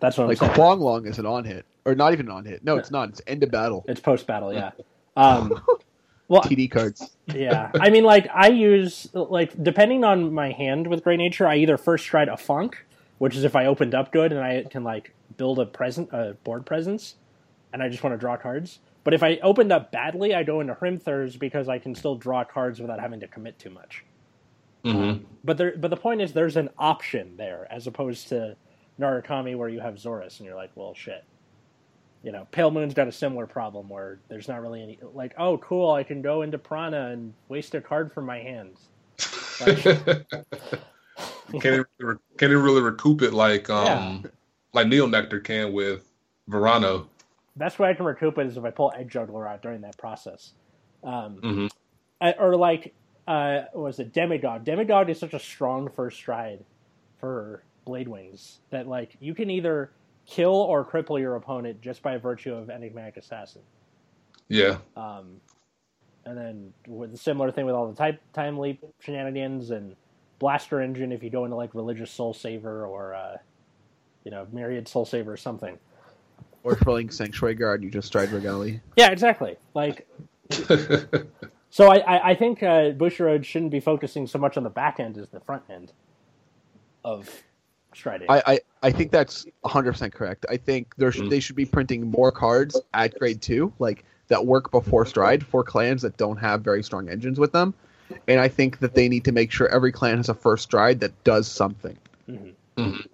That's 0.00 0.18
what 0.18 0.28
Like 0.28 0.42
I'm 0.42 0.48
saying. 0.48 0.60
Huang 0.60 0.80
Long 0.80 1.06
is 1.06 1.18
an 1.18 1.26
on 1.26 1.44
hit. 1.44 1.64
Or 1.84 1.94
not 1.94 2.12
even 2.12 2.26
an 2.26 2.32
on 2.32 2.44
hit. 2.44 2.64
No, 2.64 2.76
it's 2.76 2.90
not. 2.90 3.10
It's 3.10 3.22
end 3.26 3.42
of 3.42 3.50
battle. 3.50 3.84
It's 3.88 4.00
post 4.00 4.26
battle, 4.26 4.52
yeah. 4.52 4.72
Um, 5.16 5.62
well, 6.28 6.42
TD 6.42 6.70
cards. 6.70 7.16
yeah 7.34 7.70
i 7.80 7.88
mean 7.88 8.04
like 8.04 8.28
i 8.34 8.48
use 8.48 9.08
like 9.14 9.62
depending 9.62 10.02
on 10.04 10.32
my 10.32 10.50
hand 10.50 10.86
with 10.88 11.04
great 11.04 11.18
nature 11.18 11.46
i 11.46 11.56
either 11.56 11.76
first 11.76 12.04
stride 12.04 12.28
a 12.28 12.36
funk 12.36 12.84
which 13.18 13.36
is 13.36 13.44
if 13.44 13.54
i 13.56 13.66
opened 13.66 13.94
up 13.94 14.12
good 14.12 14.32
and 14.32 14.40
i 14.40 14.64
can 14.64 14.84
like 14.84 15.12
build 15.36 15.58
a 15.58 15.66
present 15.66 16.08
a 16.12 16.34
board 16.44 16.66
presence 16.66 17.14
and 17.72 17.82
I 17.82 17.90
just 17.90 18.02
want 18.02 18.14
to 18.14 18.18
draw 18.18 18.38
cards. 18.38 18.78
But 19.04 19.12
if 19.12 19.22
I 19.22 19.36
opened 19.42 19.70
up 19.70 19.92
badly, 19.92 20.34
I 20.34 20.42
go 20.42 20.60
into 20.60 20.74
Hrimthurs 20.74 21.38
because 21.38 21.68
I 21.68 21.78
can 21.78 21.94
still 21.94 22.16
draw 22.16 22.42
cards 22.42 22.80
without 22.80 23.00
having 23.00 23.20
to 23.20 23.28
commit 23.28 23.58
too 23.58 23.68
much. 23.70 24.02
Mm-hmm. 24.84 25.24
But 25.44 25.58
there, 25.58 25.74
but 25.76 25.88
the 25.88 25.96
point 25.96 26.22
is, 26.22 26.32
there's 26.32 26.56
an 26.56 26.70
option 26.78 27.36
there 27.36 27.66
as 27.70 27.86
opposed 27.86 28.28
to 28.28 28.56
Narukami 29.00 29.56
where 29.56 29.68
you 29.68 29.80
have 29.80 29.94
Zorus 29.94 30.38
and 30.38 30.46
you're 30.46 30.56
like, 30.56 30.70
well, 30.74 30.94
shit. 30.94 31.24
You 32.22 32.32
know, 32.32 32.46
Pale 32.50 32.72
Moon's 32.72 32.94
got 32.94 33.06
a 33.06 33.12
similar 33.12 33.46
problem 33.46 33.88
where 33.88 34.18
there's 34.28 34.48
not 34.48 34.60
really 34.60 34.82
any 34.82 34.98
like, 35.14 35.34
oh, 35.38 35.58
cool, 35.58 35.92
I 35.92 36.02
can 36.02 36.22
go 36.22 36.42
into 36.42 36.58
Prana 36.58 37.08
and 37.10 37.32
waste 37.48 37.74
a 37.74 37.80
card 37.80 38.12
from 38.12 38.26
my 38.26 38.38
hands. 38.38 38.80
Like, 39.60 39.78
even, 41.54 41.84
re- 42.00 42.16
can't 42.38 42.52
even 42.52 42.62
really 42.62 42.82
recoup 42.82 43.22
it 43.22 43.32
like 43.32 43.70
um 43.70 44.24
like 44.72 44.88
Neo 44.88 45.06
Nectar 45.06 45.40
can 45.40 45.72
with 45.72 46.10
Verano. 46.48 47.08
best 47.56 47.78
way 47.78 47.90
I 47.90 47.94
can 47.94 48.04
recoup 48.06 48.38
it 48.38 48.46
is 48.46 48.56
if 48.56 48.64
I 48.64 48.70
pull 48.70 48.92
Egg 48.96 49.08
Juggler 49.08 49.46
out 49.48 49.62
during 49.62 49.80
that 49.82 49.96
process. 49.96 50.52
Um, 51.04 51.40
Mhm. 51.42 51.70
uh, 52.20 52.32
or 52.38 52.56
like, 52.56 52.92
uh, 53.28 53.62
was 53.74 53.98
it 54.00 54.12
Demigod? 54.12 54.64
Demigod 54.64 55.08
is 55.10 55.18
such 55.18 55.34
a 55.34 55.38
strong 55.38 55.88
first 55.88 56.16
stride 56.16 56.64
for 57.18 57.62
Blade 57.86 58.08
Wings 58.08 58.58
that 58.68 58.86
like 58.86 59.16
you 59.20 59.34
can 59.34 59.48
either 59.48 59.90
kill 60.26 60.54
or 60.54 60.84
cripple 60.84 61.18
your 61.18 61.36
opponent 61.36 61.80
just 61.80 62.02
by 62.02 62.18
virtue 62.18 62.52
of 62.52 62.68
Enigmatic 62.68 63.16
Assassin. 63.16 63.62
Yeah. 64.48 64.78
Um, 64.96 65.40
and 66.26 66.36
then 66.36 66.72
with 66.86 67.14
a 67.14 67.16
similar 67.16 67.50
thing 67.50 67.64
with 67.64 67.74
all 67.74 67.88
the 67.88 67.96
type 67.96 68.20
time 68.34 68.58
leap 68.58 68.84
shenanigans 69.00 69.70
and 69.70 69.96
blaster 70.38 70.82
engine 70.82 71.12
if 71.12 71.22
you 71.22 71.30
go 71.30 71.44
into 71.44 71.56
like 71.56 71.74
religious 71.74 72.10
soul 72.10 72.34
saver 72.34 72.84
or 72.84 73.14
uh, 73.14 73.36
you 74.24 74.30
know 74.30 74.46
myriad 74.52 74.86
soul 74.86 75.06
saver 75.06 75.32
or 75.32 75.36
something. 75.36 75.78
Or 76.64 76.74
filling 76.74 77.10
Sanctuary 77.10 77.54
Guard, 77.54 77.84
you 77.84 77.90
just 77.90 78.08
stride 78.08 78.32
Regali. 78.32 78.80
Yeah, 78.96 79.12
exactly. 79.12 79.56
Like 79.72 80.08
so, 81.70 81.88
I 81.88 81.98
I, 81.98 82.30
I 82.30 82.34
think 82.34 82.60
uh, 82.62 82.90
Bushiroad 82.90 83.44
shouldn't 83.44 83.70
be 83.70 83.78
focusing 83.78 84.26
so 84.26 84.40
much 84.40 84.56
on 84.56 84.64
the 84.64 84.70
back 84.70 84.98
end 84.98 85.16
as 85.16 85.28
the 85.28 85.38
front 85.38 85.62
end 85.70 85.92
of 87.04 87.44
striding. 87.96 88.30
I, 88.30 88.42
I, 88.46 88.60
I 88.82 88.90
think 88.92 89.10
that's 89.10 89.46
100% 89.64 90.12
correct. 90.12 90.46
I 90.48 90.56
think 90.56 90.94
there 90.96 91.10
sh- 91.12 91.20
Mm. 91.20 91.30
they 91.30 91.40
should 91.40 91.56
be 91.56 91.64
printing 91.64 92.10
more 92.10 92.30
cards 92.30 92.80
at 92.94 93.18
grade 93.18 93.40
2, 93.42 93.72
like 93.78 94.04
that 94.28 94.44
work 94.44 94.70
before 94.70 95.06
Stride 95.06 95.44
for 95.44 95.62
clans 95.62 96.02
that 96.02 96.16
don't 96.16 96.36
have 96.36 96.62
very 96.62 96.82
strong 96.82 97.08
engines 97.08 97.38
with 97.38 97.52
them. 97.52 97.74
And 98.28 98.40
I 98.40 98.48
think 98.48 98.78
that 98.80 98.94
they 98.94 99.08
need 99.08 99.24
to 99.24 99.32
make 99.32 99.50
sure 99.50 99.68
every 99.68 99.92
clan 99.92 100.16
has 100.18 100.28
a 100.28 100.34
first 100.34 100.64
Stride 100.64 101.00
that 101.00 101.24
does 101.24 101.46
something. 101.48 101.96
Mhm. 102.28 102.52
Mhm. 102.76 103.06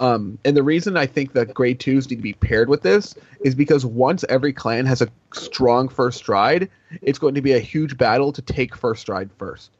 Um, 0.00 0.38
and 0.44 0.56
the 0.56 0.62
reason 0.62 0.96
I 0.96 1.06
think 1.06 1.32
that 1.34 1.54
grade 1.54 1.78
twos 1.80 2.10
need 2.10 2.16
to 2.16 2.22
be 2.22 2.32
paired 2.32 2.68
with 2.68 2.82
this 2.82 3.14
is 3.44 3.54
because 3.54 3.86
once 3.86 4.24
every 4.28 4.52
clan 4.52 4.86
has 4.86 5.00
a 5.00 5.08
strong 5.32 5.88
first 5.88 6.18
stride, 6.18 6.68
it's 7.00 7.18
going 7.18 7.34
to 7.36 7.40
be 7.42 7.52
a 7.52 7.60
huge 7.60 7.96
battle 7.96 8.32
to 8.32 8.42
take 8.42 8.74
first 8.74 9.02
stride 9.02 9.30
first, 9.38 9.70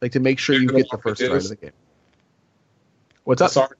like 0.00 0.12
to 0.12 0.20
make 0.20 0.38
sure 0.38 0.56
you 0.56 0.66
get 0.68 0.88
the 0.90 0.98
first 0.98 1.20
stride 1.22 1.36
is. 1.36 1.50
of 1.50 1.58
the 1.60 1.66
game. 1.66 1.74
What's 3.30 3.56
up? 3.56 3.72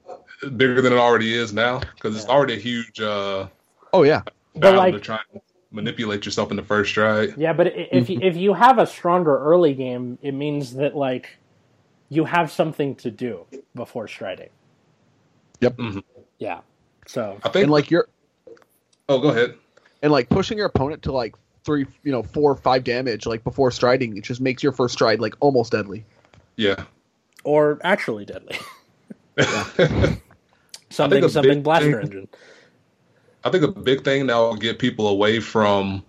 It's 0.43 0.53
bigger 0.53 0.81
than 0.81 0.93
it 0.93 0.97
already 0.97 1.35
is 1.35 1.53
now 1.53 1.81
because 1.81 2.15
it's 2.15 2.27
already 2.27 2.55
a 2.55 2.59
huge 2.61 3.01
uh, 3.01 3.49
Oh 3.93 4.05
yeah, 4.05 4.23
But, 4.55 4.77
like- 4.77 4.95
to 4.95 5.01
try 5.01 5.19
and 5.33 5.43
manipulate 5.73 6.25
yourself 6.25 6.53
in 6.53 6.57
the 6.57 6.63
first 6.63 6.91
stride. 6.91 7.35
Yeah, 7.37 7.53
but 7.53 7.67
i- 7.67 7.89
if 7.91 8.09
you, 8.09 8.21
if 8.23 8.37
you 8.37 8.55
have 8.55 8.79
a 8.79 8.87
stronger 8.87 9.37
early 9.41 9.75
game, 9.75 10.21
it 10.23 10.35
means 10.35 10.75
that 10.75 10.95
like 10.97 11.31
you 12.11 12.27
have 12.27 12.53
something 12.53 12.95
to 12.97 13.11
do 13.11 13.45
before 13.75 14.07
striding. 14.07 14.51
Yep. 15.59 15.77
Mhm. 15.79 16.05
Yeah. 16.39 16.61
So 17.09 17.37
I 17.43 17.49
think. 17.49 17.65
and 17.65 17.73
like 17.73 17.91
you're 17.91 18.07
oh, 19.09 19.19
go 19.19 19.31
ahead. 19.31 19.57
and 20.01 20.13
like 20.13 20.29
pushing 20.29 20.59
your 20.59 20.69
opponent 20.69 21.03
to 21.03 21.11
like 21.13 21.35
three, 21.65 21.87
you 22.05 22.13
know, 22.13 22.23
four 22.23 22.53
or 22.53 22.57
five 22.57 22.85
damage 22.85 23.27
like 23.27 23.43
before 23.43 23.73
striding, 23.73 24.17
it 24.17 24.23
just 24.23 24.41
makes 24.41 24.63
your 24.63 24.71
first 24.71 24.95
stride 24.95 25.19
like 25.19 25.35
almost 25.41 25.73
deadly. 25.73 26.05
Yeah. 26.55 26.85
or 27.43 27.81
actually 27.83 28.25
deadly. 28.25 28.57
I 29.39 30.19
Something 30.91 31.29
something 31.29 31.63
blaster 31.63 31.93
thing- 31.93 32.01
engine. 32.03 32.29
I 33.43 33.51
think 33.51 33.65
a 33.65 33.69
big 33.69 34.05
thing 34.05 34.27
that 34.27 34.37
will 34.37 34.57
get 34.57 34.79
people 34.79 35.09
away 35.09 35.41
from 35.41 36.03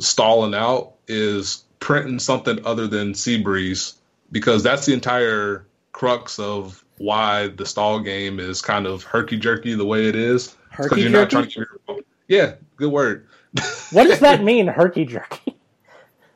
stalling 0.00 0.54
out 0.54 0.94
is 1.08 1.64
printing 1.78 2.18
something 2.18 2.64
other 2.64 2.86
than 2.86 3.12
Seabreeze 3.12 3.94
because 4.32 4.62
that's 4.62 4.86
the 4.86 4.94
entire 4.94 5.66
crux 5.92 6.38
of 6.38 6.82
why 6.96 7.48
the 7.48 7.66
stall 7.66 8.00
game 8.00 8.40
is 8.40 8.62
kind 8.62 8.86
of 8.86 9.02
herky 9.02 9.36
jerky 9.36 9.74
the 9.74 9.84
way 9.84 10.08
it 10.08 10.16
is. 10.16 10.56
Because 10.70 10.98
you're 10.98 11.10
not 11.10 11.28
trying 11.28 11.48
to 11.50 11.66
your 11.88 12.00
yeah, 12.28 12.54
good 12.76 12.92
word. 12.92 13.26
What 13.90 14.06
does 14.06 14.20
that 14.20 14.44
mean, 14.44 14.68
herky 14.68 15.04
jerky? 15.04 15.56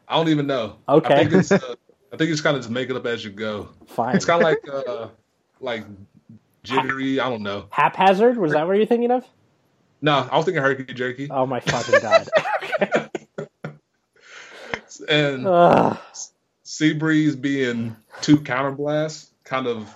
I 0.08 0.16
don't 0.16 0.28
even 0.28 0.48
know. 0.48 0.76
Okay. 0.88 1.14
I 1.14 1.18
think 1.18 1.32
it's 1.34 1.52
uh, 1.52 1.74
I 2.12 2.16
think 2.16 2.30
it's 2.32 2.40
kind 2.40 2.56
of 2.56 2.62
just 2.62 2.70
make 2.70 2.90
it 2.90 2.96
up 2.96 3.06
as 3.06 3.24
you 3.24 3.30
go. 3.30 3.68
Fine. 3.86 4.16
It's 4.16 4.24
kind 4.24 4.42
of 4.42 4.44
like 4.44 4.68
uh 4.68 5.08
like 5.60 5.84
jittery. 6.64 7.20
I 7.20 7.28
don't 7.28 7.42
know. 7.42 7.66
Haphazard? 7.70 8.36
Was 8.36 8.52
that 8.52 8.66
what 8.66 8.76
you're 8.76 8.86
thinking 8.86 9.12
of? 9.12 9.24
No, 10.02 10.28
I 10.30 10.36
was 10.36 10.44
thinking 10.44 10.62
herky 10.62 10.92
jerky. 10.92 11.28
Oh 11.30 11.46
my 11.46 11.60
fucking 11.60 12.00
god. 12.00 12.28
And 15.08 15.46
Ugh. 15.46 15.98
Seabreeze 16.64 17.40
being 17.40 17.96
two 18.20 18.38
counterblasts 18.38 19.28
kind 19.44 19.66
of 19.66 19.94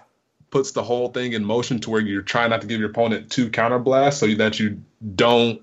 puts 0.51 0.73
the 0.73 0.83
whole 0.83 1.09
thing 1.09 1.33
in 1.33 1.45
motion 1.45 1.79
to 1.81 1.91
where 1.91 2.01
you're 2.01 2.23
trying 2.23 2.51
not 2.51 2.63
to 2.63 2.67
give 2.67 2.81
your 2.81 2.91
opponent 2.91 3.31
two 3.31 3.51
counterblasts 3.51 4.15
so 4.15 4.27
that 4.27 4.59
you 4.59 4.83
don't 5.15 5.61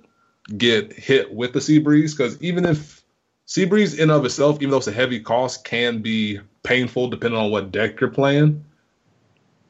get 0.57 0.93
hit 0.93 1.33
with 1.33 1.53
the 1.53 1.59
Seabreeze. 1.59 2.15
Because 2.15 2.41
even 2.41 2.65
if 2.65 3.03
Seabreeze 3.47 3.97
in 3.97 4.09
of 4.09 4.25
itself, 4.25 4.57
even 4.57 4.71
though 4.71 4.77
it's 4.77 4.87
a 4.87 4.91
heavy 4.91 5.19
cost, 5.19 5.63
can 5.63 6.01
be 6.01 6.39
painful 6.63 7.09
depending 7.09 7.39
on 7.39 7.51
what 7.51 7.71
deck 7.71 7.99
you're 7.99 8.09
playing. 8.09 8.63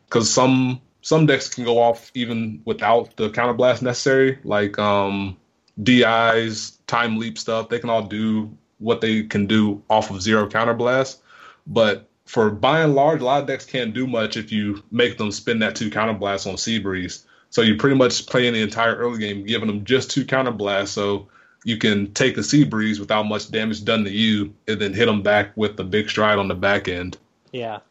Because 0.06 0.32
some 0.32 0.82
some 1.06 1.28
decks 1.28 1.48
can 1.48 1.64
go 1.64 1.78
off 1.78 2.10
even 2.16 2.64
without 2.66 3.16
the 3.16 3.30
counterblast 3.30 3.84
necessary, 3.84 4.40
like 4.44 4.80
um, 4.80 5.38
DIs, 5.82 6.80
time 6.88 7.20
leap 7.20 7.38
stuff. 7.38 7.70
They 7.70 7.78
can 7.78 7.92
all 7.92 8.02
do 8.02 8.58
what 8.80 9.02
they 9.02 9.22
can 9.22 9.46
do 9.46 9.84
off 9.88 10.10
of 10.10 10.20
zero 10.20 10.50
counterblast. 10.50 11.20
But 11.68 12.10
for 12.26 12.50
by 12.50 12.82
and 12.82 12.96
large, 12.96 13.22
a 13.22 13.24
lot 13.24 13.40
of 13.40 13.48
decks 13.48 13.68
can't 13.68 13.94
do 13.94 14.08
much 14.08 14.36
if 14.36 14.52
you 14.52 14.82
make 14.90 15.20
them 15.20 15.32
spend 15.32 15.62
that 15.62 15.76
two 15.76 15.92
counterblast 15.92 16.48
on 16.48 16.56
Seabreeze. 16.56 17.24
So 17.52 17.62
you're 17.62 17.78
pretty 17.78 17.98
much 17.98 18.26
playing 18.26 18.54
the 18.54 18.64
entire 18.64 18.96
early 18.96 19.20
game, 19.20 19.46
giving 19.46 19.68
them 19.68 19.86
just 19.86 20.10
two 20.10 20.26
counterblasts, 20.26 20.88
so 20.88 21.28
you 21.64 21.78
can 21.78 22.14
take 22.16 22.36
a 22.38 22.42
Seabreeze 22.42 23.00
without 23.00 23.28
much 23.28 23.52
damage 23.52 23.86
done 23.86 24.06
to 24.06 24.12
you, 24.12 24.56
and 24.68 24.82
then 24.82 24.96
hit 24.96 25.06
them 25.06 25.22
back 25.22 25.56
with 25.56 25.78
the 25.78 25.84
big 25.84 26.10
stride 26.10 26.40
on 26.40 26.48
the 26.48 26.56
back 26.56 26.88
end. 26.88 27.16
Yeah. 27.52 27.82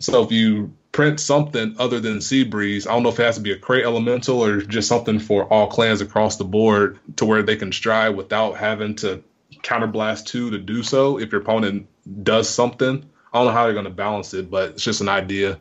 So 0.00 0.22
if 0.22 0.32
you 0.32 0.72
print 0.98 1.20
something 1.20 1.76
other 1.78 2.00
than 2.00 2.20
Sea 2.20 2.42
Breeze. 2.42 2.84
I 2.84 2.92
don't 2.92 3.04
know 3.04 3.10
if 3.10 3.20
it 3.20 3.22
has 3.22 3.36
to 3.36 3.40
be 3.40 3.52
a 3.52 3.56
Cray 3.56 3.84
Elemental 3.84 4.44
or 4.44 4.62
just 4.62 4.88
something 4.88 5.20
for 5.20 5.44
all 5.44 5.68
clans 5.68 6.00
across 6.00 6.38
the 6.38 6.44
board 6.44 6.98
to 7.18 7.24
where 7.24 7.44
they 7.44 7.54
can 7.54 7.70
strive 7.70 8.16
without 8.16 8.56
having 8.56 8.96
to 8.96 9.22
counterblast 9.62 10.26
two 10.26 10.50
to 10.50 10.58
do 10.58 10.82
so 10.82 11.20
if 11.20 11.30
your 11.30 11.40
opponent 11.40 11.86
does 12.24 12.48
something. 12.48 13.08
I 13.32 13.38
don't 13.38 13.46
know 13.46 13.52
how 13.52 13.66
they're 13.66 13.74
going 13.74 13.84
to 13.84 13.92
balance 13.92 14.34
it, 14.34 14.50
but 14.50 14.70
it's 14.70 14.82
just 14.82 15.00
an 15.00 15.08
idea. 15.08 15.60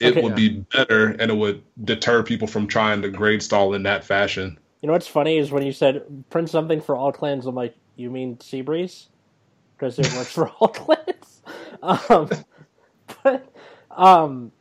It 0.00 0.18
Okay. 0.18 0.22
would 0.22 0.34
be 0.34 0.48
better 0.72 1.08
and 1.10 1.30
it 1.30 1.36
would 1.36 1.62
deter 1.84 2.22
people 2.22 2.48
from 2.48 2.66
trying 2.66 3.02
to 3.02 3.10
grade 3.10 3.42
stall 3.42 3.74
in 3.74 3.82
that 3.82 4.04
fashion. 4.06 4.58
You 4.82 4.88
know 4.88 4.94
what's 4.94 5.08
funny 5.08 5.38
is 5.38 5.50
when 5.52 5.64
you 5.66 5.72
said 5.72 6.24
print 6.30 6.50
something 6.50 6.80
for 6.80 6.96
all 6.96 7.12
clans, 7.12 7.46
I'm 7.46 7.54
like, 7.56 7.76
you 7.96 8.10
mean 8.10 8.36
Seabreeze? 8.38 9.08
Because 9.76 9.98
it 9.98 10.12
works 10.12 10.32
for 10.32 10.50
all 10.50 10.68
clans. 10.70 11.42
Um, 11.82 12.30
but 13.24 13.52
um, 13.96 14.52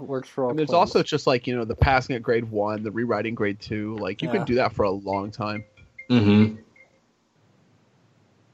works 0.00 0.28
for 0.28 0.44
all. 0.44 0.50
And 0.50 0.58
there's 0.58 0.68
clans. 0.68 0.78
also 0.78 1.02
just 1.02 1.26
like, 1.26 1.46
you 1.46 1.56
know, 1.56 1.64
the 1.64 1.74
passing 1.74 2.14
at 2.16 2.22
grade 2.22 2.44
one, 2.50 2.82
the 2.82 2.90
rewriting 2.90 3.34
grade 3.34 3.58
two. 3.60 3.96
Like 3.96 4.22
you 4.22 4.28
Yeah. 4.28 4.34
can 4.36 4.44
do 4.44 4.54
that 4.56 4.72
for 4.72 4.84
a 4.84 4.90
long 4.90 5.30
time. 5.30 5.64
Mm-hmm. 6.10 6.56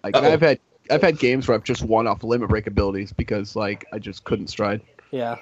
Like 0.05 0.17
Uh-oh. 0.17 0.33
I've 0.33 0.41
had 0.41 0.59
I've 0.91 1.03
had 1.03 1.19
games 1.19 1.47
where 1.49 1.55
I've 1.57 1.65
just 1.65 1.83
won 1.83 2.07
off 2.07 2.23
limit 2.25 2.49
break 2.49 2.67
abilities 2.67 3.13
because 3.13 3.55
like 3.57 3.85
I 3.93 3.99
just 3.99 4.25
couldn't 4.25 4.49
stride. 4.49 4.81
yeah. 5.11 5.37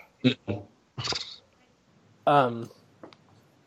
Um, 2.27 2.71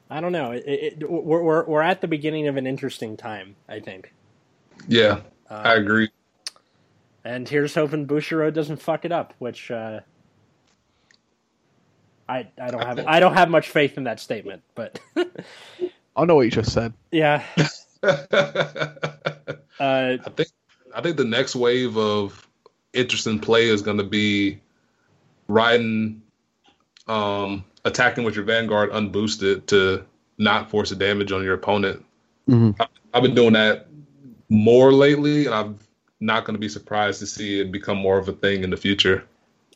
I 0.10 0.22
don't 0.22 0.32
know. 0.32 0.52
It, 0.52 0.64
it, 0.68 1.10
we're, 1.10 1.42
we're 1.42 1.66
we're 1.66 1.82
at 1.82 2.02
the 2.02 2.08
beginning 2.08 2.48
of 2.48 2.58
an 2.58 2.68
interesting 2.68 3.18
time. 3.18 3.56
I 3.68 3.80
think. 3.80 4.14
Yeah, 4.88 5.22
Um, 5.50 5.62
I 5.66 5.76
agree. 5.76 6.10
And 7.26 7.48
here's 7.48 7.74
hoping 7.74 8.06
Bushiroad 8.06 8.54
doesn't 8.54 8.82
fuck 8.82 9.06
it 9.06 9.12
up, 9.12 9.34
which 9.40 9.72
uh, 9.72 10.02
I 12.28 12.48
I 12.62 12.68
don't 12.70 12.84
have 12.84 13.00
I 13.08 13.20
don't 13.20 13.34
have 13.34 13.50
much 13.50 13.70
faith 13.70 13.98
in 13.98 14.04
that 14.06 14.20
statement, 14.20 14.62
but 14.76 15.00
I 16.16 16.26
know 16.26 16.36
what 16.36 16.42
you 16.42 16.52
just 16.52 16.74
said. 16.74 16.94
yeah. 17.12 17.44
Uh, 19.80 20.18
I 20.24 20.30
think 20.36 20.50
I 20.94 21.02
think 21.02 21.18
the 21.18 21.26
next 21.26 21.56
wave 21.56 21.98
of 21.98 22.48
interesting 22.94 23.40
play 23.40 23.68
is 23.68 23.82
going 23.82 23.98
to 23.98 24.04
be 24.04 24.60
riding, 25.48 26.22
um, 27.08 27.66
attacking 27.84 28.24
with 28.24 28.36
your 28.36 28.46
vanguard 28.46 28.92
unboosted 28.92 29.66
to 29.68 30.06
not 30.38 30.70
force 30.70 30.92
a 30.92 30.96
damage 30.96 31.32
on 31.32 31.44
your 31.44 31.56
opponent. 31.56 32.06
Mhm. 32.48 32.80
I've 33.14 33.24
been 33.24 33.34
doing 33.36 33.54
that 33.54 33.88
more 34.50 34.94
lately, 34.94 35.48
and 35.48 35.56
I'm 35.56 35.80
not 36.24 36.46
going 36.46 36.56
to 36.56 36.60
be 36.60 36.70
surprised 36.70 37.20
to 37.20 37.28
see 37.28 37.60
it 37.60 37.72
become 37.72 37.98
more 37.98 38.18
of 38.18 38.28
a 38.30 38.34
thing 38.34 38.64
in 38.64 38.70
the 38.70 38.78
future. 38.78 39.26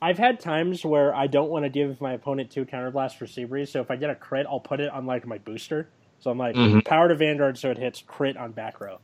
I've 0.01 0.17
had 0.17 0.39
times 0.39 0.85
where 0.85 1.13
I 1.15 1.27
don't 1.27 1.49
want 1.49 1.65
to 1.65 1.69
give 1.69 1.99
my 2.01 2.13
opponent 2.13 2.51
two 2.51 2.65
counterblast 2.65 3.17
for 3.17 3.25
Seabreeze, 3.25 3.69
so 3.69 3.81
if 3.81 3.89
I 3.89 3.95
get 3.95 4.09
a 4.09 4.15
crit, 4.15 4.45
I'll 4.47 4.59
put 4.59 4.79
it 4.79 4.91
on 4.91 5.05
like 5.05 5.25
my 5.25 5.39
booster. 5.39 5.89
So 6.19 6.31
I'm 6.31 6.37
like 6.37 6.55
Mhm. 6.55 6.85
power 6.85 7.07
to 7.07 7.15
Vanguard, 7.15 7.57
so 7.57 7.71
it 7.71 7.77
hits 7.77 8.03
crit 8.05 8.37
on 8.37 8.51
back 8.51 8.79
row. 8.79 8.99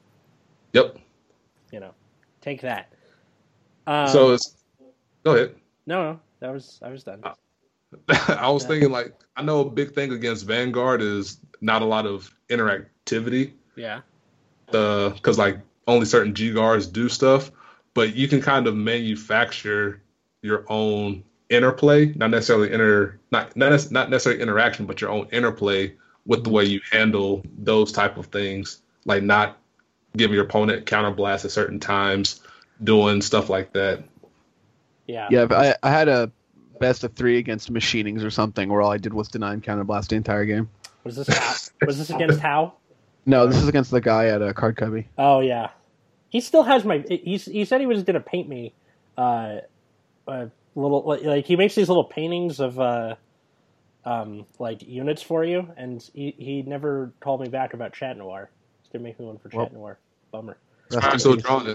Yep. 0.73 0.97
You 1.71 1.79
know, 1.79 1.93
take 2.41 2.61
that. 2.61 2.91
Um, 3.87 4.07
so 4.07 4.31
it's 4.33 4.55
go 5.23 5.35
ahead. 5.35 5.55
no, 5.85 6.13
no, 6.13 6.19
that 6.39 6.51
was 6.51 6.79
I 6.81 6.89
was 6.89 7.03
done. 7.03 7.23
I 8.27 8.49
was 8.49 8.63
Yeah. 8.63 8.69
thinking 8.69 8.91
like 8.91 9.13
I 9.35 9.41
know 9.41 9.61
a 9.61 9.69
big 9.69 9.93
thing 9.93 10.11
against 10.13 10.45
Vanguard 10.45 11.01
is 11.01 11.39
not 11.61 11.81
a 11.81 11.85
lot 11.85 12.05
of 12.05 12.33
interactivity. 12.49 13.53
Yeah, 13.75 14.01
The 14.71 15.11
because 15.15 15.37
like 15.37 15.59
only 15.87 16.05
certain 16.05 16.33
G 16.33 16.51
guards 16.53 16.87
do 16.87 17.09
stuff, 17.09 17.51
but 17.93 18.15
you 18.15 18.27
can 18.27 18.41
kind 18.41 18.67
of 18.67 18.75
manufacture 18.75 20.01
your 20.41 20.65
own 20.69 21.23
interplay, 21.49 22.13
not 22.15 22.29
necessarily 22.29 22.71
inter, 22.71 23.19
not 23.31 23.55
not, 23.55 23.91
not 23.91 24.09
necessarily 24.09 24.41
interaction, 24.41 24.85
but 24.85 25.01
your 25.01 25.09
own 25.09 25.27
interplay 25.31 25.93
with 26.25 26.43
the 26.43 26.49
way 26.49 26.63
you 26.63 26.81
handle 26.91 27.43
those 27.57 27.91
type 27.91 28.17
of 28.17 28.27
things, 28.27 28.81
like 29.05 29.23
not 29.23 29.57
giving 30.15 30.35
your 30.35 30.45
opponent 30.45 30.85
counterblast 30.85 31.45
at 31.45 31.51
certain 31.51 31.79
times, 31.79 32.41
doing 32.83 33.21
stuff 33.21 33.49
like 33.49 33.73
that. 33.73 34.03
yeah, 35.07 35.27
Yeah, 35.29 35.47
I, 35.51 35.75
I 35.83 35.91
had 35.91 36.07
a 36.07 36.31
best 36.79 37.03
of 37.03 37.13
three 37.13 37.37
against 37.37 37.71
machinings 37.71 38.23
or 38.23 38.29
something 38.29 38.69
where 38.69 38.81
all 38.81 38.91
I 38.91 38.97
did 38.97 39.13
was 39.13 39.27
deny 39.27 39.53
him 39.53 39.61
counterblast 39.61 40.09
the 40.09 40.15
entire 40.15 40.45
game. 40.45 40.69
Was 41.03 41.15
this 41.15 41.71
was 41.85 41.97
this 41.97 42.09
against 42.09 42.39
How? 42.39 42.73
No, 43.25 43.47
this 43.47 43.57
is 43.57 43.67
against 43.67 43.91
the 43.91 44.01
guy 44.01 44.27
at 44.27 44.41
uh, 44.41 44.53
Card 44.53 44.75
Cubby. 44.77 45.07
Oh 45.17 45.39
yeah, 45.39 45.69
he 46.29 46.41
still 46.41 46.63
has 46.63 46.83
my. 46.83 47.03
He's 47.09 47.45
he 47.45 47.65
said 47.65 47.79
he 47.81 47.87
was 47.87 48.03
gonna 48.03 48.19
paint 48.19 48.49
me, 48.49 48.73
uh, 49.17 49.57
a 50.27 50.49
little 50.75 51.03
like, 51.03 51.23
like 51.23 51.45
he 51.45 51.55
makes 51.55 51.75
these 51.75 51.87
little 51.87 52.03
paintings 52.03 52.59
of 52.59 52.79
uh, 52.79 53.15
um, 54.05 54.45
like 54.59 54.81
units 54.83 55.21
for 55.21 55.43
you, 55.45 55.69
and 55.77 56.01
he 56.13 56.35
he 56.37 56.61
never 56.63 57.13
called 57.21 57.39
me 57.41 57.47
back 57.47 57.73
about 57.73 57.93
Chat 57.93 58.17
Noir. 58.17 58.49
He's 58.81 58.91
gonna 58.91 59.03
make 59.03 59.19
me 59.19 59.25
one 59.25 59.37
for 59.37 59.49
Chat 59.49 59.57
Well- 59.57 59.69
Noir. 59.73 59.99
Bummer. 60.31 60.57
It's 60.87 60.95
Rest 60.95 61.01
probably 61.03 61.13
in 61.13 61.19
still 61.19 61.35
peace. 61.35 61.43
drawing 61.43 61.67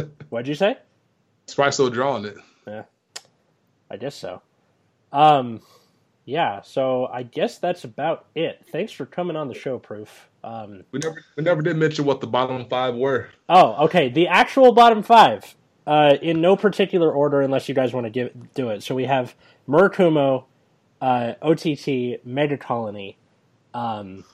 it. 0.00 0.08
What'd 0.28 0.48
you 0.48 0.54
say? 0.54 0.76
it's 1.44 1.54
probably 1.54 1.72
still 1.72 1.88
drawing 1.90 2.24
it. 2.24 2.36
Yeah, 2.66 2.82
I 3.90 3.96
guess 3.96 4.14
so. 4.16 4.42
Um, 5.12 5.60
yeah. 6.26 6.60
So 6.60 7.06
I 7.06 7.22
guess 7.22 7.58
that's 7.58 7.84
about 7.84 8.26
it. 8.34 8.66
Thanks 8.70 8.92
for 8.92 9.06
coming 9.06 9.36
on 9.36 9.48
the 9.48 9.54
show, 9.54 9.78
Proof. 9.78 10.28
Um, 10.44 10.82
We 10.90 10.98
never 10.98 11.24
we 11.36 11.42
never 11.42 11.62
did 11.62 11.76
mention 11.76 12.04
what 12.04 12.20
the 12.20 12.26
bottom 12.26 12.68
five 12.68 12.94
were. 12.94 13.28
Oh, 13.48 13.84
okay. 13.86 14.10
The 14.10 14.28
actual 14.28 14.72
bottom 14.72 15.02
five, 15.02 15.54
uh, 15.86 16.16
in 16.20 16.40
no 16.40 16.56
particular 16.56 17.10
order, 17.10 17.40
unless 17.40 17.68
you 17.68 17.74
guys 17.74 17.92
want 17.92 18.04
to 18.06 18.10
give 18.10 18.32
do 18.54 18.70
it. 18.70 18.82
So 18.82 18.94
we 18.94 19.04
have 19.04 19.34
Murakumo, 19.68 20.44
uh, 21.00 21.34
OTT, 21.40 22.24
Megacolony, 22.26 23.16
um, 23.72 24.24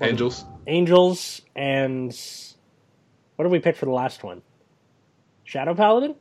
Angels. 0.00 0.44
Angels, 0.66 1.42
and 1.54 2.10
what 3.36 3.44
did 3.44 3.52
we 3.52 3.60
pick 3.60 3.76
for 3.76 3.84
the 3.84 3.92
last 3.92 4.24
one? 4.24 4.42
Shadow 5.44 5.74
Paladin. 5.74 6.14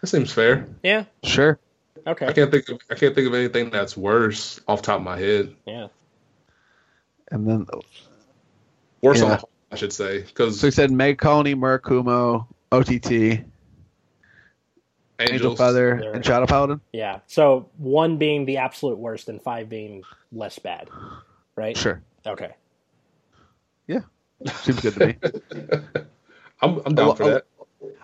That 0.00 0.06
seems 0.06 0.32
fair. 0.32 0.66
Yeah. 0.82 1.04
Sure. 1.22 1.58
Okay. 2.06 2.24
I 2.26 2.28
Okay. 2.30 2.40
can't 2.40 2.50
think 2.50 2.68
of 2.68 2.78
I 2.90 2.94
can't 2.94 3.14
think 3.14 3.26
of 3.28 3.34
anything 3.34 3.70
that's 3.70 3.96
worse 3.96 4.60
off 4.66 4.80
the 4.82 4.86
top 4.86 4.98
of 5.00 5.04
my 5.04 5.18
head. 5.18 5.54
Yeah. 5.66 5.88
And 7.30 7.46
then 7.46 7.66
Worse 9.02 9.22
on 9.22 9.30
Yeah. 9.30 9.36
the 9.36 9.44
I 9.72 9.76
should 9.76 9.92
say, 9.92 10.22
because 10.22 10.58
so 10.58 10.66
he 10.66 10.70
said 10.72 10.90
Megacolony, 10.90 11.54
Murakumo, 11.54 12.46
OTT, 12.72 13.44
Angel 15.20 15.34
Angels. 15.34 15.58
Feather, 15.58 15.98
There. 16.00 16.12
and 16.14 16.24
Shadow 16.24 16.46
Paladin. 16.46 16.80
Yeah. 16.92 17.20
So 17.26 17.68
one 17.76 18.16
being 18.16 18.46
the 18.46 18.56
absolute 18.56 18.98
worst, 18.98 19.28
and 19.28 19.40
five 19.40 19.68
being 19.68 20.02
less 20.32 20.58
bad. 20.58 20.88
Right. 21.56 21.76
Sure. 21.76 22.02
Okay. 22.26 22.50
Yeah. 23.86 24.00
Seems 24.62 24.80
good 24.80 24.94
to 24.94 25.06
me. 25.06 25.16
I'm 26.62 26.80
I'm 26.84 26.94
down 26.94 27.08
I'll- 27.10 27.14
for 27.14 27.22
I'll- 27.24 27.30
that. 27.30 27.44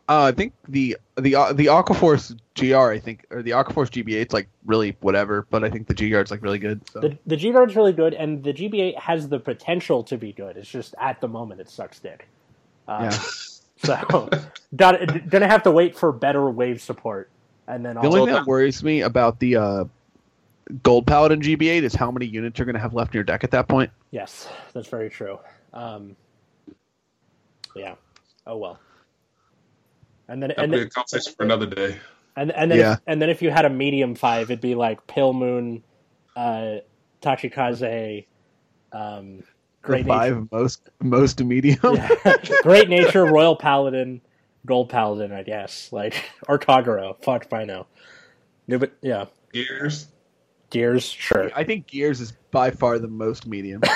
Uh, 0.09 0.25
I 0.25 0.33
think 0.33 0.53
the 0.69 0.97
the 1.17 1.35
uh, 1.35 1.53
the 1.53 1.67
Aquaforce 1.67 2.37
GR, 2.55 2.77
I 2.77 2.99
think, 2.99 3.27
or 3.31 3.43
the 3.43 3.51
Aquaforce 3.51 3.91
GB8, 3.91 4.21
it's 4.21 4.35
like 4.35 4.49
really 4.65 4.97
whatever, 5.01 5.47
but 5.51 5.65
I 5.65 5.71
think 5.71 5.89
the 5.89 5.95
G 5.95 6.11
Guard's 6.11 6.31
like 6.31 6.43
really 6.43 6.61
good. 6.61 6.81
So. 6.91 7.01
The 7.01 7.19
the 7.27 7.37
G 7.37 7.49
is 7.49 7.77
really 7.77 7.93
good, 7.93 8.15
and 8.15 8.43
the 8.45 8.53
GB8 8.53 8.99
has 8.99 9.29
the 9.29 9.41
potential 9.41 10.05
to 10.05 10.17
be 10.17 10.33
good. 10.33 10.57
It's 10.57 10.71
just 10.71 10.95
at 11.01 11.21
the 11.21 11.27
moment 11.29 11.61
it 11.61 11.69
sucks 11.69 11.99
dick. 11.99 12.29
Uh, 12.89 13.11
Yeah. 13.11 13.19
So, 13.85 14.31
got 14.75 15.29
gonna 15.29 15.47
have 15.47 15.63
to 15.65 15.71
wait 15.71 15.99
for 15.99 16.11
better 16.11 16.49
wave 16.49 16.81
support, 16.81 17.29
and 17.67 17.85
then 17.85 17.97
The 17.97 18.07
only 18.07 18.21
thing 18.21 18.33
that 18.33 18.47
worries 18.47 18.83
me 18.83 19.03
about 19.03 19.39
the 19.39 19.57
uh, 19.57 19.85
Gold 20.83 21.07
Paladin 21.07 21.43
GB8 21.43 21.83
is 21.83 21.95
how 21.95 22.11
many 22.11 22.25
units 22.25 22.59
you're 22.59 22.65
going 22.65 22.75
to 22.75 22.81
have 22.81 22.95
left 22.95 23.13
in 23.13 23.19
your 23.19 23.25
deck 23.25 23.45
at 23.45 23.51
that 23.51 23.69
point. 23.69 23.91
yes, 24.13 24.49
that's 24.73 24.89
very 24.89 25.11
true. 25.11 25.39
Um, 25.75 26.17
yeah. 27.75 27.97
Oh 28.47 28.57
well. 28.57 28.79
And 30.29 30.43
then 30.43 30.49
That'll 30.49 30.65
and 30.65 30.73
be 30.73 30.79
then, 30.79 30.87
a 30.89 30.91
conversation 30.91 31.33
for 31.37 31.45
another 31.45 31.67
day. 31.67 31.97
and, 32.37 32.51
and 32.53 32.71
then 32.71 32.79
Yeah. 32.79 32.93
if, 32.95 33.01
and 33.07 33.23
then 33.23 33.31
if 33.31 33.43
you 33.43 33.51
had 33.51 33.65
a 33.65 33.71
medium 33.71 34.15
five, 34.15 34.51
it'd 34.51 34.61
be 34.61 34.75
like 34.75 35.07
Pale 35.07 35.33
Moon, 35.35 35.83
uh, 36.35 36.77
Tachikaze, 37.23 38.27
um, 38.93 39.39
The 39.39 39.45
Great 39.83 40.07
Nature, 40.07 40.19
five 40.19 40.49
most 40.53 40.91
most 41.01 41.43
medium. 41.45 41.79
yeah. 41.95 42.09
Great 42.63 42.89
Nature, 42.89 43.25
Royal 43.27 43.55
Paladin, 43.57 44.21
Gold 44.67 44.89
Paladin, 44.89 45.33
I 45.33 45.43
guess, 45.45 45.93
like 45.93 46.29
or 46.49 46.59
Kagero. 46.59 47.23
Fuck 47.23 47.45
if 47.47 47.53
I 47.53 47.65
know. 47.65 47.87
No, 48.67 48.79
but 48.79 48.93
yeah, 49.03 49.27
Gears. 49.53 50.09
Gears, 50.71 51.05
sure. 51.05 51.51
I 51.55 51.63
think 51.63 51.87
Gears 51.87 52.21
is 52.21 52.33
by 52.51 52.73
far 52.73 52.99
the 52.99 53.07
most 53.07 53.47
medium. 53.47 53.81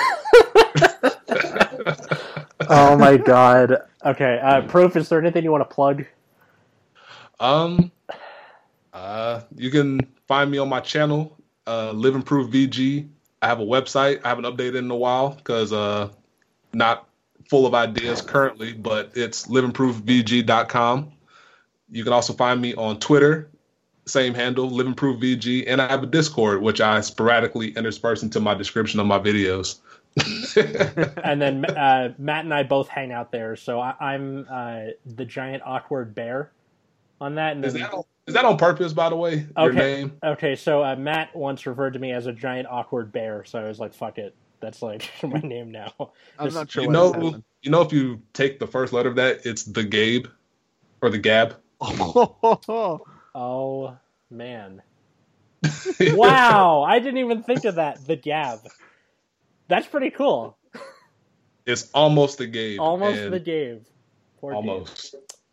oh 2.69 2.97
my 2.97 3.17
god. 3.17 3.77
Okay, 4.05 4.39
uh, 4.41 4.61
proof. 4.63 4.95
Is 4.95 5.09
there 5.09 5.19
anything 5.19 5.43
you 5.43 5.51
want 5.51 5.67
to 5.69 5.73
plug? 5.73 6.05
Um, 7.41 7.91
uh, 8.93 9.41
you 9.55 9.71
can 9.71 9.99
find 10.27 10.49
me 10.49 10.59
on 10.59 10.69
my 10.69 10.79
channel, 10.79 11.35
uh, 11.67 11.91
Living 11.91 12.21
Proof 12.21 12.51
VG. 12.51 13.09
I 13.41 13.47
have 13.47 13.59
a 13.59 13.65
website. 13.65 14.21
I 14.23 14.29
haven't 14.29 14.45
updated 14.45 14.77
in 14.77 14.91
a 14.91 14.95
while 14.95 15.31
because 15.31 15.73
uh, 15.73 16.09
not 16.71 17.09
full 17.49 17.65
of 17.65 17.73
ideas 17.73 18.21
currently, 18.21 18.73
but 18.73 19.11
it's 19.15 19.47
livingproofvg.com. 19.47 21.11
You 21.89 22.03
can 22.03 22.13
also 22.13 22.33
find 22.33 22.61
me 22.61 22.75
on 22.75 22.99
Twitter, 22.99 23.49
same 24.05 24.35
handle, 24.35 24.69
Living 24.69 24.93
Proof 24.93 25.19
VG, 25.19 25.65
and 25.67 25.81
I 25.81 25.87
have 25.89 26.03
a 26.03 26.05
Discord 26.05 26.61
which 26.61 26.79
I 26.79 27.01
sporadically 27.01 27.69
intersperse 27.71 28.21
into 28.21 28.39
my 28.39 28.53
description 28.53 28.99
of 28.99 29.07
my 29.07 29.19
videos. 29.19 29.79
And 31.23 31.41
then 31.41 31.65
uh, 31.77 32.13
Matt 32.17 32.43
and 32.43 32.53
I 32.53 32.63
both 32.63 32.89
hang 32.89 33.13
out 33.13 33.31
there, 33.31 33.55
so 33.55 33.79
I, 33.79 33.95
I'm 33.99 34.45
uh, 34.49 34.87
the 35.05 35.23
giant 35.23 35.63
awkward 35.65 36.13
bear 36.13 36.51
on 37.21 37.35
that. 37.35 37.55
And 37.55 37.63
is 37.63 37.73
then, 37.73 37.83
that 37.83 37.93
on, 37.93 38.03
is 38.27 38.33
that 38.33 38.43
on 38.43 38.57
purpose, 38.57 38.91
by 38.91 39.07
the 39.09 39.15
way? 39.15 39.45
Your 39.57 39.69
Okay. 39.69 39.77
name? 40.01 40.17
okay, 40.23 40.55
so 40.55 40.83
uh, 40.83 40.95
Matt 40.97 41.33
once 41.35 41.65
referred 41.65 41.93
to 41.93 41.99
me 41.99 42.11
as 42.11 42.25
a 42.25 42.33
giant 42.33 42.67
awkward 42.69 43.11
bear, 43.13 43.45
so 43.45 43.59
I 43.59 43.67
was 43.67 43.79
like, 43.79 43.93
"Fuck 43.93 44.17
it, 44.17 44.35
that's 44.59 44.81
like 44.81 45.09
my 45.23 45.39
name 45.39 45.71
now." 45.71 45.93
I'm 46.37 46.47
Just- 46.47 46.55
not 46.57 46.69
sure. 46.71 46.83
You 46.83 46.89
know, 46.89 47.13
happened. 47.13 47.43
you 47.61 47.71
know, 47.71 47.81
if 47.81 47.93
you 47.93 48.21
take 48.33 48.59
the 48.59 48.67
first 48.67 48.91
letter 48.91 49.09
of 49.09 49.15
that, 49.15 49.45
it's 49.45 49.63
the 49.63 49.83
Gabe 49.83 50.25
or 51.01 51.09
the 51.09 51.17
Gab. 51.19 51.55
Oh 53.33 53.97
man. 54.29 54.81
Wow, 56.01 56.81
I 56.83 56.99
didn't 56.99 57.19
even 57.19 57.43
think 57.43 57.63
of 57.65 57.75
that. 57.75 58.05
The 58.05 58.15
Gab. 58.15 58.59
That's 59.67 59.87
pretty 59.87 60.09
cool. 60.09 60.57
It's 61.65 61.89
almost 61.93 62.39
the 62.39 62.47
Gabe. 62.47 62.79
Almost 62.81 63.29
the 63.29 63.39
Gabe. 63.39 63.83
Poor 64.41 64.61
Gabe. 64.61 64.87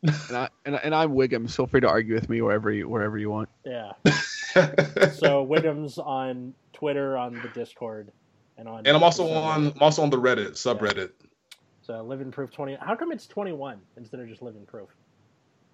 Almost. 0.06 0.28
and, 0.28 0.36
I 0.36 0.48
and, 0.64 0.74
and 0.84 0.94
I'm 0.94 1.12
Wiggum. 1.12 1.50
Feel 1.50 1.66
free 1.66 1.80
to 1.80 1.88
argue 1.88 2.14
with 2.14 2.28
me 2.28 2.40
wherever 2.42 2.70
you 2.70 2.88
wherever 2.88 3.18
you 3.18 3.30
want. 3.30 3.48
Yeah. 3.64 3.92
So 4.54 5.46
Wiggum's 5.46 5.98
on 5.98 6.54
Twitter, 6.72 7.16
on 7.16 7.34
the 7.34 7.48
Discord, 7.54 8.10
and 8.56 8.66
on. 8.66 8.86
and 8.86 8.96
I'm 8.96 9.02
also 9.04 9.24
the 9.26 9.34
on. 9.34 9.66
I'm 9.76 9.82
also 9.82 10.02
on 10.02 10.10
the 10.10 10.16
Reddit 10.18 10.52
subreddit. 10.52 11.10
So 11.82 12.02
living 12.02 12.30
Proof 12.32 12.50
twenty. 12.50 12.76
How 12.80 12.96
come 12.96 13.12
it's 13.12 13.26
twenty 13.26 13.52
one 13.52 13.80
instead 13.96 14.18
of 14.20 14.28
just 14.28 14.42
living 14.42 14.64
Proof? 14.66 14.88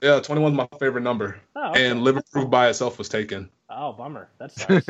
Yeah, 0.02 0.20
21 0.20 0.52
is 0.52 0.56
my 0.58 0.68
favorite 0.78 1.00
number, 1.00 1.40
Oh, 1.56 1.70
okay. 1.70 1.88
and 1.88 2.02
Living 2.02 2.22
Proof 2.30 2.50
by 2.50 2.68
itself 2.68 2.98
was 2.98 3.08
taken. 3.08 3.48
oh, 3.70 3.92
bummer. 3.92 4.28
That 4.38 4.52
sucks. 4.52 4.84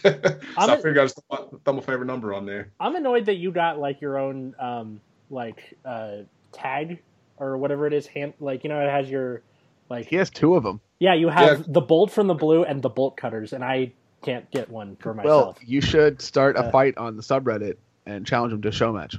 so 0.00 0.40
I'm 0.56 0.70
I 0.70 0.74
a- 0.74 0.76
figured 0.78 0.98
I'd 0.98 1.04
just 1.04 1.20
throw 1.30 1.60
throw 1.64 1.74
my 1.74 1.80
favorite 1.82 2.06
number 2.06 2.34
on 2.34 2.44
there. 2.44 2.72
I'm 2.80 2.96
annoyed 2.96 3.26
that 3.26 3.36
you 3.36 3.52
got 3.52 3.78
like 3.78 4.00
your 4.00 4.18
own 4.18 4.56
um 4.58 5.00
like 5.30 5.76
uh 5.84 6.22
tag 6.52 6.98
or 7.40 7.56
whatever 7.56 7.86
it 7.86 7.92
is. 7.92 8.06
Hand 8.06 8.34
like 8.40 8.64
you 8.64 8.70
know 8.70 8.80
it 8.80 8.90
has 8.90 9.08
your 9.10 9.42
like 9.88 10.06
he 10.06 10.16
has 10.16 10.30
two 10.30 10.54
of 10.54 10.62
them. 10.62 10.80
yeah 10.98 11.14
you 11.14 11.28
have 11.28 11.58
Yeah. 11.60 11.64
the 11.68 11.80
bolt 11.80 12.10
from 12.10 12.26
the 12.26 12.34
blue 12.34 12.64
and 12.64 12.82
the 12.82 12.90
bolt 12.90 13.16
cutters 13.16 13.52
and 13.52 13.64
I 13.64 13.92
can't 14.22 14.50
get 14.50 14.68
one 14.68 14.96
for 14.96 15.14
myself. 15.14 15.26
Well, 15.26 15.46
myself. 15.52 15.58
you 15.68 15.80
should 15.80 16.20
start 16.20 16.56
a 16.56 16.64
Uh, 16.64 16.70
fight 16.70 16.98
on 16.98 17.16
the 17.16 17.22
subreddit 17.22 17.76
and 18.04 18.26
challenge 18.26 18.52
him 18.52 18.60
to 18.62 18.68
a 18.68 18.72
show 18.72 18.92
match. 18.92 19.16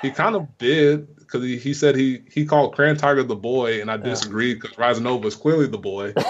He 0.00 0.10
kind 0.10 0.36
of 0.36 0.46
did 0.58 1.16
because 1.16 1.42
he, 1.42 1.56
he 1.56 1.74
said 1.74 1.96
he 1.96 2.22
he 2.32 2.44
called 2.44 2.74
Cran 2.74 2.96
Tiger 2.96 3.22
the 3.24 3.34
boy, 3.34 3.80
and 3.80 3.90
I 3.90 3.96
disagreed 3.96 4.60
because 4.60 4.78
Rising 4.78 5.04
Nova 5.04 5.26
is 5.26 5.34
clearly 5.34 5.66
the 5.66 5.78
boy. 5.78 6.12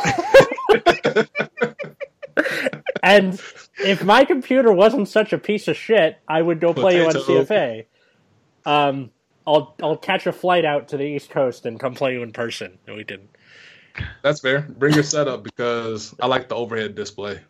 and 3.03 3.41
if 3.79 4.05
my 4.05 4.25
computer 4.25 4.73
wasn't 4.73 5.09
such 5.09 5.33
a 5.33 5.39
piece 5.39 5.69
of 5.69 5.77
shit, 5.77 6.19
I 6.29 6.41
would 6.41 6.61
go 6.61 6.73
play 6.75 6.97
you 6.97 7.07
on 7.07 7.13
CFA. 7.13 7.87
Um, 8.65 9.11
I'll 9.47 9.75
I'll 9.83 9.97
catch 9.97 10.27
a 10.27 10.33
flight 10.33 10.65
out 10.65 10.89
to 10.89 10.97
the 10.97 11.05
East 11.05 11.31
Coast 11.31 11.67
and 11.67 11.79
come 11.79 11.95
play 11.95 12.13
you 12.13 12.23
in 12.23 12.33
person. 12.33 12.79
No, 12.87 12.95
we 12.95 13.05
didn't. 13.05 13.31
That's 14.23 14.41
fair. 14.41 14.63
Bring 14.63 14.95
your 14.95 15.03
setup 15.03 15.43
because 15.43 16.15
I 16.21 16.27
like 16.27 16.49
the 16.49 16.55
overhead 16.55 16.95
display. 16.95 17.41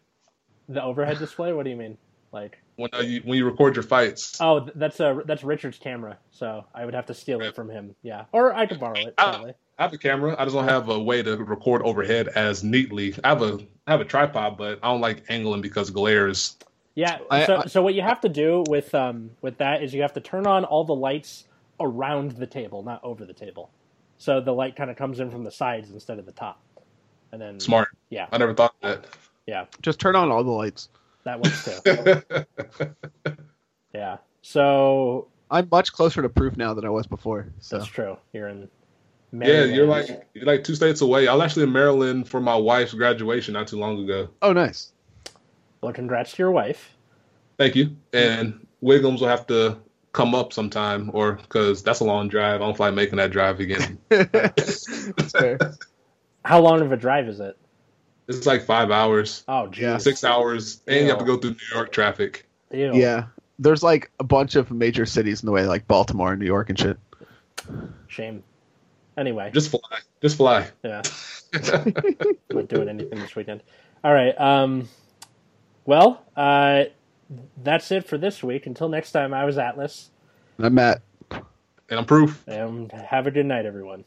The 0.68 0.82
overhead 0.82 1.18
display. 1.18 1.52
What 1.52 1.64
do 1.64 1.70
you 1.70 1.76
mean? 1.76 1.98
Like, 2.32 2.58
When 2.76 2.88
uh, 2.94 3.00
you 3.00 3.20
when 3.24 3.36
you 3.36 3.44
record 3.44 3.76
your 3.76 3.82
fights, 3.82 4.38
oh, 4.40 4.68
that's 4.74 5.00
a 5.00 5.22
that's 5.26 5.44
Richard's 5.44 5.78
camera, 5.78 6.16
so 6.30 6.64
I 6.74 6.84
would 6.86 6.94
have 6.94 7.06
to 7.06 7.14
steal 7.14 7.42
it 7.42 7.54
from 7.54 7.68
him. 7.68 7.94
Yeah, 8.02 8.24
or 8.32 8.54
I 8.54 8.66
could 8.66 8.80
borrow 8.80 8.98
it. 8.98 9.16
Probably. 9.16 9.52
I 9.78 9.82
have 9.82 9.92
a 9.92 9.98
camera. 9.98 10.34
I 10.38 10.44
just 10.44 10.54
don't 10.56 10.68
have 10.68 10.88
a 10.88 10.98
way 10.98 11.22
to 11.22 11.36
record 11.36 11.82
overhead 11.82 12.28
as 12.28 12.64
neatly. 12.64 13.14
I 13.22 13.28
have 13.28 13.42
a 13.42 13.58
I 13.86 13.90
have 13.90 14.00
a 14.00 14.04
tripod, 14.06 14.56
but 14.56 14.78
I 14.82 14.88
don't 14.90 15.00
like 15.02 15.24
angling 15.28 15.60
because 15.60 15.90
glares. 15.90 16.56
Yeah. 16.94 17.18
I- 17.30 17.44
so 17.46 17.56
I- 17.56 17.66
so 17.66 17.82
what 17.82 17.94
you 17.94 18.02
have 18.02 18.20
to 18.22 18.28
do 18.30 18.64
with 18.68 18.94
um 18.94 19.30
with 19.42 19.58
that 19.58 19.82
is 19.82 19.92
you 19.92 20.00
have 20.02 20.14
to 20.14 20.20
turn 20.20 20.46
on 20.46 20.64
all 20.64 20.84
the 20.84 20.94
lights 20.94 21.44
around 21.82 22.32
the 22.32 22.46
table, 22.46 22.82
not 22.82 23.00
over 23.02 23.24
the 23.24 23.32
table. 23.32 23.70
So 24.18 24.40
the 24.40 24.52
light 24.52 24.76
kind 24.76 24.90
of 24.90 24.96
comes 24.96 25.20
in 25.20 25.30
from 25.30 25.44
the 25.44 25.50
sides 25.50 25.90
instead 25.90 26.18
of 26.18 26.26
the 26.26 26.32
top. 26.32 26.60
And 27.32 27.40
then 27.40 27.58
Smart. 27.60 27.88
Yeah. 28.10 28.26
I 28.30 28.38
never 28.38 28.54
thought 28.54 28.74
of 28.82 29.04
Yeah, 29.46 29.66
Just 29.80 29.98
turn 29.98 30.14
on 30.16 30.30
all 30.30 30.44
the 30.44 30.50
lights. 30.50 30.88
that 31.24 31.40
works 31.40 31.64
too. 31.64 33.34
yeah. 33.94 34.18
So 34.42 35.28
I'm 35.50 35.68
much 35.70 35.92
closer 35.92 36.22
to 36.22 36.28
proof 36.28 36.56
now 36.56 36.74
than 36.74 36.84
I 36.84 36.90
was 36.90 37.06
before. 37.06 37.48
So 37.60 37.78
that's 37.78 37.90
true. 37.90 38.16
You're 38.32 38.48
in 38.48 38.68
yeah, 39.32 39.64
you're 39.64 39.86
like 39.86 40.26
you're 40.34 40.44
like 40.44 40.62
two 40.62 40.74
states 40.74 41.00
away. 41.00 41.26
I 41.26 41.34
was 41.34 41.42
actually 41.42 41.62
in 41.62 41.72
Maryland 41.72 42.28
for 42.28 42.38
my 42.40 42.54
wife's 42.54 42.92
graduation 42.92 43.54
not 43.54 43.66
too 43.66 43.78
long 43.78 44.04
ago. 44.04 44.28
oh, 44.42 44.52
nice. 44.52 44.92
Well, 45.80 45.92
congrats 45.92 46.32
to 46.32 46.42
your 46.42 46.50
wife. 46.50 46.96
Thank 47.58 47.74
you. 47.74 47.96
And 48.12 48.66
Wiggums 48.82 49.20
will 49.20 49.28
have 49.28 49.46
to 49.46 49.78
come 50.12 50.34
up 50.34 50.52
sometime, 50.52 51.10
or 51.14 51.32
because 51.32 51.82
that's 51.82 52.00
a 52.00 52.04
long 52.04 52.28
drive. 52.28 52.60
I 52.60 52.64
don't 52.64 52.76
feel 52.76 52.86
like 52.86 52.94
making 52.94 53.16
that 53.16 53.30
drive 53.30 53.60
again. 53.60 53.98
How 56.44 56.60
long 56.60 56.80
of 56.80 56.92
a 56.92 56.96
drive 56.96 57.28
is 57.28 57.40
it? 57.40 57.56
it's 58.28 58.46
like 58.46 58.64
five 58.64 58.90
hours, 58.90 59.44
Oh, 59.48 59.66
geez. 59.66 59.82
Yeah. 59.82 59.98
six 59.98 60.24
hours, 60.24 60.80
and 60.86 61.00
you 61.04 61.08
have 61.10 61.18
to 61.18 61.24
go 61.24 61.36
through 61.36 61.50
New 61.50 61.74
York 61.74 61.92
traffic. 61.92 62.46
Ew. 62.70 62.92
Yeah, 62.94 63.24
there's 63.58 63.82
like 63.82 64.10
a 64.20 64.24
bunch 64.24 64.54
of 64.56 64.70
major 64.70 65.04
cities 65.06 65.42
in 65.42 65.46
the 65.46 65.52
way, 65.52 65.66
like 65.66 65.86
Baltimore 65.88 66.30
and 66.32 66.40
New 66.40 66.46
York 66.46 66.70
and 66.70 66.78
shit. 66.78 66.98
Shame. 68.08 68.42
Anyway, 69.16 69.50
Just 69.52 69.70
fly, 69.70 69.80
just 70.22 70.36
fly. 70.38 70.66
yeah. 70.82 71.02
I'm 71.52 71.94
not 72.50 72.68
doing 72.68 72.88
anything 72.88 73.18
this 73.18 73.36
weekend. 73.36 73.62
All 74.02 74.14
right. 74.14 74.38
Um, 74.40 74.88
well, 75.84 76.24
uh, 76.34 76.84
that's 77.62 77.90
it 77.90 78.06
for 78.06 78.18
this 78.18 78.42
week. 78.42 78.66
Until 78.66 78.88
next 78.88 79.12
time, 79.12 79.32
I 79.34 79.44
was 79.44 79.58
Atlas, 79.58 80.10
And 80.58 80.66
I'm 80.66 80.74
Matt. 80.74 81.02
and 81.30 81.42
I'm 81.98 82.04
proof. 82.04 82.42
and 82.46 82.90
have 82.92 83.26
a 83.26 83.30
good 83.30 83.46
night, 83.46 83.66
everyone. 83.66 84.04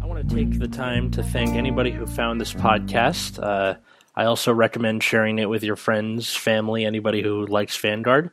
I 0.00 0.06
want 0.06 0.28
to 0.28 0.34
take 0.34 0.58
the 0.58 0.68
time 0.68 1.10
to 1.12 1.22
thank 1.22 1.50
anybody 1.54 1.90
who 1.90 2.06
found 2.06 2.40
this 2.40 2.52
podcast. 2.52 3.42
Uh, 3.42 3.76
I 4.14 4.24
also 4.24 4.52
recommend 4.52 5.02
sharing 5.02 5.38
it 5.38 5.48
with 5.48 5.62
your 5.62 5.76
friends, 5.76 6.34
family, 6.36 6.84
anybody 6.84 7.22
who 7.22 7.46
likes 7.46 7.76
Vanguard. 7.76 8.30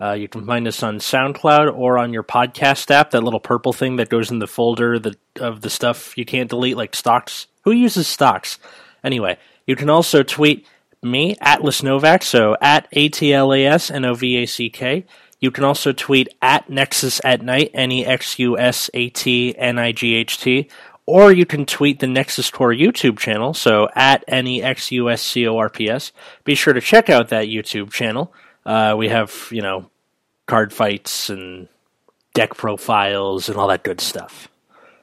Uh, 0.00 0.12
you 0.12 0.28
can 0.28 0.46
find 0.46 0.68
us 0.68 0.82
on 0.82 0.98
SoundCloud 0.98 1.76
or 1.76 1.98
on 1.98 2.12
your 2.12 2.22
podcast 2.22 2.90
app, 2.90 3.10
that 3.10 3.24
little 3.24 3.40
purple 3.40 3.72
thing 3.72 3.96
that 3.96 4.08
goes 4.08 4.30
in 4.30 4.38
the 4.38 4.46
folder 4.46 4.98
that, 4.98 5.16
of 5.40 5.60
the 5.60 5.70
stuff 5.70 6.16
you 6.16 6.24
can't 6.24 6.48
delete, 6.48 6.76
like 6.76 6.94
stocks. 6.94 7.48
Who 7.62 7.72
uses 7.72 8.06
stocks? 8.06 8.58
Anyway, 9.02 9.38
you 9.66 9.74
can 9.74 9.90
also 9.90 10.22
tweet 10.22 10.66
me, 11.02 11.36
Atlas 11.40 11.82
Novack, 11.82 12.22
so 12.22 12.56
at 12.60 12.86
A 12.92 13.08
T 13.08 13.32
L 13.32 13.52
A 13.52 13.64
S 13.64 13.90
N 13.90 14.04
O 14.04 14.14
V 14.14 14.36
A 14.42 14.46
C 14.46 14.70
K. 14.70 15.04
You 15.40 15.50
can 15.50 15.64
also 15.64 15.92
tweet 15.92 16.28
at 16.42 16.68
Nexus 16.68 17.20
at 17.24 17.42
Night, 17.42 17.70
N 17.74 17.92
E 17.92 18.04
X 18.04 18.38
U 18.38 18.58
S 18.58 18.90
A 18.94 19.08
T 19.10 19.54
N 19.56 19.78
I 19.78 19.92
G 19.92 20.14
H 20.14 20.38
T, 20.38 20.68
or 21.06 21.32
you 21.32 21.46
can 21.46 21.64
tweet 21.64 22.00
the 22.00 22.06
Nexus 22.06 22.50
Corps 22.50 22.74
YouTube 22.74 23.18
channel, 23.18 23.54
so 23.54 23.88
at 23.94 24.24
N 24.28 24.46
E 24.46 24.62
X 24.62 24.90
U 24.92 25.08
S 25.08 25.22
C 25.22 25.46
O 25.46 25.56
R 25.56 25.68
P 25.68 25.88
S. 25.88 26.12
Be 26.44 26.54
sure 26.54 26.72
to 26.72 26.80
check 26.80 27.08
out 27.08 27.28
that 27.28 27.46
YouTube 27.46 27.90
channel. 27.90 28.32
Uh, 28.68 28.94
we 28.98 29.08
have, 29.08 29.48
you 29.50 29.62
know, 29.62 29.90
card 30.46 30.74
fights 30.74 31.30
and 31.30 31.68
deck 32.34 32.54
profiles 32.54 33.48
and 33.48 33.56
all 33.56 33.68
that 33.68 33.82
good 33.82 33.98
stuff. 33.98 34.48